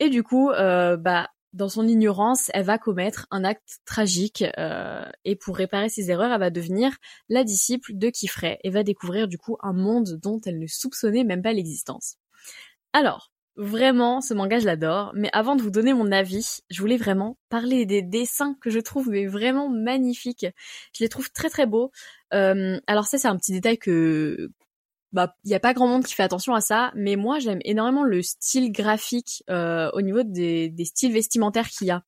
Et 0.00 0.08
du 0.08 0.22
coup, 0.22 0.48
euh, 0.50 0.96
bah 0.96 1.28
dans 1.52 1.68
son 1.68 1.86
ignorance, 1.86 2.50
elle 2.54 2.64
va 2.64 2.78
commettre 2.78 3.26
un 3.30 3.44
acte 3.44 3.78
tragique 3.86 4.44
euh, 4.58 5.04
et 5.24 5.36
pour 5.36 5.56
réparer 5.56 5.88
ses 5.88 6.10
erreurs, 6.10 6.32
elle 6.32 6.40
va 6.40 6.50
devenir 6.50 6.96
la 7.28 7.44
disciple 7.44 7.92
de 7.94 8.10
Kifray 8.10 8.58
et 8.62 8.70
va 8.70 8.82
découvrir 8.82 9.28
du 9.28 9.38
coup 9.38 9.56
un 9.60 9.72
monde 9.72 10.18
dont 10.22 10.40
elle 10.44 10.58
ne 10.58 10.66
soupçonnait 10.66 11.24
même 11.24 11.42
pas 11.42 11.52
l'existence. 11.52 12.16
Alors, 12.92 13.32
vraiment, 13.56 14.20
ce 14.20 14.34
manga 14.34 14.58
je 14.58 14.66
l'adore, 14.66 15.12
mais 15.14 15.30
avant 15.32 15.56
de 15.56 15.62
vous 15.62 15.70
donner 15.70 15.92
mon 15.94 16.12
avis, 16.12 16.60
je 16.70 16.80
voulais 16.80 16.96
vraiment 16.96 17.38
parler 17.48 17.86
des 17.86 18.02
dessins 18.02 18.56
que 18.60 18.70
je 18.70 18.78
trouve 18.78 19.10
vraiment 19.26 19.68
magnifiques. 19.68 20.46
Je 20.94 21.04
les 21.04 21.08
trouve 21.08 21.30
très 21.30 21.50
très 21.50 21.66
beaux. 21.66 21.90
Euh, 22.34 22.78
alors 22.86 23.06
ça 23.06 23.18
c'est 23.18 23.28
un 23.28 23.36
petit 23.36 23.52
détail 23.52 23.78
que 23.78 24.50
bah 25.12 25.34
il 25.44 25.50
y 25.50 25.54
a 25.54 25.60
pas 25.60 25.72
grand 25.72 25.86
monde 25.86 26.04
qui 26.04 26.14
fait 26.14 26.22
attention 26.22 26.54
à 26.54 26.60
ça, 26.60 26.92
mais 26.94 27.16
moi 27.16 27.38
j'aime 27.38 27.60
énormément 27.64 28.04
le 28.04 28.22
style 28.22 28.72
graphique 28.72 29.42
euh, 29.48 29.90
au 29.94 30.02
niveau 30.02 30.22
des, 30.22 30.68
des 30.68 30.84
styles 30.84 31.12
vestimentaires 31.12 31.68
qu'il 31.68 31.86
y 31.86 31.90
a. 31.90 32.02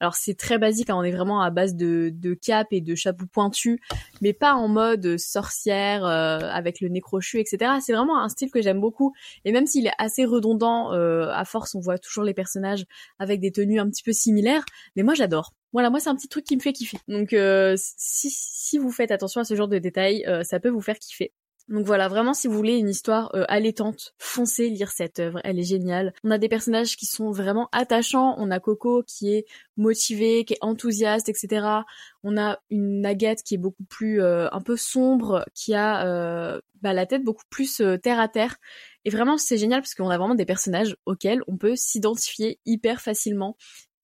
Alors 0.00 0.14
c'est 0.14 0.34
très 0.34 0.58
basique, 0.58 0.90
hein, 0.90 0.96
on 0.96 1.02
est 1.02 1.10
vraiment 1.10 1.40
à 1.42 1.50
base 1.50 1.74
de, 1.74 2.10
de 2.14 2.34
cap 2.34 2.68
et 2.70 2.80
de 2.80 2.94
chapeau 2.94 3.26
pointu, 3.26 3.80
mais 4.20 4.32
pas 4.32 4.54
en 4.54 4.68
mode 4.68 5.18
sorcière 5.18 6.04
euh, 6.04 6.38
avec 6.38 6.80
le 6.80 6.88
nez 6.88 7.00
crochu, 7.00 7.40
etc. 7.40 7.72
C'est 7.80 7.92
vraiment 7.92 8.18
un 8.20 8.28
style 8.28 8.50
que 8.50 8.62
j'aime 8.62 8.80
beaucoup, 8.80 9.12
et 9.44 9.52
même 9.52 9.66
s'il 9.66 9.86
est 9.86 9.94
assez 9.98 10.24
redondant, 10.24 10.92
euh, 10.92 11.28
à 11.32 11.44
force 11.44 11.74
on 11.74 11.80
voit 11.80 11.98
toujours 11.98 12.24
les 12.24 12.34
personnages 12.34 12.86
avec 13.18 13.40
des 13.40 13.52
tenues 13.52 13.80
un 13.80 13.88
petit 13.88 14.02
peu 14.02 14.12
similaires, 14.12 14.64
mais 14.96 15.02
moi 15.02 15.14
j'adore. 15.14 15.52
Voilà, 15.72 15.90
moi 15.90 16.00
c'est 16.00 16.08
un 16.08 16.16
petit 16.16 16.28
truc 16.28 16.44
qui 16.44 16.56
me 16.56 16.62
fait 16.62 16.72
kiffer. 16.72 16.98
Donc 17.06 17.32
euh, 17.32 17.74
si, 17.76 18.30
si 18.30 18.78
vous 18.78 18.90
faites 18.90 19.10
attention 19.10 19.42
à 19.42 19.44
ce 19.44 19.54
genre 19.54 19.68
de 19.68 19.78
détails, 19.78 20.24
euh, 20.26 20.42
ça 20.42 20.58
peut 20.58 20.70
vous 20.70 20.80
faire 20.80 20.98
kiffer. 20.98 21.32
Donc 21.68 21.84
voilà, 21.84 22.06
vraiment 22.06 22.32
si 22.32 22.46
vous 22.46 22.54
voulez 22.54 22.76
une 22.76 22.88
histoire 22.88 23.34
euh, 23.34 23.44
allaitante, 23.48 24.14
foncez 24.18 24.68
lire 24.68 24.92
cette 24.92 25.18
œuvre, 25.18 25.40
elle 25.42 25.58
est 25.58 25.64
géniale. 25.64 26.12
On 26.22 26.30
a 26.30 26.38
des 26.38 26.48
personnages 26.48 26.96
qui 26.96 27.06
sont 27.06 27.32
vraiment 27.32 27.68
attachants, 27.72 28.36
on 28.38 28.52
a 28.52 28.60
Coco 28.60 29.02
qui 29.04 29.34
est 29.34 29.46
motivé, 29.76 30.44
qui 30.44 30.54
est 30.54 30.58
enthousiaste, 30.60 31.28
etc. 31.28 31.66
On 32.22 32.36
a 32.38 32.60
une 32.70 33.04
Agathe 33.04 33.42
qui 33.42 33.54
est 33.54 33.58
beaucoup 33.58 33.84
plus 33.84 34.22
euh, 34.22 34.48
un 34.52 34.60
peu 34.60 34.76
sombre, 34.76 35.44
qui 35.54 35.74
a 35.74 36.06
euh, 36.06 36.60
bah, 36.82 36.92
la 36.92 37.04
tête 37.04 37.24
beaucoup 37.24 37.44
plus 37.50 37.82
terre 38.00 38.20
à 38.20 38.28
terre. 38.28 38.58
Et 39.04 39.10
vraiment 39.10 39.36
c'est 39.36 39.58
génial 39.58 39.80
parce 39.80 39.96
qu'on 39.96 40.08
a 40.08 40.18
vraiment 40.18 40.36
des 40.36 40.46
personnages 40.46 40.96
auxquels 41.04 41.42
on 41.48 41.56
peut 41.56 41.74
s'identifier 41.74 42.60
hyper 42.64 43.00
facilement. 43.00 43.56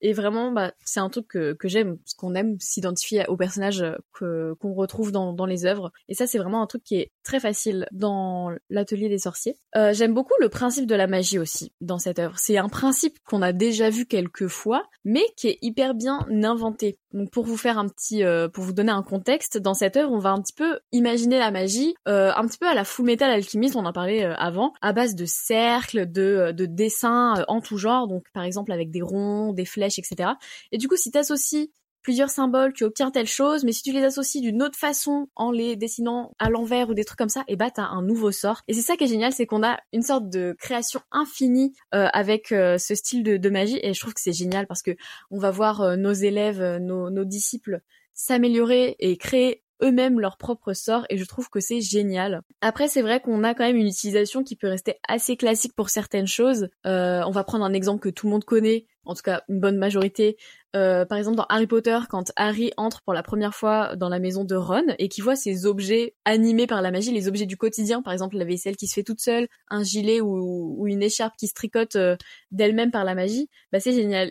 Et 0.02 0.12
vraiment, 0.12 0.50
bah, 0.50 0.72
c'est 0.84 1.00
un 1.00 1.08
truc 1.08 1.28
que, 1.28 1.52
que 1.54 1.68
j'aime, 1.68 1.96
parce 1.98 2.14
qu'on 2.14 2.34
aime 2.34 2.56
s'identifier 2.58 3.24
aux 3.28 3.36
personnages 3.36 3.84
que 4.12 4.54
qu'on 4.54 4.74
retrouve 4.74 5.12
dans, 5.12 5.32
dans 5.32 5.46
les 5.46 5.64
œuvres. 5.64 5.92
Et 6.08 6.14
ça, 6.14 6.26
c'est 6.26 6.38
vraiment 6.38 6.60
un 6.60 6.66
truc 6.66 6.82
qui 6.82 6.96
est 6.96 7.12
très 7.22 7.40
facile 7.40 7.86
dans 7.92 8.50
l'atelier 8.68 9.08
des 9.08 9.18
sorciers. 9.18 9.56
Euh, 9.76 9.92
j'aime 9.92 10.12
beaucoup 10.12 10.34
le 10.40 10.48
principe 10.48 10.86
de 10.86 10.94
la 10.94 11.06
magie 11.06 11.38
aussi 11.38 11.72
dans 11.80 11.98
cette 11.98 12.18
œuvre. 12.18 12.38
C'est 12.38 12.58
un 12.58 12.68
principe 12.68 13.18
qu'on 13.24 13.42
a 13.42 13.52
déjà 13.52 13.90
vu 13.90 14.06
quelques 14.06 14.48
fois, 14.48 14.84
mais 15.04 15.24
qui 15.36 15.48
est 15.48 15.58
hyper 15.62 15.94
bien 15.94 16.26
inventé. 16.42 16.98
Donc 17.12 17.30
pour 17.30 17.44
vous 17.44 17.56
faire 17.56 17.78
un 17.78 17.88
petit, 17.88 18.24
euh, 18.24 18.48
pour 18.48 18.64
vous 18.64 18.72
donner 18.72 18.92
un 18.92 19.02
contexte, 19.02 19.58
dans 19.58 19.74
cette 19.74 19.96
œuvre, 19.96 20.12
on 20.12 20.18
va 20.18 20.30
un 20.30 20.40
petit 20.40 20.52
peu 20.52 20.80
imaginer 20.92 21.38
la 21.38 21.50
magie, 21.50 21.94
euh, 22.08 22.32
un 22.34 22.46
petit 22.46 22.58
peu 22.58 22.68
à 22.68 22.74
la 22.74 22.84
Full 22.84 23.06
Metal 23.06 23.30
Alchemist, 23.30 23.76
on 23.76 23.84
en 23.84 23.92
parlait 23.92 24.24
euh, 24.24 24.34
avant, 24.36 24.72
à 24.80 24.92
base 24.92 25.14
de 25.14 25.24
cercles, 25.26 26.10
de, 26.10 26.52
de 26.52 26.66
dessins 26.66 27.44
en 27.48 27.60
tout 27.60 27.78
genre. 27.78 28.08
Donc 28.08 28.24
par 28.32 28.44
exemple 28.44 28.72
avec 28.72 28.90
des 28.90 29.02
ronds, 29.02 29.52
des 29.52 29.64
flèches 29.64 29.98
etc. 29.98 30.30
Et 30.70 30.78
du 30.78 30.88
coup, 30.88 30.96
si 30.96 31.10
tu 31.10 31.18
associes 31.18 31.70
plusieurs 32.02 32.30
symboles, 32.30 32.72
tu 32.72 32.84
obtiens 32.84 33.10
telle 33.10 33.26
chose, 33.26 33.64
mais 33.64 33.72
si 33.72 33.82
tu 33.82 33.92
les 33.92 34.04
associes 34.04 34.40
d'une 34.40 34.62
autre 34.62 34.78
façon 34.78 35.28
en 35.36 35.50
les 35.50 35.76
dessinant 35.76 36.34
à 36.38 36.50
l'envers 36.50 36.90
ou 36.90 36.94
des 36.94 37.04
trucs 37.04 37.18
comme 37.18 37.28
ça, 37.28 37.40
et 37.42 37.54
eh 37.54 37.56
bah 37.56 37.70
t'as 37.70 37.84
un 37.84 38.02
nouveau 38.02 38.32
sort. 38.32 38.62
Et 38.68 38.74
c'est 38.74 38.82
ça 38.82 38.96
qui 38.96 39.04
est 39.04 39.08
génial, 39.08 39.32
c'est 39.32 39.46
qu'on 39.46 39.62
a 39.62 39.78
une 39.92 40.02
sorte 40.02 40.28
de 40.28 40.54
création 40.58 41.00
infinie 41.10 41.72
euh, 41.94 42.08
avec 42.12 42.52
euh, 42.52 42.78
ce 42.78 42.94
style 42.94 43.22
de, 43.22 43.50
magie, 43.50 43.78
et 43.82 43.92
je 43.94 44.00
trouve 44.00 44.14
que 44.14 44.20
c'est 44.20 44.32
génial 44.32 44.66
parce 44.66 44.82
que 44.82 44.92
on 45.30 45.38
va 45.38 45.50
voir 45.50 45.80
euh, 45.80 45.96
nos 45.96 46.12
élèves, 46.12 46.62
nos 46.78 47.24
disciples 47.24 47.82
s'améliorer 48.14 48.96
et 48.98 49.16
créer 49.16 49.61
eux-mêmes 49.82 50.20
leur 50.20 50.36
propre 50.36 50.72
sort 50.72 51.04
et 51.10 51.16
je 51.16 51.24
trouve 51.24 51.48
que 51.50 51.60
c'est 51.60 51.80
génial. 51.80 52.42
Après 52.60 52.88
c'est 52.88 53.02
vrai 53.02 53.20
qu'on 53.20 53.44
a 53.44 53.54
quand 53.54 53.64
même 53.64 53.76
une 53.76 53.88
utilisation 53.88 54.42
qui 54.44 54.56
peut 54.56 54.68
rester 54.68 54.96
assez 55.08 55.36
classique 55.36 55.74
pour 55.74 55.90
certaines 55.90 56.26
choses. 56.26 56.68
on 56.84 57.30
va 57.30 57.44
prendre 57.44 57.64
un 57.64 57.72
exemple 57.72 58.00
que 58.00 58.08
tout 58.08 58.26
le 58.26 58.32
monde 58.32 58.44
connaît, 58.44 58.86
en 59.04 59.14
tout 59.14 59.22
cas 59.22 59.42
une 59.48 59.60
bonne 59.60 59.76
majorité. 59.76 60.36
Euh, 60.74 61.04
par 61.04 61.18
exemple 61.18 61.36
dans 61.36 61.46
Harry 61.50 61.66
Potter, 61.66 61.98
quand 62.08 62.32
Harry 62.36 62.72
entre 62.78 63.02
pour 63.02 63.12
la 63.12 63.22
première 63.22 63.54
fois 63.54 63.94
dans 63.94 64.08
la 64.08 64.18
maison 64.18 64.44
de 64.44 64.54
Ron 64.54 64.84
et 64.98 65.08
qu'il 65.08 65.22
voit 65.22 65.36
ces 65.36 65.66
objets 65.66 66.14
animés 66.24 66.66
par 66.66 66.80
la 66.80 66.90
magie, 66.90 67.12
les 67.12 67.28
objets 67.28 67.44
du 67.44 67.58
quotidien, 67.58 68.00
par 68.00 68.12
exemple 68.14 68.38
la 68.38 68.46
vaisselle 68.46 68.76
qui 68.76 68.86
se 68.86 68.94
fait 68.94 69.02
toute 69.02 69.20
seule, 69.20 69.48
un 69.68 69.82
gilet 69.82 70.20
ou, 70.22 70.86
une 70.86 71.02
écharpe 71.02 71.36
qui 71.36 71.48
se 71.48 71.54
tricote 71.54 71.96
euh, 71.96 72.16
d'elle-même 72.52 72.90
par 72.90 73.04
la 73.04 73.14
magie, 73.14 73.50
bah 73.70 73.80
c'est 73.80 73.92
génial. 73.92 74.30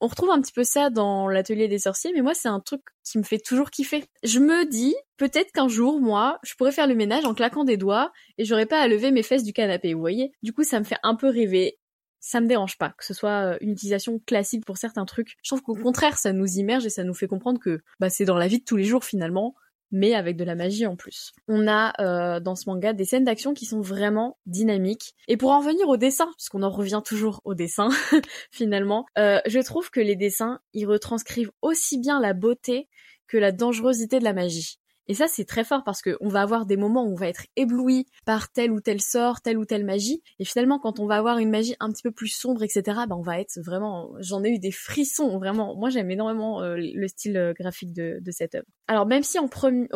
On 0.00 0.06
retrouve 0.06 0.30
un 0.30 0.40
petit 0.40 0.52
peu 0.52 0.64
ça 0.64 0.90
dans 0.90 1.28
l'atelier 1.28 1.68
des 1.68 1.78
sorciers, 1.78 2.12
mais 2.14 2.22
moi 2.22 2.34
c'est 2.34 2.48
un 2.48 2.60
truc 2.60 2.82
qui 3.04 3.18
me 3.18 3.22
fait 3.22 3.38
toujours 3.38 3.70
kiffer. 3.70 4.04
Je 4.22 4.38
me 4.38 4.64
dis 4.68 4.94
peut-être 5.16 5.52
qu'un 5.52 5.68
jour 5.68 6.00
moi 6.00 6.38
je 6.42 6.54
pourrais 6.54 6.72
faire 6.72 6.86
le 6.86 6.94
ménage 6.94 7.24
en 7.24 7.34
claquant 7.34 7.64
des 7.64 7.76
doigts 7.76 8.12
et 8.38 8.44
j'aurais 8.44 8.66
pas 8.66 8.80
à 8.80 8.88
lever 8.88 9.10
mes 9.10 9.22
fesses 9.22 9.44
du 9.44 9.52
canapé, 9.52 9.94
vous 9.94 10.00
voyez? 10.00 10.32
Du 10.42 10.52
coup 10.52 10.64
ça 10.64 10.78
me 10.78 10.84
fait 10.84 10.98
un 11.02 11.14
peu 11.14 11.28
rêver 11.28 11.78
ça 12.20 12.40
me 12.40 12.46
dérange 12.46 12.78
pas 12.78 12.90
que 12.98 13.04
ce 13.04 13.14
soit 13.14 13.54
euh, 13.54 13.58
une 13.60 13.70
utilisation 13.70 14.18
classique 14.18 14.64
pour 14.64 14.76
certains 14.76 15.04
trucs. 15.04 15.36
Je 15.42 15.50
trouve 15.50 15.62
qu'au 15.62 15.74
contraire, 15.74 16.18
ça 16.18 16.32
nous 16.32 16.58
immerge 16.58 16.84
et 16.86 16.90
ça 16.90 17.04
nous 17.04 17.14
fait 17.14 17.28
comprendre 17.28 17.60
que 17.60 17.80
bah, 18.00 18.10
c'est 18.10 18.24
dans 18.24 18.38
la 18.38 18.48
vie 18.48 18.58
de 18.58 18.64
tous 18.64 18.76
les 18.76 18.84
jours 18.84 19.04
finalement, 19.04 19.54
mais 19.90 20.14
avec 20.14 20.36
de 20.36 20.44
la 20.44 20.54
magie 20.54 20.86
en 20.86 20.96
plus. 20.96 21.32
On 21.46 21.66
a 21.68 21.92
euh, 22.00 22.40
dans 22.40 22.54
ce 22.54 22.68
manga 22.68 22.92
des 22.92 23.04
scènes 23.04 23.24
d'action 23.24 23.54
qui 23.54 23.64
sont 23.64 23.80
vraiment 23.80 24.38
dynamiques. 24.46 25.14
Et 25.28 25.36
pour 25.36 25.50
en 25.50 25.60
venir 25.60 25.88
au 25.88 25.96
dessin, 25.96 26.30
puisqu'on 26.36 26.62
en 26.62 26.70
revient 26.70 27.02
toujours 27.04 27.40
au 27.44 27.54
dessin 27.54 27.88
finalement, 28.50 29.06
euh, 29.18 29.40
je 29.46 29.60
trouve 29.60 29.90
que 29.90 30.00
les 30.00 30.16
dessins, 30.16 30.60
ils 30.72 30.86
retranscrivent 30.86 31.52
aussi 31.62 31.98
bien 31.98 32.20
la 32.20 32.34
beauté 32.34 32.88
que 33.26 33.36
la 33.36 33.52
dangerosité 33.52 34.18
de 34.18 34.24
la 34.24 34.32
magie. 34.32 34.78
Et 35.08 35.14
ça, 35.14 35.26
c'est 35.26 35.46
très 35.46 35.64
fort 35.64 35.84
parce 35.84 36.02
qu'on 36.02 36.28
va 36.28 36.42
avoir 36.42 36.66
des 36.66 36.76
moments 36.76 37.04
où 37.04 37.12
on 37.12 37.16
va 37.16 37.28
être 37.28 37.46
ébloui 37.56 38.06
par 38.26 38.52
tel 38.52 38.70
ou 38.70 38.80
tel 38.80 39.00
sort, 39.00 39.40
telle 39.40 39.56
ou 39.56 39.64
telle 39.64 39.84
magie. 39.84 40.22
Et 40.38 40.44
finalement, 40.44 40.78
quand 40.78 41.00
on 41.00 41.06
va 41.06 41.16
avoir 41.16 41.38
une 41.38 41.50
magie 41.50 41.74
un 41.80 41.90
petit 41.90 42.02
peu 42.02 42.12
plus 42.12 42.28
sombre, 42.28 42.62
etc., 42.62 42.82
bah, 43.08 43.16
on 43.16 43.22
va 43.22 43.40
être 43.40 43.58
vraiment, 43.64 44.12
j'en 44.20 44.44
ai 44.44 44.50
eu 44.50 44.58
des 44.58 44.70
frissons, 44.70 45.38
vraiment. 45.38 45.74
Moi, 45.76 45.88
j'aime 45.88 46.10
énormément 46.10 46.62
euh, 46.62 46.76
le 46.76 47.08
style 47.08 47.38
euh, 47.38 47.54
graphique 47.58 47.94
de, 47.94 48.20
cette 48.30 48.54
œuvre. 48.54 48.66
Alors, 48.86 49.06
même 49.06 49.22
si 49.22 49.38
au 49.38 49.48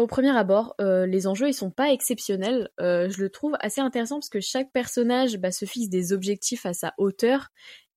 premier 0.06 0.36
abord, 0.36 0.74
euh, 0.80 1.06
les 1.06 1.26
enjeux, 1.26 1.48
ils 1.48 1.54
sont 1.54 1.70
pas 1.70 1.92
exceptionnels, 1.92 2.70
je 2.78 3.20
le 3.20 3.28
trouve 3.28 3.54
assez 3.60 3.80
intéressant 3.80 4.16
parce 4.16 4.30
que 4.30 4.40
chaque 4.40 4.72
personnage 4.72 5.36
bah, 5.36 5.52
se 5.52 5.66
fixe 5.66 5.88
des 5.88 6.12
objectifs 6.12 6.64
à 6.64 6.72
sa 6.72 6.94
hauteur. 6.96 7.48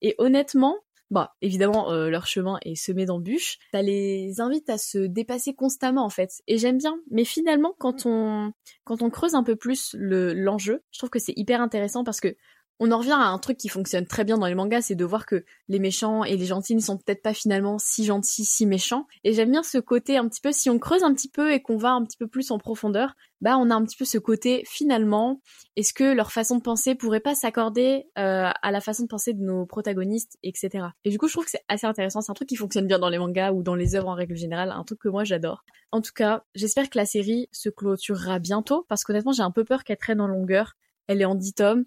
Et 0.02 0.16
honnêtement, 0.18 0.76
bah 1.12 1.36
évidemment 1.42 1.92
euh, 1.92 2.10
leur 2.10 2.26
chemin 2.26 2.58
est 2.64 2.76
semé 2.76 3.06
d'embûches, 3.06 3.58
ça 3.72 3.82
les 3.82 4.42
invite 4.42 4.70
à 4.70 4.78
se 4.78 4.98
dépasser 4.98 5.54
constamment 5.54 6.06
en 6.06 6.10
fait. 6.10 6.32
Et 6.48 6.58
j'aime 6.58 6.78
bien, 6.78 7.00
mais 7.12 7.26
finalement 7.26 7.76
quand 7.78 8.06
on 8.06 8.52
quand 8.84 9.02
on 9.02 9.10
creuse 9.10 9.36
un 9.36 9.44
peu 9.44 9.56
plus 9.56 9.96
le 9.98 10.34
l'enjeu, 10.34 10.84
je 10.92 11.00
trouve 11.00 11.10
que 11.10 11.20
c'est 11.20 11.34
hyper 11.36 11.62
intéressant 11.62 12.04
parce 12.04 12.20
que 12.20 12.36
on 12.80 12.92
en 12.92 12.98
revient 12.98 13.12
à 13.12 13.28
un 13.28 13.38
truc 13.38 13.58
qui 13.58 13.70
fonctionne 13.70 14.06
très 14.06 14.26
bien 14.26 14.38
dans 14.38 14.48
les 14.48 14.56
mangas, 14.56 14.82
c'est 14.82 14.96
de 14.96 15.06
voir 15.06 15.26
que 15.26 15.46
les 15.70 15.80
méchants 15.80 16.24
et 16.24 16.36
les 16.36 16.46
gentils 16.46 16.76
ne 16.76 16.82
sont 16.82 16.98
peut-être 16.98 17.22
pas 17.22 17.34
finalement 17.34 17.78
si 17.80 18.04
gentils, 18.04 18.44
si 18.44 18.66
méchants. 18.66 19.08
Et 19.24 19.34
j'aime 19.34 19.52
bien 19.52 19.64
ce 19.64 19.78
côté 19.78 20.18
un 20.18 20.28
petit 20.28 20.42
peu, 20.42 20.52
si 20.52 20.70
on 20.70 20.78
creuse 20.78 21.04
un 21.04 21.14
petit 21.14 21.30
peu 21.30 21.54
et 21.54 21.62
qu'on 21.62 21.78
va 21.78 21.92
un 21.92 22.04
petit 22.04 22.18
peu 22.18 22.28
plus 22.28 22.52
en 22.52 22.58
profondeur, 22.58 23.16
bah 23.40 23.58
on 23.58 23.70
a 23.70 23.76
un 23.76 23.86
petit 23.86 23.96
peu 23.96 24.04
ce 24.04 24.18
côté 24.18 24.64
finalement, 24.68 25.42
est-ce 25.76 25.94
que 25.94 26.04
leur 26.04 26.32
façon 26.32 26.58
de 26.58 26.62
penser 26.62 26.96
pourrait 26.96 27.20
pas 27.22 27.36
s'accorder 27.36 28.08
euh, 28.18 28.50
à 28.62 28.72
la 28.72 28.82
façon 28.82 29.04
de 29.04 29.08
penser 29.08 29.34
de 29.34 29.42
nos 29.42 29.66
protagonistes, 29.66 30.38
etc. 30.44 30.88
Et 31.06 31.10
du 31.10 31.18
coup, 31.18 31.28
je 31.28 31.34
trouve 31.34 31.46
que 31.46 31.52
c'est 31.52 31.64
assez 31.70 31.88
intéressant. 31.88 32.22
C'est 32.22 32.32
un 32.32 32.36
truc 32.36 32.50
qui 32.50 32.56
fonctionne 32.58 32.88
bien 32.88 33.00
dans 33.00 33.10
les 33.10 33.20
mangas 33.20 33.54
ou 33.54 33.64
dans 33.64 33.76
les 33.76 33.96
œuvres 33.96 34.10
en 34.10 34.16
règle 34.16 34.36
générale, 34.36 34.72
un 34.72 34.84
truc 34.84 35.00
que 35.00 35.10
moi 35.10 35.24
j'adore. 35.24 35.64
En 35.92 36.02
tout 36.02 36.14
cas, 36.14 36.44
j'espère 36.56 36.90
que 36.90 36.98
la 36.98 37.06
série 37.06 37.48
se 37.52 37.70
clôturera 37.70 38.40
bientôt 38.40 38.86
parce 38.90 39.04
qu'honnêtement, 39.04 39.32
j'ai 39.32 39.44
un 39.44 39.52
peu 39.52 39.64
peur 39.64 39.84
qu'elle 39.84 39.98
traîne 39.98 40.20
en 40.20 40.28
longueur. 40.28 40.74
Elle 41.08 41.22
est 41.22 41.26
en 41.26 41.36
10 41.36 41.54
tomes. 41.54 41.86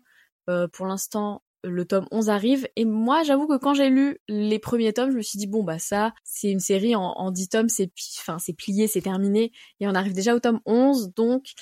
Euh, 0.49 0.68
pour 0.68 0.86
l'instant, 0.86 1.42
le 1.64 1.84
tome 1.84 2.07
11 2.11 2.30
arrive. 2.30 2.68
Et 2.76 2.84
moi 2.84 3.22
j'avoue 3.22 3.46
que 3.46 3.57
quand 3.57 3.74
j'ai 3.74 3.88
lu 3.90 4.18
les 4.28 4.59
premiers 4.59 4.92
tomes 4.92 5.11
je 5.11 5.16
me 5.16 5.22
suis 5.22 5.38
dit 5.38 5.46
bon 5.46 5.64
bah 5.64 5.78
ça 5.78 6.12
c'est 6.24 6.51
une 6.51 6.61
série 6.61 6.94
en, 6.94 7.03
en 7.03 7.30
10 7.30 7.49
tomes 7.49 7.68
c'est 7.68 7.90
enfin 8.20 8.36
plié 8.57 8.86
c'est 8.86 9.03
terminé. 9.03 9.53
Et 9.80 9.88
on 9.88 9.94
arrive 9.94 10.12
déjà 10.14 10.34
au 10.34 10.40
tome 10.40 10.61
11 10.66 11.14
donc 11.14 11.53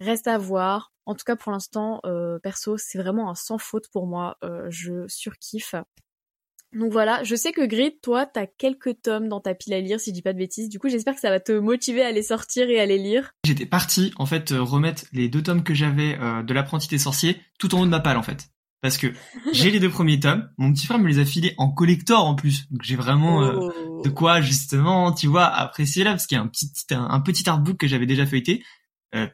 reste 0.00 0.26
à 0.26 0.38
voir. 0.38 0.92
En 1.06 1.14
tout 1.14 1.24
cas 1.24 1.36
pour 1.36 1.52
l'instant 1.52 2.00
euh, 2.04 2.38
perso 2.38 2.76
c'est 2.76 2.98
vraiment 2.98 3.30
un 3.30 3.34
sans 3.34 3.58
faute 3.58 3.88
pour 3.90 4.06
moi. 4.06 4.36
Euh, 4.44 4.66
je 4.70 5.06
surkiffe 5.08 5.74
donc 6.76 6.92
voilà, 6.92 7.24
je 7.24 7.34
sais 7.34 7.52
que 7.52 7.64
Grid, 7.64 7.94
toi, 8.02 8.26
t'as 8.26 8.46
quelques 8.46 9.00
tomes 9.00 9.28
dans 9.28 9.40
ta 9.40 9.54
pile 9.54 9.72
à 9.72 9.80
lire, 9.80 9.98
si 9.98 10.10
je 10.10 10.14
dis 10.14 10.20
pas 10.20 10.34
de 10.34 10.38
bêtises. 10.38 10.68
Du 10.68 10.78
coup, 10.78 10.90
j'espère 10.90 11.14
que 11.14 11.20
ça 11.20 11.30
va 11.30 11.40
te 11.40 11.52
motiver 11.52 12.02
à 12.02 12.12
les 12.12 12.22
sortir 12.22 12.68
et 12.68 12.78
à 12.78 12.84
les 12.84 12.98
lire. 12.98 13.32
J'étais 13.46 13.64
parti, 13.64 14.12
en 14.16 14.26
fait, 14.26 14.52
euh, 14.52 14.60
remettre 14.60 15.04
les 15.14 15.30
deux 15.30 15.42
tomes 15.42 15.62
que 15.62 15.72
j'avais 15.72 16.18
euh, 16.20 16.42
de 16.42 16.52
l'apprenti 16.52 16.86
des 16.88 16.98
sorciers 16.98 17.40
tout 17.58 17.74
en 17.74 17.80
haut 17.80 17.84
de 17.86 17.90
ma 17.90 18.00
palle, 18.00 18.18
en 18.18 18.22
fait. 18.22 18.50
Parce 18.82 18.98
que 18.98 19.06
j'ai 19.52 19.70
les 19.70 19.80
deux 19.80 19.88
premiers 19.88 20.20
tomes, 20.20 20.50
mon 20.58 20.70
petit 20.70 20.86
frère 20.86 20.98
me 20.98 21.08
les 21.08 21.18
a 21.18 21.24
filés 21.24 21.54
en 21.56 21.70
collector 21.70 22.26
en 22.26 22.34
plus. 22.34 22.70
Donc 22.70 22.82
j'ai 22.82 22.96
vraiment 22.96 23.42
euh, 23.42 23.56
oh. 23.58 24.02
de 24.04 24.10
quoi, 24.10 24.42
justement, 24.42 25.12
tu 25.12 25.28
vois, 25.28 25.46
apprécier 25.46 26.04
là, 26.04 26.10
parce 26.10 26.26
qu'il 26.26 26.36
y 26.36 26.38
a 26.38 26.44
un 26.44 26.48
petit, 26.48 26.70
un, 26.90 27.20
petit 27.20 27.48
artbook 27.48 27.78
que 27.78 27.86
j'avais 27.86 28.06
déjà 28.06 28.26
feuilleté. 28.26 28.62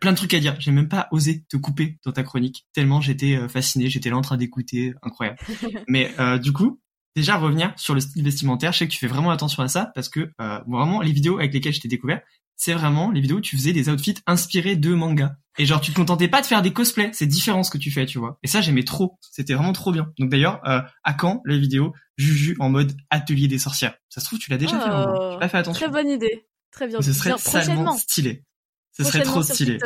plein 0.01 0.12
de 0.12 0.16
trucs 0.16 0.34
à 0.34 0.38
dire. 0.38 0.55
J'ai 0.61 0.70
même 0.70 0.88
pas 0.88 1.09
osé 1.11 1.45
te 1.49 1.57
couper 1.57 1.99
dans 2.05 2.12
ta 2.12 2.22
chronique, 2.22 2.68
tellement 2.72 3.01
j'étais 3.01 3.36
fasciné, 3.49 3.90
j'étais 3.90 4.11
là 4.11 4.16
en 4.16 4.22
train 4.22 4.36
d'écouter, 4.36 4.95
incroyable. 5.03 5.38
Mais 5.88 6.12
du 6.38 6.53
coup, 6.53 6.78
déjà 7.14 7.36
revenir 7.36 7.72
sur 7.76 7.94
le 7.94 8.00
style 8.00 8.22
vestimentaire. 8.22 8.72
Je 8.72 8.78
sais 8.78 8.86
que 8.86 8.92
tu 8.92 8.98
fais 8.98 9.06
vraiment 9.06 9.30
attention 9.30 9.62
à 9.62 9.68
ça 9.68 9.92
parce 9.94 10.08
que 10.08 10.30
euh, 10.40 10.60
vraiment 10.66 11.00
les 11.00 11.12
vidéos 11.12 11.38
avec 11.38 11.52
lesquelles 11.52 11.74
je 11.74 11.80
t'ai 11.80 11.88
découvert, 11.88 12.20
c'est 12.56 12.74
vraiment 12.74 13.10
les 13.10 13.20
vidéos 13.20 13.38
où 13.38 13.40
tu 13.40 13.56
faisais 13.56 13.72
des 13.72 13.88
outfits 13.88 14.14
inspirés 14.26 14.76
de 14.76 14.94
manga. 14.94 15.36
Et 15.58 15.66
genre 15.66 15.80
tu 15.80 15.90
te 15.90 15.96
contentais 15.96 16.28
pas 16.28 16.40
de 16.40 16.46
faire 16.46 16.62
des 16.62 16.72
cosplays, 16.72 17.10
c'est 17.12 17.26
différent 17.26 17.62
ce 17.62 17.70
que 17.70 17.78
tu 17.78 17.90
fais, 17.90 18.06
tu 18.06 18.18
vois. 18.18 18.38
Et 18.42 18.46
ça 18.46 18.60
j'aimais 18.60 18.84
trop, 18.84 19.18
c'était 19.20 19.54
vraiment 19.54 19.72
trop 19.72 19.92
bien. 19.92 20.12
Donc 20.18 20.30
d'ailleurs, 20.30 20.60
euh, 20.66 20.80
à 21.04 21.14
quand 21.14 21.42
les 21.44 21.58
vidéos 21.58 21.92
Juju 22.16 22.56
en 22.60 22.70
mode 22.70 22.96
atelier 23.10 23.48
des 23.48 23.58
sorcières? 23.58 23.94
Ça 24.08 24.20
se 24.20 24.26
trouve 24.26 24.38
tu 24.38 24.50
l'as 24.50 24.58
déjà 24.58 24.78
fait, 24.78 24.90
oh, 24.90 25.30
j'ai 25.32 25.38
pas 25.38 25.48
fait 25.48 25.58
attention. 25.58 25.86
Très 25.86 25.92
bonne 25.92 26.10
idée, 26.10 26.46
très 26.70 26.86
bien. 26.86 27.00
Ce 27.02 27.12
serait 27.12 27.36
salement 27.36 27.96
stylé. 27.96 28.44
Ce 28.92 29.04
serait 29.04 29.22
trop 29.22 29.42
stylé. 29.42 29.78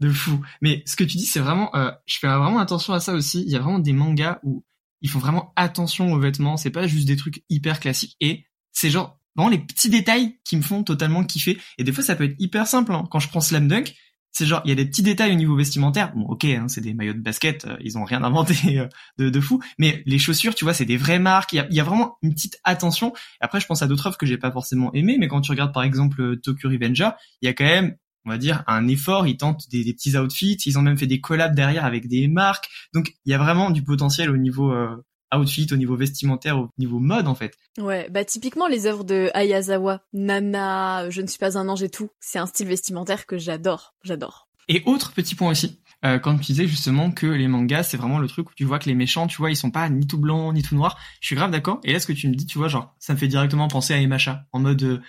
de 0.00 0.10
fou. 0.10 0.44
Mais 0.62 0.82
ce 0.86 0.96
que 0.96 1.04
tu 1.04 1.16
dis, 1.18 1.26
c'est 1.26 1.40
vraiment, 1.40 1.74
euh, 1.76 1.90
je 2.06 2.18
fais 2.18 2.26
vraiment 2.26 2.58
attention 2.58 2.92
à 2.94 3.00
ça 3.00 3.12
aussi. 3.12 3.42
Il 3.42 3.50
y 3.50 3.56
a 3.56 3.60
vraiment 3.60 3.78
des 3.78 3.92
mangas 3.92 4.40
où 4.42 4.64
ils 5.06 5.08
font 5.08 5.20
vraiment 5.20 5.52
attention 5.54 6.12
aux 6.12 6.18
vêtements, 6.18 6.56
c'est 6.56 6.70
pas 6.70 6.88
juste 6.88 7.06
des 7.06 7.14
trucs 7.14 7.44
hyper 7.48 7.78
classiques 7.78 8.16
et 8.20 8.44
c'est 8.72 8.90
genre 8.90 9.20
vraiment 9.36 9.48
les 9.48 9.58
petits 9.58 9.88
détails 9.88 10.40
qui 10.42 10.56
me 10.56 10.62
font 10.62 10.82
totalement 10.82 11.22
kiffer 11.22 11.60
et 11.78 11.84
des 11.84 11.92
fois 11.92 12.02
ça 12.02 12.16
peut 12.16 12.24
être 12.24 12.34
hyper 12.40 12.66
simple 12.66 12.92
hein. 12.92 13.04
quand 13.08 13.20
je 13.20 13.28
prends 13.28 13.40
Slam 13.40 13.68
Dunk 13.68 13.94
c'est 14.32 14.46
genre 14.46 14.62
il 14.64 14.70
y 14.70 14.72
a 14.72 14.74
des 14.74 14.84
petits 14.84 15.04
détails 15.04 15.30
au 15.30 15.36
niveau 15.36 15.54
vestimentaire 15.54 16.12
bon 16.12 16.24
ok 16.24 16.44
hein, 16.44 16.66
c'est 16.66 16.80
des 16.80 16.92
maillots 16.92 17.12
de 17.12 17.20
basket 17.20 17.66
euh, 17.66 17.76
ils 17.82 17.98
ont 17.98 18.04
rien 18.04 18.24
inventé 18.24 18.80
euh, 19.20 19.30
de, 19.30 19.40
fou 19.40 19.62
mais 19.78 20.02
les 20.06 20.18
chaussures 20.18 20.56
tu 20.56 20.64
vois 20.64 20.74
c'est 20.74 20.84
des 20.84 20.96
vraies 20.96 21.20
marques 21.20 21.52
il 21.52 21.64
y 21.70 21.80
a, 21.80 21.84
vraiment 21.84 22.16
une 22.22 22.34
petite 22.34 22.58
attention 22.64 23.12
après 23.40 23.60
je 23.60 23.66
pense 23.66 23.80
à 23.82 23.86
d'autres 23.86 24.08
œuvres 24.08 24.18
que 24.18 24.26
j'ai 24.26 24.38
pas 24.38 24.50
forcément 24.50 24.92
aimées 24.92 25.18
mais 25.20 25.28
quand 25.28 25.40
tu 25.40 25.52
regardes 25.52 25.72
par 25.72 25.84
exemple 25.84 26.20
euh, 26.20 26.36
Tokyo 26.36 26.68
Revenger 26.68 27.10
il 27.42 27.46
y 27.46 27.48
a 27.48 27.52
quand 27.52 27.64
même 27.64 27.94
on 28.26 28.30
va 28.30 28.38
dire, 28.38 28.64
un 28.66 28.88
effort. 28.88 29.26
Ils 29.26 29.36
tentent 29.36 29.68
des, 29.70 29.92
petits 29.92 30.16
outfits. 30.16 30.58
Ils 30.66 30.78
ont 30.78 30.82
même 30.82 30.98
fait 30.98 31.06
des 31.06 31.20
collabs 31.20 31.54
derrière 31.54 31.84
avec 31.84 32.08
des 32.08 32.28
marques. 32.28 32.68
Donc, 32.92 33.14
il 33.24 33.30
y 33.30 33.34
a 33.34 33.38
vraiment 33.38 33.70
du 33.70 33.82
potentiel 33.82 34.30
au 34.30 34.36
niveau 34.36 34.72
euh, 34.72 34.96
outfit, 35.34 35.66
au 35.72 35.76
niveau 35.76 35.96
vestimentaire, 35.96 36.58
au 36.58 36.68
niveau 36.78 36.98
mode, 36.98 37.28
en 37.28 37.34
fait. 37.34 37.56
Ouais, 37.78 38.08
bah 38.10 38.24
typiquement 38.24 38.68
les 38.68 38.86
œuvres 38.86 39.04
de 39.04 39.30
Ayazawa, 39.34 40.02
Nana, 40.12 41.08
Je 41.10 41.22
ne 41.22 41.26
suis 41.26 41.38
pas 41.38 41.58
un 41.58 41.68
ange 41.68 41.82
et 41.82 41.88
tout, 41.88 42.10
c'est 42.20 42.38
un 42.38 42.46
style 42.46 42.68
vestimentaire 42.68 43.26
que 43.26 43.38
j'adore, 43.38 43.94
j'adore. 44.02 44.48
Et 44.68 44.82
autre 44.86 45.12
petit 45.12 45.34
point 45.34 45.50
aussi, 45.50 45.80
euh, 46.04 46.18
quand 46.18 46.36
tu 46.36 46.46
disais 46.46 46.66
justement 46.66 47.10
que 47.10 47.26
les 47.26 47.48
mangas, 47.48 47.84
c'est 47.84 47.96
vraiment 47.96 48.18
le 48.18 48.28
truc 48.28 48.50
où 48.50 48.54
tu 48.54 48.64
vois 48.64 48.78
que 48.78 48.88
les 48.88 48.94
méchants, 48.94 49.26
tu 49.26 49.36
vois, 49.38 49.50
ils 49.50 49.56
sont 49.56 49.70
pas 49.70 49.88
ni 49.88 50.06
tout 50.06 50.18
blanc 50.18 50.52
ni 50.52 50.62
tout 50.62 50.74
noir. 50.74 50.98
Je 51.20 51.26
suis 51.26 51.36
grave 51.36 51.50
d'accord. 51.50 51.80
Et 51.84 51.92
là, 51.92 52.00
ce 52.00 52.06
que 52.06 52.12
tu 52.12 52.28
me 52.28 52.34
dis, 52.34 52.46
tu 52.46 52.58
vois, 52.58 52.68
genre, 52.68 52.94
ça 52.98 53.12
me 53.12 53.18
fait 53.18 53.28
directement 53.28 53.68
penser 53.68 53.94
à 53.94 53.98
Emacha, 53.98 54.44
en 54.52 54.58
mode 54.58 54.82
euh, 54.82 55.00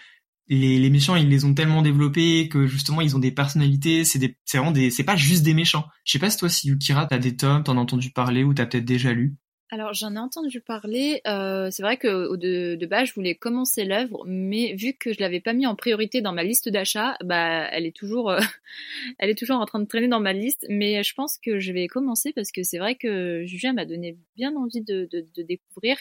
les, 0.49 0.79
les 0.79 0.89
méchants, 0.89 1.15
ils 1.15 1.29
les 1.29 1.45
ont 1.45 1.53
tellement 1.53 1.81
développés 1.81 2.49
que 2.49 2.67
justement, 2.67 3.01
ils 3.01 3.15
ont 3.15 3.19
des 3.19 3.31
personnalités. 3.31 4.03
C'est 4.05 4.19
des, 4.19 4.37
c'est 4.45 4.57
vraiment 4.57 4.71
des, 4.71 4.89
c'est 4.91 5.03
pas 5.03 5.15
juste 5.15 5.43
des 5.43 5.53
méchants. 5.53 5.85
Je 6.05 6.13
sais 6.13 6.19
pas 6.19 6.29
si 6.29 6.37
toi, 6.37 6.49
si 6.49 6.67
Yukira, 6.69 7.05
t'as 7.05 7.17
des 7.19 7.35
tomes, 7.35 7.63
t'en 7.63 7.77
as 7.77 7.81
entendu 7.81 8.11
parler 8.11 8.43
ou 8.43 8.53
t'as 8.53 8.65
peut-être 8.65 8.85
déjà 8.85 9.13
lu. 9.13 9.35
Alors 9.69 9.93
j'en 9.93 10.15
ai 10.15 10.17
entendu 10.19 10.61
parler. 10.61 11.19
Euh, 11.27 11.69
c'est 11.71 11.83
vrai 11.83 11.97
que 11.97 12.37
de, 12.37 12.75
de 12.75 12.85
base 12.85 13.09
je 13.09 13.13
voulais 13.13 13.35
commencer 13.35 13.83
l'œuvre, 13.83 14.23
mais 14.25 14.73
vu 14.75 14.93
que 14.93 15.11
je 15.11 15.19
l'avais 15.19 15.41
pas 15.41 15.51
mis 15.51 15.67
en 15.67 15.75
priorité 15.75 16.21
dans 16.21 16.31
ma 16.31 16.43
liste 16.45 16.69
d'achat, 16.69 17.17
bah 17.25 17.67
elle 17.71 17.85
est 17.85 17.95
toujours, 17.95 18.29
euh, 18.31 18.39
elle 19.19 19.29
est 19.29 19.37
toujours 19.37 19.57
en 19.57 19.65
train 19.65 19.79
de 19.79 19.85
traîner 19.85 20.07
dans 20.07 20.21
ma 20.21 20.31
liste. 20.31 20.65
Mais 20.69 21.03
je 21.03 21.13
pense 21.13 21.37
que 21.37 21.59
je 21.59 21.73
vais 21.73 21.87
commencer 21.87 22.31
parce 22.31 22.53
que 22.53 22.63
c'est 22.63 22.77
vrai 22.77 22.95
que 22.95 23.43
Julien 23.45 23.73
m'a 23.73 23.83
donné 23.85 24.17
bien 24.37 24.55
envie 24.55 24.81
de, 24.81 25.09
découvrir, 25.35 25.97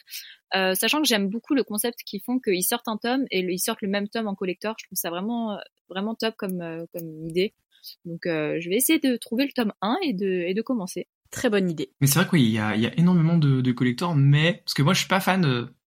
euh, 0.55 0.75
sachant 0.75 1.03
que 1.03 1.09
j'aime 1.09 1.29
beaucoup 1.29 1.55
le 1.55 1.65
concept 1.65 2.05
qu'ils 2.05 2.23
font 2.23 2.39
qu'ils 2.39 2.63
sortent 2.63 2.89
un 2.89 2.99
tome 2.99 3.25
et 3.33 3.41
ils 3.41 3.59
sortent 3.59 3.83
le 3.83 3.89
même 3.89 4.09
tome 4.09 4.29
en 4.29 4.37
collector. 4.37 4.77
Je 4.79 4.87
trouve 4.87 4.99
ça 4.99 5.11
vraiment 5.11 5.59
vraiment 5.89 6.15
top 6.15 6.37
comme 6.37 6.87
comme 6.93 7.27
idée. 7.29 7.53
Donc 8.05 8.21
je 8.27 8.69
vais 8.69 8.77
essayer 8.77 9.01
de 9.01 9.17
trouver 9.17 9.45
le 9.45 9.53
tome 9.53 9.73
1 9.83 9.99
et 10.05 10.13
de 10.13 10.45
et 10.47 10.55
de 10.55 10.63
commencer. 10.63 11.09
Très 11.31 11.51
bonne 11.51 11.71
idée. 11.71 11.91
Mais 12.01 12.07
c'est 12.07 12.21
vrai 12.21 12.29
qu'il 12.29 12.49
y 12.49 12.59
a, 12.59 12.77
y 12.77 12.87
a 12.87 12.99
énormément 12.99 13.39
de, 13.39 13.61
de 13.61 13.73
collectors, 13.73 14.15
mais 14.15 14.63
parce 14.65 14.75
que 14.75 14.83
moi 14.83 14.95
je 14.95 15.01
suis 15.01 15.09
pas 15.09 15.21
fan 15.21 15.43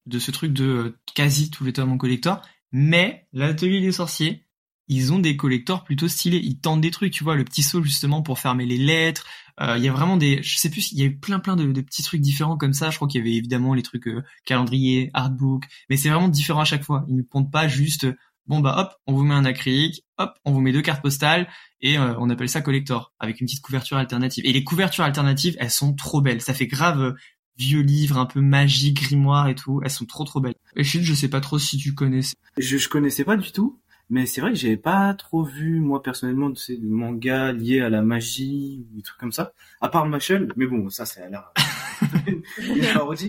de, 0.05 0.19
ce 0.19 0.31
truc 0.31 0.53
de 0.53 0.65
euh, 0.65 0.99
quasi 1.15 1.49
tous 1.49 1.63
les 1.63 1.73
tomes 1.73 1.91
en 1.91 1.97
collector, 1.97 2.41
mais 2.71 3.27
l'atelier 3.33 3.81
des 3.81 3.91
sorciers, 3.91 4.45
ils 4.87 5.13
ont 5.13 5.19
des 5.19 5.37
collectors 5.37 5.83
plutôt 5.83 6.07
stylés. 6.07 6.41
Ils 6.43 6.59
tentent 6.59 6.81
des 6.81 6.89
trucs, 6.89 7.13
tu 7.13 7.23
vois, 7.23 7.35
le 7.35 7.45
petit 7.45 7.61
saut 7.61 7.83
justement 7.83 8.23
pour 8.23 8.39
fermer 8.39 8.65
les 8.65 8.77
lettres. 8.77 9.27
Euh, 9.61 9.77
il 9.77 9.83
y 9.83 9.87
a 9.87 9.91
vraiment 9.93 10.17
des, 10.17 10.41
je 10.41 10.57
sais 10.57 10.69
plus, 10.69 10.91
il 10.91 10.99
y 10.99 11.03
a 11.03 11.05
eu 11.05 11.17
plein 11.17 11.39
plein 11.39 11.55
de, 11.55 11.81
petits 11.81 12.01
trucs 12.01 12.21
différents 12.21 12.57
comme 12.57 12.73
ça. 12.73 12.89
Je 12.89 12.95
crois 12.95 13.07
qu'il 13.07 13.19
y 13.19 13.21
avait 13.21 13.35
évidemment 13.35 13.73
les 13.75 13.83
trucs 13.83 14.07
euh, 14.07 14.23
calendrier, 14.45 15.11
artbook, 15.13 15.65
mais 15.89 15.97
c'est 15.97 16.09
vraiment 16.09 16.27
différent 16.27 16.61
à 16.61 16.65
chaque 16.65 16.83
fois. 16.83 17.05
Ils 17.07 17.17
ne 17.17 17.21
comptent 17.21 17.51
pas 17.51 17.67
juste 17.67 18.07
bon 18.49 18.59
bah 18.59 18.75
hop, 18.77 18.93
on 19.07 19.13
vous 19.13 19.23
met 19.23 19.35
un 19.35 19.45
acrylique, 19.45 20.03
hop, 20.17 20.33
on 20.43 20.51
vous 20.51 20.59
met 20.59 20.73
deux 20.73 20.81
cartes 20.81 21.01
postales 21.01 21.47
et 21.81 21.97
euh, 21.97 22.15
on 22.17 22.29
appelle 22.29 22.49
ça 22.49 22.61
collector 22.61 23.13
avec 23.19 23.39
une 23.39 23.47
petite 23.47 23.61
couverture 23.61 23.95
alternative. 23.95 24.45
Et 24.45 24.51
les 24.51 24.63
couvertures 24.63 25.05
alternatives, 25.05 25.55
elles 25.59 25.71
sont 25.71 25.93
trop 25.93 26.19
belles. 26.19 26.41
Ça 26.41 26.53
fait 26.53 26.67
grave 26.67 27.01
euh, 27.01 27.13
vieux 27.57 27.81
livre, 27.81 28.17
un 28.17 28.25
peu 28.25 28.41
magie, 28.41 28.93
grimoire 28.93 29.47
et 29.47 29.55
tout. 29.55 29.79
Elles 29.83 29.91
sont 29.91 30.05
trop 30.05 30.25
trop 30.25 30.41
belles. 30.41 30.55
Et 30.75 30.83
Chine, 30.83 31.03
je 31.03 31.13
sais 31.13 31.29
pas 31.29 31.41
trop 31.41 31.59
si 31.59 31.77
tu 31.77 31.93
connaissais. 31.93 32.35
Je, 32.57 32.77
je 32.77 32.89
connaissais 32.89 33.23
pas 33.23 33.37
du 33.37 33.51
tout. 33.51 33.79
Mais 34.09 34.25
c'est 34.25 34.41
vrai 34.41 34.51
que 34.51 34.57
j'avais 34.57 34.77
pas 34.77 35.13
trop 35.13 35.43
vu, 35.43 35.79
moi, 35.79 36.01
personnellement, 36.01 36.49
de 36.49 36.57
ces 36.57 36.79
mangas 36.79 37.51
liés 37.51 37.81
à 37.81 37.89
la 37.89 38.01
magie 38.01 38.83
ou 38.91 38.95
des 38.95 39.03
trucs 39.03 39.19
comme 39.19 39.31
ça. 39.31 39.53
À 39.81 39.89
part 39.89 40.07
Machel, 40.07 40.51
mais 40.55 40.65
bon, 40.65 40.89
ça, 40.89 41.05
c'est 41.05 41.21
à 41.21 41.29
l'air 41.29 41.51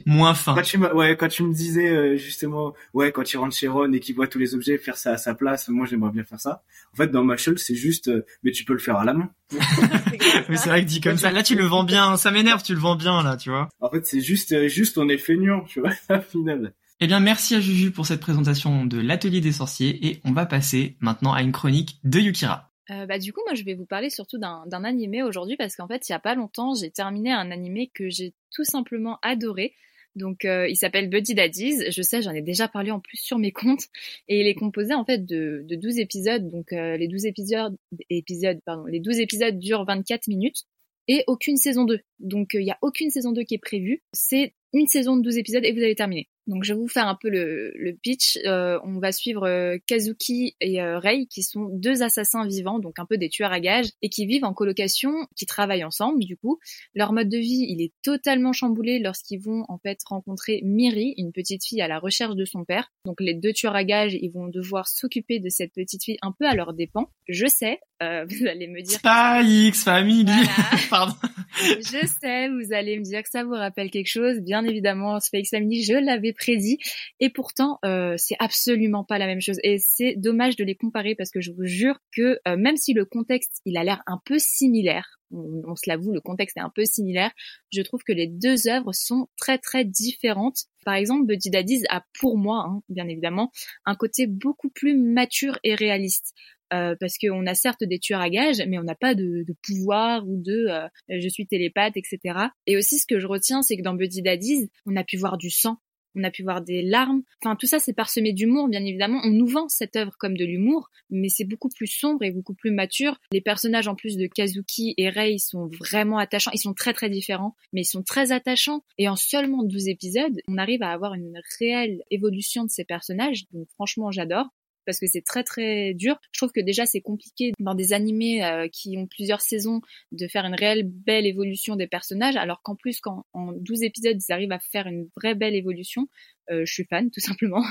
Moins 0.07 0.35
fin. 0.35 0.55
Quand 0.55 0.63
tu, 0.63 0.79
ouais, 0.79 1.17
quand 1.17 1.29
tu 1.29 1.43
me 1.43 1.53
disais, 1.53 1.89
euh, 1.89 2.17
justement, 2.17 2.75
ouais, 2.95 3.13
quand 3.13 3.33
il 3.33 3.37
rentre 3.37 3.55
chez 3.55 3.69
Ron 3.69 3.93
et 3.93 4.01
qu'il 4.01 4.15
voit 4.15 4.27
tous 4.27 4.39
les 4.39 4.55
objets 4.55 4.79
faire 4.79 4.97
ça 4.97 5.13
à 5.13 5.17
sa 5.17 5.35
place, 5.35 5.69
moi, 5.69 5.87
j'aimerais 5.87 6.11
bien 6.11 6.25
faire 6.25 6.41
ça. 6.41 6.63
En 6.93 6.97
fait, 6.97 7.09
dans 7.09 7.25
Machel, 7.25 7.59
c'est 7.59 7.75
juste, 7.75 8.09
euh, 8.09 8.25
mais 8.43 8.53
tu 8.53 8.65
peux 8.65 8.73
le 8.73 8.79
faire 8.79 8.97
à 8.97 9.05
la 9.05 9.15
main. 9.15 9.31
mais 10.49 10.57
c'est 10.57 10.69
vrai 10.69 10.83
que 10.83 10.89
dit 10.89 11.01
comme 11.01 11.19
ça, 11.19 11.31
là, 11.31 11.43
tu 11.43 11.55
le 11.55 11.65
vends 11.65 11.85
bien, 11.85 12.17
ça 12.17 12.31
m'énerve, 12.31 12.63
tu 12.63 12.75
le 12.75 12.81
vends 12.81 12.97
bien, 12.97 13.23
là, 13.23 13.37
tu 13.37 13.51
vois. 13.51 13.69
En 13.81 13.91
fait, 13.91 14.07
c'est 14.07 14.21
juste, 14.21 14.53
euh, 14.53 14.69
juste, 14.69 14.99
on 14.99 15.09
est 15.09 15.19
feignant, 15.19 15.63
tu 15.65 15.81
vois, 15.81 15.91
au 16.17 16.21
final. 16.21 16.73
Eh 17.01 17.07
bien, 17.07 17.21
merci 17.21 17.55
à 17.55 17.61
Juju 17.61 17.91
pour 17.91 18.07
cette 18.07 18.21
présentation 18.21 18.85
de 18.85 19.01
l'atelier 19.01 19.41
des 19.41 19.53
sorciers 19.53 20.07
et 20.07 20.21
on 20.25 20.33
va 20.33 20.45
passer 20.45 20.97
maintenant 21.01 21.33
à 21.33 21.43
une 21.43 21.53
chronique 21.53 21.99
de 22.05 22.21
Yukira. 22.21 22.70
Euh, 22.91 23.07
bah, 23.07 23.19
du 23.19 23.33
coup, 23.33 23.41
moi, 23.47 23.55
je 23.55 23.65
vais 23.65 23.75
vous 23.75 23.87
parler 23.87 24.11
surtout 24.11 24.39
d'un 24.39 24.85
animé 24.85 25.23
aujourd'hui 25.23 25.57
parce 25.57 25.77
qu'en 25.77 25.87
fait, 25.87 26.09
il 26.09 26.13
y 26.13 26.15
a 26.15 26.19
pas 26.19 26.35
longtemps, 26.35 26.75
j'ai 26.75 26.91
terminé 26.91 27.31
un 27.31 27.51
animé 27.51 27.91
que 27.95 28.09
j'ai 28.09 28.35
tout 28.51 28.65
simplement 28.65 29.19
adoré. 29.23 29.75
Donc, 30.17 30.45
euh, 30.45 30.69
il 30.69 30.75
s'appelle 30.75 31.09
Buddy 31.09 31.35
Daddies. 31.35 31.91
Je 31.91 32.03
sais, 32.03 32.21
j'en 32.21 32.33
ai 32.33 32.43
déjà 32.43 32.67
parlé 32.67 32.91
en 32.91 32.99
plus 32.99 33.19
sur 33.19 33.39
mes 33.39 33.53
comptes. 33.53 33.87
Et 34.29 34.41
il 34.41 34.47
est 34.47 34.55
composé 34.55 34.93
en 34.95 35.05
fait 35.05 35.25
de, 35.25 35.65
de 35.69 35.77
12 35.77 35.99
épisodes. 35.99 36.49
Donc, 36.49 36.73
euh, 36.73 36.97
les 36.97 37.07
12 37.07 37.27
épisodes, 37.27 37.77
épisodes, 38.09 38.59
pardon, 38.65 38.87
les 38.87 39.01
12 39.01 39.21
épisodes 39.21 39.59
durent 39.59 39.85
24 39.85 40.27
minutes 40.27 40.65
et 41.07 41.23
aucune 41.29 41.57
saison 41.57 41.85
2. 41.85 42.01
Donc, 42.19 42.55
il 42.55 42.65
n'y 42.65 42.73
a 42.73 42.79
aucune 42.83 43.11
saison 43.11 43.33
2 43.33 43.43
qui 43.45 43.55
est 43.55 43.59
prévue. 43.59 44.03
C'est 44.13 44.55
une 44.73 44.89
saison 44.89 45.17
de 45.17 45.23
12 45.23 45.39
épisodes 45.39 45.65
et 45.65 45.73
vous 45.73 45.83
avez 45.83 45.95
terminé. 45.95 46.29
Donc 46.51 46.65
je 46.65 46.75
vais 46.75 46.81
vous 46.81 46.89
faire 46.89 47.07
un 47.07 47.15
peu 47.15 47.31
le, 47.31 47.97
pitch. 48.03 48.39
Euh, 48.45 48.81
on 48.85 48.99
va 48.99 49.13
suivre 49.13 49.47
euh, 49.47 49.79
Kazuki 49.87 50.57
et 50.61 50.83
euh, 50.83 50.99
Rei 50.99 51.27
qui 51.27 51.45
sont 51.45 51.69
deux 51.71 52.03
assassins 52.03 52.45
vivants, 52.45 52.81
donc 52.81 52.99
un 52.99 53.07
peu 53.07 53.17
des 53.19 53.29
tueurs 53.29 53.53
à 53.53 53.61
gages, 53.61 53.91
et 54.03 54.09
qui 54.09 54.27
vivent 54.27 54.45
en 54.45 54.53
colocation, 54.53 55.13
qui 55.37 55.47
travaillent 55.47 55.85
ensemble 55.85 56.25
du 56.25 56.37
coup. 56.37 56.59
Leur 56.95 57.13
mode 57.13 57.29
de 57.29 57.39
vie, 57.39 57.67
il 57.69 57.81
est 57.81 57.93
totalement 58.03 58.53
chamboulé 58.53 58.99
lorsqu'ils 58.99 59.41
vont 59.41 59.65
en 59.69 59.79
fait 59.79 59.99
rencontrer 60.05 60.61
Miri, 60.65 61.15
une 61.19 61.31
petite 61.31 61.65
fille 61.65 61.83
à 61.83 61.89
la 61.89 62.01
recherche 62.01 62.35
de 62.35 62.45
son 62.45 62.65
père. 62.65 62.91
Donc 63.05 63.21
les 63.21 63.35
deux 63.35 63.53
tueurs 63.53 63.77
à 63.77 63.85
gages, 63.85 64.19
ils 64.21 64.31
vont 64.31 64.49
devoir 64.49 64.89
s'occuper 64.89 65.39
de 65.39 65.49
cette 65.49 65.73
petite 65.73 66.03
fille 66.03 66.19
un 66.21 66.33
peu 66.33 66.47
à 66.47 66.55
leurs 66.57 66.73
dépens. 66.73 67.11
Je 67.29 67.47
sais, 67.47 67.79
vous 68.29 68.47
allez 68.47 68.67
me 68.67 68.83
dire... 68.83 68.99
Spy 68.99 69.69
X 69.69 69.85
Family 69.85 70.33
Pardon. 70.91 71.15
Je 71.57 72.07
sais, 72.21 72.49
vous 72.49 72.73
allez 72.73 72.99
me 72.99 73.05
dire 73.05 73.23
que 73.23 73.29
ça 73.29 73.45
vous 73.45 73.53
rappelle 73.53 73.91
quelque 73.91 74.09
chose. 74.09 74.41
Bien 74.41 74.65
évidemment, 74.65 75.21
Spy 75.21 75.41
X 75.41 75.51
Family, 75.51 75.83
je 75.83 75.95
l'avais 75.95 76.33
prédit. 76.33 76.79
Et 77.19 77.31
pourtant, 77.31 77.79
euh, 77.85 78.15
c'est 78.17 78.37
absolument 78.39 79.05
pas 79.05 79.19
la 79.19 79.27
même 79.27 79.41
chose. 79.41 79.59
Et 79.63 79.79
c'est 79.79 80.15
dommage 80.17 80.57
de 80.57 80.65
les 80.65 80.75
comparer 80.75 81.15
parce 81.15 81.31
que 81.31 81.41
je 81.41 81.53
vous 81.53 81.67
jure 81.67 81.99
que 82.13 82.39
euh, 82.49 82.57
même 82.57 82.77
si 82.77 82.93
le 82.93 83.05
contexte, 83.05 83.61
il 83.65 83.77
a 83.77 83.85
l'air 83.85 84.03
un 84.07 84.21
peu 84.25 84.39
similaire, 84.39 85.21
on, 85.33 85.77
se 85.77 85.89
l'avoue, 85.89 86.13
le 86.13 86.21
contexte 86.21 86.57
est 86.57 86.61
un 86.61 86.73
peu 86.75 86.85
similaire, 86.85 87.31
je 87.73 87.83
trouve 87.83 88.03
que 88.03 88.13
les 88.13 88.27
deux 88.27 88.69
œuvres 88.69 88.93
sont 88.93 89.29
très 89.37 89.59
très 89.59 89.85
différentes. 89.85 90.65
Par 90.85 90.95
exemple, 90.95 91.27
Buddy 91.27 91.51
Daddies 91.51 91.85
a 91.89 92.05
pour 92.19 92.37
moi, 92.37 92.65
hein, 92.67 92.83
bien 92.89 93.07
évidemment, 93.07 93.53
un 93.85 93.95
côté 93.95 94.27
beaucoup 94.27 94.71
plus 94.71 94.97
mature 94.97 95.59
et 95.63 95.75
réaliste. 95.75 96.35
Euh, 96.73 96.95
parce 96.99 97.19
qu'on 97.19 97.47
a 97.47 97.55
certes 97.55 97.85
des 97.85 97.99
tueurs 97.99 98.21
à 98.21 98.31
gages, 98.31 98.63
mais 98.69 98.79
on 98.79 98.85
n'a 98.85 98.95
pas 98.95 99.15
de, 99.15 99.45
de, 99.47 99.55
pouvoir 99.63 100.27
ou 100.29 100.41
de 100.41 100.67
euh, 100.69 100.89
je 101.09 101.29
suis 101.29 101.47
télépathe, 101.47 101.97
etc. 101.97 102.39
Et 102.67 102.77
aussi, 102.77 102.99
ce 102.99 103.07
que 103.07 103.19
je 103.19 103.27
retiens, 103.27 103.63
c'est 103.63 103.77
que 103.77 103.83
dans 103.83 103.95
Buddy 103.95 104.23
Daddies, 104.23 104.71
on 104.87 104.97
a 104.97 105.03
pu 105.03 105.17
voir 105.17 105.37
du 105.37 105.51
sang, 105.51 105.79
on 106.15 106.25
a 106.25 106.31
pu 106.31 106.43
voir 106.43 106.63
des 106.63 106.83
larmes. 106.83 107.23
Enfin, 107.43 107.57
tout 107.57 107.67
ça, 107.67 107.79
c'est 107.79 107.93
parsemé 107.93 108.33
d'humour, 108.33 108.69
bien 108.69 108.85
évidemment. 108.85 109.21
On 109.25 109.31
nous 109.31 109.47
vend 109.47 109.69
cette 109.69 109.97
œuvre 109.97 110.13
comme 110.19 110.37
de 110.37 110.45
l'humour, 110.45 110.91
mais 111.11 111.29
c'est 111.29 111.45
beaucoup 111.45 111.69
plus 111.69 111.87
sombre 111.87 112.23
et 112.23 112.31
beaucoup 112.31 112.55
plus 112.55 112.71
mature. 112.71 113.19
Les 113.33 113.41
personnages, 113.41 113.89
en 113.89 113.95
plus 113.95 114.17
de 114.17 114.27
Kazuki 114.27 114.95
et 114.97 115.09
Rei, 115.09 115.39
sont 115.39 115.69
vraiment 115.81 116.19
attachants. 116.19 116.51
Ils 116.55 116.59
sont 116.59 116.75
très, 116.75 116.93
très 116.93 117.11
différents, 117.11 117.55
mais 117.73 117.83
ils 117.83 117.87
sont 117.87 118.03
très 118.03 118.33
attachants. 118.33 118.83
Et 118.99 119.09
en 119.09 119.17
seulement 119.17 119.63
12 119.63 119.89
épisodes, 119.89 120.41
on 120.49 120.59
arrive 120.59 120.83
à 120.83 120.91
avoir 120.91 121.15
une 121.15 121.41
réelle 121.59 122.03
évolution 122.11 122.65
de 122.65 122.71
ces 122.71 122.85
personnages. 122.85 123.45
Donc, 123.53 123.69
franchement, 123.75 124.11
j'adore 124.11 124.47
parce 124.91 124.99
que 124.99 125.07
c'est 125.07 125.25
très 125.25 125.45
très 125.45 125.95
dur. 125.95 126.19
Je 126.33 126.41
trouve 126.41 126.51
que 126.51 126.61
déjà 126.61 126.85
c'est 126.85 127.01
compliqué 127.01 127.53
dans 127.61 127.77
des 127.77 127.93
animés 127.93 128.45
euh, 128.45 128.67
qui 128.67 128.99
ont 128.99 129.07
plusieurs 129.07 129.41
saisons 129.41 129.81
de 130.11 130.27
faire 130.27 130.45
une 130.45 130.57
réelle 130.57 130.83
belle 130.83 131.27
évolution 131.27 131.77
des 131.77 131.87
personnages, 131.87 132.35
alors 132.35 132.61
qu'en 132.63 132.75
plus 132.75 133.01
quand 133.01 133.25
en 133.33 133.53
12 133.53 133.85
épisodes 133.85 134.17
ils 134.21 134.33
arrivent 134.33 134.51
à 134.51 134.59
faire 134.59 134.89
une 134.89 135.09
vraie 135.17 135.37
belle 135.37 135.55
évolution, 135.55 136.09
euh, 136.51 136.65
je 136.67 136.73
suis 136.73 136.87
fan 136.87 137.09
tout 137.15 137.21
simplement. 137.21 137.65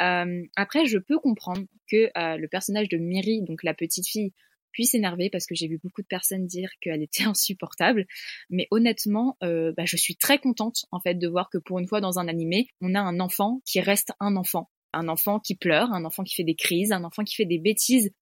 Euh, 0.00 0.42
après 0.54 0.86
je 0.86 0.98
peux 0.98 1.18
comprendre 1.18 1.62
que 1.90 2.08
le 2.14 2.46
personnage 2.46 2.88
de 2.88 2.98
Miri, 2.98 3.42
donc 3.42 3.64
la 3.64 3.74
petite 3.74 4.06
fille, 4.06 4.32
puisse 4.70 4.92
s'énerver 4.92 5.30
parce 5.30 5.46
que 5.46 5.56
j'ai 5.56 5.66
vu 5.66 5.78
beaucoup 5.82 6.02
de 6.02 6.06
personnes 6.06 6.46
dire 6.46 6.70
qu'elle 6.80 7.02
était 7.02 7.24
insupportable. 7.24 8.06
Mais 8.48 8.68
honnêtement, 8.70 9.36
bah, 9.40 9.84
je 9.84 9.96
suis 9.96 10.16
très 10.16 10.38
contente 10.38 10.86
en 10.92 11.00
fait 11.00 11.14
de 11.14 11.26
voir 11.26 11.50
que 11.50 11.58
pour 11.58 11.80
une 11.80 11.88
fois 11.88 12.00
dans 12.00 12.20
un 12.20 12.28
animé, 12.28 12.68
on 12.80 12.94
a 12.94 13.00
un 13.00 13.18
enfant 13.18 13.60
qui 13.64 13.80
reste 13.80 14.12
un 14.20 14.36
enfant 14.36 14.70
un 14.94 15.08
enfant 15.08 15.40
qui 15.40 15.54
pleure, 15.54 15.92
un 15.92 16.04
enfant 16.04 16.24
qui 16.24 16.34
fait 16.34 16.44
des 16.44 16.54
crises, 16.54 16.92
un 16.92 17.04
enfant 17.04 17.24
qui 17.24 17.34
fait 17.34 17.44
des 17.44 17.58
bêtises. 17.58 18.12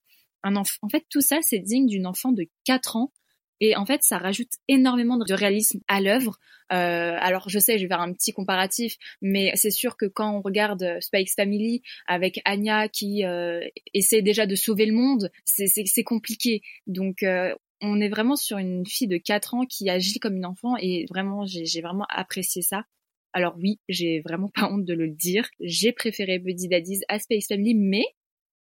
Un 0.42 0.56
en 0.56 0.64
fait, 0.90 1.04
tout 1.08 1.20
ça, 1.20 1.38
c'est 1.42 1.60
digne 1.60 1.86
d'une 1.86 2.06
enfant 2.06 2.32
de 2.32 2.46
4 2.64 2.96
ans. 2.96 3.12
Et 3.60 3.76
en 3.76 3.86
fait, 3.86 4.02
ça 4.02 4.18
rajoute 4.18 4.50
énormément 4.66 5.16
de 5.16 5.34
réalisme 5.34 5.80
à 5.86 6.00
l'œuvre. 6.00 6.36
Euh, 6.72 7.16
alors, 7.20 7.48
je 7.48 7.60
sais, 7.60 7.78
je 7.78 7.84
vais 7.84 7.88
faire 7.88 8.00
un 8.00 8.12
petit 8.12 8.32
comparatif, 8.32 8.96
mais 9.20 9.52
c'est 9.54 9.70
sûr 9.70 9.96
que 9.96 10.06
quand 10.06 10.36
on 10.36 10.40
regarde 10.40 10.98
Spikes 11.00 11.30
Family 11.36 11.80
avec 12.08 12.40
Anya 12.44 12.88
qui 12.88 13.24
euh, 13.24 13.60
essaie 13.94 14.20
déjà 14.20 14.46
de 14.46 14.56
sauver 14.56 14.86
le 14.86 14.94
monde, 14.94 15.30
c'est 15.44 16.02
compliqué. 16.02 16.62
Donc, 16.88 17.22
euh, 17.22 17.54
on 17.80 18.00
est 18.00 18.08
vraiment 18.08 18.34
sur 18.34 18.58
une 18.58 18.84
fille 18.84 19.06
de 19.06 19.16
4 19.18 19.54
ans 19.54 19.64
qui 19.64 19.88
agit 19.88 20.18
comme 20.18 20.36
une 20.36 20.46
enfant 20.46 20.76
et 20.76 21.06
vraiment, 21.08 21.44
j'ai 21.46 21.80
vraiment 21.82 22.06
apprécié 22.08 22.62
ça. 22.62 22.84
Alors 23.32 23.54
oui, 23.58 23.80
j'ai 23.88 24.20
vraiment 24.20 24.50
pas 24.54 24.70
honte 24.70 24.84
de 24.84 24.94
le 24.94 25.08
dire. 25.08 25.48
J'ai 25.60 25.92
préféré 25.92 26.38
Buddy 26.38 26.68
Daddies 26.68 27.00
à 27.08 27.18
Space 27.18 27.48
Family, 27.48 27.74
mais 27.74 28.04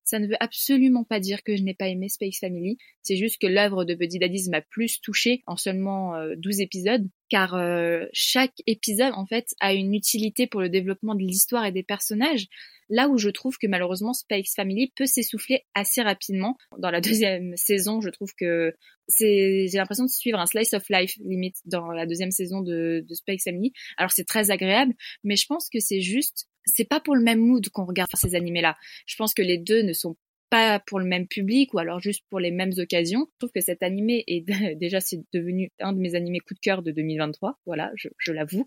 Ça 0.10 0.18
ne 0.18 0.26
veut 0.26 0.38
absolument 0.39 1.03
pas 1.03 1.20
dire 1.20 1.43
que 1.43 1.55
je 1.55 1.62
n'ai 1.62 1.76
pas 1.76 1.88
aimé 1.88 2.10
Space 2.10 2.39
Family. 2.39 2.78
C'est 3.03 3.16
juste 3.16 3.39
que 3.39 3.45
l'œuvre 3.45 3.86
de 3.86 3.93
Buddy 3.93 4.18
Daddies 4.18 4.49
m'a 4.49 4.62
plus 4.62 5.01
touchée 5.01 5.43
en 5.45 5.55
seulement 5.55 6.16
12 6.36 6.62
épisodes 6.62 7.07
car 7.30 7.53
euh, 7.53 8.05
chaque 8.12 8.55
épisode 8.66 9.14
en 9.14 9.26
fait 9.26 9.53
a 9.60 9.74
une 9.74 9.93
utilité 9.93 10.47
pour 10.47 10.62
le 10.62 10.70
développement 10.70 11.16
de 11.16 11.22
l'histoire 11.22 11.66
et 11.66 11.72
des 11.72 11.84
personnages. 11.84 12.47
Là 12.89 13.07
où 13.07 13.20
je 13.20 13.30
trouve 13.30 13.57
que 13.60 13.68
malheureusement 13.68 14.14
Space 14.14 14.53
Family 14.55 14.91
peut 14.95 15.05
s'essouffler 15.05 15.64
assez 15.76 16.01
rapidement. 16.01 16.57
Dans 16.80 16.89
la 16.89 17.01
deuxième 17.30 17.55
saison, 17.55 18.01
je 18.01 18.10
trouve 18.10 18.34
que 18.36 18.74
c'est 19.07 19.68
j'ai 19.68 19.78
l'impression 19.78 20.05
de 20.05 20.10
suivre 20.10 20.39
un 20.39 20.47
slice 20.47 20.74
of 20.74 20.84
life 20.89 21.16
limite 21.24 21.57
dans 21.66 21.91
la 21.91 22.05
deuxième 22.07 22.32
saison 22.32 22.62
de, 22.62 23.05
de 23.07 23.14
Space 23.14 23.43
Family. 23.43 23.74
Alors 23.97 24.12
c'est 24.12 24.26
très 24.26 24.49
agréable, 24.49 24.93
mais 25.24 25.36
je 25.36 25.45
pense 25.45 25.70
que 25.70 25.80
c'est 25.80 26.01
juste 26.01 26.47
c'est 26.74 26.86
pas 26.86 26.99
pour 26.99 27.15
le 27.15 27.24
même 27.24 27.39
mood 27.39 27.67
qu'on 27.70 27.86
regarde 27.86 28.09
ces 28.13 28.36
animés 28.36 28.61
là. 28.61 28.76
Je 29.05 29.15
pense 29.15 29.34
que 29.34 29.41
les 29.41 29.57
deux 29.57 29.82
ne 29.82 29.93
sont 29.93 30.15
pas 30.49 30.80
pour 30.80 30.99
le 30.99 31.05
même 31.05 31.28
public 31.28 31.74
ou 31.74 31.80
alors 31.80 31.99
juste 31.99 32.24
pour 32.30 32.39
les 32.39 32.51
mêmes 32.51 32.74
occasions. 32.78 33.28
Je 33.34 33.38
trouve 33.39 33.51
que 33.53 33.61
cet 33.61 33.84
animé 33.84 34.24
est 34.28 34.41
déjà 34.80 34.99
c'est 34.99 35.22
devenu 35.34 35.72
un 35.80 35.93
de 35.93 35.99
mes 35.99 36.15
animés 36.15 36.39
coup 36.39 36.53
de 36.53 36.59
cœur 36.59 36.82
de 36.82 36.91
2023, 36.91 37.59
voilà, 37.65 37.91
je, 37.95 38.09
je 38.17 38.32
l'avoue, 38.32 38.65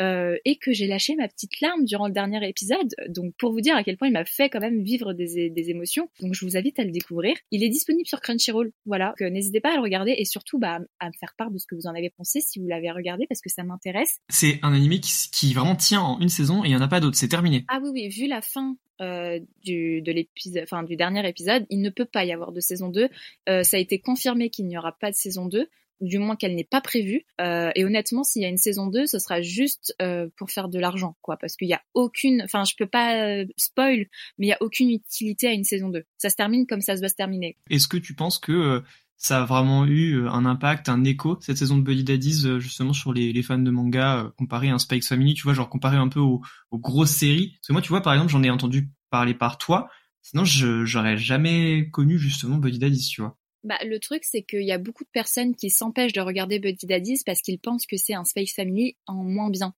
euh, 0.00 0.36
et 0.44 0.56
que 0.56 0.72
j'ai 0.72 0.86
lâché 0.86 1.14
ma 1.16 1.28
petite 1.28 1.60
larme 1.60 1.84
durant 1.84 2.06
le 2.06 2.12
dernier 2.12 2.46
épisode. 2.48 2.94
Donc 3.08 3.34
pour 3.36 3.52
vous 3.52 3.60
dire 3.60 3.76
à 3.76 3.84
quel 3.84 3.96
point 3.96 4.08
il 4.08 4.12
m'a 4.12 4.24
fait 4.24 4.48
quand 4.48 4.60
même 4.60 4.82
vivre 4.82 5.12
des, 5.12 5.50
des 5.50 5.70
émotions. 5.70 6.08
Donc 6.20 6.34
je 6.34 6.44
vous 6.44 6.56
invite 6.56 6.78
à 6.78 6.84
le 6.84 6.90
découvrir. 6.90 7.36
Il 7.50 7.62
est 7.62 7.68
disponible 7.68 8.06
sur 8.06 8.20
Crunchyroll, 8.20 8.72
voilà. 8.86 9.14
N'hésitez 9.20 9.60
pas 9.60 9.72
à 9.72 9.76
le 9.76 9.82
regarder 9.82 10.14
et 10.16 10.24
surtout 10.24 10.58
bah, 10.58 10.80
à 10.98 11.06
me 11.06 11.12
faire 11.18 11.34
part 11.36 11.50
de 11.50 11.58
ce 11.58 11.66
que 11.66 11.74
vous 11.74 11.86
en 11.86 11.94
avez 11.94 12.10
pensé 12.10 12.40
si 12.40 12.58
vous 12.58 12.66
l'avez 12.66 12.90
regardé 12.90 13.26
parce 13.28 13.40
que 13.40 13.50
ça 13.50 13.62
m'intéresse. 13.62 14.18
C'est 14.28 14.58
un 14.62 14.72
animé 14.72 15.00
qui, 15.00 15.12
qui 15.30 15.54
vraiment 15.54 15.76
tient 15.76 16.00
en 16.00 16.20
une 16.20 16.28
saison 16.28 16.64
et 16.64 16.68
il 16.68 16.72
y 16.72 16.76
en 16.76 16.80
a 16.80 16.88
pas 16.88 17.00
d'autres. 17.00 17.16
C'est 17.16 17.28
terminé. 17.28 17.64
Ah 17.68 17.80
oui 17.82 17.90
oui, 17.92 18.08
vu 18.08 18.26
la 18.26 18.40
fin 18.40 18.76
euh, 19.00 19.40
du, 19.62 20.02
de 20.02 20.12
l'épisode, 20.12 20.62
enfin, 20.62 20.82
du 20.82 20.96
dernier 20.96 21.26
épisode, 21.28 21.66
il 21.70 21.80
ne 21.80 21.90
peut 21.90 22.04
pas 22.04 22.24
y 22.24 22.32
avoir 22.32 22.52
de 22.52 22.60
saison 22.60 22.88
2. 22.88 23.08
Euh, 23.48 23.62
ça 23.62 23.76
a 23.76 23.80
été 23.80 23.98
confirmé 23.98 24.50
qu'il 24.50 24.66
n'y 24.66 24.76
aura 24.76 24.92
pas 24.92 25.10
de 25.10 25.16
saison 25.16 25.46
2 25.46 25.60
ou 25.62 25.68
du 26.00 26.18
moins 26.18 26.36
qu'elle 26.36 26.54
n'est 26.54 26.64
pas 26.64 26.80
prévue. 26.80 27.26
Euh, 27.40 27.70
et 27.74 27.84
honnêtement, 27.84 28.24
s'il 28.24 28.42
y 28.42 28.44
a 28.44 28.48
une 28.48 28.56
saison 28.56 28.86
2, 28.86 29.06
ce 29.06 29.18
sera 29.18 29.42
juste 29.42 29.94
euh, 30.00 30.28
pour 30.36 30.50
faire 30.50 30.68
de 30.68 30.78
l'argent, 30.78 31.16
quoi, 31.22 31.36
parce 31.36 31.56
qu'il 31.56 31.68
y 31.68 31.74
a 31.74 31.82
aucune, 31.94 32.42
enfin, 32.42 32.64
je 32.64 32.74
peux 32.76 32.86
pas 32.86 33.16
euh, 33.16 33.44
spoil, 33.56 34.06
mais 34.38 34.46
il 34.46 34.50
y 34.50 34.52
a 34.52 34.58
aucune 34.60 34.90
utilité 34.90 35.48
à 35.48 35.52
une 35.52 35.64
saison 35.64 35.88
2. 35.88 36.04
Ça 36.18 36.30
se 36.30 36.36
termine 36.36 36.66
comme 36.66 36.80
ça 36.80 36.96
se 36.96 37.00
doit 37.00 37.08
se 37.08 37.14
terminer. 37.14 37.56
Est-ce 37.70 37.88
que 37.88 37.96
tu 37.96 38.14
penses 38.14 38.38
que 38.38 38.82
ça 39.20 39.42
a 39.42 39.44
vraiment 39.44 39.84
eu 39.84 40.14
euh, 40.14 40.30
un 40.30 40.46
impact, 40.46 40.88
un 40.88 41.04
écho 41.04 41.38
cette 41.42 41.58
saison 41.58 41.76
de 41.76 41.82
Buddy 41.82 42.04
Daddies 42.04 42.46
euh, 42.46 42.58
justement 42.58 42.94
sur 42.94 43.12
les, 43.12 43.34
les 43.34 43.42
fans 43.42 43.58
de 43.58 43.70
manga 43.70 44.16
euh, 44.16 44.30
comparé 44.38 44.70
à 44.70 44.74
un 44.74 44.78
Spikes 44.78 45.04
Family, 45.04 45.34
tu 45.34 45.42
vois, 45.42 45.52
genre 45.52 45.68
comparé 45.68 45.98
un 45.98 46.08
peu 46.08 46.20
aux, 46.20 46.40
aux 46.70 46.78
grosses 46.78 47.10
séries? 47.10 47.52
Parce 47.58 47.68
que 47.68 47.72
moi, 47.74 47.82
tu 47.82 47.90
vois, 47.90 48.00
par 48.00 48.14
exemple, 48.14 48.32
j'en 48.32 48.42
ai 48.42 48.48
entendu 48.48 48.90
parler 49.10 49.34
par 49.34 49.58
toi. 49.58 49.90
Sinon, 50.22 50.44
je 50.44 50.86
j'aurais 50.86 51.18
jamais 51.18 51.90
connu 51.90 52.18
justement 52.18 52.56
Buddy 52.56 52.78
Daddies, 52.78 53.08
tu 53.10 53.20
vois. 53.20 53.36
Bah, 53.62 53.78
le 53.84 53.98
truc, 53.98 54.24
c'est 54.24 54.42
qu'il 54.42 54.62
y 54.62 54.72
a 54.72 54.78
beaucoup 54.78 55.04
de 55.04 55.10
personnes 55.12 55.54
qui 55.54 55.70
s'empêchent 55.70 56.14
de 56.14 56.20
regarder 56.20 56.58
Buddy 56.58 56.86
Daddies 56.86 57.22
parce 57.26 57.42
qu'ils 57.42 57.58
pensent 57.58 57.86
que 57.86 57.96
c'est 57.96 58.14
un 58.14 58.24
Space 58.24 58.52
Family 58.52 58.96
en 59.06 59.22
moins 59.22 59.50
bien. 59.50 59.74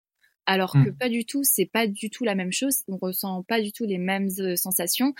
Alors 0.46 0.72
que 0.72 0.90
hmm. 0.90 0.96
pas 0.96 1.08
du 1.08 1.24
tout, 1.24 1.44
c'est 1.44 1.66
pas 1.66 1.86
du 1.86 2.10
tout 2.10 2.24
la 2.24 2.34
même 2.34 2.52
chose. 2.52 2.82
On 2.88 2.96
ressent 2.96 3.42
pas 3.44 3.60
du 3.60 3.72
tout 3.72 3.84
les 3.84 3.98
mêmes 3.98 4.28
sensations. 4.56 5.14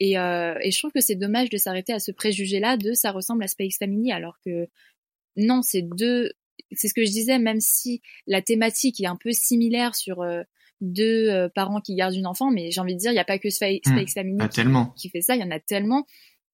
Et, 0.00 0.18
euh, 0.18 0.54
et 0.62 0.70
je 0.70 0.78
trouve 0.78 0.92
que 0.92 1.00
c'est 1.00 1.16
dommage 1.16 1.50
de 1.50 1.56
s'arrêter 1.56 1.92
à 1.92 1.98
ce 1.98 2.12
préjugé-là 2.12 2.76
de 2.76 2.92
ça 2.92 3.10
ressemble 3.10 3.42
à 3.42 3.48
Space 3.48 3.78
Family, 3.78 4.12
alors 4.12 4.38
que 4.44 4.68
non, 5.36 5.62
c'est 5.62 5.82
deux. 5.82 6.32
C'est 6.72 6.88
ce 6.88 6.94
que 6.94 7.04
je 7.04 7.10
disais, 7.10 7.38
même 7.38 7.60
si 7.60 8.02
la 8.26 8.42
thématique 8.42 9.00
est 9.00 9.06
un 9.06 9.16
peu 9.16 9.32
similaire 9.32 9.94
sur 9.94 10.22
euh, 10.22 10.42
deux 10.80 11.28
euh, 11.28 11.48
parents 11.48 11.80
qui 11.80 11.94
gardent 11.94 12.14
une 12.14 12.26
enfant, 12.26 12.50
mais 12.50 12.70
j'ai 12.70 12.80
envie 12.80 12.94
de 12.94 13.00
dire, 13.00 13.10
il 13.10 13.14
n'y 13.14 13.20
a 13.20 13.24
pas 13.24 13.38
que 13.38 13.50
Space, 13.50 13.80
mmh, 13.86 14.06
Family 14.08 14.48
qui, 14.48 14.62
qui, 14.96 15.08
fait 15.08 15.20
ça, 15.20 15.34
il 15.34 15.40
y 15.40 15.44
en 15.44 15.50
a 15.50 15.60
tellement. 15.60 16.04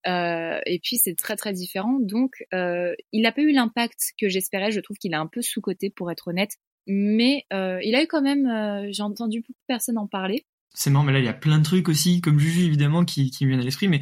Euh, 0.07 0.61
et 0.67 0.81
puis 0.83 0.99
c'est 0.99 1.15
très 1.15 1.37
très 1.37 1.53
différent, 1.53 1.99
donc 2.01 2.45
euh, 2.53 2.95
il 3.13 3.23
n'a 3.23 3.33
pas 3.33 3.43
eu 3.43 3.53
l'impact 3.53 4.13
que 4.21 4.29
j'espérais. 4.29 4.71
Je 4.71 4.81
trouve 4.81 4.97
qu'il 4.99 5.13
est 5.13 5.17
un 5.17 5.27
peu 5.27 5.43
sous 5.43 5.61
coté 5.61 5.91
pour 5.91 6.11
être 6.11 6.29
honnête, 6.29 6.57
mais 6.87 7.47
il 7.51 7.95
a 7.95 8.03
eu 8.03 8.07
quand 8.07 8.23
même. 8.23 8.93
j'ai 8.93 9.03
entendu 9.03 9.41
beaucoup 9.41 9.53
de 9.53 9.67
personnes 9.67 9.99
en 9.99 10.07
parler 10.07 10.45
c'est 10.75 10.91
marrant, 10.91 11.05
mais 11.05 11.13
là, 11.13 11.21
il 11.21 11.25
y 11.25 11.29
a 11.29 11.33
plein 11.33 11.59
de 11.59 11.65
trucs 11.65 11.89
aussi, 11.89 12.21
comme 12.21 12.39
Juju, 12.39 12.65
évidemment, 12.65 13.05
qui, 13.05 13.31
qui 13.31 13.45
me 13.45 13.51
viennent 13.51 13.61
à 13.61 13.65
l'esprit, 13.65 13.89
mais 13.89 14.01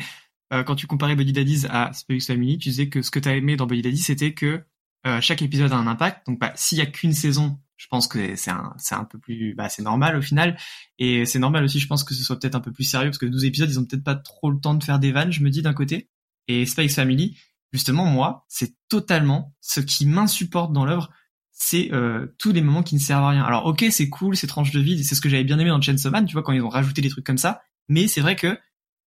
euh, 0.53 0.65
quand 0.65 0.75
tu 0.75 0.87
comparais 0.87 1.15
Buddy 1.15 1.33
Daddies 1.33 1.67
à 1.69 1.93
Space 1.93 2.27
Family, 2.27 2.59
tu 2.59 2.71
disais 2.71 2.89
que 2.89 3.03
ce 3.03 3.11
que 3.11 3.19
tu 3.19 3.29
as 3.29 3.37
aimé 3.37 3.57
dans 3.57 3.67
Buddy 3.67 3.83
Daddies, 3.83 3.99
c'était 3.99 4.33
que 4.35 4.63
euh, 5.07 5.21
chaque 5.21 5.43
épisode 5.43 5.73
a 5.73 5.77
un 5.77 5.87
impact. 5.87 6.27
Donc, 6.27 6.39
bah, 6.39 6.53
s'il 6.57 6.79
y 6.79 6.81
a 6.81 6.87
qu'une 6.87 7.13
saison, 7.13 7.59
je 7.77 7.87
pense 7.89 8.07
que 8.07 8.37
c'est 8.37 8.51
un, 8.51 8.75
un 8.93 9.05
peu 9.05 9.19
plus, 9.19 9.55
bah, 9.55 9.69
c'est 9.69 9.83
normal 9.83 10.17
au 10.17 10.23
final. 10.23 10.57
Et 10.99 11.27
c'est 11.27 11.39
normal 11.39 11.65
aussi, 11.65 11.81
je 11.81 11.87
pense 11.87 12.05
que 12.05 12.15
ce 12.15 12.23
soit 12.23 12.39
peut-être 12.39 12.55
un 12.55 12.61
peu 12.61 12.73
plus 12.73 12.85
sérieux, 12.85 13.11
parce 13.11 13.19
que 13.19 13.27
12 13.27 13.45
épisodes, 13.45 13.71
ils 13.71 13.79
ont 13.79 13.85
peut-être 13.85 14.05
pas 14.05 14.15
trop 14.15 14.51
le 14.51 14.61
temps 14.61 14.75
de 14.75 14.85
faire 14.85 14.99
des 14.99 15.13
vannes, 15.13 15.33
je 15.33 15.43
me 15.43 15.51
dis 15.51 15.63
d'un 15.63 15.75
côté. 15.75 16.09
Et 16.49 16.67
Space 16.67 16.95
Family, 16.95 17.37
justement, 17.73 18.05
moi, 18.05 18.45
c'est 18.49 18.75
totalement 18.89 19.55
ce 19.61 19.81
qui 19.81 20.07
m'insupporte 20.07 20.73
dans 20.73 20.85
l'œuvre, 20.85 21.11
c'est 21.51 21.93
euh, 21.93 22.35
tous 22.39 22.53
les 22.53 22.61
moments 22.61 22.83
qui 22.83 22.95
ne 22.95 23.01
servent 23.01 23.25
à 23.25 23.31
rien. 23.31 23.45
Alors 23.45 23.67
ok, 23.67 23.85
c'est 23.91 24.09
cool, 24.09 24.37
c'est 24.37 24.47
tranche 24.47 24.73
de 24.73 24.81
vie, 24.81 25.03
c'est 25.05 25.15
ce 25.15 25.21
que 25.21 25.29
j'avais 25.29 25.45
bien 25.45 25.59
aimé 25.59 25.71
dans 25.71 25.81
Chainsaw 25.81 26.11
Man, 26.11 26.27
tu 26.27 26.33
vois, 26.33 26.43
quand 26.43 26.53
ils 26.53 26.63
ont 26.63 26.69
rajouté 26.69 27.01
des 27.01 27.09
trucs 27.09 27.25
comme 27.25 27.39
ça. 27.39 27.63
Mais 27.89 28.09
c'est 28.09 28.21
vrai 28.21 28.37
que 28.37 28.59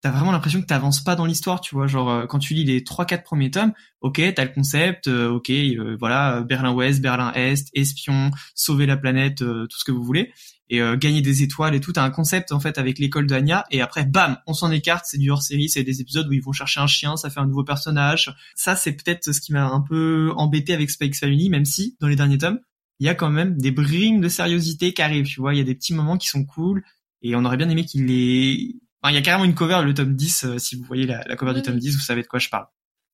t'as 0.06 0.12
vraiment 0.12 0.30
l'impression 0.30 0.60
que 0.60 0.66
t'avances 0.66 1.02
pas 1.02 1.16
dans 1.16 1.26
l'histoire, 1.26 1.60
tu 1.60 1.74
vois. 1.74 1.88
Genre 1.88 2.08
euh, 2.08 2.26
quand 2.26 2.38
tu 2.38 2.54
lis 2.54 2.62
les 2.62 2.84
trois 2.84 3.06
quatre 3.06 3.24
premiers 3.24 3.50
tomes, 3.50 3.72
ok, 4.02 4.22
t'as 4.36 4.44
le 4.44 4.52
concept, 4.52 5.08
euh, 5.08 5.30
ok, 5.30 5.50
voilà, 5.98 6.42
Berlin-Ouest, 6.42 7.00
Berlin-Est, 7.00 7.70
espion, 7.74 8.30
sauver 8.54 8.86
la 8.86 8.96
planète, 8.96 9.38
tout 9.38 9.78
ce 9.78 9.84
que 9.84 9.90
vous 9.90 10.04
voulez 10.04 10.32
et 10.68 10.80
euh, 10.80 10.96
gagner 10.96 11.22
des 11.22 11.42
étoiles 11.42 11.74
et 11.74 11.80
tout. 11.80 11.92
T'as 11.92 12.04
un 12.04 12.10
concept 12.10 12.52
en 12.52 12.60
fait 12.60 12.78
avec 12.78 13.00
l'école 13.00 13.26
d'Anya 13.26 13.64
et 13.72 13.80
après 13.80 14.04
bam, 14.04 14.38
on 14.46 14.54
s'en 14.54 14.70
écarte. 14.70 15.06
C'est 15.08 15.18
du 15.18 15.30
hors 15.30 15.42
série, 15.42 15.68
c'est 15.68 15.82
des 15.82 16.00
épisodes 16.00 16.28
où 16.28 16.32
ils 16.32 16.42
vont 16.42 16.52
chercher 16.52 16.78
un 16.78 16.86
chien, 16.86 17.16
ça 17.16 17.28
fait 17.28 17.40
un 17.40 17.46
nouveau 17.46 17.64
personnage. 17.64 18.32
Ça 18.54 18.76
c'est 18.76 18.92
peut-être 18.92 19.32
ce 19.32 19.40
qui 19.40 19.52
m'a 19.52 19.66
un 19.66 19.80
peu 19.80 20.32
embêté 20.36 20.72
avec 20.72 20.90
Spikes 20.90 21.16
Family, 21.16 21.50
même 21.50 21.64
si 21.64 21.96
dans 22.00 22.06
les 22.06 22.16
derniers 22.16 22.38
tomes 22.38 22.60
il 22.98 23.06
y 23.06 23.08
a 23.10 23.14
quand 23.14 23.30
même 23.30 23.58
des 23.58 23.72
brimes 23.72 24.20
de 24.20 24.28
sériosité 24.28 24.94
qui 24.94 25.02
arrivent. 25.02 25.26
Tu 25.26 25.40
vois, 25.40 25.52
il 25.52 25.58
y 25.58 25.60
a 25.60 25.64
des 25.64 25.74
petits 25.74 25.94
moments 25.94 26.16
qui 26.16 26.28
sont 26.28 26.44
cool 26.44 26.82
et 27.22 27.34
on 27.34 27.44
aurait 27.44 27.56
bien 27.56 27.68
aimé 27.68 27.84
qu'il 27.84 28.06
les. 28.06 28.76
Enfin, 29.06 29.12
il 29.12 29.14
y 29.14 29.18
a 29.18 29.22
carrément 29.22 29.44
une 29.44 29.54
cover 29.54 29.82
le 29.84 29.94
tome 29.94 30.16
10. 30.16 30.44
Euh, 30.44 30.58
si 30.58 30.74
vous 30.74 30.82
voyez 30.82 31.06
la, 31.06 31.22
cover 31.36 31.54
du 31.54 31.62
tome 31.62 31.78
10, 31.78 31.94
vous 31.94 32.00
savez 32.00 32.22
de 32.22 32.26
quoi 32.26 32.40
je 32.40 32.48
parle. 32.48 32.66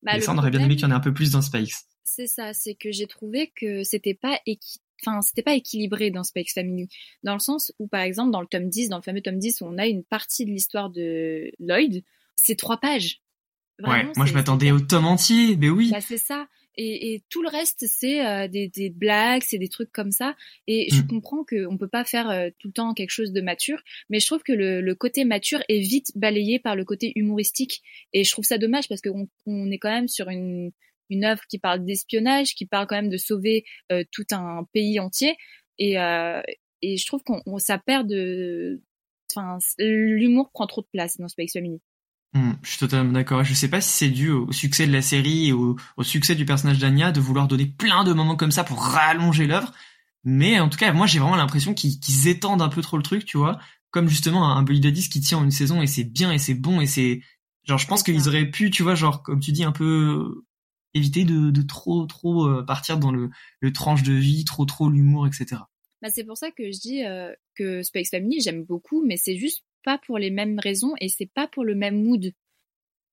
Bah, 0.03 0.16
et 0.16 0.22
ça, 0.22 0.32
on 0.32 0.38
aurait 0.38 0.51
bien 0.51 0.61
aimé 0.61 0.74
qu'il 0.74 0.84
y 0.84 0.86
en 0.86 0.90
ait 0.90 0.95
un 0.95 1.01
peu 1.01 1.12
plus 1.12 1.32
dans 1.32 1.43
Spikes. 1.43 1.74
C'est 2.03 2.26
ça, 2.26 2.55
c'est 2.55 2.74
que 2.74 2.90
j'ai 2.93 3.07
trouvé 3.07 3.53
que 3.55 3.84
c'était 3.84 4.14
pas 4.14 4.38
équitable 4.47 4.86
enfin 5.05 5.20
c'était 5.20 5.43
pas 5.43 5.55
équilibré 5.55 6.12
dans 6.12 6.22
Spikes 6.22 6.53
Family 6.53 6.88
dans 7.24 7.32
le 7.32 7.40
sens 7.40 7.72
où 7.80 7.88
par 7.88 8.03
exemple 8.03 8.30
dans 8.30 8.40
le 8.40 8.47
tome 8.47 8.68
10 8.68 8.88
dans 8.88 8.99
le 8.99 9.03
fameux 9.03 9.20
tome 9.20 9.36
10 9.36 9.61
où 9.61 9.64
on 9.64 9.76
a 9.76 9.86
une 9.86 10.05
partie 10.05 10.45
de 10.45 10.51
l'histoire 10.53 10.90
de 10.90 11.51
Lloyd 11.59 12.05
c'est 12.36 12.55
trois 12.55 12.76
pages 12.76 13.20
ouais 13.82 14.07
moi 14.16 14.26
je 14.26 14.32
m'attendais 14.32 14.70
au 14.70 14.78
tome 14.78 15.07
entier 15.07 15.57
mais 15.57 15.70
oui 15.70 15.90
bah, 15.90 16.01
c'est 16.01 16.18
ça 16.18 16.47
et, 16.77 17.14
et, 17.14 17.23
tout 17.29 17.43
le 17.43 17.49
reste 17.49 17.85
c'est 17.87 18.25
euh, 18.27 18.49
des, 18.49 18.68
des, 18.68 18.91
blagues 18.91 19.43
c'est 19.45 19.59
des 19.59 19.68
trucs 19.68 19.93
comme 19.93 20.11
ça 20.11 20.35
et 20.66 20.89
je 20.91 21.03
mm. 21.03 21.07
comprends 21.07 21.45
qu'on 21.45 21.77
peut 21.77 21.89
pas 21.89 22.05
faire 22.05 22.31
euh, 22.31 22.51
tout 22.59 22.68
le 22.68 22.73
temps 22.73 22.95
quelque 22.95 23.11
chose 23.11 23.33
de 23.33 23.41
mature 23.41 23.81
mais 24.09 24.20
je 24.20 24.27
trouve 24.27 24.43
que 24.43 24.53
le, 24.53 24.81
le, 24.81 24.95
côté 24.95 25.25
mature 25.25 25.62
est 25.68 25.81
vite 25.81 26.12
balayé 26.14 26.59
par 26.59 26.77
le 26.77 26.85
côté 26.85 27.12
humoristique 27.14 27.83
et 28.12 28.25
je 28.25 28.31
trouve 28.31 28.45
ça 28.45 28.59
dommage 28.59 28.89
parce 28.89 29.01
qu'on 29.01 29.29
on 29.47 29.70
est 29.70 29.79
quand 29.79 29.91
même 29.91 30.09
sur 30.09 30.29
une 30.29 30.73
une 31.12 31.25
œuvre 31.25 31.43
qui 31.49 31.59
parle 31.59 31.85
d'espionnage, 31.85 32.55
qui 32.55 32.66
parle 32.66 32.87
quand 32.87 32.97
même 32.97 33.11
de 33.11 33.18
sauver 33.18 33.64
euh, 33.93 34.03
tout 34.11 34.25
un 34.31 34.66
pays 34.73 34.99
entier. 34.99 35.37
Et, 35.79 36.01
euh, 36.01 36.41
et 36.81 36.97
je 36.97 37.07
trouve 37.07 37.23
qu'on 37.23 37.59
ça 37.59 37.79
perd 37.79 38.09
de, 38.09 38.83
enfin, 39.31 39.59
l'humour 39.79 40.51
prend 40.53 40.66
trop 40.66 40.81
de 40.81 40.89
place 40.93 41.18
dans 41.18 41.29
Space 41.29 41.53
Family. 41.53 41.81
Hmm, 42.35 42.53
je 42.62 42.70
suis 42.70 42.78
totalement 42.78 43.12
d'accord. 43.12 43.45
Je 43.45 43.53
sais 43.53 43.68
pas 43.68 43.83
si 43.83 43.91
c'est 43.91 44.09
dû 44.09 44.30
au 44.30 44.51
succès 44.53 44.87
de 44.87 44.93
la 44.93 45.03
série 45.03 45.49
et 45.49 45.53
au, 45.53 45.76
succès 46.01 46.35
du 46.35 46.47
personnage 46.47 46.78
d'Anya 46.78 47.12
de 47.12 47.20
vouloir 47.20 47.47
donner 47.47 47.66
plein 47.66 48.05
de 48.05 48.12
moments 48.14 48.37
comme 48.37 48.51
ça 48.53 48.64
pour 48.64 48.83
rallonger 48.83 49.47
l'œuvre. 49.47 49.72
Mais 50.24 50.59
en 50.59 50.68
tout 50.68 50.78
cas, 50.78 50.93
moi 50.93 51.07
j'ai 51.07 51.18
vraiment 51.18 51.37
l'impression 51.37 51.74
qu'ils 51.74 52.28
étendent 52.28 52.62
un 52.62 52.68
peu 52.68 52.80
trop 52.80 52.97
le 52.97 53.03
truc, 53.03 53.24
tu 53.26 53.37
vois. 53.37 53.59
Comme 53.91 54.09
justement 54.09 54.49
un 54.49 54.62
Bully 54.62 54.80
Daddy 54.80 55.09
qui 55.11 55.20
tient 55.20 55.43
une 55.45 55.51
saison 55.51 55.83
et 55.83 55.87
c'est 55.87 56.05
bien 56.05 56.33
et 56.33 56.39
c'est 56.39 56.55
bon 56.55 56.80
et 56.80 56.87
c'est 56.87 57.20
genre 57.64 57.78
je 57.78 57.87
pense 57.87 58.03
qu'ils 58.03 58.28
auraient 58.28 58.51
pu, 58.51 58.70
tu 58.70 58.83
vois, 58.83 58.95
genre 58.95 59.22
comme 59.22 59.41
tu 59.41 59.53
dis 59.53 59.64
un 59.64 59.72
peu 59.72 60.45
éviter 60.95 61.24
de, 61.24 61.51
de 61.51 61.62
trop 61.62 62.07
trop 62.07 62.47
euh, 62.47 62.62
partir 62.64 62.99
dans 62.99 63.12
le, 63.12 63.30
le 63.61 63.72
tranche 63.72 64.03
de 64.03 64.14
vie, 64.14 64.45
trop 64.45 64.64
trop 64.64 64.89
l'humour, 64.89 65.26
etc. 65.26 65.62
Bah, 66.01 66.09
c'est 66.12 66.24
pour 66.24 66.39
ça 66.39 66.51
que 66.51 66.64
je 66.72 66.80
dis 66.80 67.05
euh, 67.05 67.33
que 67.57 67.83
Space 67.83 68.11
Family 68.11 68.41
j'aime 68.41 68.64
beaucoup, 68.64 69.05
mais 69.05 69.16
c'est 69.16 69.37
juste 69.37 69.64
pas 69.85 69.99
pour 69.99 70.18
les 70.18 70.30
mêmes 70.30 70.59
raisons 70.59 70.95
et 71.01 71.09
c'est 71.09 71.30
pas 71.33 71.47
pour 71.47 71.64
le 71.64 71.74
même 71.74 72.03
mood. 72.03 72.33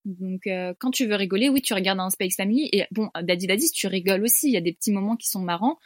Donc 0.04 0.46
euh, 0.46 0.72
quand 0.78 0.90
tu 0.90 1.06
veux 1.06 1.14
rigoler, 1.14 1.48
oui, 1.48 1.60
tu 1.62 1.74
regardes 1.74 2.00
un 2.00 2.10
Space 2.10 2.36
Family 2.36 2.68
et 2.72 2.84
bon, 2.90 3.10
Daddy 3.22 3.46
Daddy, 3.46 3.70
tu 3.70 3.86
rigoles 3.86 4.22
aussi, 4.22 4.48
il 4.48 4.52
y 4.52 4.56
a 4.56 4.62
des 4.62 4.72
petits 4.72 4.92
moments 4.92 5.16
qui 5.16 5.28
sont 5.28 5.42
marrants, 5.42 5.78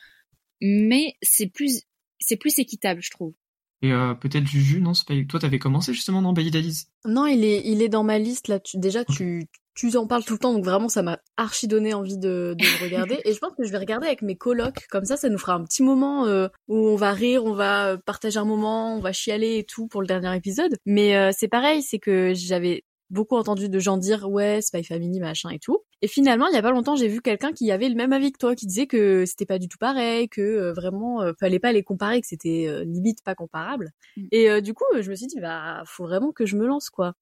mais 0.60 1.16
c'est 1.22 1.48
plus 1.48 1.82
c'est 2.20 2.36
plus 2.36 2.58
équitable, 2.58 3.02
je 3.02 3.10
trouve. 3.10 3.34
Et 3.82 3.92
euh, 3.92 4.14
peut-être 4.14 4.46
Juju, 4.46 4.80
non 4.80 4.92
Toi, 5.28 5.40
t'avais 5.40 5.58
commencé 5.58 5.92
justement 5.92 6.22
dans 6.22 6.32
Daddy 6.32 6.50
Daddies? 6.50 6.86
Non, 7.04 7.26
il 7.26 7.44
est, 7.44 7.60
il 7.66 7.82
est 7.82 7.90
dans 7.90 8.02
ma 8.02 8.18
liste 8.18 8.48
là. 8.48 8.58
Tu, 8.58 8.78
déjà, 8.78 9.04
tu, 9.04 9.46
tu 9.74 9.96
en 9.96 10.06
parles 10.06 10.24
tout 10.24 10.34
le 10.34 10.38
temps, 10.38 10.52
donc 10.52 10.64
vraiment 10.64 10.88
ça 10.88 11.02
m'a 11.02 11.18
archi 11.36 11.68
donné 11.68 11.94
envie 11.94 12.18
de, 12.18 12.54
de 12.58 12.64
le 12.64 12.84
regarder. 12.84 13.18
Et 13.24 13.32
je 13.32 13.38
pense 13.38 13.52
que 13.56 13.64
je 13.64 13.72
vais 13.72 13.78
regarder 13.78 14.06
avec 14.06 14.22
mes 14.22 14.36
colocs, 14.36 14.86
comme 14.90 15.04
ça 15.04 15.16
ça 15.16 15.28
nous 15.28 15.38
fera 15.38 15.54
un 15.54 15.64
petit 15.64 15.82
moment 15.82 16.26
euh, 16.26 16.48
où 16.68 16.76
on 16.76 16.96
va 16.96 17.12
rire, 17.12 17.44
on 17.44 17.54
va 17.54 17.96
partager 17.98 18.38
un 18.38 18.44
moment, 18.44 18.96
on 18.96 19.00
va 19.00 19.12
chialer 19.12 19.58
et 19.58 19.64
tout 19.64 19.86
pour 19.86 20.00
le 20.00 20.06
dernier 20.06 20.34
épisode. 20.36 20.76
Mais 20.86 21.16
euh, 21.16 21.30
c'est 21.36 21.48
pareil, 21.48 21.82
c'est 21.82 21.98
que 21.98 22.32
j'avais 22.34 22.84
beaucoup 23.10 23.36
entendu 23.36 23.68
de 23.68 23.78
gens 23.78 23.96
dire 23.96 24.28
ouais 24.28 24.60
Spy 24.60 24.82
Family 24.84 25.20
machin 25.20 25.50
et 25.50 25.58
tout. 25.58 25.84
Et 26.02 26.08
finalement, 26.08 26.48
il 26.48 26.54
y 26.54 26.58
a 26.58 26.62
pas 26.62 26.70
longtemps, 26.70 26.96
j'ai 26.96 27.08
vu 27.08 27.22
quelqu'un 27.22 27.52
qui 27.52 27.70
avait 27.70 27.88
le 27.88 27.94
même 27.94 28.12
avis 28.12 28.32
que 28.32 28.38
toi, 28.38 28.54
qui 28.54 28.66
disait 28.66 28.86
que 28.86 29.24
c'était 29.24 29.46
pas 29.46 29.58
du 29.58 29.68
tout 29.68 29.78
pareil, 29.78 30.28
que 30.28 30.42
euh, 30.42 30.72
vraiment 30.72 31.22
euh, 31.22 31.32
fallait 31.38 31.60
pas 31.60 31.72
les 31.72 31.82
comparer, 31.82 32.20
que 32.20 32.26
c'était 32.26 32.66
euh, 32.68 32.84
limite 32.84 33.22
pas 33.24 33.34
comparable. 33.34 33.90
Mm. 34.16 34.26
Et 34.32 34.62
du 34.62 34.74
coup, 34.74 34.84
je 35.00 35.10
me 35.10 35.14
suis 35.14 35.26
dit 35.26 35.40
bah 35.40 35.82
faut 35.86 36.04
vraiment 36.04 36.32
que 36.32 36.44
je 36.44 36.56
me 36.56 36.66
lance 36.66 36.90
quoi. 36.90 37.14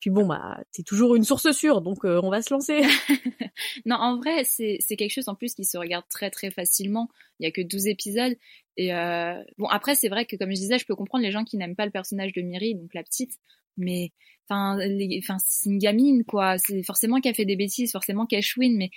Puis 0.00 0.10
bon, 0.10 0.26
bah, 0.26 0.62
t'es 0.72 0.82
toujours 0.82 1.14
une 1.14 1.24
source 1.24 1.50
sûre, 1.52 1.82
donc 1.82 2.04
euh, 2.04 2.20
on 2.22 2.30
va 2.30 2.40
se 2.40 2.52
lancer. 2.52 2.80
non, 3.84 3.96
en 3.96 4.16
vrai, 4.16 4.44
c'est 4.44 4.78
quelque 4.96 5.12
chose 5.12 5.28
en 5.28 5.34
plus 5.34 5.54
qui 5.54 5.64
se 5.64 5.76
regarde 5.76 6.06
très 6.08 6.30
très 6.30 6.50
facilement. 6.50 7.08
Il 7.38 7.44
y 7.44 7.46
a 7.46 7.50
que 7.50 7.60
12 7.60 7.86
épisodes. 7.86 8.34
Et 8.78 8.94
euh, 8.94 9.34
bon, 9.58 9.66
après, 9.66 9.94
c'est 9.94 10.08
vrai 10.08 10.24
que 10.24 10.36
comme 10.36 10.50
je 10.50 10.56
disais, 10.56 10.78
je 10.78 10.86
peux 10.86 10.94
comprendre 10.96 11.22
les 11.22 11.30
gens 11.30 11.44
qui 11.44 11.58
n'aiment 11.58 11.76
pas 11.76 11.84
le 11.84 11.92
personnage 11.92 12.32
de 12.32 12.40
Miri, 12.40 12.74
donc 12.74 12.94
la 12.94 13.02
petite. 13.02 13.32
Mais 13.76 14.12
enfin, 14.48 14.78
enfin, 15.18 15.36
c'est 15.44 15.68
une 15.68 15.78
gamine, 15.78 16.24
quoi. 16.24 16.56
C'est 16.58 16.82
forcément 16.82 17.20
qu'elle 17.20 17.34
fait 17.34 17.44
des 17.44 17.56
bêtises, 17.56 17.92
forcément 17.92 18.24
qu'elle 18.24 18.42
chouine, 18.42 18.78
mais 18.78 18.90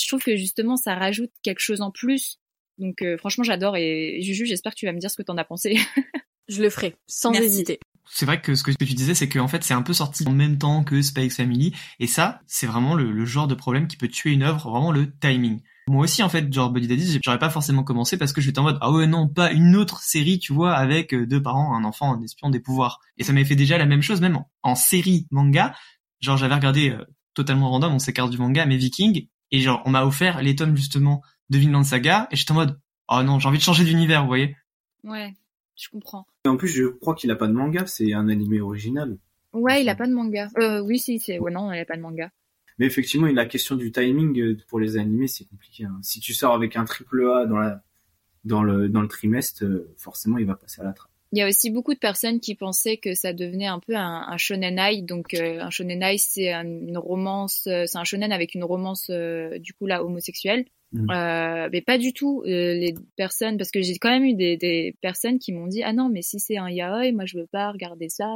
je 0.00 0.06
trouve 0.06 0.22
que 0.22 0.36
justement, 0.36 0.76
ça 0.76 0.94
rajoute 0.94 1.32
quelque 1.42 1.60
chose 1.60 1.80
en 1.80 1.90
plus. 1.90 2.38
Donc 2.78 3.02
euh, 3.02 3.18
franchement, 3.18 3.42
j'adore. 3.42 3.76
Et 3.76 4.20
Juju, 4.22 4.46
j'espère 4.46 4.74
que 4.74 4.78
tu 4.78 4.86
vas 4.86 4.92
me 4.92 5.00
dire 5.00 5.10
ce 5.10 5.16
que 5.16 5.22
t'en 5.22 5.36
as 5.36 5.44
pensé. 5.44 5.76
je 6.48 6.62
le 6.62 6.70
ferai, 6.70 6.94
sans 7.08 7.32
hésiter 7.32 7.80
c'est 8.12 8.26
vrai 8.26 8.40
que 8.40 8.54
ce 8.54 8.64
que 8.64 8.72
tu 8.72 8.84
disais, 8.94 9.14
c'est 9.14 9.28
qu'en 9.28 9.48
fait, 9.48 9.62
c'est 9.62 9.74
un 9.74 9.82
peu 9.82 9.92
sorti 9.92 10.26
en 10.26 10.32
même 10.32 10.58
temps 10.58 10.82
que 10.82 11.00
Spy 11.00 11.30
Family, 11.30 11.74
et 12.00 12.06
ça, 12.06 12.40
c'est 12.46 12.66
vraiment 12.66 12.94
le, 12.94 13.24
genre 13.24 13.46
de 13.46 13.54
problème 13.54 13.86
qui 13.86 13.96
peut 13.96 14.08
tuer 14.08 14.32
une 14.32 14.42
œuvre, 14.42 14.68
vraiment 14.70 14.90
le 14.90 15.12
timing. 15.18 15.62
Moi 15.88 16.04
aussi, 16.04 16.22
en 16.22 16.28
fait, 16.28 16.52
genre 16.52 16.70
Buddy 16.70 16.88
Daddy, 16.88 17.20
j'aurais 17.24 17.38
pas 17.38 17.50
forcément 17.50 17.84
commencé 17.84 18.16
parce 18.16 18.32
que 18.32 18.40
j'étais 18.40 18.58
en 18.58 18.64
mode 18.64 18.78
ah 18.80 18.92
ouais 18.92 19.06
non, 19.06 19.28
pas 19.28 19.52
une 19.52 19.76
autre 19.76 20.02
série, 20.02 20.38
tu 20.38 20.52
vois, 20.52 20.74
avec 20.74 21.14
euh, 21.14 21.26
deux 21.26 21.42
parents, 21.42 21.74
un 21.74 21.84
enfant, 21.84 22.12
un 22.14 22.22
espion, 22.22 22.50
des 22.50 22.60
pouvoirs. 22.60 23.00
Et 23.16 23.24
ça 23.24 23.32
m'avait 23.32 23.44
fait 23.44 23.56
déjà 23.56 23.78
la 23.78 23.86
même 23.86 24.02
chose, 24.02 24.20
même 24.20 24.38
en, 24.62 24.74
série 24.74 25.26
manga. 25.30 25.74
Genre 26.20 26.36
j'avais 26.36 26.54
regardé 26.54 26.90
euh, 26.90 27.04
totalement 27.34 27.70
random, 27.70 27.94
on 27.94 27.98
s'écarte 27.98 28.30
du 28.30 28.38
manga, 28.38 28.66
mais 28.66 28.76
Viking, 28.76 29.26
et 29.50 29.60
genre 29.60 29.82
on 29.84 29.90
m'a 29.90 30.04
offert 30.04 30.42
les 30.42 30.54
tomes 30.54 30.76
justement 30.76 31.22
de 31.48 31.58
Vinland 31.58 31.84
Saga, 31.84 32.28
et 32.30 32.36
j'étais 32.36 32.52
en 32.52 32.56
mode 32.56 32.80
oh 33.08 33.22
non, 33.22 33.38
j'ai 33.38 33.48
envie 33.48 33.58
de 33.58 33.62
changer 33.62 33.84
d'univers, 33.84 34.22
vous 34.22 34.28
voyez. 34.28 34.56
Ouais 35.02 35.34
je 35.80 35.88
comprends. 35.90 36.26
Et 36.44 36.48
en 36.48 36.56
plus, 36.56 36.68
je 36.68 36.84
crois 36.84 37.14
qu'il 37.14 37.30
a 37.30 37.36
pas 37.36 37.48
de 37.48 37.52
manga, 37.52 37.86
c'est 37.86 38.12
un 38.12 38.28
animé 38.28 38.60
original. 38.60 39.16
Ouais, 39.52 39.82
il 39.82 39.88
a 39.88 39.94
pas 39.94 40.06
de 40.06 40.12
manga. 40.12 40.48
Euh, 40.58 40.80
oui, 40.80 40.98
si, 40.98 41.18
c'est. 41.18 41.38
Ouais, 41.38 41.50
non, 41.50 41.72
il 41.72 41.80
a 41.80 41.84
pas 41.84 41.96
de 41.96 42.02
manga. 42.02 42.30
Mais 42.80 42.86
effectivement, 42.86 43.26
la 43.26 43.44
question 43.44 43.76
du 43.76 43.92
timing 43.92 44.40
euh, 44.40 44.56
pour 44.68 44.80
les 44.80 44.96
animés, 44.96 45.28
c'est 45.28 45.44
compliqué. 45.44 45.84
Hein. 45.84 45.98
Si 46.02 46.18
tu 46.18 46.32
sors 46.32 46.54
avec 46.54 46.76
un 46.76 46.84
triple 46.86 47.30
A 47.30 47.44
dans 47.44 47.58
la 47.58 47.82
dans 48.44 48.62
le 48.62 48.88
dans 48.88 49.02
le 49.02 49.08
trimestre, 49.08 49.64
euh, 49.64 49.92
forcément, 49.98 50.38
il 50.38 50.46
va 50.46 50.54
passer 50.54 50.80
à 50.80 50.84
la 50.84 50.94
trappe. 50.94 51.10
Il 51.32 51.38
y 51.38 51.42
a 51.42 51.46
aussi 51.46 51.70
beaucoup 51.70 51.92
de 51.92 51.98
personnes 51.98 52.40
qui 52.40 52.54
pensaient 52.54 52.96
que 52.96 53.14
ça 53.14 53.34
devenait 53.34 53.66
un 53.66 53.80
peu 53.80 53.94
un, 53.96 54.24
un 54.26 54.36
shonenai. 54.38 55.02
Donc 55.02 55.34
euh, 55.34 55.60
un 55.60 55.68
shonenai, 55.68 56.16
c'est 56.16 56.52
une 56.54 56.96
romance, 56.96 57.60
c'est 57.64 57.96
un 57.96 58.04
shonen 58.04 58.32
avec 58.32 58.54
une 58.54 58.64
romance 58.64 59.10
du 59.10 59.74
coup 59.74 59.86
là 59.86 60.02
homosexuelle. 60.02 60.64
Mm. 60.92 61.10
Euh, 61.10 61.68
mais 61.72 61.82
pas 61.82 61.98
du 61.98 62.12
tout. 62.12 62.42
Euh, 62.46 62.74
les 62.74 62.94
personnes, 63.16 63.56
parce 63.56 63.70
que 63.70 63.80
j'ai 63.82 63.96
quand 63.98 64.10
même 64.10 64.24
eu 64.24 64.34
des, 64.34 64.56
des 64.56 64.96
personnes 65.00 65.38
qui 65.38 65.52
m'ont 65.52 65.66
dit 65.66 65.82
ah 65.82 65.92
non 65.92 66.08
mais 66.08 66.22
si 66.22 66.40
c'est 66.40 66.56
un 66.56 66.68
yaoi, 66.68 67.12
moi 67.12 67.26
je 67.26 67.38
veux 67.38 67.46
pas 67.46 67.70
regarder 67.70 68.08
ça. 68.08 68.26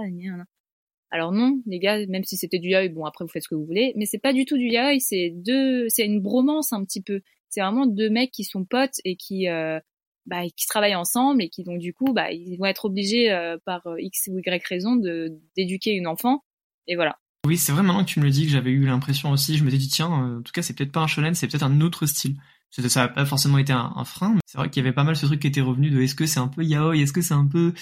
Alors 1.10 1.32
non, 1.32 1.60
les 1.66 1.78
gars, 1.78 2.04
même 2.06 2.24
si 2.24 2.36
c'était 2.36 2.58
du 2.58 2.70
yaoi, 2.70 2.88
bon 2.88 3.04
après 3.04 3.24
vous 3.24 3.30
faites 3.30 3.42
ce 3.44 3.48
que 3.48 3.54
vous 3.54 3.66
voulez, 3.66 3.92
mais 3.96 4.06
c'est 4.06 4.18
pas 4.18 4.32
du 4.32 4.44
tout 4.44 4.56
du 4.56 4.66
yaoi, 4.66 4.98
c'est 5.00 5.30
deux, 5.30 5.88
c'est 5.88 6.06
une 6.06 6.20
bromance 6.20 6.72
un 6.72 6.84
petit 6.84 7.02
peu. 7.02 7.20
C'est 7.50 7.60
vraiment 7.60 7.86
deux 7.86 8.10
mecs 8.10 8.32
qui 8.32 8.44
sont 8.44 8.64
potes 8.64 9.00
et 9.04 9.16
qui 9.16 9.48
euh, 9.48 9.78
bah, 10.26 10.42
qui 10.56 10.66
travaillent 10.66 10.94
ensemble 10.96 11.42
et 11.42 11.48
qui 11.48 11.64
donc 11.64 11.78
du 11.78 11.92
coup 11.94 12.12
bah 12.12 12.32
ils 12.32 12.56
vont 12.56 12.66
être 12.66 12.86
obligés 12.86 13.30
euh, 13.32 13.58
par 13.64 13.82
x 13.98 14.28
ou 14.32 14.38
y 14.38 14.62
raison 14.68 14.96
de 14.96 15.38
d'éduquer 15.56 15.92
une 15.92 16.06
enfant 16.06 16.42
et 16.86 16.96
voilà. 16.96 17.18
Oui, 17.44 17.58
c'est 17.58 17.72
vrai 17.72 17.82
maintenant 17.82 18.04
que 18.04 18.08
tu 18.08 18.20
me 18.20 18.24
le 18.24 18.30
dis 18.30 18.46
que 18.46 18.52
j'avais 18.52 18.70
eu 18.70 18.86
l'impression 18.86 19.30
aussi. 19.30 19.58
Je 19.58 19.64
me 19.64 19.70
suis 19.70 19.78
dit 19.78 19.88
tiens, 19.88 20.10
euh, 20.10 20.38
en 20.38 20.42
tout 20.42 20.52
cas 20.52 20.62
c'est 20.62 20.72
peut-être 20.72 20.92
pas 20.92 21.00
un 21.00 21.06
shonen, 21.06 21.34
c'est 21.34 21.46
peut-être 21.46 21.62
un 21.62 21.80
autre 21.82 22.06
style. 22.06 22.36
Ça 22.70 23.02
n'a 23.02 23.08
pas 23.08 23.24
forcément 23.24 23.58
été 23.58 23.72
un, 23.72 24.04
frein, 24.04 24.32
mais 24.34 24.40
c'est 24.46 24.58
vrai 24.58 24.68
qu'il 24.68 24.82
y 24.82 24.86
avait 24.86 24.94
pas 24.94 25.04
mal 25.04 25.14
ce 25.14 25.26
truc 25.26 25.40
qui 25.40 25.46
était 25.46 25.60
revenu 25.60 25.90
de 25.90 26.00
est-ce 26.00 26.16
que 26.16 26.26
c'est 26.26 26.40
un 26.40 26.48
peu 26.48 26.64
yaoi, 26.64 26.96
est-ce 26.96 27.12
que 27.12 27.20
c'est 27.20 27.34
un 27.34 27.46
peu 27.46 27.72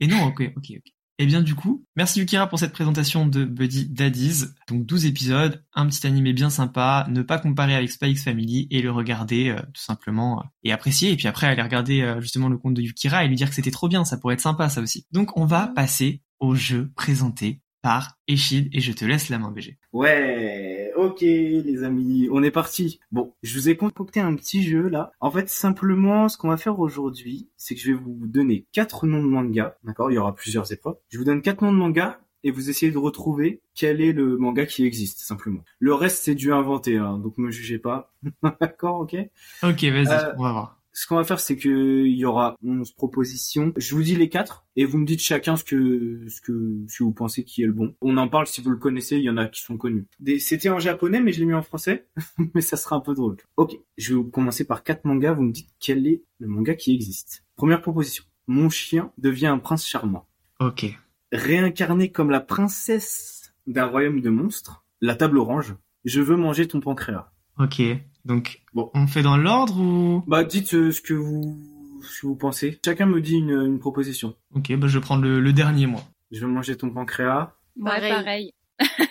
et 0.00 0.06
non, 0.06 0.24
ok, 0.24 0.52
ok, 0.56 0.72
ok. 0.76 0.86
Et 1.16 1.22
eh 1.22 1.26
bien 1.26 1.42
du 1.42 1.54
coup, 1.54 1.86
merci 1.94 2.18
Yukira 2.18 2.48
pour 2.48 2.58
cette 2.58 2.72
présentation 2.72 3.24
de 3.24 3.44
Buddy 3.44 3.86
Daddies. 3.86 4.46
Donc 4.66 4.84
12 4.84 5.06
épisodes, 5.06 5.64
un 5.72 5.86
petit 5.86 6.04
animé 6.08 6.32
bien 6.32 6.50
sympa, 6.50 7.06
ne 7.08 7.22
pas 7.22 7.38
comparer 7.38 7.76
avec 7.76 7.88
Spy 7.92 8.10
X 8.10 8.24
Family 8.24 8.66
et 8.72 8.82
le 8.82 8.90
regarder 8.90 9.50
euh, 9.50 9.60
tout 9.72 9.80
simplement 9.80 10.40
euh, 10.40 10.44
et 10.64 10.72
apprécier. 10.72 11.12
Et 11.12 11.16
puis 11.16 11.28
après 11.28 11.46
aller 11.46 11.62
regarder 11.62 12.16
justement 12.18 12.48
le 12.48 12.58
compte 12.58 12.74
de 12.74 12.82
Yukira 12.82 13.24
et 13.24 13.28
lui 13.28 13.36
dire 13.36 13.48
que 13.48 13.54
c'était 13.54 13.70
trop 13.70 13.88
bien, 13.88 14.04
ça 14.04 14.18
pourrait 14.18 14.34
être 14.34 14.40
sympa 14.40 14.68
ça 14.68 14.80
aussi. 14.80 15.06
Donc 15.12 15.36
on 15.36 15.46
va 15.46 15.68
passer 15.68 16.20
au 16.40 16.56
jeu 16.56 16.90
présenté 16.96 17.60
par 17.84 18.16
Echid 18.28 18.70
et 18.72 18.80
je 18.80 18.92
te 18.92 19.04
laisse 19.04 19.28
la 19.28 19.38
main 19.38 19.50
BG. 19.50 19.76
Ouais, 19.92 20.90
ok 20.96 21.20
les 21.20 21.84
amis, 21.84 22.30
on 22.32 22.42
est 22.42 22.50
parti. 22.50 22.98
Bon, 23.12 23.34
je 23.42 23.54
vous 23.58 23.68
ai 23.68 23.76
concocté 23.76 24.20
un 24.20 24.34
petit 24.36 24.62
jeu 24.62 24.88
là. 24.88 25.12
En 25.20 25.30
fait, 25.30 25.50
simplement, 25.50 26.30
ce 26.30 26.38
qu'on 26.38 26.48
va 26.48 26.56
faire 26.56 26.80
aujourd'hui, 26.80 27.50
c'est 27.58 27.74
que 27.74 27.82
je 27.82 27.92
vais 27.92 27.98
vous 27.98 28.26
donner 28.26 28.64
quatre 28.72 29.06
noms 29.06 29.22
de 29.22 29.28
manga. 29.28 29.76
D'accord, 29.84 30.10
il 30.10 30.14
y 30.14 30.18
aura 30.18 30.34
plusieurs 30.34 30.72
épreuves. 30.72 30.96
Je 31.10 31.18
vous 31.18 31.24
donne 31.24 31.42
quatre 31.42 31.60
noms 31.60 31.72
de 31.72 31.76
manga 31.76 32.20
et 32.42 32.50
vous 32.50 32.70
essayez 32.70 32.90
de 32.90 32.96
retrouver 32.96 33.60
quel 33.74 34.00
est 34.00 34.12
le 34.12 34.38
manga 34.38 34.64
qui 34.64 34.86
existe 34.86 35.18
simplement. 35.18 35.62
Le 35.78 35.92
reste 35.92 36.24
c'est 36.24 36.34
du 36.34 36.54
inventé, 36.54 36.96
hein, 36.96 37.18
donc 37.18 37.36
me 37.36 37.50
jugez 37.50 37.78
pas. 37.78 38.14
D'accord, 38.62 39.00
ok? 39.00 39.14
Ok, 39.62 39.84
vas-y, 39.84 40.08
euh, 40.08 40.32
on 40.38 40.42
va 40.42 40.52
voir 40.52 40.80
ce 40.94 41.08
qu'on 41.08 41.16
va 41.16 41.24
faire, 41.24 41.40
c'est 41.40 41.56
que 41.56 42.06
il 42.06 42.16
y 42.16 42.24
aura 42.24 42.56
11 42.62 42.92
propositions. 42.92 43.72
Je 43.76 43.94
vous 43.94 44.02
dis 44.02 44.14
les 44.14 44.28
quatre 44.28 44.64
et 44.76 44.84
vous 44.84 44.96
me 44.98 45.04
dites 45.04 45.20
chacun 45.20 45.56
ce 45.56 45.64
que 45.64 46.24
ce 46.28 46.40
que 46.40 46.84
si 46.88 47.02
vous 47.02 47.12
pensez 47.12 47.44
qui 47.44 47.64
est 47.64 47.66
le 47.66 47.72
bon. 47.72 47.96
On 48.00 48.16
en 48.16 48.28
parle 48.28 48.46
si 48.46 48.62
vous 48.62 48.70
le 48.70 48.76
connaissez. 48.76 49.16
Il 49.16 49.24
y 49.24 49.30
en 49.30 49.36
a 49.36 49.48
qui 49.48 49.60
sont 49.60 49.76
connus. 49.76 50.06
C'était 50.38 50.68
en 50.68 50.78
japonais, 50.78 51.20
mais 51.20 51.32
je 51.32 51.40
l'ai 51.40 51.46
mis 51.46 51.54
en 51.54 51.62
français. 51.62 52.06
mais 52.54 52.60
ça 52.60 52.76
sera 52.76 52.94
un 52.94 53.00
peu 53.00 53.12
drôle. 53.12 53.36
Ok, 53.56 53.76
je 53.98 54.14
vais 54.14 54.30
commencer 54.30 54.64
par 54.64 54.84
quatre 54.84 55.04
mangas. 55.04 55.32
Vous 55.32 55.42
me 55.42 55.52
dites 55.52 55.68
quel 55.80 56.06
est 56.06 56.22
le 56.38 56.46
manga 56.46 56.74
qui 56.76 56.94
existe. 56.94 57.44
Première 57.56 57.82
proposition. 57.82 58.22
Mon 58.46 58.70
chien 58.70 59.10
devient 59.18 59.48
un 59.48 59.58
prince 59.58 59.84
charmant. 59.84 60.28
Ok. 60.60 60.86
Réincarné 61.32 62.12
comme 62.12 62.30
la 62.30 62.40
princesse 62.40 63.52
d'un 63.66 63.86
royaume 63.86 64.20
de 64.20 64.30
monstres. 64.30 64.84
La 65.00 65.16
table 65.16 65.38
orange. 65.38 65.74
Je 66.04 66.20
veux 66.20 66.36
manger 66.36 66.68
ton 66.68 66.78
pancréas. 66.78 67.32
Ok. 67.58 67.82
Donc, 68.24 68.62
bon, 68.72 68.90
on 68.94 69.06
fait 69.06 69.22
dans 69.22 69.36
l'ordre 69.36 69.78
ou? 69.78 70.22
Bah, 70.26 70.44
dites 70.44 70.74
euh, 70.74 70.90
ce 70.90 71.00
que 71.00 71.14
vous 71.14 71.60
ce 72.02 72.22
que 72.22 72.26
vous 72.26 72.36
pensez. 72.36 72.78
Chacun 72.84 73.06
me 73.06 73.20
dit 73.20 73.36
une, 73.36 73.50
une 73.50 73.78
proposition. 73.78 74.36
Ok, 74.54 74.74
bah 74.76 74.86
je 74.88 74.98
vais 74.98 75.02
prendre 75.02 75.22
le, 75.24 75.40
le, 75.40 75.52
dernier 75.52 75.86
moi. 75.86 76.02
Je 76.30 76.40
vais 76.40 76.46
manger 76.46 76.76
ton 76.76 76.90
pancréas. 76.90 77.54
Pareil. 77.82 78.12
pareil. 78.12 78.54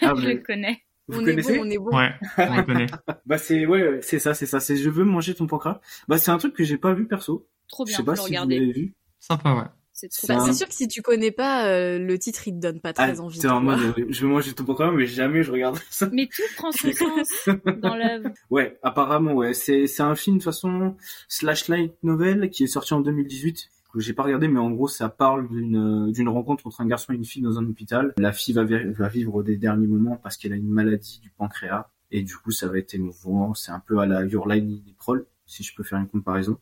Ah, 0.02 0.14
je 0.18 0.28
le 0.28 0.38
connais. 0.38 0.84
Vous 1.08 1.20
on 1.20 1.26
connaissez? 1.26 1.54
est 1.54 1.58
bon, 1.58 1.66
on 1.66 1.70
est 1.70 1.78
bon. 1.78 1.98
Ouais, 1.98 2.14
on 2.38 2.58
le 2.58 2.64
connaît. 2.64 2.86
bah 3.26 3.38
c'est 3.38 3.66
ouais, 3.66 4.00
c'est 4.02 4.20
ça, 4.20 4.34
c'est 4.34 4.46
ça. 4.46 4.60
C'est 4.60 4.78
je 4.78 4.90
veux 4.90 5.04
manger 5.04 5.34
ton 5.34 5.48
pancréas. 5.48 5.82
Bah 6.08 6.18
c'est 6.18 6.32
un 6.32 6.38
truc 6.38 6.54
que 6.54 6.64
j'ai 6.64 6.78
pas 6.78 6.94
vu 6.94 7.08
perso. 7.08 7.48
Trop 7.68 7.84
bien. 7.84 7.94
Je 7.94 7.98
sais 7.98 8.04
pas 8.04 8.16
si 8.16 8.36
vous 8.36 8.48
l'avez 8.50 8.72
vu. 8.72 8.94
Sympa, 9.20 9.54
ouais. 9.54 9.64
C'est 10.10 10.54
sûr 10.54 10.68
que 10.68 10.74
si 10.74 10.88
tu 10.88 11.02
connais 11.02 11.32
pas 11.32 11.68
euh, 11.68 12.00
le 12.00 12.18
titre, 12.20 12.48
il 12.48 12.56
te 12.56 12.60
donne 12.60 12.80
pas 12.80 12.94
très 12.94 13.20
ah, 13.20 13.22
envie. 13.22 13.40
C'est 13.40 13.48
en 13.48 13.62
mode, 13.62 13.80
euh, 13.80 14.06
je 14.10 14.26
vais 14.26 14.32
manger 14.32 14.54
tout 14.54 14.64
programme, 14.64 14.96
mais 14.96 15.06
jamais 15.06 15.44
je 15.44 15.52
regarde 15.52 15.78
ça. 15.90 16.10
Mais 16.12 16.28
tout 16.28 16.42
prend 16.58 16.72
son 16.72 16.92
sens 16.92 17.50
dans 17.82 17.96
l'œuvre. 17.96 18.30
Ouais, 18.50 18.78
apparemment, 18.84 19.34
ouais. 19.34 19.54
C'est 19.54 19.88
c'est 19.88 20.04
un 20.04 20.16
film 20.16 20.38
de 20.38 20.44
façon 20.44 20.96
slash 21.28 21.68
light 21.68 21.94
novel 22.04 22.50
qui 22.50 22.64
est 22.64 22.68
sorti 22.68 22.94
en 22.94 23.02
2018 23.02 23.70
que 23.94 24.00
j'ai 24.00 24.14
pas 24.14 24.24
regardé, 24.24 24.48
mais 24.48 24.60
en 24.60 24.72
gros, 24.72 24.88
ça 24.88 25.08
parle 25.08 25.48
d'une 25.48 26.12
d'une 26.12 26.30
rencontre 26.30 26.66
entre 26.68 26.82
un 26.82 26.88
garçon 26.88 27.14
et 27.14 27.16
une 27.16 27.26
fille 27.26 27.44
dans 27.44 27.60
un 27.60 27.66
hôpital. 27.66 28.14
La 28.18 28.32
fille 28.32 28.54
va, 28.54 28.64
va 28.64 29.08
vivre 29.08 29.44
des 29.44 29.56
derniers 29.56 29.88
moments 29.88 30.20
parce 30.22 30.38
qu'elle 30.38 30.54
a 30.54 30.56
une 30.56 30.70
maladie 30.70 31.20
du 31.22 31.30
pancréas 31.30 31.90
et 32.12 32.24
du 32.24 32.36
coup, 32.38 32.52
ça 32.52 32.68
va 32.68 32.78
être 32.78 32.94
émouvant. 32.94 33.54
C'est 33.54 33.72
un 33.72 33.80
peu 33.80 34.00
à 34.00 34.06
la 34.06 34.24
Your 34.26 34.48
Line 34.48 34.82
Prol, 34.98 35.26
si 35.46 35.64
je 35.64 35.76
peux 35.76 35.84
faire 35.84 36.00
une 36.00 36.08
comparaison 36.08 36.58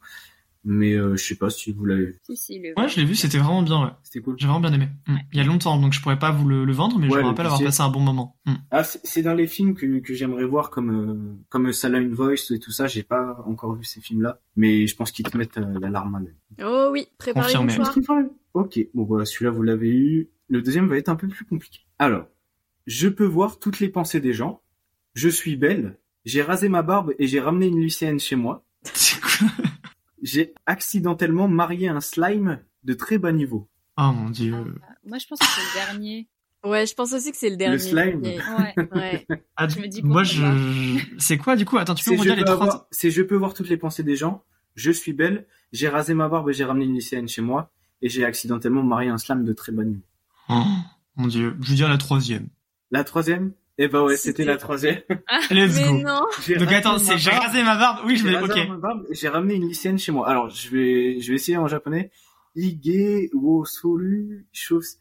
mais 0.64 0.94
euh, 0.94 1.16
je 1.16 1.24
sais 1.24 1.36
pas 1.36 1.50
si 1.50 1.72
vous 1.72 1.86
l'avez 1.86 2.06
vu. 2.06 2.20
Si, 2.24 2.38
si, 2.38 2.60
le... 2.60 2.74
Ouais, 2.78 2.88
je 2.88 2.98
l'ai 2.98 3.06
vu, 3.06 3.16
c'était 3.16 3.38
vraiment 3.38 3.64
bien. 3.64 3.84
Ouais. 3.84 3.92
C'était 4.04 4.20
cool. 4.20 4.36
J'ai 4.38 4.48
vraiment 4.48 4.60
bien 4.60 4.74
aimé. 4.74 4.90
Mm. 5.08 5.16
Il 5.34 5.38
y 5.38 5.42
a 5.42 5.44
longtemps, 5.44 5.80
donc 5.80 5.94
je 5.94 6.02
pourrais 6.02 6.20
pas 6.20 6.32
vous 6.32 6.48
le, 6.48 6.72
vendre, 6.72 7.00
mais 7.00 7.10
je 7.10 7.16
me 7.16 7.22
rappelle 7.22 7.46
avoir 7.46 7.62
passé 7.62 7.82
un 7.82 7.90
bon 7.90 8.00
moment. 8.00 8.38
Mm. 8.46 8.54
Ah, 8.70 8.84
c'est 8.84 9.22
dans 9.22 9.34
les 9.34 9.48
films 9.48 9.74
que, 9.74 10.00
que 10.00 10.14
j'aimerais 10.14 10.46
voir 10.46 10.70
comme 10.70 10.92
euh, 10.92 11.46
comme 11.50 11.72
Salon 11.72 12.10
Voice 12.12 12.52
et 12.52 12.60
tout 12.60 12.72
ça. 12.72 12.88
J'ai 12.88 13.04
pas 13.04 13.44
encore 13.46 13.76
vu 13.76 13.84
ces 13.84 14.02
films-là, 14.02 14.40
mais 14.56 14.88
je 14.88 14.96
pense 14.96 15.12
qu'ils 15.12 15.26
te 15.26 15.38
mettent 15.38 15.58
euh, 15.58 15.80
l'alarme 15.80 16.16
à 16.16 16.20
l'œil. 16.20 16.36
Oh 16.64 16.90
oui, 16.92 17.08
préparez 17.18 17.54
vous 17.56 18.38
Ok, 18.54 18.80
bon 18.94 19.04
voilà, 19.06 19.26
celui-là 19.26 19.52
vous 19.52 19.64
l'avez 19.64 19.90
eu. 19.90 20.30
Le 20.50 20.62
deuxième 20.62 20.88
va 20.88 20.98
être 20.98 21.10
un 21.10 21.16
peu 21.16 21.28
plus 21.28 21.46
compliqué. 21.46 21.80
Alors, 21.98 22.26
je 22.86 23.08
peux 23.08 23.26
voir 23.26 23.60
toutes 23.60 23.80
les 23.80 23.90
pensées 23.90 24.20
des 24.20 24.34
gens. 24.34 24.62
Je 25.14 25.30
suis 25.30 25.56
belle. 25.56 25.98
J'ai 26.26 26.42
rasé 26.42 26.70
ma 26.70 26.84
barbe 26.84 27.14
et 27.18 27.28
j'ai 27.28 27.40
ramené 27.40 27.68
une 27.68 27.82
lycéenne 27.82 28.20
chez 28.20 28.36
moi. 28.36 28.66
j'ai 30.22 30.54
accidentellement 30.66 31.48
marié 31.48 31.88
un 31.88 32.02
slime 32.02 32.60
de 32.84 32.94
très 32.94 33.18
bas 33.18 33.32
niveau. 33.32 33.70
Oh 33.98 34.12
mon 34.14 34.30
dieu. 34.30 34.56
Ah, 34.84 34.94
moi, 35.06 35.18
je 35.18 35.28
pense 35.28 35.40
que 35.40 35.46
c'est 35.46 35.62
le 35.62 35.86
dernier. 35.86 36.28
Ouais, 36.64 36.86
je 36.86 36.94
pense 36.94 37.12
aussi 37.14 37.32
que 37.32 37.38
c'est 37.38 37.50
le 37.50 37.58
dernier. 37.58 37.74
Le 37.74 37.80
slime. 37.80 38.22
Ouais. 38.22 38.76
ouais. 38.94 39.28
Ah, 39.56 39.68
je 39.68 39.80
me 39.80 39.88
dis 39.88 40.02
moi, 40.04 40.24
je. 40.24 40.44
C'est 41.18 41.38
quoi 41.38 41.56
du 41.56 41.66
coup? 41.66 41.78
Attends, 41.78 41.96
tu 41.96 42.04
peux 42.04 42.16
me 42.16 42.20
redire 42.20 42.36
les 42.36 42.44
trois 42.44 42.88
C'est 42.92 43.12
je 43.12 43.22
peux 43.22 43.36
voir 43.36 43.54
toutes 43.54 43.70
les 43.70 43.78
pensées 43.78 44.04
des 44.04 44.16
gens. 44.16 44.44
Je 44.76 44.92
suis 44.92 45.14
belle. 45.14 45.46
J'ai 45.72 45.88
rasé 45.88 46.14
ma 46.14 46.30
barbe 46.30 46.50
et 46.50 46.54
j'ai 46.54 46.64
ramené 46.64 46.86
une 46.86 46.94
lycéenne 46.94 47.28
chez 47.28 47.42
moi. 47.42 47.72
Et 48.02 48.10
j'ai 48.10 48.26
accidentellement 48.26 48.84
marié 48.84 49.10
un 49.10 49.18
slime 49.18 49.44
de 49.44 49.54
très 49.54 49.72
bas 49.72 49.84
niveau. 49.84 50.02
Oh, 50.50 50.64
mon 51.16 51.28
dieu. 51.28 51.56
Je 51.62 51.70
veux 51.70 51.76
dire 51.76 51.90
la 51.90 51.98
troisième. 51.98 52.48
La 52.90 53.04
troisième 53.04 53.54
Eh 53.78 53.88
ben 53.88 54.04
ouais, 54.04 54.18
c'était 54.18 54.44
la 54.46 54.58
troisième. 54.58 55.02
Ah, 55.28 55.40
Let's 55.50 55.76
mais 55.76 55.88
go. 55.88 55.94
non. 56.08 56.22
Donc 56.60 56.72
attends, 56.72 56.98
c'est 57.00 57.18
j'ai 57.18 57.32
rasé 57.32 57.64
ma 57.64 57.76
barbe. 57.78 58.00
Oui, 58.06 58.16
je 58.18 58.28
vais. 58.28 58.38
Ok. 58.42 58.58
J'ai 59.12 59.30
ramené 59.30 59.56
une 59.56 59.68
lycéenne 59.68 59.98
chez 59.98 60.12
moi. 60.12 60.30
Alors 60.30 60.50
je 60.50 60.70
vais, 60.70 61.20
je 61.22 61.30
vais 61.30 61.36
essayer 61.36 61.58
en 61.58 61.68
japonais. 61.68 62.12
Ige 62.56 63.30
wo 63.34 63.64
soru 63.66 64.46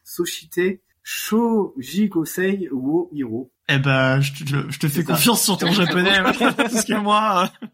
soshite 0.04 0.80
shoji 1.02 2.08
kosei 2.08 2.68
wo 2.70 3.08
hiro. 3.12 3.50
Eh 3.68 3.78
ben, 3.78 4.20
je 4.20 4.32
te, 4.44 4.70
je 4.70 4.78
te 4.78 4.88
fais 4.88 5.04
confiance 5.04 5.44
sur 5.44 5.58
ton 5.58 5.70
japonais 5.72 6.22
parce 6.56 6.84
que 6.84 6.94
moi. 7.00 7.50
euh, 7.62 7.66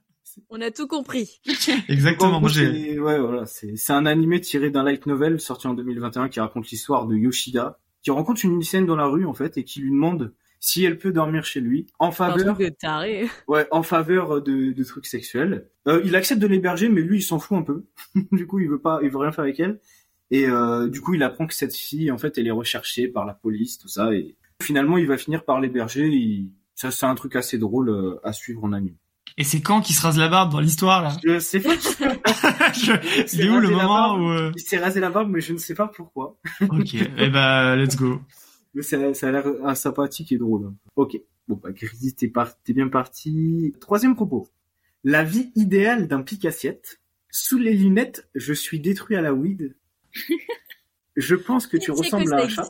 On 0.51 0.61
a 0.61 0.71
tout 0.71 0.87
compris. 0.87 1.41
Exactement. 1.89 2.37
En 2.37 2.41
Moi, 2.41 2.51
j'ai. 2.51 2.67
c'est- 2.95 2.99
ouais, 2.99 3.19
voilà, 3.19 3.47
c'est 3.47 3.77
c'est 3.77 3.93
un 3.93 4.07
animé 4.07 4.41
tiré 4.41 4.71
d'un 4.71 4.83
light 4.83 5.07
novel 5.07 5.41
sorti 5.41 5.67
en 5.67 5.75
2021 5.75 6.29
qui 6.29 6.41
raconte 6.41 6.69
l'histoire 6.71 7.07
de 7.07 7.17
Yoshida, 7.17 7.79
qui 8.03 8.11
rencontre 8.11 8.45
une 8.45 8.59
lycéenne 8.59 8.87
dans 8.87 8.97
la 8.97 9.07
rue 9.07 9.27
en 9.27 9.35
fait 9.35 9.57
et 9.59 9.65
qui 9.65 9.81
lui 9.81 9.91
demande 9.91 10.35
si 10.61 10.85
elle 10.85 10.99
peut 10.99 11.13
dormir 11.13 11.45
chez 11.45 11.61
lui 11.61 11.87
en 11.99 12.09
Un 12.09 12.13
faveur, 12.13 12.55
truc 12.57 12.69
de 12.71 12.75
taré. 12.75 13.29
ouais, 13.49 13.67
en 13.71 13.83
faveur 13.83 14.43
de, 14.43 14.73
de 14.73 14.85
trucs 14.85 15.07
sexuels. 15.07 15.69
Euh, 15.89 16.01
il 16.05 16.17
accepte 16.17 16.41
de 16.41 16.47
l'héberger, 16.47 16.89
mais 16.89 17.03
lui 17.03 17.19
il 17.19 17.23
s'en 17.23 17.39
fout 17.39 17.59
un 17.59 17.63
peu. 17.63 17.85
du 18.33 18.47
coup, 18.47 18.59
il 18.59 18.69
veut 18.69 18.81
pas, 18.81 19.01
il 19.03 19.11
veut 19.11 19.19
rien 19.19 19.33
faire 19.33 19.45
avec 19.45 19.61
elle. 19.61 19.81
Et 20.31 20.47
euh, 20.47 20.89
du 20.89 21.01
coup, 21.01 21.15
il 21.15 21.23
apprend 21.23 21.47
que 21.47 21.55
cette 21.55 21.75
fille, 21.77 22.11
en 22.11 22.19
fait, 22.19 22.37
elle 22.39 22.47
est 22.49 22.51
recherchée 22.53 23.07
par 23.07 23.27
la 23.27 23.35
police, 23.35 23.79
tout 23.79 23.87
ça. 23.89 24.13
Et 24.13 24.35
finalement, 24.61 24.99
il 24.99 25.07
va 25.07 25.17
finir 25.17 25.45
par 25.45 25.61
l'héberger. 25.61 26.09
Il... 26.09 26.51
Ça, 26.75 26.91
c'est 26.91 27.07
un 27.07 27.15
truc 27.15 27.37
assez 27.37 27.59
drôle 27.59 27.91
euh, 27.91 28.21
à 28.25 28.33
suivre 28.33 28.65
en 28.65 28.73
anime. 28.73 28.97
Et 29.39 29.45
c'est 29.45 29.61
quand 29.61 29.83
qu'il 29.83 29.95
se 29.95 30.03
rase 30.03 30.19
la 30.19 30.29
barbe 30.29 30.51
dans 30.51 30.61
l'histoire 30.61 31.03
là? 31.03 31.13
Je 31.25 31.39
sais 31.39 31.61
pas. 31.61 31.75
Je- 32.73 33.35
Il 33.35 33.41
est 33.43 33.49
où 33.51 33.61
le 33.61 33.69
moment 33.69 34.17
où 34.17 34.51
Il 34.57 34.61
s'est 34.61 34.79
rasé 34.79 34.99
la 34.99 35.11
barbe, 35.11 35.31
mais 35.31 35.41
je 35.41 35.53
ne 35.53 35.59
sais 35.59 35.75
pas 35.75 35.89
pourquoi. 35.89 36.39
Ok. 36.71 36.95
Eh 36.95 37.29
ben, 37.29 37.77
let's 37.77 37.97
go. 37.97 38.21
Mais 38.77 38.83
ça, 38.83 39.15
ça 39.15 39.29
a 39.29 39.33
l'air 39.33 39.77
sympathique 39.77 40.33
et 40.33 40.37
drôle. 40.37 40.71
Ok. 40.97 41.19
Bon, 41.49 41.59
bah, 41.61 41.73
Grisi, 41.73 42.15
t'es 42.15 42.29
par... 42.29 42.61
t'es 42.63 42.75
bien 42.75 42.89
parti. 42.89 43.75
Troisième 43.81 44.15
propos. 44.15 44.49
La 45.03 45.25
vie 45.25 45.51
idéale 45.57 46.09
d'un 46.09 46.23
pic-assiette. 46.23 47.01
Sous 47.31 47.59
les 47.59 47.73
lunettes, 47.73 48.29
je 48.35 48.53
suis 48.53 48.79
détruit 48.79 49.17
à 49.17 49.23
la 49.23 49.33
weed. 49.33 49.75
Je 51.17 51.35
pense 51.35 51.67
que 51.67 51.79
tu 51.79 51.91
ressembles 51.91 52.27
que 52.27 52.35
à 52.35 52.45
un 52.45 52.49
chat. 52.49 52.69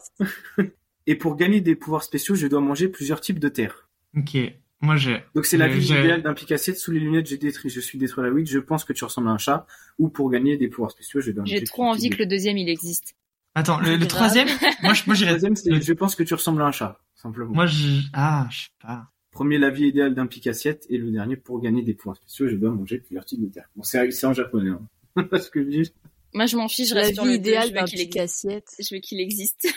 Et 1.08 1.16
pour 1.16 1.34
gagner 1.34 1.60
des 1.60 1.74
pouvoirs 1.74 2.04
spéciaux, 2.04 2.36
je 2.36 2.46
dois 2.46 2.60
manger 2.60 2.86
plusieurs 2.88 3.20
types 3.20 3.40
de 3.40 3.48
terre. 3.48 3.88
Ok. 4.16 4.36
Moi, 4.80 4.96
j'ai. 4.96 5.24
Donc 5.34 5.46
c'est 5.46 5.56
la 5.56 5.66
vie 5.66 5.80
j'ai- 5.80 5.98
idéale 5.98 6.22
d'un 6.22 6.34
pic-assiette. 6.34 6.78
Sous 6.78 6.92
les 6.92 7.00
lunettes, 7.00 7.26
j'ai 7.26 7.38
détruit, 7.38 7.70
je 7.70 7.80
suis 7.80 7.98
détruit 7.98 8.24
à 8.24 8.28
la 8.28 8.32
weed. 8.32 8.46
Je 8.46 8.60
pense 8.60 8.84
que 8.84 8.92
tu 8.92 9.02
ressembles 9.04 9.28
à 9.28 9.32
un 9.32 9.38
chat. 9.38 9.66
Ou 9.98 10.08
pour 10.08 10.30
gagner 10.30 10.56
des 10.56 10.68
pouvoirs 10.68 10.92
spéciaux, 10.92 11.20
je 11.20 11.32
dois 11.32 11.42
manger 11.42 11.58
J'ai 11.58 11.64
trop 11.64 11.82
envie 11.84 12.10
que 12.10 12.18
le 12.18 12.26
deuxième 12.26 12.56
il 12.58 12.68
existe. 12.68 13.16
Attends, 13.56 13.80
le, 13.80 13.98
troisième. 14.06 14.46
Moi, 14.82 14.92
je, 14.94 15.02
moi, 15.06 15.14
Le 15.14 15.14
j'irais. 15.14 15.30
Troisième, 15.30 15.56
c'est 15.56 15.80
je 15.80 15.92
pense 15.94 16.14
que 16.14 16.22
tu 16.22 16.34
ressembles 16.34 16.62
à 16.62 16.66
un 16.66 16.72
chat, 16.72 17.00
simplement. 17.14 17.52
Moi, 17.52 17.66
je. 17.66 18.02
Ah, 18.12 18.46
je 18.50 18.64
sais 18.64 18.68
pas. 18.80 19.10
Premier, 19.32 19.58
la 19.58 19.70
vie 19.70 19.86
idéale 19.88 20.14
d'un 20.14 20.26
pic-assiette. 20.26 20.86
Et 20.90 20.98
le 20.98 21.10
dernier, 21.10 21.36
pour 21.36 21.60
gagner 21.60 21.82
des 21.82 21.94
pouvoirs 21.94 22.16
spéciaux, 22.16 22.48
je 22.48 22.56
dois 22.56 22.70
manger 22.70 22.98
plusieurs 22.98 23.24
types 23.24 23.40
de 23.40 23.48
terre. 23.52 23.68
Bon, 23.74 23.82
c'est 23.82 24.10
c'est 24.12 24.26
en 24.26 24.32
japonais. 24.32 24.70
Hein. 25.16 25.24
Parce 25.30 25.50
que 25.50 25.62
je 25.64 25.68
dis. 25.68 25.92
Moi 26.34 26.44
je 26.46 26.56
m'en 26.56 26.68
fiche, 26.68 26.90
je 26.90 26.94
La 26.94 27.00
reste 27.00 27.12
vie 27.12 27.16
sur 27.16 27.24
le 27.24 27.30
deux, 27.32 27.36
idéale 27.36 27.68
je 27.68 27.72
veux 27.72 27.74
d'un 27.80 27.84
qu'il 27.86 28.00
existe. 28.00 28.12
pic-assiette. 28.12 28.68
Je 28.78 28.94
veux 28.94 29.00
qu'il 29.00 29.20
existe. 29.20 29.66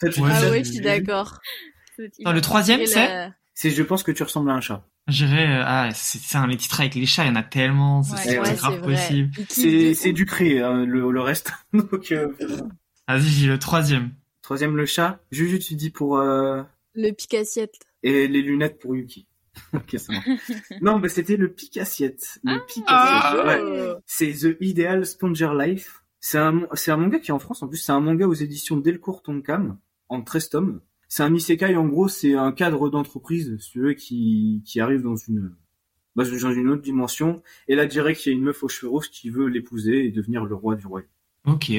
Ah 0.00 0.50
ouais, 0.50 0.62
je 0.62 0.70
suis 0.70 0.80
d'accord. 0.80 1.40
Le 1.98 2.38
troisième, 2.38 2.86
c'est 2.86 3.30
C'est 3.52 3.70
je 3.70 3.82
pense 3.82 4.04
que 4.04 4.12
tu 4.12 4.22
ressembles 4.22 4.48
à 4.48 4.54
un 4.54 4.60
chat. 4.60 4.86
J'irais. 5.08 5.48
euh, 5.58 5.62
Ah, 5.66 5.90
c'est 5.92 6.18
ça, 6.20 6.46
les 6.46 6.56
titres 6.56 6.78
avec 6.80 6.94
les 6.94 7.04
chats, 7.04 7.24
il 7.24 7.28
y 7.28 7.30
en 7.32 7.34
a 7.34 7.42
tellement. 7.42 8.04
C'est 8.04 8.38
Ouais, 8.38 8.54
grave 8.54 8.80
possible. 8.80 9.30
C'est 9.48 10.12
du 10.12 10.24
créé, 10.24 10.60
hein, 10.60 10.84
le, 10.86 11.10
le 11.10 11.20
reste. 11.20 11.50
Donc, 11.72 12.12
euh, 12.12 12.28
Vas-y, 13.08 13.22
j'ai 13.22 13.48
le 13.48 13.58
troisième. 13.58 14.10
troisième, 14.42 14.76
le 14.76 14.84
chat. 14.84 15.20
Juju, 15.30 15.58
tu 15.58 15.74
dis 15.76 15.88
pour... 15.88 16.18
Euh... 16.18 16.62
Le 16.94 17.10
pic-assiette. 17.12 17.74
Et 18.02 18.28
les 18.28 18.42
lunettes 18.42 18.78
pour 18.78 18.94
Yuki. 18.94 19.26
ok, 19.72 19.98
ça 19.98 20.12
marche. 20.12 20.28
non, 20.82 20.98
mais 20.98 21.08
c'était 21.08 21.38
le 21.38 21.50
pic-assiette. 21.50 22.38
Le 22.44 22.58
pic-assiette. 22.66 22.84
Ah, 22.86 23.44
ouais. 23.46 23.94
Oh. 23.96 24.00
C'est 24.04 24.30
The 24.32 24.58
Ideal 24.60 25.06
Sponger 25.06 25.52
Life. 25.58 26.04
C'est 26.20 26.36
un, 26.36 26.66
c'est 26.74 26.90
un 26.90 26.98
manga 26.98 27.18
qui 27.18 27.30
est 27.30 27.34
en 27.34 27.38
France. 27.38 27.62
En 27.62 27.68
plus, 27.68 27.78
c'est 27.78 27.92
un 27.92 28.00
manga 28.00 28.28
aux 28.28 28.34
éditions 28.34 28.76
Delcourt 28.76 29.22
Tonkam, 29.22 29.78
en 30.10 30.20
13 30.20 30.50
tomes. 30.50 30.80
C'est 31.08 31.22
un 31.22 31.34
isekai, 31.34 31.76
en 31.76 31.86
gros, 31.86 32.08
c'est 32.08 32.34
un 32.34 32.52
cadre 32.52 32.90
d'entreprise, 32.90 33.56
si 33.58 33.70
tu 33.70 33.80
veux, 33.80 33.94
qui, 33.94 34.62
qui 34.66 34.80
arrive 34.80 35.00
dans 35.00 35.16
une, 35.16 35.56
bah, 36.14 36.24
dans 36.24 36.52
une 36.52 36.68
autre 36.68 36.82
dimension. 36.82 37.42
Et 37.68 37.74
là, 37.74 37.86
direct, 37.86 38.26
il 38.26 38.28
y 38.28 38.32
a 38.32 38.36
une 38.36 38.44
meuf 38.44 38.62
aux 38.62 38.68
cheveux 38.68 38.90
roses 38.90 39.08
qui 39.08 39.30
veut 39.30 39.46
l'épouser 39.46 40.04
et 40.04 40.10
devenir 40.10 40.44
le 40.44 40.54
roi 40.54 40.74
du 40.74 40.86
royaume. 40.86 41.08
Ok. 41.48 41.72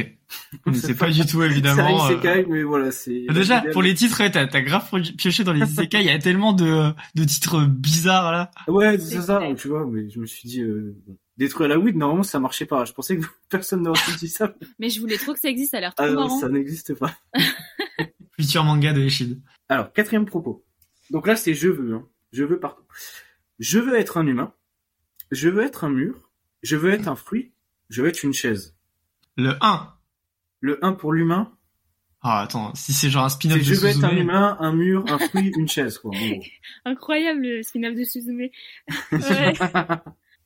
Sais 0.74 0.96
pas 0.98 1.10
du 1.10 1.22
tout, 1.22 1.28
C'est 1.40 1.48
un 1.48 1.50
évidemment. 1.50 2.06
euh. 2.08 2.14
isekai, 2.14 2.46
mais 2.50 2.64
voilà, 2.64 2.92
c'est... 2.92 3.26
Déjà, 3.30 3.62
pour 3.72 3.82
les 3.82 3.94
titres, 3.94 4.22
t'as 4.30 4.48
t'as 4.48 4.62
grave 4.62 4.90
pioché 5.18 5.44
dans 5.44 5.54
les 5.54 5.66
isekai, 5.72 6.00
il 6.00 6.06
y 6.06 6.10
a 6.10 6.20
tellement 6.20 6.54
de, 6.54 6.92
de 7.16 7.24
titres 7.24 7.66
bizarres, 7.66 8.32
là. 8.32 8.52
Ouais, 8.68 8.98
c'est 8.98 9.16
C'est 9.16 9.22
ça, 9.24 9.42
tu 9.58 9.68
vois, 9.68 9.86
mais 9.86 10.10
je 10.10 10.20
me 10.20 10.26
suis 10.26 10.48
dit, 10.48 10.62
euh, 10.62 10.96
détruire 11.38 11.70
la 11.70 11.80
weed, 11.80 11.96
normalement, 11.96 12.24
ça 12.24 12.40
marchait 12.40 12.66
pas. 12.66 12.86
Je 12.86 12.94
pensais 12.94 13.18
que 13.18 13.26
personne 13.50 13.84
n'aurait 13.84 14.00
dit 14.20 14.30
ça. 14.30 14.54
Mais 14.80 14.90
je 14.90 15.00
voulais 15.00 15.18
trop 15.18 15.34
que 15.34 15.40
ça 15.40 15.50
existe, 15.50 15.72
ça 15.72 15.78
a 15.78 15.82
l'air 15.82 15.96
trop 15.96 16.06
Ah 16.06 16.12
non, 16.12 16.22
marrant. 16.22 16.40
ça 16.40 16.50
n'existe 16.50 16.94
pas. 16.96 17.16
Futur 18.40 18.64
manga 18.64 18.94
de 18.94 19.02
Eshid. 19.02 19.42
Alors, 19.68 19.92
quatrième 19.94 20.26
propos. 20.26 20.64
Donc 21.12 21.28
là, 21.28 21.36
c'est 21.36 21.54
je 21.54 21.68
veux, 21.68 21.96
hein. 21.96 22.08
Je 22.32 22.44
veux 22.44 22.60
partout. 22.60 22.84
Je 23.60 23.80
veux 23.80 23.96
être 23.98 24.18
un 24.18 24.28
humain. 24.28 24.54
Je 25.32 25.50
veux 25.50 25.64
être 25.64 25.84
un 25.84 25.90
mur. 25.90 26.30
Je 26.64 26.76
veux 26.76 26.92
être 26.92 27.08
un 27.08 27.16
fruit. 27.16 27.52
Je 27.90 28.02
veux 28.02 28.08
être 28.08 28.24
une 28.24 28.34
chaise. 28.34 28.76
Le 29.40 29.56
1. 29.62 29.94
Le 30.62 30.84
1 30.84 30.94
pour 30.94 31.14
l'humain, 31.14 31.52
Ah, 32.22 32.42
attends, 32.42 32.76
si 32.76 32.92
c'est 32.94 33.10
genre 33.10 33.24
un 33.24 33.30
spin-off 33.30 33.58
de 33.60 33.64
je 33.64 33.74
veux 33.76 33.88
être 33.88 34.04
un 34.04 34.10
Suzume. 34.10 34.22
humain, 34.24 34.58
un 34.60 34.74
mur, 34.74 35.06
un 35.10 35.18
fruit, 35.18 35.52
une 35.58 35.70
chaise, 35.70 35.98
quoi. 35.98 36.12
Incroyable 36.86 37.42
le 37.42 37.64
spin-off 37.64 37.96
de 37.96 38.04
Suzume. 38.04 38.50
Ouais. 39.12 39.54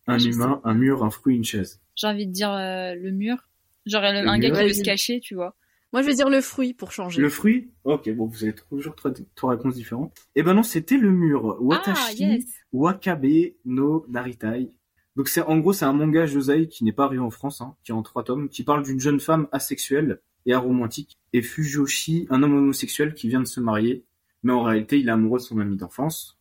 un 0.07 0.17
Je 0.17 0.29
humain, 0.29 0.61
un 0.63 0.73
mur, 0.75 1.03
un 1.03 1.09
fruit, 1.09 1.35
une 1.35 1.43
chaise. 1.43 1.81
J'ai 1.95 2.07
envie 2.07 2.27
de 2.27 2.31
dire 2.31 2.51
euh, 2.51 2.93
le 2.95 3.11
mur. 3.11 3.49
Genre 3.85 4.01
le- 4.01 4.21
Le 4.21 4.27
un 4.27 4.37
gars 4.37 4.49
qui 4.51 4.55
veut 4.57 4.63
Ouais, 4.67 4.73
se 4.73 4.83
cacher, 4.83 5.19
tu 5.19 5.33
vois. 5.35 5.55
Moi, 5.93 6.01
je 6.01 6.07
vais 6.07 6.13
dire 6.15 6.29
le 6.29 6.41
fruit 6.41 6.73
pour 6.73 6.91
changer. 6.91 7.21
Le 7.21 7.29
fruit? 7.29 7.71
Ok, 7.85 8.09
bon, 8.11 8.25
vous 8.27 8.43
avez 8.43 8.53
toujours 8.53 8.95
trois, 8.95 9.11
trois 9.35 9.51
réponses 9.51 9.75
différentes. 9.75 10.13
Eh 10.35 10.43
ben 10.43 10.53
non, 10.55 10.63
c'était 10.63 10.97
le 10.97 11.11
mur. 11.11 11.55
Ah, 11.57 11.61
Watashi 11.61 12.23
yes. 12.23 12.45
Wakabe 12.71 13.53
no 13.65 14.05
Naritai. 14.09 14.71
Donc 15.15 15.27
c'est 15.27 15.41
en 15.41 15.59
gros 15.59 15.73
c'est 15.73 15.85
un 15.85 15.93
manga 15.93 16.25
josei 16.25 16.67
qui 16.67 16.83
n'est 16.83 16.91
pas 16.91 17.05
arrivé 17.05 17.21
en 17.21 17.29
France, 17.29 17.61
hein, 17.61 17.75
qui 17.83 17.91
est 17.91 17.95
en 17.95 18.01
trois 18.01 18.23
tomes, 18.23 18.49
qui 18.49 18.63
parle 18.63 18.83
d'une 18.83 18.99
jeune 18.99 19.19
femme 19.19 19.47
asexuelle 19.51 20.21
et 20.45 20.53
aromantique, 20.53 21.19
et 21.31 21.41
Fujoshi, 21.41 22.27
un 22.29 22.43
homme 22.43 22.55
homosexuel 22.55 23.13
qui 23.13 23.29
vient 23.29 23.39
de 23.39 23.45
se 23.45 23.59
marier, 23.59 24.03
mais 24.41 24.51
en 24.51 24.63
réalité 24.63 24.99
il 24.99 25.07
est 25.07 25.11
amoureux 25.11 25.39
de 25.39 25.43
son 25.43 25.59
ami 25.59 25.77
d'enfance, 25.77 26.39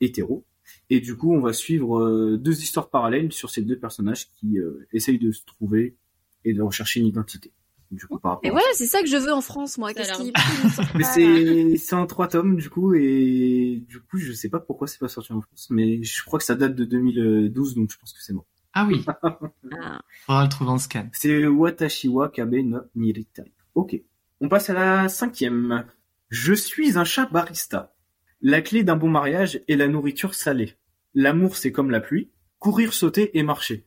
hétéro. 0.00 0.44
Et 0.88 1.00
du 1.00 1.16
coup 1.16 1.34
on 1.34 1.40
va 1.40 1.52
suivre 1.52 1.98
euh, 2.00 2.38
deux 2.38 2.62
histoires 2.62 2.88
parallèles 2.90 3.32
sur 3.32 3.50
ces 3.50 3.62
deux 3.62 3.78
personnages 3.78 4.30
qui 4.32 4.58
euh, 4.58 4.86
essayent 4.92 5.18
de 5.18 5.32
se 5.32 5.44
trouver 5.44 5.96
et 6.44 6.54
de 6.54 6.62
rechercher 6.62 7.00
une 7.00 7.06
identité. 7.06 7.52
Du 7.90 8.06
coup 8.06 8.18
par 8.20 8.32
rapport 8.32 8.46
Et 8.46 8.50
voilà, 8.50 8.66
c'est 8.74 8.86
ça 8.86 9.00
que 9.00 9.08
je 9.08 9.16
veux 9.16 9.32
en 9.32 9.40
France, 9.40 9.76
moi. 9.76 9.92
Qu'est-ce 9.92 10.12
qui 10.12 10.32
mais 10.94 11.02
c'est 11.02 11.76
c'est 11.76 11.94
en 11.96 12.06
trois 12.06 12.28
tomes 12.28 12.56
du 12.56 12.70
coup 12.70 12.94
et 12.94 13.82
du 13.88 14.00
coup 14.00 14.18
je 14.18 14.32
sais 14.32 14.48
pas 14.48 14.60
pourquoi 14.60 14.86
c'est 14.86 15.00
pas 15.00 15.08
sorti 15.08 15.32
en 15.32 15.40
France 15.40 15.66
mais 15.70 16.02
je 16.04 16.22
crois 16.24 16.38
que 16.38 16.44
ça 16.44 16.54
date 16.54 16.76
de 16.76 16.84
2012 16.84 17.74
donc 17.74 17.90
je 17.90 17.98
pense 17.98 18.12
que 18.12 18.22
c'est 18.22 18.32
bon. 18.32 18.44
Ah 18.72 18.86
oui, 18.86 19.04
Ah. 19.82 20.00
faudra 20.24 20.44
le 20.44 20.48
trouver 20.48 20.70
en 20.70 20.78
scan. 20.78 21.08
C'est 21.12 21.46
Watashi 21.46 22.06
wa 22.08 22.28
Kabe 22.28 22.54
no 22.62 22.78
Niritai. 22.94 23.52
Ok. 23.74 24.00
On 24.40 24.48
passe 24.48 24.70
à 24.70 24.74
la 24.74 25.08
cinquième. 25.08 25.84
Je 26.28 26.54
suis 26.54 26.96
un 26.96 27.04
chat 27.04 27.26
barista. 27.26 27.94
La 28.40 28.62
clé 28.62 28.84
d'un 28.84 28.96
bon 28.96 29.08
mariage 29.10 29.60
est 29.66 29.74
la 29.76 29.88
nourriture 29.88 30.34
salée. 30.34 30.76
L'amour 31.14 31.56
c'est 31.56 31.72
comme 31.72 31.90
la 31.90 32.00
pluie. 32.00 32.30
Courir, 32.60 32.94
sauter 32.94 33.36
et 33.36 33.42
marcher. 33.42 33.84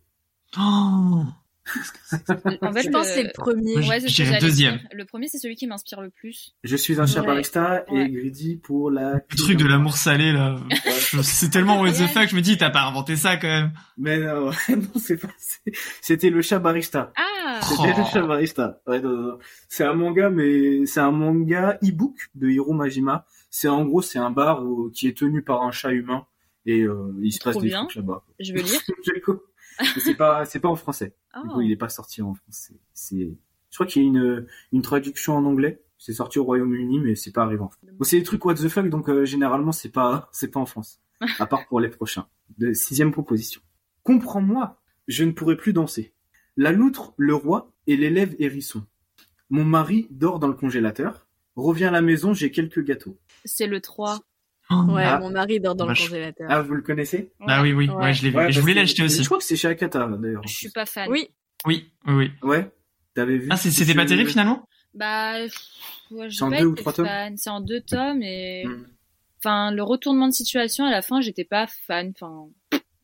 Oh 0.59 1.23
En 2.61 2.73
fait, 2.73 2.83
Je 2.83 2.89
pense 2.89 3.07
que 3.07 3.13
c'est 3.13 3.23
le 3.23 3.31
premier. 3.33 3.77
Ouais, 3.87 3.99
c'est 4.01 4.09
j'allais 4.09 4.39
deuxième. 4.39 4.77
dire. 4.77 4.87
Le 4.91 5.05
premier, 5.05 5.27
c'est 5.27 5.37
celui 5.39 5.55
qui 5.55 5.65
m'inspire 5.65 6.01
le 6.01 6.09
plus. 6.09 6.53
Je 6.63 6.75
suis 6.75 6.99
un 6.99 7.05
chat 7.05 7.21
Ouais. 7.21 7.27
barista 7.27 7.85
Ouais. 7.89 8.05
et 8.05 8.09
Greedy 8.09 8.57
pour 8.57 8.91
la... 8.91 9.13
Le 9.13 9.35
truc 9.37 9.57
de 9.57 9.65
l'amour 9.65 9.95
salé, 9.97 10.31
là. 10.33 10.57
C'est 11.21 11.49
tellement 11.49 11.79
what 11.79 11.91
the 11.93 12.07
fuck, 12.07 12.27
je 12.29 12.35
me 12.35 12.41
dis, 12.41 12.57
t'as 12.57 12.69
pas 12.69 12.83
inventé 12.83 13.15
ça, 13.15 13.37
quand 13.37 13.47
même. 13.47 13.71
Mais 13.97 14.19
non, 14.19 14.51
non 14.69 14.81
c'est 14.99 15.17
pas... 15.17 15.29
C'était 16.01 16.29
le 16.29 16.41
chat 16.41 16.59
barista. 16.59 17.13
Ah 17.15 17.59
C'était 17.61 17.93
Oh. 17.95 17.99
le 17.99 18.05
chat 18.11 18.21
barista. 18.27 18.81
Ouais, 18.87 18.99
non, 18.99 19.09
non, 19.11 19.21
non. 19.29 19.37
C'est 19.69 19.83
un 19.83 19.93
manga, 19.93 20.29
mais 20.29 20.85
c'est 20.85 20.99
un 20.99 21.11
manga 21.11 21.77
e-book 21.83 22.15
de 22.35 22.49
Hiro 22.49 22.73
Majima. 22.73 23.25
C'est 23.49 23.67
en 23.69 23.85
gros, 23.85 24.01
c'est 24.01 24.19
un 24.19 24.31
bar 24.31 24.63
où- 24.65 24.89
qui 24.89 25.07
est 25.07 25.17
tenu 25.17 25.41
par 25.43 25.61
un 25.63 25.71
chat 25.71 25.91
humain 25.91 26.25
et 26.65 26.81
euh, 26.81 27.13
il 27.21 27.31
se 27.31 27.39
passe 27.39 27.53
Trop 27.53 27.61
des 27.61 27.67
bien. 27.69 27.85
trucs 27.85 27.95
là-bas. 27.97 28.23
Je 28.39 28.53
veux 28.53 28.61
lire. 28.61 28.81
Du 29.79 29.87
mais 29.95 30.01
c'est 30.01 30.15
pas, 30.15 30.45
c'est 30.45 30.59
pas 30.59 30.69
en 30.69 30.75
français. 30.75 31.15
Du 31.35 31.49
Oh. 31.49 31.53
coup, 31.55 31.61
il 31.61 31.71
est 31.71 31.75
pas 31.77 31.89
sorti 31.89 32.21
en 32.21 32.33
français. 32.33 32.75
C'est, 32.93 33.37
je 33.69 33.75
crois 33.77 33.85
qu'il 33.85 34.01
y 34.03 34.05
a 34.05 34.07
une, 34.07 34.47
une 34.71 34.81
traduction 34.81 35.35
en 35.35 35.45
anglais. 35.45 35.81
C'est 35.97 36.13
sorti 36.13 36.37
au 36.39 36.43
Royaume-Uni, 36.43 36.99
mais 36.99 37.15
c'est 37.15 37.31
pas 37.31 37.43
arrivé 37.43 37.61
en 37.61 37.69
France. 37.69 37.89
Bon, 37.93 38.03
c'est 38.03 38.17
des 38.17 38.23
trucs 38.23 38.43
what 38.45 38.55
the 38.55 38.67
fuck, 38.67 38.89
donc 38.89 39.09
euh, 39.09 39.23
généralement 39.25 39.71
c'est 39.71 39.89
pas, 39.91 40.29
c'est 40.31 40.49
pas 40.51 40.59
en 40.59 40.65
France. 40.65 40.99
À 41.39 41.45
part 41.45 41.65
pour 41.67 41.79
les 41.79 41.87
prochains. 41.89 42.27
De 42.57 42.73
sixième 42.73 43.11
proposition. 43.11 43.61
Comprends-moi, 44.03 44.79
je 45.07 45.23
ne 45.23 45.31
pourrai 45.31 45.55
plus 45.55 45.71
danser. 45.73 46.13
La 46.57 46.71
loutre, 46.71 47.13
le 47.17 47.33
roi 47.33 47.71
et 47.87 47.95
l'élève 47.95 48.35
hérisson. 48.39 48.85
Mon 49.49 49.63
mari 49.63 50.07
dort 50.11 50.39
dans 50.39 50.47
le 50.47 50.53
congélateur. 50.53 51.27
Reviens 51.55 51.87
à 51.89 51.91
la 51.91 52.01
maison, 52.01 52.33
j'ai 52.33 52.51
quelques 52.51 52.83
gâteaux. 52.83 53.17
C'est 53.45 53.67
le 53.67 53.79
3. 53.79 54.19
Ouais, 54.69 55.03
Ah. 55.05 55.19
mon 55.19 55.29
mari 55.29 55.59
dort 55.59 55.75
dans 55.75 55.85
le 55.85 55.89
Vache. 55.89 56.07
congélateur. 56.07 56.47
Ah, 56.49 56.61
vous 56.61 56.73
le 56.73 56.81
connaissez? 56.81 57.31
Ah 57.47 57.61
oui, 57.61 57.73
oui, 57.73 57.89
ouais, 57.89 57.95
Ouais. 57.95 58.13
je 58.13 58.23
l'ai 58.23 58.29
vu. 58.31 58.37
Ouais, 58.37 58.51
je 58.51 58.55
bah, 58.55 58.61
voulais 58.61 58.73
l'acheter 58.73 59.03
aussi. 59.03 59.19
Je 59.21 59.25
crois 59.25 59.37
que 59.37 59.43
c'est 59.43 59.55
chez 59.55 59.67
Akata 59.67 60.07
d'ailleurs. 60.19 60.41
Je 60.47 60.53
suis 60.53 60.69
pas 60.69 60.85
fan. 60.85 61.09
Oui, 61.09 61.29
Oui, 61.65 61.91
oui, 62.07 62.13
oui. 62.13 62.31
Ouais. 62.41 62.71
T'avais 63.13 63.37
vu 63.37 63.47
Ah, 63.51 63.57
c'est- 63.57 63.71
c'était 63.71 63.93
pas 63.93 64.03
Je- 64.03 64.07
terrible 64.09 64.29
finalement? 64.29 64.67
Bah, 64.95 65.33
ouais, 66.11 66.29
j'ai 66.29 66.37
C'est 66.37 66.43
en 66.43 66.49
pas 66.49 66.59
deux 66.59 66.65
ou 66.65 66.75
trois 66.75 66.93
tomes 66.93 67.05
fan. 67.05 67.37
C'est 67.37 67.49
en 67.49 67.59
deux 67.61 67.81
tomes 67.81 68.21
et 68.23 68.65
Hmm. 68.65 68.85
enfin 69.39 69.71
le 69.71 69.83
retournement 69.83 70.27
de 70.27 70.33
situation 70.33 70.85
à 70.85 70.91
la 70.91 71.01
fin, 71.01 71.21
j'étais 71.21 71.43
pas 71.45 71.67
fan. 71.85 72.11
Enfin, 72.15 72.47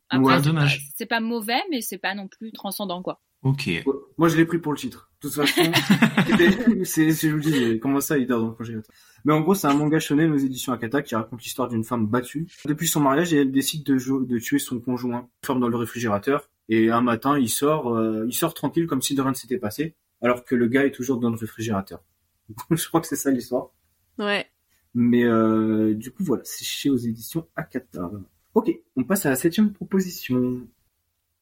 après, 0.10 0.36
Ouais, 0.36 0.41
dommage. 0.41 0.88
C'est 0.95 1.05
pas 1.05 1.20
mauvais, 1.20 1.62
mais 1.70 1.82
c'est 1.82 1.97
pas 1.99 2.16
non 2.16 2.28
plus 2.28 2.51
transcendant 2.51 3.01
quoi. 3.03 3.22
Ok. 3.44 3.70
Moi, 4.18 4.28
je 4.28 4.38
l'ai 4.38 4.46
pris 4.46 4.60
pour 4.60 4.74
le 4.74 4.78
titre. 4.78 5.10
De 5.22 5.28
toute 5.28 5.36
façon, 5.36 5.62
c'est, 6.84 7.12
je 7.12 7.28
vous 7.30 7.40
dis, 7.40 7.80
comment 7.80 8.00
ça, 8.00 8.18
il 8.18 8.28
dort 8.28 8.42
dans 8.42 8.48
le 8.48 8.54
congélateur. 8.54 8.94
Mais 9.26 9.34
en 9.34 9.42
gros, 9.42 9.54
c'est 9.54 9.68
un 9.68 9.74
manga 9.74 10.00
shonen 10.00 10.32
aux 10.32 10.38
éditions 10.38 10.72
Akata 10.72 11.02
qui 11.02 11.16
raconte 11.16 11.42
l'histoire 11.44 11.68
d'une 11.68 11.84
femme 11.84 12.08
battue. 12.08 12.48
Depuis 12.66 12.88
son 12.88 13.02
mariage, 13.02 13.34
et 13.34 13.38
elle 13.38 13.52
décide 13.52 13.84
de, 13.86 13.96
de 13.96 14.40
tuer 14.40 14.60
son 14.60 14.80
conjoint, 14.80 15.30
forme 15.44 15.60
dans 15.60 15.68
le 15.68 15.76
réfrigérateur. 15.78 16.50
Et 16.70 16.90
un 16.90 17.02
matin, 17.02 17.38
il 17.38 17.50
sort, 17.50 17.94
euh, 17.96 18.26
il 18.28 18.34
sort 18.34 18.54
tranquille 18.54 18.88
comme 18.88 19.02
si 19.02 19.16
de 19.16 19.22
rien 19.22 19.32
ne 19.32 19.36
s'était 19.36 19.58
passé, 19.58 19.96
alors 20.22 20.46
que 20.46 20.56
le 20.56 20.68
gars 20.68 20.86
est 20.86 20.92
toujours 20.92 21.20
dans 21.20 21.30
le 21.30 21.38
réfrigérateur. 21.38 22.02
je 22.72 22.88
crois 22.88 23.02
que 23.02 23.08
c'est 23.08 23.16
ça 23.16 23.32
l'histoire. 23.32 23.72
ouais. 24.18 24.48
Mais 24.96 25.24
euh, 25.24 25.94
du 25.94 26.12
coup, 26.12 26.24
voilà, 26.24 26.42
c'est 26.46 26.66
chez 26.66 26.90
aux 26.90 26.98
éditions 26.98 27.48
Akata. 27.56 28.10
Ok, 28.56 28.72
on 28.96 29.04
passe 29.04 29.26
à 29.28 29.30
la 29.30 29.36
septième 29.36 29.72
proposition. 29.72 30.68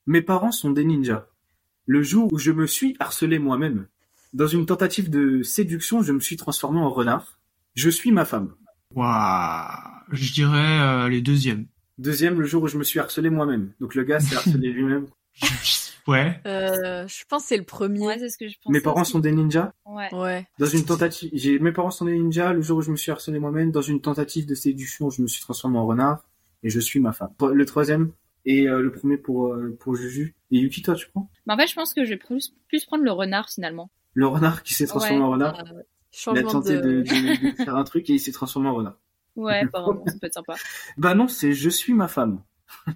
Mes 0.06 0.22
parents 0.22 0.52
sont 0.52 0.72
des 0.72 0.84
ninjas. 0.84 1.28
Le 1.88 2.04
jour 2.04 2.32
où 2.32 2.38
je 2.38 2.52
me 2.52 2.68
suis 2.68 2.96
harcelé 3.00 3.40
moi-même, 3.40 3.88
dans 4.34 4.46
une 4.46 4.66
tentative 4.66 5.10
de 5.10 5.42
séduction, 5.42 6.04
je 6.04 6.12
me 6.12 6.20
suis 6.20 6.36
transformé 6.36 6.80
en 6.80 6.90
renard. 6.90 7.40
Je 7.76 7.90
suis 7.90 8.12
ma 8.12 8.26
femme. 8.26 8.54
Waouh. 8.94 9.68
Je 10.12 10.34
dirais 10.34 10.80
euh, 10.82 11.10
les 11.10 11.22
deuxièmes. 11.22 11.66
Deuxième, 11.98 12.40
le 12.40 12.46
jour 12.46 12.64
où 12.64 12.68
je 12.68 12.78
me 12.78 12.84
suis 12.84 13.00
harcelé 13.00 13.30
moi-même. 13.30 13.72
Donc 13.80 13.96
le 13.96 14.04
gars 14.04 14.20
s'est 14.20 14.36
harcelé 14.38 14.70
lui-même. 14.70 15.08
Ouais. 16.08 16.40
Euh, 16.46 17.08
je 17.08 17.24
pense 17.28 17.44
que 17.44 17.48
c'est 17.50 17.58
le 17.58 17.64
premier. 17.64 18.06
Ouais, 18.06 18.20
c'est 18.20 18.30
ce 18.30 18.38
que 18.38 18.48
je 18.48 18.56
pense. 18.62 18.72
Mes 18.72 18.82
parents 18.82 19.04
sont 19.04 19.20
des 19.20 19.32
ninjas. 19.32 19.74
Ouais. 19.86 20.14
Ouais. 20.14 20.48
Dans 20.60 20.66
une 20.66 20.86
tentative, 20.86 21.30
j'ai 21.34 21.60
mes 21.60 21.72
parents 21.72 21.92
sont 21.92 22.06
des 22.06 22.18
ninjas. 22.18 22.54
Le 22.54 22.62
jour 22.62 22.78
où 22.78 22.82
je 22.82 22.92
me 22.92 22.96
suis 22.96 23.12
harcelé 23.12 23.40
moi-même, 23.40 23.72
dans 23.72 23.82
une 23.82 24.02
tentative 24.02 24.46
de 24.46 24.56
séduction, 24.56 25.10
je 25.10 25.22
me 25.22 25.28
suis 25.28 25.42
transformé 25.42 25.78
en 25.78 25.86
renard 25.86 26.24
et 26.64 26.70
je 26.70 26.80
suis 26.80 27.00
ma 27.00 27.12
femme. 27.12 27.32
Le 27.54 27.66
troisième 27.66 28.12
et 28.46 28.68
euh, 28.68 28.82
le 28.82 28.92
premier 28.92 29.18
pour 29.18 29.54
euh, 29.54 29.76
pour 29.80 29.96
Juju. 29.96 30.37
Et 30.52 30.60
Yuki, 30.60 30.82
toi, 30.82 30.96
tu 30.96 31.08
prends 31.10 31.30
Mais 31.46 31.54
en 31.54 31.58
fait, 31.58 31.68
je 31.68 31.76
pense 31.76 31.94
que 31.94 32.04
je 32.06 32.10
vais 32.10 32.18
plus, 32.18 32.54
plus 32.68 32.86
prendre 32.86 33.04
le 33.04 33.12
renard 33.12 33.50
finalement. 33.50 33.90
le 34.14 34.28
renard 34.28 34.64
qui 34.64 34.74
s'est 34.74 34.88
transformé 34.88 35.18
Ouais. 35.20 35.24
en 35.26 35.32
renard. 35.32 35.60
Euh, 35.60 35.82
Il 36.34 36.38
a 36.40 36.44
tenté 36.44 36.76
de... 36.78 36.82
de... 36.82 37.02
de- 37.02 37.52
de 37.52 37.56
faire 37.64 37.76
un 37.76 37.84
truc 37.84 38.10
et 38.10 38.14
il 38.14 38.20
s'est 38.20 38.32
transformé 38.32 38.70
en 38.70 38.76
renard. 38.76 38.98
Ouais, 39.36 39.60
apparemment, 39.66 40.04
ça 40.08 40.14
peut 40.20 40.28
être 40.28 40.34
sympa. 40.34 40.56
Bah 40.98 41.14
non, 41.16 41.28
c'est 41.28 41.54
je 41.54 41.70
suis 41.70 41.94
ma 41.94 42.08
femme. 42.08 42.42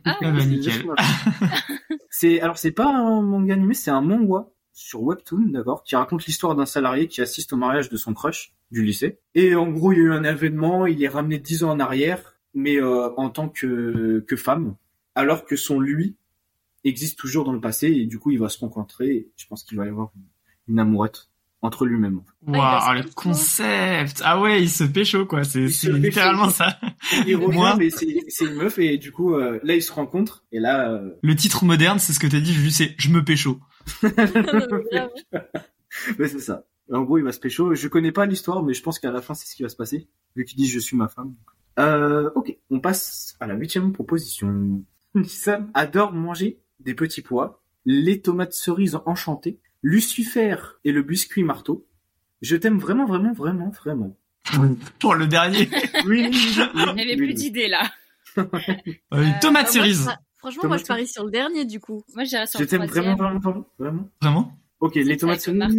Ah, 0.05 0.17
Ah 0.21 0.31
bah, 0.31 0.45
nickel. 0.45 0.71
Je 0.73 0.77
suis 0.79 0.87
ma 0.87 0.95
femme. 0.95 1.97
c'est 2.09 2.41
alors 2.41 2.57
c'est 2.57 2.71
pas 2.71 2.87
un 2.87 3.21
manga 3.21 3.53
animé, 3.53 3.73
c'est 3.73 3.91
un 3.91 4.01
manga 4.01 4.47
sur 4.73 5.03
Webtoon, 5.03 5.49
d'accord, 5.49 5.83
qui 5.83 5.95
raconte 5.95 6.25
l'histoire 6.25 6.55
d'un 6.55 6.65
salarié 6.65 7.07
qui 7.07 7.21
assiste 7.21 7.51
au 7.53 7.57
mariage 7.57 7.89
de 7.89 7.97
son 7.97 8.13
crush 8.13 8.53
du 8.71 8.83
lycée. 8.83 9.19
Et 9.35 9.53
en 9.55 9.67
gros, 9.69 9.91
il 9.91 9.97
y 9.97 10.01
a 10.01 10.03
eu 10.05 10.13
un 10.13 10.23
événement, 10.23 10.87
il 10.87 11.03
est 11.03 11.09
ramené 11.09 11.37
dix 11.37 11.63
ans 11.65 11.71
en 11.71 11.79
arrière, 11.79 12.35
mais 12.53 12.77
euh, 12.77 13.09
en 13.17 13.29
tant 13.29 13.49
que 13.49 14.23
que 14.27 14.35
femme, 14.37 14.75
alors 15.13 15.45
que 15.45 15.55
son 15.57 15.79
lui 15.79 16.15
existe 16.83 17.17
toujours 17.19 17.45
dans 17.45 17.53
le 17.53 17.61
passé 17.61 17.87
et 17.87 18.05
du 18.05 18.19
coup, 18.19 18.31
il 18.31 18.39
va 18.39 18.49
se 18.49 18.59
rencontrer. 18.59 19.07
Et 19.09 19.31
je 19.37 19.45
pense 19.47 19.63
qu'il 19.63 19.77
va 19.77 19.85
y 19.85 19.89
avoir 19.89 20.11
une, 20.15 20.73
une 20.73 20.79
amourette 20.79 21.27
entre 21.63 21.85
lui-même. 21.85 22.21
Waouh, 22.47 22.81
se 22.81 22.95
le 22.95 23.01
pécho. 23.03 23.13
concept. 23.15 24.21
Ah 24.25 24.41
ouais, 24.41 24.63
il 24.63 24.69
se 24.69 24.83
pécho 24.83 25.27
quoi. 25.27 25.43
C'est 25.43 25.65
pécho. 25.65 25.91
littéralement 25.91 26.49
ça. 26.49 26.79
Il 27.27 27.35
revient, 27.35 27.55
Moi 27.55 27.75
mais 27.77 27.89
c'est 27.91 28.45
une 28.45 28.55
meuf 28.55 28.79
et 28.79 28.97
du 28.97 29.11
coup, 29.11 29.35
euh, 29.35 29.59
là, 29.63 29.75
ils 29.75 29.83
se 29.83 29.91
rencontrent 29.91 30.43
et 30.51 30.59
là. 30.59 30.91
euh, 30.91 31.11
Le 31.21 31.35
titre 31.35 31.63
moderne, 31.65 31.99
c'est 31.99 32.13
ce 32.13 32.19
que 32.19 32.25
t'as 32.25 32.39
dit, 32.39 32.51
Juju, 32.53 32.71
c'est 32.71 32.95
Je 32.97 33.09
me 33.09 33.23
pécho. 33.23 33.59
Ouais, 36.17 36.27
c'est 36.27 36.39
ça. 36.39 36.65
En 36.91 37.01
gros, 37.03 37.17
il 37.17 37.23
va 37.23 37.31
se 37.31 37.39
pécho. 37.39 37.75
Je 37.75 37.87
connais 37.87 38.11
pas 38.11 38.25
l'histoire, 38.25 38.63
mais 38.63 38.73
je 38.73 38.81
pense 38.81 38.97
qu'à 38.99 39.11
la 39.11 39.21
fin, 39.21 39.33
c'est 39.33 39.45
ce 39.47 39.55
qui 39.55 39.63
va 39.63 39.69
se 39.69 39.75
passer. 39.75 40.07
Vu 40.35 40.45
qu'il 40.45 40.57
dit 40.57 40.67
je 40.67 40.79
suis 40.79 40.95
ma 40.97 41.07
femme. 41.07 41.35
Euh, 41.79 42.29
ok. 42.35 42.57
On 42.69 42.79
passe 42.79 43.35
à 43.39 43.47
la 43.47 43.55
huitième 43.55 43.91
proposition. 43.91 44.83
Sam 45.25 45.69
adore 45.73 46.13
manger 46.13 46.59
des 46.83 46.93
petits 46.93 47.21
pois, 47.21 47.61
les 47.85 48.21
tomates 48.21 48.53
cerises 48.53 48.99
enchantées, 49.05 49.59
Lucifer 49.83 50.55
et 50.83 50.91
le 50.91 51.01
biscuit 51.01 51.43
marteau. 51.43 51.87
Je 52.41 52.55
t'aime 52.55 52.77
vraiment, 52.79 53.05
vraiment, 53.05 53.33
vraiment, 53.33 53.69
vraiment. 53.71 54.17
Pour 54.99 55.15
le 55.15 55.27
dernier. 55.27 55.69
Oui, 56.07 56.29
oui, 56.31 57.01
avait 57.01 57.15
plus 57.15 57.33
d'idées 57.33 57.67
là. 57.67 57.83
Euh, 58.37 58.43
Euh, 59.13 59.25
tomate 59.41 59.69
cerise. 59.69 60.07
je- 60.09 60.15
Franchement, 60.39 60.67
moi, 60.69 60.77
je 60.77 60.85
parie 60.85 61.05
sur 61.07 61.23
le 61.25 61.29
dernier, 61.31 61.65
du 61.65 61.79
coup. 61.79 62.01
Moi, 62.15 62.23
j'irais 62.23 62.47
sur 62.47 62.59
Je 62.59 62.63
le 62.63 62.69
t'aime 62.69 62.85
vraiment, 62.85 63.15
vraiment, 63.15 63.39
vraiment, 63.39 63.65
vraiment. 63.77 64.09
Vraiment? 64.21 64.57
Ok, 64.79 64.95
les 64.95 65.17
tomates 65.17 65.41
cerises, 65.41 65.69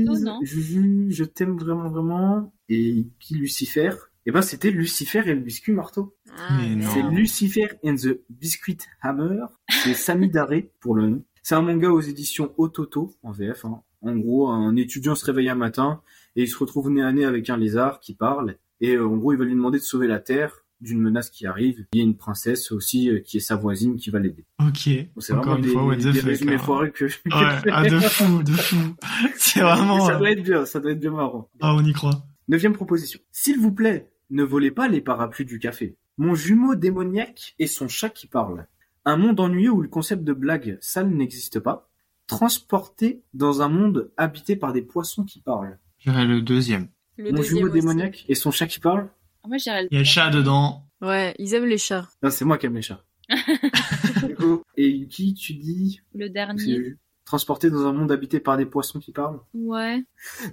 je 1.10 1.24
t'aime 1.24 1.56
vraiment, 1.58 1.88
vraiment. 1.90 2.52
Et 2.68 3.08
qui 3.18 3.34
Lucifer? 3.34 3.90
Eh 4.24 4.30
ben, 4.30 4.40
c'était 4.40 4.70
Lucifer 4.70 5.22
et 5.26 5.34
le 5.34 5.40
biscuit 5.40 5.72
marteau. 5.72 6.16
Ah, 6.38 6.58
Mais 6.60 6.76
non. 6.76 6.88
C'est 6.92 7.02
Lucifer 7.02 7.68
and 7.84 7.96
the 7.96 8.20
Biscuit 8.30 8.78
Hammer. 9.00 9.40
C'est 9.84 9.94
Sami 9.94 10.28
Daré 10.28 10.70
pour 10.80 10.94
le 10.94 11.08
nom. 11.08 11.24
C'est 11.42 11.56
un 11.56 11.62
manga 11.62 11.90
aux 11.90 12.00
éditions 12.00 12.52
Ototo 12.56 13.14
en 13.24 13.32
VF. 13.32 13.64
hein. 13.64 13.82
En 14.00 14.14
gros, 14.16 14.48
un 14.48 14.76
étudiant 14.76 15.16
se 15.16 15.24
réveille 15.24 15.48
un 15.48 15.56
matin 15.56 16.02
et 16.36 16.42
il 16.42 16.48
se 16.48 16.56
retrouve 16.56 16.88
nez 16.90 17.02
à 17.02 17.10
nez 17.12 17.24
avec 17.24 17.50
un 17.50 17.56
lézard 17.56 17.98
qui 17.98 18.14
parle. 18.14 18.56
Et 18.80 18.94
euh, 18.94 19.06
en 19.06 19.16
gros, 19.16 19.32
il 19.32 19.38
va 19.38 19.44
lui 19.44 19.54
demander 19.54 19.78
de 19.78 19.84
sauver 19.84 20.06
la 20.06 20.20
Terre 20.20 20.64
d'une 20.80 21.00
menace 21.00 21.30
qui 21.30 21.46
arrive. 21.46 21.84
Il 21.92 21.98
y 21.98 22.00
a 22.00 22.04
une 22.04 22.16
princesse 22.16 22.70
aussi 22.70 23.10
euh, 23.10 23.18
qui 23.20 23.38
est 23.38 23.40
sa 23.40 23.56
voisine 23.56 23.96
qui 23.96 24.10
va 24.10 24.20
l'aider. 24.20 24.44
Ok. 24.60 24.88
C'est 25.18 25.32
Encore 25.32 25.58
vraiment 25.58 25.58
une 25.58 25.62
des, 25.62 25.68
fois, 25.68 25.96
des 25.96 26.12
fuck. 26.12 26.22
résumés 26.30 26.54
hein. 26.54 26.58
foirés 26.58 26.92
que. 26.92 27.04
Ouais, 27.06 27.10
ah, 27.72 27.82
de 27.88 27.98
fou, 27.98 28.42
de 28.42 28.52
fou. 28.52 28.76
C'est 29.36 29.60
vraiment... 29.60 30.06
ça 30.06 30.14
euh, 30.14 30.18
doit 30.18 30.30
être 30.30 30.42
bien, 30.42 30.64
ça 30.64 30.78
doit 30.78 30.92
être 30.92 31.00
bien 31.00 31.10
marrant. 31.12 31.48
Ah, 31.60 31.74
on 31.74 31.84
y 31.84 31.92
croit. 31.92 32.24
Neuvième 32.48 32.72
proposition. 32.72 33.18
S'il 33.32 33.58
vous 33.58 33.72
plaît, 33.72 34.10
ne 34.30 34.44
volez 34.44 34.70
pas 34.70 34.86
les 34.86 35.00
parapluies 35.00 35.44
du 35.44 35.58
café. 35.58 35.96
Mon 36.18 36.34
jumeau 36.36 36.76
démoniaque 36.76 37.54
et 37.58 37.66
son 37.66 37.88
chat 37.88 38.10
qui 38.10 38.26
parle. 38.28 38.66
Un 39.04 39.16
monde 39.16 39.40
ennuyeux 39.40 39.70
où 39.70 39.82
le 39.82 39.88
concept 39.88 40.22
de 40.22 40.32
blague 40.32 40.78
sale 40.80 41.10
n'existe 41.10 41.58
pas. 41.58 41.90
Transporté 42.26 43.22
dans 43.34 43.60
un 43.60 43.68
monde 43.68 44.12
habité 44.16 44.54
par 44.56 44.72
des 44.72 44.82
poissons 44.82 45.24
qui 45.24 45.40
parlent. 45.40 45.78
Je 45.98 46.10
dirais 46.10 46.24
le 46.24 46.40
deuxième. 46.40 46.88
Le 47.16 47.30
Mon 47.30 47.38
deuxième 47.38 47.58
jumeau 47.58 47.68
démoniaque 47.68 48.24
et 48.28 48.34
son 48.34 48.50
chat 48.50 48.66
qui 48.66 48.80
parle. 48.80 49.08
Moi, 49.46 49.58
j'irais 49.58 49.82
le 49.82 49.88
Il 49.90 49.94
y 49.94 49.96
a 49.96 50.00
le 50.00 50.04
chat 50.04 50.30
dedans. 50.30 50.86
Ouais, 51.00 51.34
ils 51.38 51.52
aiment 51.54 51.66
les 51.66 51.78
chats. 51.78 52.08
Non, 52.22 52.30
c'est 52.30 52.44
moi 52.44 52.58
qui 52.58 52.66
aime 52.66 52.76
les 52.76 52.82
chats. 52.82 53.02
Et 54.76 55.06
qui 55.08 55.34
tu 55.34 55.54
dis 55.54 56.00
le 56.14 56.28
dernier. 56.28 56.96
Transporté 57.24 57.70
dans 57.70 57.86
un 57.86 57.92
monde 57.92 58.12
habité 58.12 58.40
par 58.40 58.56
des 58.56 58.66
poissons 58.66 58.98
qui 58.98 59.12
parlent. 59.12 59.40
Ouais. 59.54 60.02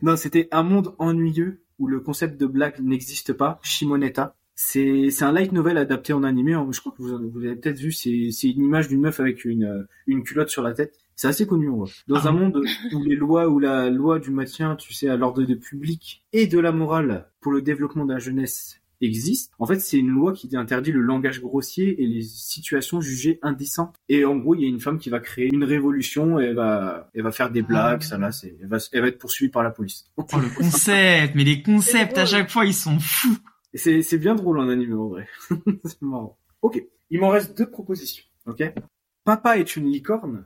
Non, 0.01 0.15
c'était 0.15 0.47
un 0.51 0.63
monde 0.63 0.95
ennuyeux 0.97 1.63
où 1.77 1.87
le 1.87 1.99
concept 1.99 2.39
de 2.39 2.45
blague 2.45 2.79
n'existe 2.79 3.33
pas. 3.33 3.59
Shimoneta. 3.63 4.35
C'est 4.61 5.09
c'est 5.09 5.23
un 5.23 5.31
light 5.31 5.53
novel 5.53 5.77
adapté 5.77 6.11
en 6.11 6.23
animé. 6.23 6.53
hein. 6.53 6.67
Je 6.71 6.81
crois 6.81 6.91
que 6.91 7.01
vous, 7.01 7.31
vous 7.31 7.39
avez 7.45 7.55
peut-être 7.55 7.79
vu. 7.79 7.93
C'est 7.93 8.29
c'est 8.31 8.49
une 8.49 8.65
image 8.65 8.89
d'une 8.89 8.99
meuf 8.99 9.21
avec 9.21 9.45
une 9.45 9.63
euh, 9.63 9.87
une 10.05 10.21
culotte 10.21 10.49
sur 10.49 10.61
la 10.61 10.73
tête. 10.73 10.97
C'est 11.15 11.29
assez 11.29 11.47
connu 11.47 11.69
en 11.69 11.77
vrai. 11.77 11.91
Dans 12.09 12.17
Ah 12.17 12.27
un 12.27 12.31
monde 12.33 12.61
où 12.93 13.03
les 13.05 13.15
lois 13.15 13.47
où 13.47 13.59
la 13.59 13.89
loi 13.89 14.19
du 14.19 14.31
maintien, 14.31 14.75
tu 14.75 14.93
sais, 14.93 15.07
à 15.07 15.15
l'ordre 15.15 15.43
de 15.43 15.55
public 15.55 16.25
et 16.33 16.45
de 16.45 16.59
la 16.59 16.73
morale 16.73 17.29
pour 17.39 17.53
le 17.53 17.61
développement 17.61 18.03
de 18.03 18.11
la 18.11 18.19
jeunesse 18.19 18.81
existe. 18.99 19.53
En 19.59 19.65
fait, 19.65 19.79
c'est 19.79 19.97
une 19.97 20.09
loi 20.09 20.33
qui 20.33 20.53
interdit 20.57 20.91
le 20.91 20.99
langage 20.99 21.39
grossier 21.39 22.03
et 22.03 22.05
les 22.05 22.21
situations 22.21 22.99
jugées 22.99 23.39
indécentes. 23.41 23.95
Et 24.09 24.25
en 24.25 24.35
gros, 24.35 24.55
il 24.55 24.61
y 24.61 24.65
a 24.65 24.67
une 24.67 24.81
femme 24.81 24.99
qui 24.99 25.09
va 25.09 25.21
créer 25.21 25.47
une 25.53 25.63
révolution 25.63 26.37
et 26.37 26.47
elle 26.47 26.55
va, 26.55 27.09
elle 27.13 27.23
va 27.23 27.31
faire 27.31 27.49
des 27.49 27.61
blagues, 27.61 28.01
ça 28.01 28.17
là, 28.17 28.33
c'est, 28.33 28.57
elle 28.61 28.67
va, 28.67 28.77
elle 28.91 29.01
va 29.03 29.07
être 29.07 29.19
poursuivie 29.19 29.51
par 29.51 29.63
la 29.63 29.71
police. 29.71 30.03
Oh, 30.17 30.25
le 30.33 30.53
concept. 30.53 31.33
Mais 31.35 31.45
les 31.45 31.63
concepts, 31.63 32.17
à 32.17 32.25
chaque 32.25 32.49
fois, 32.49 32.65
ils 32.65 32.73
sont 32.73 32.99
fous. 32.99 33.37
C'est, 33.73 34.01
c'est 34.01 34.17
bien 34.17 34.35
drôle 34.35 34.59
en 34.59 34.69
anime, 34.69 34.99
en 34.99 35.07
vrai. 35.09 35.27
c'est 35.85 36.01
marrant. 36.01 36.37
Ok. 36.61 36.83
Il 37.11 37.19
m'en 37.19 37.29
reste 37.29 37.57
deux 37.57 37.69
propositions. 37.69 38.23
Ok? 38.45 38.63
Papa 39.23 39.57
est 39.57 39.75
une 39.75 39.89
licorne. 39.91 40.45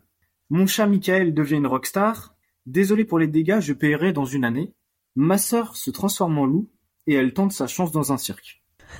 Mon 0.49 0.67
chat 0.67 0.87
Michael 0.87 1.33
devient 1.33 1.55
une 1.55 1.67
rockstar. 1.67 2.35
Désolé 2.65 3.05
pour 3.05 3.19
les 3.19 3.27
dégâts, 3.27 3.59
je 3.59 3.73
paierai 3.73 4.13
dans 4.13 4.25
une 4.25 4.43
année. 4.45 4.73
Ma 5.15 5.37
sœur 5.37 5.75
se 5.75 5.91
transforme 5.91 6.37
en 6.37 6.45
loup 6.45 6.69
et 7.07 7.13
elle 7.13 7.33
tente 7.33 7.51
sa 7.51 7.67
chance 7.67 7.91
dans 7.91 8.11
un 8.13 8.17
cirque. 8.17 8.61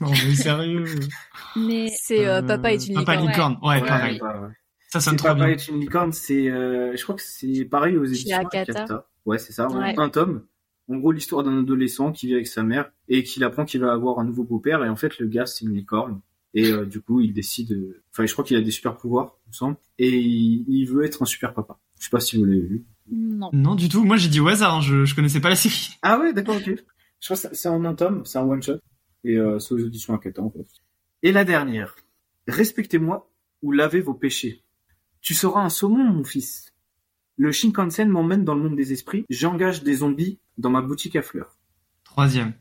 non, 0.00 0.10
mais 0.10 0.34
sérieux. 0.34 0.84
Mais 1.56 1.88
C'est 1.98 2.26
euh, 2.26 2.42
Papa 2.42 2.72
est 2.72 2.86
une 2.86 2.94
Papa 2.94 3.16
licorne. 3.16 3.28
licorne. 3.30 3.58
Ouais, 3.62 3.80
Ouais, 3.80 3.86
pareil. 3.88 4.20
ouais, 4.22 4.28
ouais. 4.28 4.48
Ça 4.88 5.00
C'est 5.00 5.10
sonne 5.10 5.16
trop 5.16 5.28
Papa 5.28 5.44
bien. 5.46 5.54
est 5.54 5.68
une 5.68 5.80
licorne, 5.80 6.12
c'est, 6.12 6.48
euh, 6.50 6.96
je 6.96 7.02
crois 7.02 7.14
que 7.14 7.22
c'est 7.22 7.64
pareil 7.64 7.96
aux 7.96 8.04
éditions 8.04 8.38
Akata. 8.38 9.06
Ouais, 9.26 9.38
c'est 9.38 9.52
ça. 9.52 9.68
Ouais. 9.68 9.94
Un 9.98 10.08
tome. 10.08 10.46
En 10.90 10.96
gros, 10.96 11.12
l'histoire 11.12 11.42
d'un 11.44 11.60
adolescent 11.60 12.10
qui 12.12 12.26
vit 12.26 12.34
avec 12.34 12.46
sa 12.48 12.62
mère 12.62 12.90
et 13.08 13.22
qu'il 13.22 13.44
apprend 13.44 13.64
qu'il 13.64 13.80
va 13.80 13.92
avoir 13.92 14.18
un 14.18 14.24
nouveau 14.24 14.42
beau-père 14.44 14.84
et 14.84 14.88
en 14.88 14.96
fait, 14.96 15.18
le 15.18 15.26
gars, 15.28 15.46
c'est 15.46 15.64
une 15.64 15.74
licorne. 15.74 16.20
Et 16.52 16.72
euh, 16.72 16.84
du 16.84 17.00
coup, 17.00 17.20
il 17.20 17.32
décide, 17.32 17.72
euh, 17.72 18.02
enfin, 18.12 18.26
je 18.26 18.32
crois 18.32 18.44
qu'il 18.44 18.56
a 18.56 18.60
des 18.60 18.72
super 18.72 18.96
pouvoirs, 18.96 19.38
il 19.46 19.50
me 19.50 19.54
semble, 19.54 19.76
et 19.98 20.08
il, 20.18 20.64
il 20.66 20.84
veut 20.86 21.04
être 21.04 21.22
un 21.22 21.26
super 21.26 21.54
papa. 21.54 21.78
Je 22.00 22.04
sais 22.04 22.10
pas 22.10 22.18
si 22.18 22.36
vous 22.36 22.44
l'avez 22.44 22.60
vu. 22.62 22.84
non. 23.08 23.50
Non, 23.52 23.74
du 23.76 23.88
tout. 23.88 24.02
Moi, 24.04 24.16
j'ai 24.16 24.28
dit 24.28 24.40
au 24.40 24.48
hasard. 24.48 24.74
hein. 24.76 24.80
Je, 24.80 25.04
je 25.04 25.14
connaissais 25.14 25.40
pas 25.40 25.48
la 25.48 25.54
série. 25.56 25.90
Ah 26.02 26.18
ouais, 26.18 26.32
d'accord, 26.32 26.56
ok. 26.56 26.64
Je 27.20 27.24
crois 27.34 27.36
que 27.50 27.54
c'est 27.56 27.68
en 27.68 27.84
un 27.84 27.94
tome, 27.94 28.22
c'est 28.24 28.38
un 28.38 28.42
one 28.48 28.62
shot 28.62 28.78
et 29.22 29.36
euh, 29.36 29.58
c'est 29.60 29.74
aux 29.74 29.78
éditions 29.78 30.14
Akata 30.14 30.42
en 30.42 30.50
fait. 30.50 30.66
Et 31.22 31.30
la 31.30 31.44
dernière. 31.44 31.94
Respectez-moi 32.48 33.30
ou 33.62 33.72
lavez 33.72 34.00
vos 34.00 34.14
péchés. 34.14 34.64
Tu 35.20 35.34
seras 35.34 35.62
un 35.62 35.68
saumon, 35.68 36.02
mon 36.04 36.24
fils. 36.24 36.72
Le 37.36 37.52
Shinkansen 37.52 38.08
m'emmène 38.08 38.44
dans 38.44 38.54
le 38.54 38.62
monde 38.62 38.76
des 38.76 38.92
esprits. 38.92 39.24
J'engage 39.30 39.82
des 39.82 39.94
zombies 39.96 40.38
dans 40.60 40.70
ma 40.70 40.80
boutique 40.82 41.16
à 41.16 41.22
fleurs. 41.22 41.56
Troisième. 42.04 42.52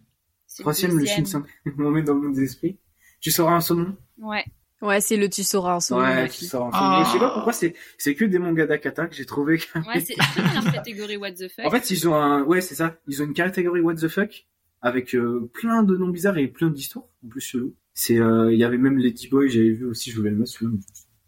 Troisième, 0.59 0.97
le 0.97 1.05
Shinkansen 1.05 1.43
m'emmène 1.77 2.05
dans 2.05 2.15
le 2.15 2.21
monde 2.21 2.35
des 2.35 2.43
esprits. 2.43 2.79
Tu 3.19 3.31
seras 3.31 3.53
un 3.53 3.61
saumon? 3.61 3.95
Ouais. 4.17 4.43
Ouais, 4.81 5.01
c'est 5.01 5.17
le 5.17 5.27
tu 5.29 5.43
sauras 5.43 5.75
un 5.75 5.79
saumon. 5.79 6.01
Ouais, 6.01 6.29
tu 6.29 6.45
sauras 6.45 6.69
un 6.69 6.71
saumon. 6.71 7.03
Je 7.05 7.11
sais 7.11 7.19
pas 7.19 7.33
pourquoi 7.33 7.53
c'est 7.53 7.75
c'est 7.97 8.15
que 8.15 8.25
des 8.25 8.39
mangas 8.39 8.65
d'Akata 8.65 9.07
que 9.07 9.15
j'ai 9.15 9.25
trouvé. 9.25 9.59
Ouais, 9.75 9.99
c'est 9.99 10.15
une 10.15 10.71
catégorie 10.71 11.17
what 11.17 11.33
the 11.33 11.49
fuck. 11.49 11.65
En 11.65 11.69
fait, 11.69 11.91
ils 11.91 12.07
ont 12.07 12.15
un 12.15 12.43
ouais, 12.43 12.61
c'est 12.61 12.75
ça. 12.75 12.95
Ils 13.07 13.21
ont 13.21 13.25
une 13.25 13.33
catégorie 13.33 13.81
what 13.81 13.95
the 13.95 14.07
fuck 14.07 14.47
avec 14.81 15.13
euh, 15.15 15.49
plein 15.53 15.83
de 15.83 15.97
noms 15.97 16.07
bizarres 16.07 16.37
et 16.37 16.47
plein 16.47 16.69
d'histoires 16.69 17.05
en 17.25 17.27
plus 17.27 17.41
chelou. 17.41 17.75
C'est 17.93 18.17
euh, 18.17 18.53
il 18.53 18.57
y 18.57 18.63
avait 18.63 18.77
même 18.77 18.97
Lady 18.97 19.27
Boy, 19.27 19.49
j'avais 19.49 19.71
vu 19.71 19.85
aussi, 19.85 20.11
je 20.11 20.15
voulais 20.15 20.29
le 20.29 20.37
mettre 20.37 20.53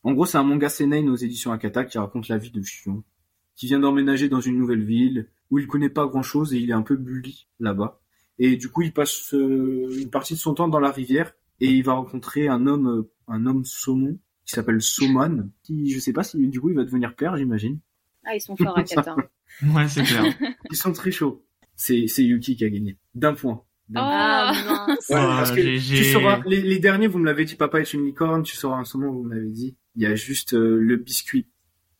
En 0.03 0.13
gros, 0.13 0.25
c'est 0.25 0.37
un 0.37 0.43
manga 0.43 0.69
seinen 0.69 1.09
aux 1.09 1.17
éditions 1.17 1.51
Akata 1.51 1.83
qui 1.83 1.97
raconte 1.97 2.29
la 2.29 2.37
vie 2.37 2.51
de 2.51 2.61
Shion 2.61 3.03
qui 3.61 3.67
vient 3.67 3.79
d'emménager 3.79 4.27
dans 4.27 4.41
une 4.41 4.57
nouvelle 4.57 4.83
ville 4.83 5.27
où 5.51 5.59
il 5.59 5.67
connaît 5.67 5.89
pas 5.89 6.07
grand-chose 6.07 6.53
et 6.53 6.57
il 6.57 6.69
est 6.69 6.73
un 6.73 6.81
peu 6.81 6.95
bully 6.95 7.47
là-bas. 7.59 7.99
Et 8.39 8.55
du 8.55 8.69
coup, 8.69 8.81
il 8.81 8.93
passe 8.93 9.33
euh, 9.35 9.87
une 9.99 10.09
partie 10.09 10.33
de 10.33 10.39
son 10.39 10.55
temps 10.55 10.67
dans 10.67 10.79
la 10.79 10.91
rivière 10.91 11.33
et 11.59 11.67
il 11.67 11.83
va 11.83 11.93
rencontrer 11.93 12.47
un 12.47 12.65
homme 12.65 13.05
un 13.27 13.45
homme 13.45 13.63
saumon 13.65 14.17
qui 14.45 14.55
s'appelle 14.55 14.81
Saumon, 14.81 15.49
qui 15.63 15.91
je 15.91 15.99
sais 15.99 16.13
pas 16.13 16.23
si 16.23 16.37
du 16.47 16.59
coup 16.59 16.69
il 16.69 16.75
va 16.75 16.83
devenir 16.83 17.15
père, 17.15 17.37
j'imagine. 17.37 17.79
Ah, 18.25 18.35
ils 18.35 18.41
sont 18.41 18.55
forts 18.55 18.77
à 18.77 18.83
Kata. 18.83 19.15
ouais, 19.63 19.87
c'est 19.87 20.03
clair. 20.03 20.33
ils 20.71 20.75
sont 20.75 20.91
très 20.91 21.11
chauds. 21.11 21.45
C'est 21.75 22.07
c'est 22.07 22.23
Yuki 22.23 22.55
qui 22.55 22.65
a 22.65 22.69
gagné 22.69 22.97
d'un 23.15 23.33
point. 23.33 23.63
Oh, 23.93 23.95
ah. 23.97 24.53
Ouais, 24.87 24.95
parce 25.09 25.51
que 25.51 25.61
tu 25.61 26.03
sauras, 26.05 26.41
les, 26.45 26.61
les, 26.61 26.79
derniers, 26.79 27.07
vous 27.07 27.19
me 27.19 27.25
l'avez 27.25 27.43
dit, 27.43 27.55
papa 27.55 27.81
est 27.81 27.93
une 27.93 28.05
licorne, 28.05 28.41
tu 28.41 28.55
sauras 28.55 28.77
un 28.77 28.85
saumon, 28.85 29.11
vous 29.11 29.23
me 29.23 29.35
l'avez 29.35 29.51
dit. 29.51 29.75
Il 29.95 30.03
y 30.03 30.05
a 30.05 30.15
juste 30.15 30.53
euh, 30.53 30.79
le 30.79 30.95
biscuit 30.95 31.49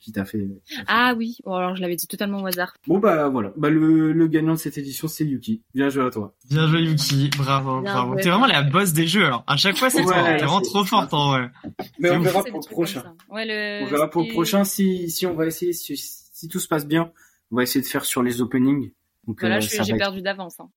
qui 0.02 0.12
t'a 0.12 0.26
fait, 0.26 0.48
Ah 0.88 1.14
oui, 1.16 1.38
bon 1.46 1.54
alors 1.54 1.76
je 1.76 1.82
l'avais 1.82 1.96
dit 1.96 2.08
totalement 2.08 2.42
au 2.42 2.46
hasard. 2.48 2.74
Bon 2.88 2.98
bah 2.98 3.30
voilà, 3.30 3.54
bah 3.56 3.70
le, 3.70 4.12
le 4.12 4.28
gagnant 4.28 4.54
de 4.54 4.58
cette 4.58 4.78
édition 4.78 5.08
c'est 5.08 5.26
Yuki. 5.26 5.62
Bien 5.76 5.90
joué 5.90 6.04
à 6.06 6.10
toi. 6.10 6.34
Bien 6.50 6.68
joué 6.68 6.82
Yuki, 6.82 7.30
bravo, 7.38 7.82
bravo. 7.82 8.16
T'es 8.16 8.30
vraiment 8.30 8.48
la 8.48 8.64
boss 8.64 8.94
des 8.94 9.08
jeux 9.08 9.26
alors. 9.26 9.44
À 9.48 9.58
chaque 9.58 9.78
fois 9.78 9.90
c'est 9.90 10.04
toi, 10.04 10.24
t'es 10.24 10.38
vraiment 10.38 10.62
trop 10.62 10.84
forte 10.84 11.14
en 11.14 11.32
vrai. 11.32 11.52
Mais 12.00 12.10
on 12.10 12.20
verra 12.20 12.44
pour 12.44 12.60
le 12.60 12.70
prochain. 12.70 13.04
Ouais, 13.30 13.46
le... 13.46 13.86
On 13.86 13.90
verra 13.90 14.10
pour 14.10 14.24
le 14.24 14.30
prochain 14.30 14.64
si 14.64 15.10
si 15.12 15.26
on 15.28 15.36
va 15.36 15.46
essayer 15.46 15.74
si, 15.74 15.96
si 15.96 16.48
tout 16.48 16.60
se 16.60 16.68
passe 16.68 16.88
bien, 16.88 17.12
on 17.52 17.58
va 17.58 17.64
essayer 17.64 17.82
de 17.82 17.88
faire 17.88 18.04
sur 18.04 18.24
les 18.24 18.42
openings. 18.42 18.92
Donc, 19.28 19.40
voilà, 19.40 19.58
euh, 19.58 19.62
j'ai 19.62 19.96
perdu 19.96 20.22
d'avance. 20.24 20.60
Hein. 20.60 20.70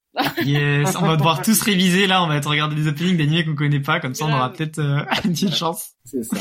yes, 0.45 0.95
on 0.97 1.07
va 1.07 1.17
devoir 1.17 1.41
tous 1.41 1.63
réviser 1.63 2.07
là, 2.07 2.23
on 2.23 2.27
va 2.27 2.37
être 2.37 2.49
regarder 2.49 2.77
des 2.77 2.89
openings 2.89 3.17
d'animés 3.17 3.45
qu'on 3.45 3.55
connaît 3.55 3.81
pas, 3.81 4.01
comme 4.01 4.15
ça 4.15 4.27
on 4.27 4.33
aura 4.33 4.53
peut-être 4.53 4.81
euh, 4.81 5.03
une 5.25 5.33
petite 5.33 5.55
chance. 5.55 5.93
C'est 6.05 6.23
ça. 6.23 6.37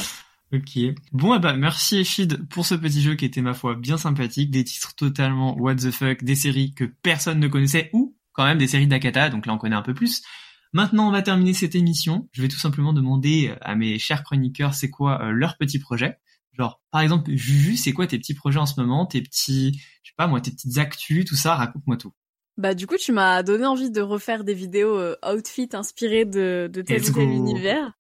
Ok. 0.54 0.78
Bon, 1.14 1.34
eh 1.36 1.40
ben, 1.40 1.58
merci 1.58 1.98
Efid 1.98 2.48
pour 2.48 2.66
ce 2.66 2.76
petit 2.76 3.02
jeu 3.02 3.16
qui 3.16 3.26
était, 3.26 3.42
ma 3.42 3.56
foi, 3.56 3.76
bien 3.76 3.98
sympathique. 3.98 4.52
Des 4.52 4.64
titres 4.64 4.94
totalement 4.94 5.58
what 5.58 5.76
the 5.76 5.90
fuck, 5.90 6.24
des 6.24 6.36
séries 6.36 6.74
que 6.76 6.84
personne 6.84 7.40
ne 7.40 7.48
connaissait, 7.48 7.90
ou 7.92 8.16
quand 8.34 8.46
même 8.46 8.60
des 8.60 8.68
séries 8.68 8.88
d'Akata, 8.88 9.30
donc 9.30 9.48
là 9.48 9.54
on 9.54 9.58
connaît 9.58 9.76
un 9.76 9.82
peu 9.82 9.96
plus. 9.96 10.22
Maintenant, 10.72 11.08
on 11.08 11.12
va 11.12 11.24
terminer 11.24 11.54
cette 11.54 11.76
émission. 11.76 12.30
Je 12.34 12.42
vais 12.42 12.48
tout 12.48 12.60
simplement 12.60 12.94
demander 12.94 13.56
à 13.62 13.76
mes 13.76 13.98
chers 13.98 14.24
chroniqueurs 14.24 14.76
c'est 14.76 14.90
quoi 14.90 15.24
euh, 15.24 15.32
leur 15.32 15.58
petit 15.58 15.80
projet? 15.80 16.18
Genre, 16.58 16.82
par 16.92 17.02
exemple, 17.02 17.32
Juju, 17.34 17.76
c'est 17.76 17.94
quoi 17.94 18.06
tes 18.06 18.20
petits 18.20 18.36
projets 18.36 18.60
en 18.60 18.68
ce 18.68 18.80
moment, 18.80 19.08
tes 19.08 19.22
petits, 19.22 19.72
je 20.04 20.10
sais 20.10 20.16
pas 20.18 20.28
moi, 20.28 20.40
tes 20.40 20.52
petites 20.52 20.78
actus, 20.78 21.26
tout 21.26 21.36
ça, 21.36 21.56
raconte-moi 21.56 21.98
tout. 21.98 22.14
Bah 22.58 22.76
du 22.76 22.86
coup, 22.86 22.98
tu 22.98 23.12
m'as 23.12 23.42
donné 23.42 23.66
envie 23.66 23.90
de 23.90 24.02
refaire 24.02 24.44
des 24.44 24.54
vidéos 24.54 24.96
euh, 24.96 25.16
outfit 25.28 25.70
inspirées 25.74 26.26
de, 26.26 26.70
de 26.72 26.82
tel 26.84 27.02
ou 27.02 27.12
tel 27.12 27.30
univers. 27.30 27.94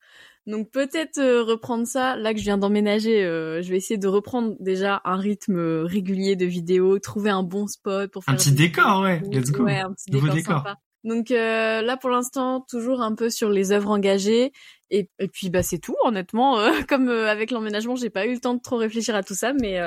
Donc 0.46 0.72
peut-être 0.72 1.20
euh, 1.20 1.44
reprendre 1.44 1.88
ça. 1.88 2.16
Là 2.18 2.34
que 2.34 2.40
je 2.40 2.44
viens 2.44 2.58
d'emménager, 2.58 3.24
euh, 3.24 3.62
je 3.62 3.70
vais 3.70 3.78
essayer 3.78 3.98
de 3.98 4.08
reprendre 4.08 4.56
déjà 4.60 5.02
un 5.06 5.16
rythme 5.16 5.58
euh, 5.58 5.84
régulier 5.86 6.36
de 6.36 6.46
vidéos, 6.46 7.00
trouver 7.00 7.30
un 7.30 7.44
bon 7.44 7.68
spot 7.68 8.12
pour 8.12 8.26
faire 8.26 8.34
un 8.34 8.38
petit 8.38 8.52
décor, 8.52 9.02
ouais. 9.02 9.22
Let's 9.32 9.52
go. 9.52 9.64
Ouais, 9.64 9.80
un 9.80 9.94
petit 9.94 10.12
décor, 10.12 10.58
Sympa. 10.58 10.76
Donc 11.06 11.32
là 11.32 11.98
pour 11.98 12.10
l'instant 12.10 12.66
toujours 12.70 13.02
un 13.02 13.14
peu 13.14 13.30
sur 13.30 13.50
les 13.50 13.74
œuvres 13.74 13.90
engagées 13.90 14.54
et, 14.90 15.10
et 15.20 15.28
puis 15.28 15.50
bah 15.50 15.62
c'est 15.62 15.80
tout 15.80 15.96
honnêtement. 16.06 16.60
comme 16.88 17.10
avec 17.10 17.52
l'emménagement 17.52 17.98
j'ai 17.98 18.10
pas 18.10 18.26
eu 18.26 18.36
le 18.36 18.40
temps 18.40 18.54
de 18.54 18.62
trop 18.62 18.78
réfléchir 18.78 19.14
à 19.14 19.22
tout 19.22 19.34
ça, 19.34 19.52
mais 19.52 19.82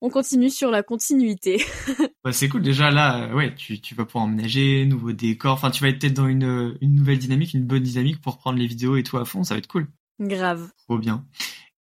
on 0.00 0.08
continue 0.08 0.48
sur 0.48 0.70
la 0.70 0.82
continuité. 0.82 1.62
bah 2.24 2.32
c'est 2.32 2.48
cool 2.48 2.62
déjà 2.62 2.90
là 2.90 3.34
ouais 3.34 3.54
tu 3.54 3.82
tu 3.82 3.94
vas 3.94 4.06
pouvoir 4.06 4.24
emménager, 4.24 4.86
nouveau 4.86 5.12
décor, 5.12 5.52
enfin 5.52 5.70
tu 5.70 5.82
vas 5.82 5.90
être 5.90 5.98
peut-être 5.98 6.14
dans 6.14 6.26
une 6.26 6.78
une 6.80 6.94
nouvelle 6.94 7.18
dynamique, 7.18 7.52
une 7.52 7.66
bonne 7.66 7.82
dynamique 7.82 8.22
pour 8.22 8.38
prendre 8.38 8.58
les 8.58 8.66
vidéos 8.66 8.96
et 8.96 9.02
tout 9.02 9.18
à 9.18 9.26
fond, 9.26 9.44
ça 9.44 9.52
va 9.52 9.58
être 9.58 9.68
cool. 9.68 9.88
Grave. 10.22 10.70
Trop 10.84 10.98
bien. 10.98 11.24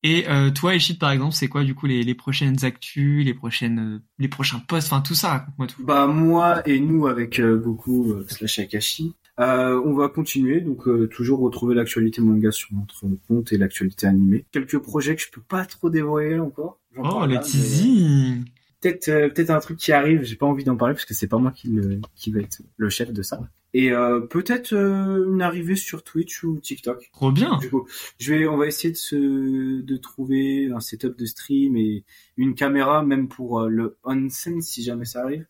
Et 0.04 0.28
euh, 0.30 0.50
toi, 0.50 0.74
Echid, 0.76 0.98
par 0.98 1.12
exemple, 1.12 1.36
c'est 1.36 1.48
quoi 1.48 1.64
du 1.64 1.76
coup 1.76 1.86
les, 1.86 2.04
les 2.04 2.16
prochaines 2.16 2.66
actus, 2.66 3.24
les 3.24 3.36
prochaines, 3.36 3.80
euh, 3.80 4.00
les 4.18 4.28
prochains 4.28 4.60
posts, 4.60 4.92
enfin 4.92 5.02
tout 5.02 5.14
ça, 5.14 5.30
raconte-moi 5.30 5.68
tout. 5.68 5.84
Bah 5.84 6.08
moi 6.08 6.68
et 6.68 6.80
nous 6.80 7.06
avec 7.06 7.40
euh, 7.40 7.56
beaucoup 7.58 8.16
slash 8.28 8.58
Akashi, 8.60 9.14
on 9.38 9.94
va 9.94 10.10
continuer 10.10 10.62
donc 10.62 10.88
toujours 11.10 11.40
retrouver 11.40 11.76
l'actualité 11.76 12.22
manga 12.22 12.52
sur 12.52 12.70
notre 12.74 13.08
compte 13.28 13.54
et 13.54 13.58
l'actualité 13.58 14.08
animée. 14.08 14.46
Quelques 14.52 14.80
projets 14.80 15.16
que 15.16 15.22
je 15.22 15.30
peux 15.32 15.42
pas 15.42 15.66
trop 15.66 15.90
dévoiler 15.90 16.40
encore. 16.40 16.80
Oh 16.98 17.26
le 17.26 17.40
teasing 17.40 18.44
peut-être 18.82 19.08
euh, 19.10 19.30
peut-être 19.30 19.52
un 19.52 19.60
truc 19.60 19.78
qui 19.78 19.92
arrive 19.92 20.24
j'ai 20.24 20.36
pas 20.36 20.46
envie 20.46 20.64
d'en 20.64 20.76
parler 20.76 20.94
parce 20.94 21.06
que 21.06 21.14
c'est 21.14 21.28
pas 21.28 21.38
moi 21.38 21.52
qui 21.52 21.70
le 21.70 22.02
qui 22.16 22.32
va 22.32 22.42
être 22.42 22.62
le 22.78 22.90
chef 22.90 23.14
de 23.14 23.22
ça. 23.22 23.40
Et 23.74 23.92
euh, 23.94 24.20
peut-être 24.20 24.74
euh, 24.74 25.32
une 25.32 25.42
arrivée 25.42 25.78
sur 25.78 26.04
Twitch 26.04 26.44
ou 26.44 26.60
TikTok. 26.60 27.10
Trop 27.14 27.32
bien. 27.32 27.58
Du 27.58 27.70
coup 27.70 27.88
je 28.20 28.34
vais 28.34 28.48
on 28.48 28.58
va 28.58 28.68
essayer 28.68 28.92
de 28.92 28.98
se 28.98 29.82
de 29.82 29.98
trouver 29.98 30.72
un 30.74 30.80
setup 30.80 31.18
de 31.18 31.26
stream 31.26 31.78
et 31.78 32.04
une 32.38 32.56
caméra 32.56 33.04
même 33.04 33.28
pour 33.28 33.62
le 33.62 33.98
onsen 34.04 34.62
si 34.62 34.84
jamais 34.84 35.06
ça 35.06 35.24
arrive 35.24 35.46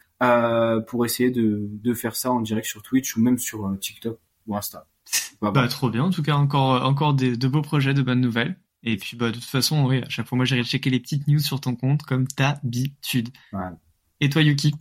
pour 0.87 1.05
essayer 1.05 1.31
de 1.31 1.67
de 1.71 1.93
faire 1.93 2.15
ça 2.15 2.31
en 2.31 2.41
direct 2.41 2.67
sur 2.67 2.83
Twitch 2.83 3.15
ou 3.15 3.21
même 3.21 3.39
sur 3.39 3.75
TikTok 3.79 4.19
ou 4.47 4.55
Insta. 4.55 4.87
Bah, 5.41 5.67
trop 5.67 5.89
bien. 5.89 6.03
En 6.03 6.11
tout 6.11 6.21
cas 6.21 6.35
encore 6.35 6.85
encore 6.85 7.15
des, 7.15 7.35
de 7.35 7.47
beaux 7.47 7.63
projets 7.63 7.95
de 7.95 8.03
bonnes 8.03 8.21
nouvelles 8.21 8.55
et 8.83 8.97
puis, 8.97 9.15
bah, 9.15 9.29
de 9.29 9.35
toute 9.35 9.43
façon, 9.43 9.85
oui, 9.85 10.01
à 10.03 10.09
chaque 10.09 10.27
fois, 10.27 10.35
moi, 10.35 10.45
j'irai 10.45 10.63
checker 10.63 10.89
les 10.89 10.99
petites 10.99 11.27
news 11.27 11.39
sur 11.39 11.61
ton 11.61 11.75
compte, 11.75 12.01
comme 12.03 12.25
d'habitude. 12.35 13.29
Et 14.19 14.29
toi, 14.29 14.41
Yuki? 14.41 14.73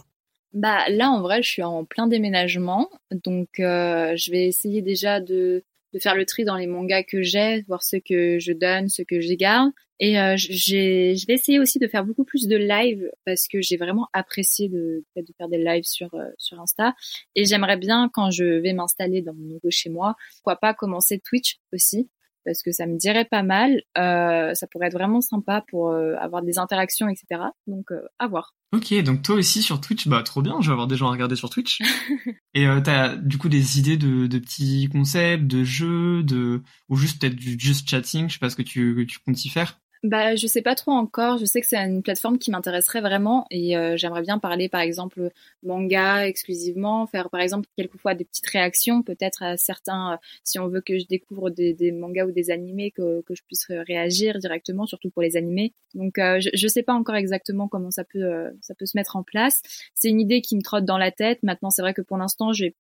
Bah, 0.53 0.89
là, 0.89 1.11
en 1.11 1.21
vrai, 1.21 1.43
je 1.43 1.49
suis 1.49 1.63
en 1.63 1.85
plein 1.85 2.07
déménagement. 2.07 2.89
Donc, 3.11 3.61
euh, 3.61 4.17
je 4.17 4.31
vais 4.31 4.47
essayer 4.47 4.81
déjà 4.81 5.21
de, 5.21 5.65
de 5.93 5.99
faire 5.99 6.15
le 6.15 6.25
tri 6.25 6.45
dans 6.45 6.57
les 6.57 6.67
mangas 6.67 7.05
que 7.05 7.23
j'ai, 7.23 7.63
voir 7.63 7.83
ce 7.83 7.97
que 7.97 8.39
je 8.39 8.53
donne, 8.53 8.89
ce 8.89 9.03
que 9.03 9.21
je 9.21 9.35
garde. 9.35 9.71
Et 10.03 10.19
euh, 10.19 10.35
j'ai, 10.39 11.15
je 11.15 11.27
vais 11.27 11.35
essayer 11.35 11.61
aussi 11.61 11.79
de 11.79 11.87
faire 11.87 12.07
beaucoup 12.07 12.25
plus 12.25 12.49
de 12.49 12.57
live 12.57 13.11
parce 13.27 13.47
que 13.49 13.61
j'ai 13.61 13.77
vraiment 13.77 14.09
apprécié 14.15 14.71
de, 14.71 15.05
de 15.15 15.33
faire 15.37 15.49
des 15.49 15.63
lives 15.63 15.85
sur, 15.85 16.15
euh, 16.15 16.25
sur 16.39 16.59
Insta. 16.59 16.95
Et 17.35 17.45
j'aimerais 17.45 17.77
bien, 17.77 18.11
quand 18.11 18.31
je 18.31 18.45
vais 18.45 18.73
m'installer 18.73 19.21
dans 19.21 19.35
mon 19.35 19.45
nouveau 19.45 19.71
chez 19.71 19.91
moi, 19.91 20.17
pourquoi 20.37 20.57
pas 20.57 20.73
commencer 20.73 21.21
Twitch 21.21 21.59
aussi 21.75 22.09
parce 22.45 22.63
que 22.63 22.73
ça 22.73 22.87
me 22.87 22.97
dirait 22.97 23.25
pas 23.25 23.43
mal. 23.43 23.83
Euh, 23.99 24.55
ça 24.55 24.67
pourrait 24.67 24.89
être 24.89 24.95
vraiment 24.95 25.21
sympa 25.21 25.65
pour 25.69 25.91
euh, 25.91 26.15
avoir 26.19 26.43
des 26.43 26.59
interactions, 26.59 27.09
etc. 27.09 27.43
Donc, 27.67 27.91
euh, 27.93 28.03
à 28.19 28.27
voir. 28.27 28.55
Ok, 28.73 28.95
donc 29.03 29.23
toi 29.23 29.35
aussi 29.35 29.63
sur 29.63 29.81
Twitch, 29.81 30.07
bah 30.07 30.23
trop 30.23 30.43
bien, 30.43 30.61
je 30.61 30.69
vais 30.69 30.73
avoir 30.73 30.87
des 30.87 30.97
gens 30.97 31.09
à 31.09 31.11
regarder 31.11 31.35
sur 31.35 31.51
Twitch. 31.51 31.81
Et 32.55 32.67
t'as 32.85 33.17
du 33.17 33.37
coup 33.37 33.49
des 33.49 33.81
idées 33.81 33.97
de, 33.97 34.29
de, 34.29 34.39
petits 34.39 34.89
concepts, 34.93 35.45
de 35.45 35.65
jeux, 35.65 36.23
de 36.23 36.63
ou 36.89 36.97
juste 36.97 37.21
peut-être 37.21 37.35
du 37.35 37.59
just 37.59 37.89
chatting, 37.89 38.29
je 38.29 38.35
sais 38.35 38.39
pas 38.39 38.49
ce 38.49 38.55
que 38.55 38.63
tu, 38.63 38.95
que 38.95 39.03
tu 39.03 39.19
comptes 39.19 39.45
y 39.45 39.49
faire? 39.49 39.81
Bah, 40.03 40.35
je 40.35 40.47
sais 40.47 40.63
pas 40.63 40.75
trop 40.75 40.93
encore. 40.93 41.37
Je 41.37 41.45
sais 41.45 41.61
que 41.61 41.67
c'est 41.67 41.77
une 41.77 42.03
plateforme 42.03 42.39
qui 42.39 42.51
m'intéresserait 42.51 43.03
vraiment 43.03 43.47
et 43.51 43.77
euh, 43.77 43.99
j'aimerais 43.99 44.23
bien 44.23 44.39
parler, 44.39 44.71
par 44.71 44.81
exemple, 44.81 45.31
manga 45.63 46.27
exclusivement, 46.27 47.07
faire 47.07 47.29
par 47.29 47.41
exemple 47.43 47.69
quelquefois 47.77 48.15
des 48.15 48.25
petites 48.25 48.47
réactions, 48.47 49.03
peut-être 49.03 49.43
à 49.43 49.59
certains, 49.59 50.15
euh, 50.15 50.17
si 50.43 50.59
on 50.59 50.69
veut 50.69 50.81
que 50.81 50.99
je 50.99 51.05
découvre 51.07 51.51
des, 51.51 51.75
des 51.75 51.93
mangas 51.93 52.25
ou 52.25 52.33
des 52.33 52.51
animés, 52.51 52.93
que, 52.93 53.21
que, 53.27 53.35
je 53.35 53.43
puisse 53.43 53.67
réagir 53.69 54.39
directement, 54.39 54.87
surtout 54.87 55.11
pour 55.11 55.21
les 55.21 55.37
animés. 55.37 55.75
Donc, 55.93 56.17
euh, 56.19 56.41
je, 56.41 56.49
je 56.55 56.69
sais 56.69 56.83
pas 56.83 56.95
encore 56.95 57.17
exactement 57.17 57.69
comment 57.69 57.91
ça 57.91 58.05
peut, 58.05 58.51
ça 58.63 58.75
peut 58.75 58.87
se 58.87 58.97
mettre 58.97 59.17
en 59.17 59.23
place. 59.23 59.61
C'est 59.95 60.09
une 60.09 60.21
idée 60.21 60.41
qui 60.41 60.57
me 60.57 60.63
trotte 60.63 60.87
dans 60.87 60.99
la 60.99 61.11
tête. 61.11 61.43
Maintenant, 61.43 61.69
c'est 61.69 61.83
vrai 61.83 61.93
que 61.93 62.03
pour 62.03 62.17
l'instant, 62.17 62.55
je 62.55 62.65
vais 62.67 62.75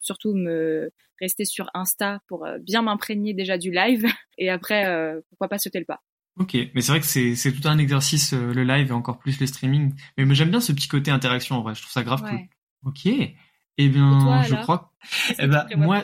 surtout 0.00 0.34
me 0.34 0.92
rester 1.20 1.44
sur 1.44 1.68
Insta 1.74 2.20
pour 2.28 2.46
bien 2.60 2.82
m'imprégner 2.82 3.34
déjà 3.34 3.58
du 3.58 3.72
live 3.72 4.06
et 4.38 4.50
après, 4.50 4.84
pourquoi 5.30 5.48
pas 5.48 5.58
sauter 5.58 5.80
le 5.80 5.84
pas. 5.84 6.00
Ok, 6.40 6.56
mais 6.74 6.80
c'est 6.80 6.92
vrai 6.92 7.00
que 7.00 7.06
c'est, 7.06 7.36
c'est 7.36 7.52
tout 7.52 7.68
un 7.68 7.76
exercice 7.76 8.32
euh, 8.32 8.54
le 8.54 8.64
live 8.64 8.88
et 8.88 8.92
encore 8.92 9.18
plus 9.18 9.38
le 9.38 9.46
streaming. 9.46 9.94
Mais 10.16 10.34
j'aime 10.34 10.48
bien 10.48 10.60
ce 10.60 10.72
petit 10.72 10.88
côté 10.88 11.10
interaction 11.10 11.56
en 11.56 11.62
vrai, 11.62 11.74
je 11.74 11.82
trouve 11.82 11.92
ça 11.92 12.02
grave 12.02 12.22
cool. 12.22 12.38
Ok, 12.84 13.06
eh 13.06 13.88
bien, 13.88 14.42
je 14.42 14.54
crois. 14.54 14.90
Eh 15.38 15.46
ben 15.46 15.66
moi, 15.76 16.00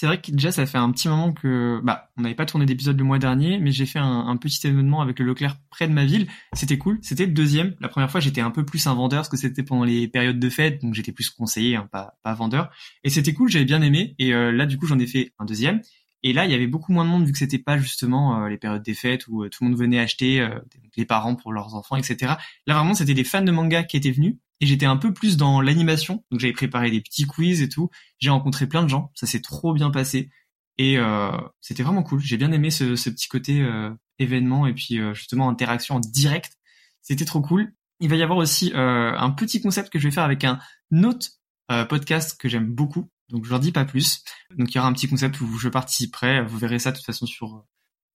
c'est 0.00 0.06
vrai 0.06 0.20
que 0.20 0.30
déjà 0.30 0.52
ça 0.52 0.64
fait 0.64 0.78
un 0.78 0.90
petit 0.92 1.08
moment 1.08 1.32
que 1.32 1.80
bah 1.82 2.10
on 2.16 2.22
n'avait 2.22 2.34
pas 2.34 2.46
tourné 2.46 2.64
d'épisode 2.64 2.98
le 2.98 3.04
mois 3.04 3.18
dernier, 3.18 3.58
mais 3.58 3.70
j'ai 3.70 3.86
fait 3.86 3.98
un, 3.98 4.36
petit 4.36 4.66
événement 4.66 5.00
avec 5.00 5.18
le 5.18 5.26
Leclerc 5.26 5.56
près 5.70 5.88
de 5.88 5.92
ma 5.92 6.04
ville. 6.04 6.26
C'était 6.54 6.78
cool. 6.78 6.98
C'était 7.02 7.26
le 7.26 7.32
deuxième. 7.32 7.74
La 7.80 7.88
première 7.88 8.10
fois 8.10 8.20
j'étais 8.20 8.40
un 8.40 8.50
peu 8.50 8.64
plus 8.64 8.86
un 8.86 8.94
vendeur 8.94 9.20
parce 9.20 9.28
que 9.28 9.36
c'était 9.36 9.62
pendant 9.62 9.84
les 9.84 10.08
périodes 10.08 10.38
de 10.38 10.48
fête, 10.48 10.82
donc 10.82 10.94
j'étais 10.94 11.12
plus 11.12 11.28
conseiller, 11.28 11.76
hein, 11.76 11.88
pas 11.92 12.18
pas 12.22 12.32
vendeur. 12.34 12.70
Et 13.04 13.10
c'était 13.10 13.34
cool. 13.34 13.50
J'avais 13.50 13.66
bien 13.66 13.82
aimé. 13.82 14.14
Et 14.18 14.32
euh, 14.32 14.52
là 14.52 14.64
du 14.64 14.78
coup 14.78 14.86
j'en 14.86 14.98
ai 14.98 15.06
fait 15.06 15.34
un 15.38 15.44
deuxième. 15.44 15.80
Et 16.22 16.32
là 16.32 16.44
il 16.44 16.50
y 16.50 16.54
avait 16.54 16.66
beaucoup 16.66 16.92
moins 16.92 17.04
de 17.04 17.10
monde 17.10 17.24
vu 17.24 17.32
que 17.32 17.38
c'était 17.38 17.58
pas 17.58 17.78
justement 17.78 18.42
euh, 18.42 18.48
les 18.48 18.58
périodes 18.58 18.82
des 18.82 18.94
fêtes 18.94 19.26
où 19.28 19.42
euh, 19.42 19.48
tout 19.48 19.64
le 19.64 19.70
monde 19.70 19.78
venait 19.78 19.98
acheter, 19.98 20.46
les 20.96 21.04
parents 21.04 21.36
pour 21.36 21.52
leurs 21.52 21.74
enfants, 21.74 21.96
etc. 21.96 22.34
Là 22.66 22.74
vraiment 22.74 22.94
c'était 22.94 23.14
des 23.14 23.24
fans 23.24 23.42
de 23.42 23.52
manga 23.52 23.82
qui 23.82 23.96
étaient 23.96 24.10
venus 24.10 24.36
et 24.60 24.66
j'étais 24.66 24.86
un 24.86 24.96
peu 24.96 25.12
plus 25.12 25.36
dans 25.36 25.60
l'animation. 25.60 26.24
Donc 26.30 26.40
j'avais 26.40 26.52
préparé 26.52 26.90
des 26.90 27.00
petits 27.00 27.26
quiz 27.26 27.62
et 27.62 27.68
tout. 27.68 27.90
J'ai 28.18 28.30
rencontré 28.30 28.66
plein 28.66 28.82
de 28.82 28.88
gens, 28.88 29.10
ça 29.14 29.26
s'est 29.26 29.40
trop 29.40 29.72
bien 29.72 29.90
passé 29.90 30.30
et 30.80 30.96
euh, 30.96 31.30
c'était 31.60 31.82
vraiment 31.82 32.02
cool. 32.02 32.20
J'ai 32.20 32.38
bien 32.38 32.52
aimé 32.52 32.70
ce, 32.70 32.96
ce 32.96 33.10
petit 33.10 33.28
côté 33.28 33.60
euh, 33.60 33.90
événement 34.18 34.66
et 34.66 34.72
puis 34.72 34.98
euh, 34.98 35.12
justement 35.12 35.50
interaction 35.50 35.96
en 35.96 36.00
direct. 36.00 36.58
C'était 37.02 37.26
trop 37.26 37.42
cool. 37.42 37.74
Il 38.00 38.08
va 38.08 38.16
y 38.16 38.22
avoir 38.22 38.38
aussi 38.38 38.72
euh, 38.74 39.12
un 39.14 39.30
petit 39.30 39.60
concept 39.60 39.90
que 39.90 39.98
je 39.98 40.08
vais 40.08 40.10
faire 40.10 40.24
avec 40.24 40.42
un 40.42 40.58
autre 41.04 41.28
podcast 41.88 42.36
que 42.36 42.48
j'aime 42.48 42.66
beaucoup. 42.66 43.08
Donc 43.30 43.44
je 43.44 43.50
leur 43.50 43.60
dis 43.60 43.72
pas 43.72 43.84
plus. 43.84 44.22
Donc 44.56 44.72
il 44.72 44.76
y 44.76 44.78
aura 44.78 44.88
un 44.88 44.92
petit 44.92 45.08
concept 45.08 45.40
où 45.40 45.58
je 45.58 45.68
participerai. 45.68 46.42
Vous 46.44 46.58
verrez 46.58 46.78
ça 46.78 46.90
de 46.90 46.96
toute 46.96 47.06
façon 47.06 47.26
sur 47.26 47.64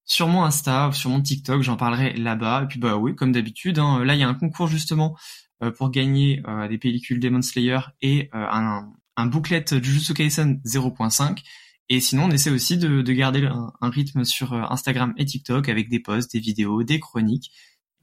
sur 0.05 0.27
mon 0.27 0.43
Insta, 0.43 0.91
sur 0.93 1.09
mon 1.09 1.21
TikTok, 1.21 1.63
j'en 1.63 1.77
parlerai 1.77 2.13
là-bas. 2.13 2.63
Et 2.63 2.67
puis 2.67 2.79
bah 2.79 2.95
oui, 2.97 3.15
comme 3.15 3.31
d'habitude, 3.31 3.79
hein, 3.79 4.03
là 4.03 4.15
il 4.15 4.19
y 4.19 4.23
a 4.23 4.27
un 4.27 4.35
concours 4.35 4.67
justement 4.67 5.17
euh, 5.63 5.71
pour 5.71 5.89
gagner 5.89 6.43
euh, 6.47 6.67
des 6.67 6.77
pellicules 6.77 7.19
Demon 7.19 7.41
Slayer 7.41 7.79
et 8.01 8.29
euh, 8.35 8.45
un, 8.51 8.93
un 9.15 9.25
booklet 9.25 9.65
Jujutsu 9.81 10.13
Kaisen 10.13 10.61
0.5. 10.65 11.41
Et 11.87 12.01
sinon, 12.01 12.25
on 12.25 12.31
essaie 12.31 12.49
aussi 12.49 12.77
de, 12.77 13.01
de 13.01 13.13
garder 13.13 13.45
un, 13.45 13.71
un, 13.79 13.89
rythme 13.89 14.25
sur 14.25 14.53
Instagram 14.53 15.13
et 15.17 15.25
TikTok 15.25 15.69
avec 15.69 15.87
des 15.89 15.99
posts, 15.99 16.33
des 16.33 16.39
vidéos, 16.39 16.83
des 16.83 16.99
chroniques. 16.99 17.51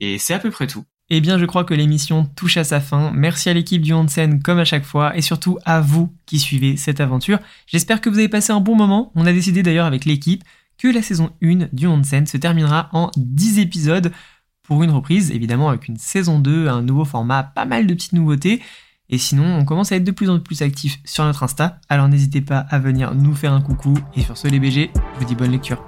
Et 0.00 0.18
c'est 0.18 0.34
à 0.34 0.38
peu 0.38 0.50
près 0.50 0.66
tout. 0.66 0.84
Eh 1.10 1.20
bien, 1.20 1.38
je 1.38 1.44
crois 1.44 1.64
que 1.64 1.74
l'émission 1.74 2.24
touche 2.36 2.56
à 2.56 2.64
sa 2.64 2.80
fin. 2.80 3.12
Merci 3.14 3.50
à 3.50 3.54
l'équipe 3.54 3.82
du 3.82 3.92
Onsen 3.92 4.42
comme 4.42 4.58
à 4.58 4.64
chaque 4.64 4.84
fois 4.84 5.16
et 5.16 5.20
surtout 5.20 5.58
à 5.64 5.80
vous 5.80 6.10
qui 6.26 6.38
suivez 6.38 6.76
cette 6.76 7.00
aventure. 7.00 7.38
J'espère 7.66 8.00
que 8.00 8.08
vous 8.08 8.18
avez 8.18 8.28
passé 8.28 8.52
un 8.52 8.60
bon 8.60 8.76
moment. 8.76 9.12
On 9.14 9.26
a 9.26 9.32
décidé 9.32 9.62
d'ailleurs 9.62 9.86
avec 9.86 10.04
l'équipe 10.04 10.42
que 10.78 10.88
la 10.88 11.02
saison 11.02 11.30
1 11.42 11.68
du 11.72 11.86
Onsen 11.86 12.26
se 12.26 12.36
terminera 12.36 12.88
en 12.92 13.10
10 13.16 13.58
épisodes 13.58 14.12
pour 14.62 14.82
une 14.82 14.90
reprise, 14.90 15.30
évidemment 15.30 15.68
avec 15.68 15.88
une 15.88 15.96
saison 15.96 16.38
2, 16.38 16.68
un 16.68 16.82
nouveau 16.82 17.04
format, 17.04 17.42
pas 17.42 17.64
mal 17.64 17.86
de 17.86 17.94
petites 17.94 18.14
nouveautés. 18.14 18.62
Et 19.10 19.18
sinon, 19.18 19.44
on 19.44 19.64
commence 19.64 19.92
à 19.92 19.96
être 19.96 20.04
de 20.04 20.10
plus 20.10 20.30
en 20.30 20.40
plus 20.40 20.62
actifs 20.62 20.98
sur 21.04 21.24
notre 21.24 21.42
Insta, 21.42 21.78
alors 21.88 22.08
n'hésitez 22.08 22.40
pas 22.40 22.60
à 22.70 22.78
venir 22.78 23.14
nous 23.14 23.34
faire 23.34 23.52
un 23.52 23.60
coucou. 23.60 23.94
Et 24.16 24.22
sur 24.22 24.38
ce, 24.38 24.48
les 24.48 24.58
BG, 24.58 24.90
je 24.94 25.18
vous 25.18 25.24
dis 25.26 25.34
bonne 25.34 25.52
lecture. 25.52 25.84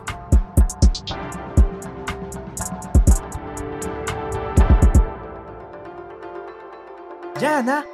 Yeah, 7.45 7.61
na. 7.61 7.94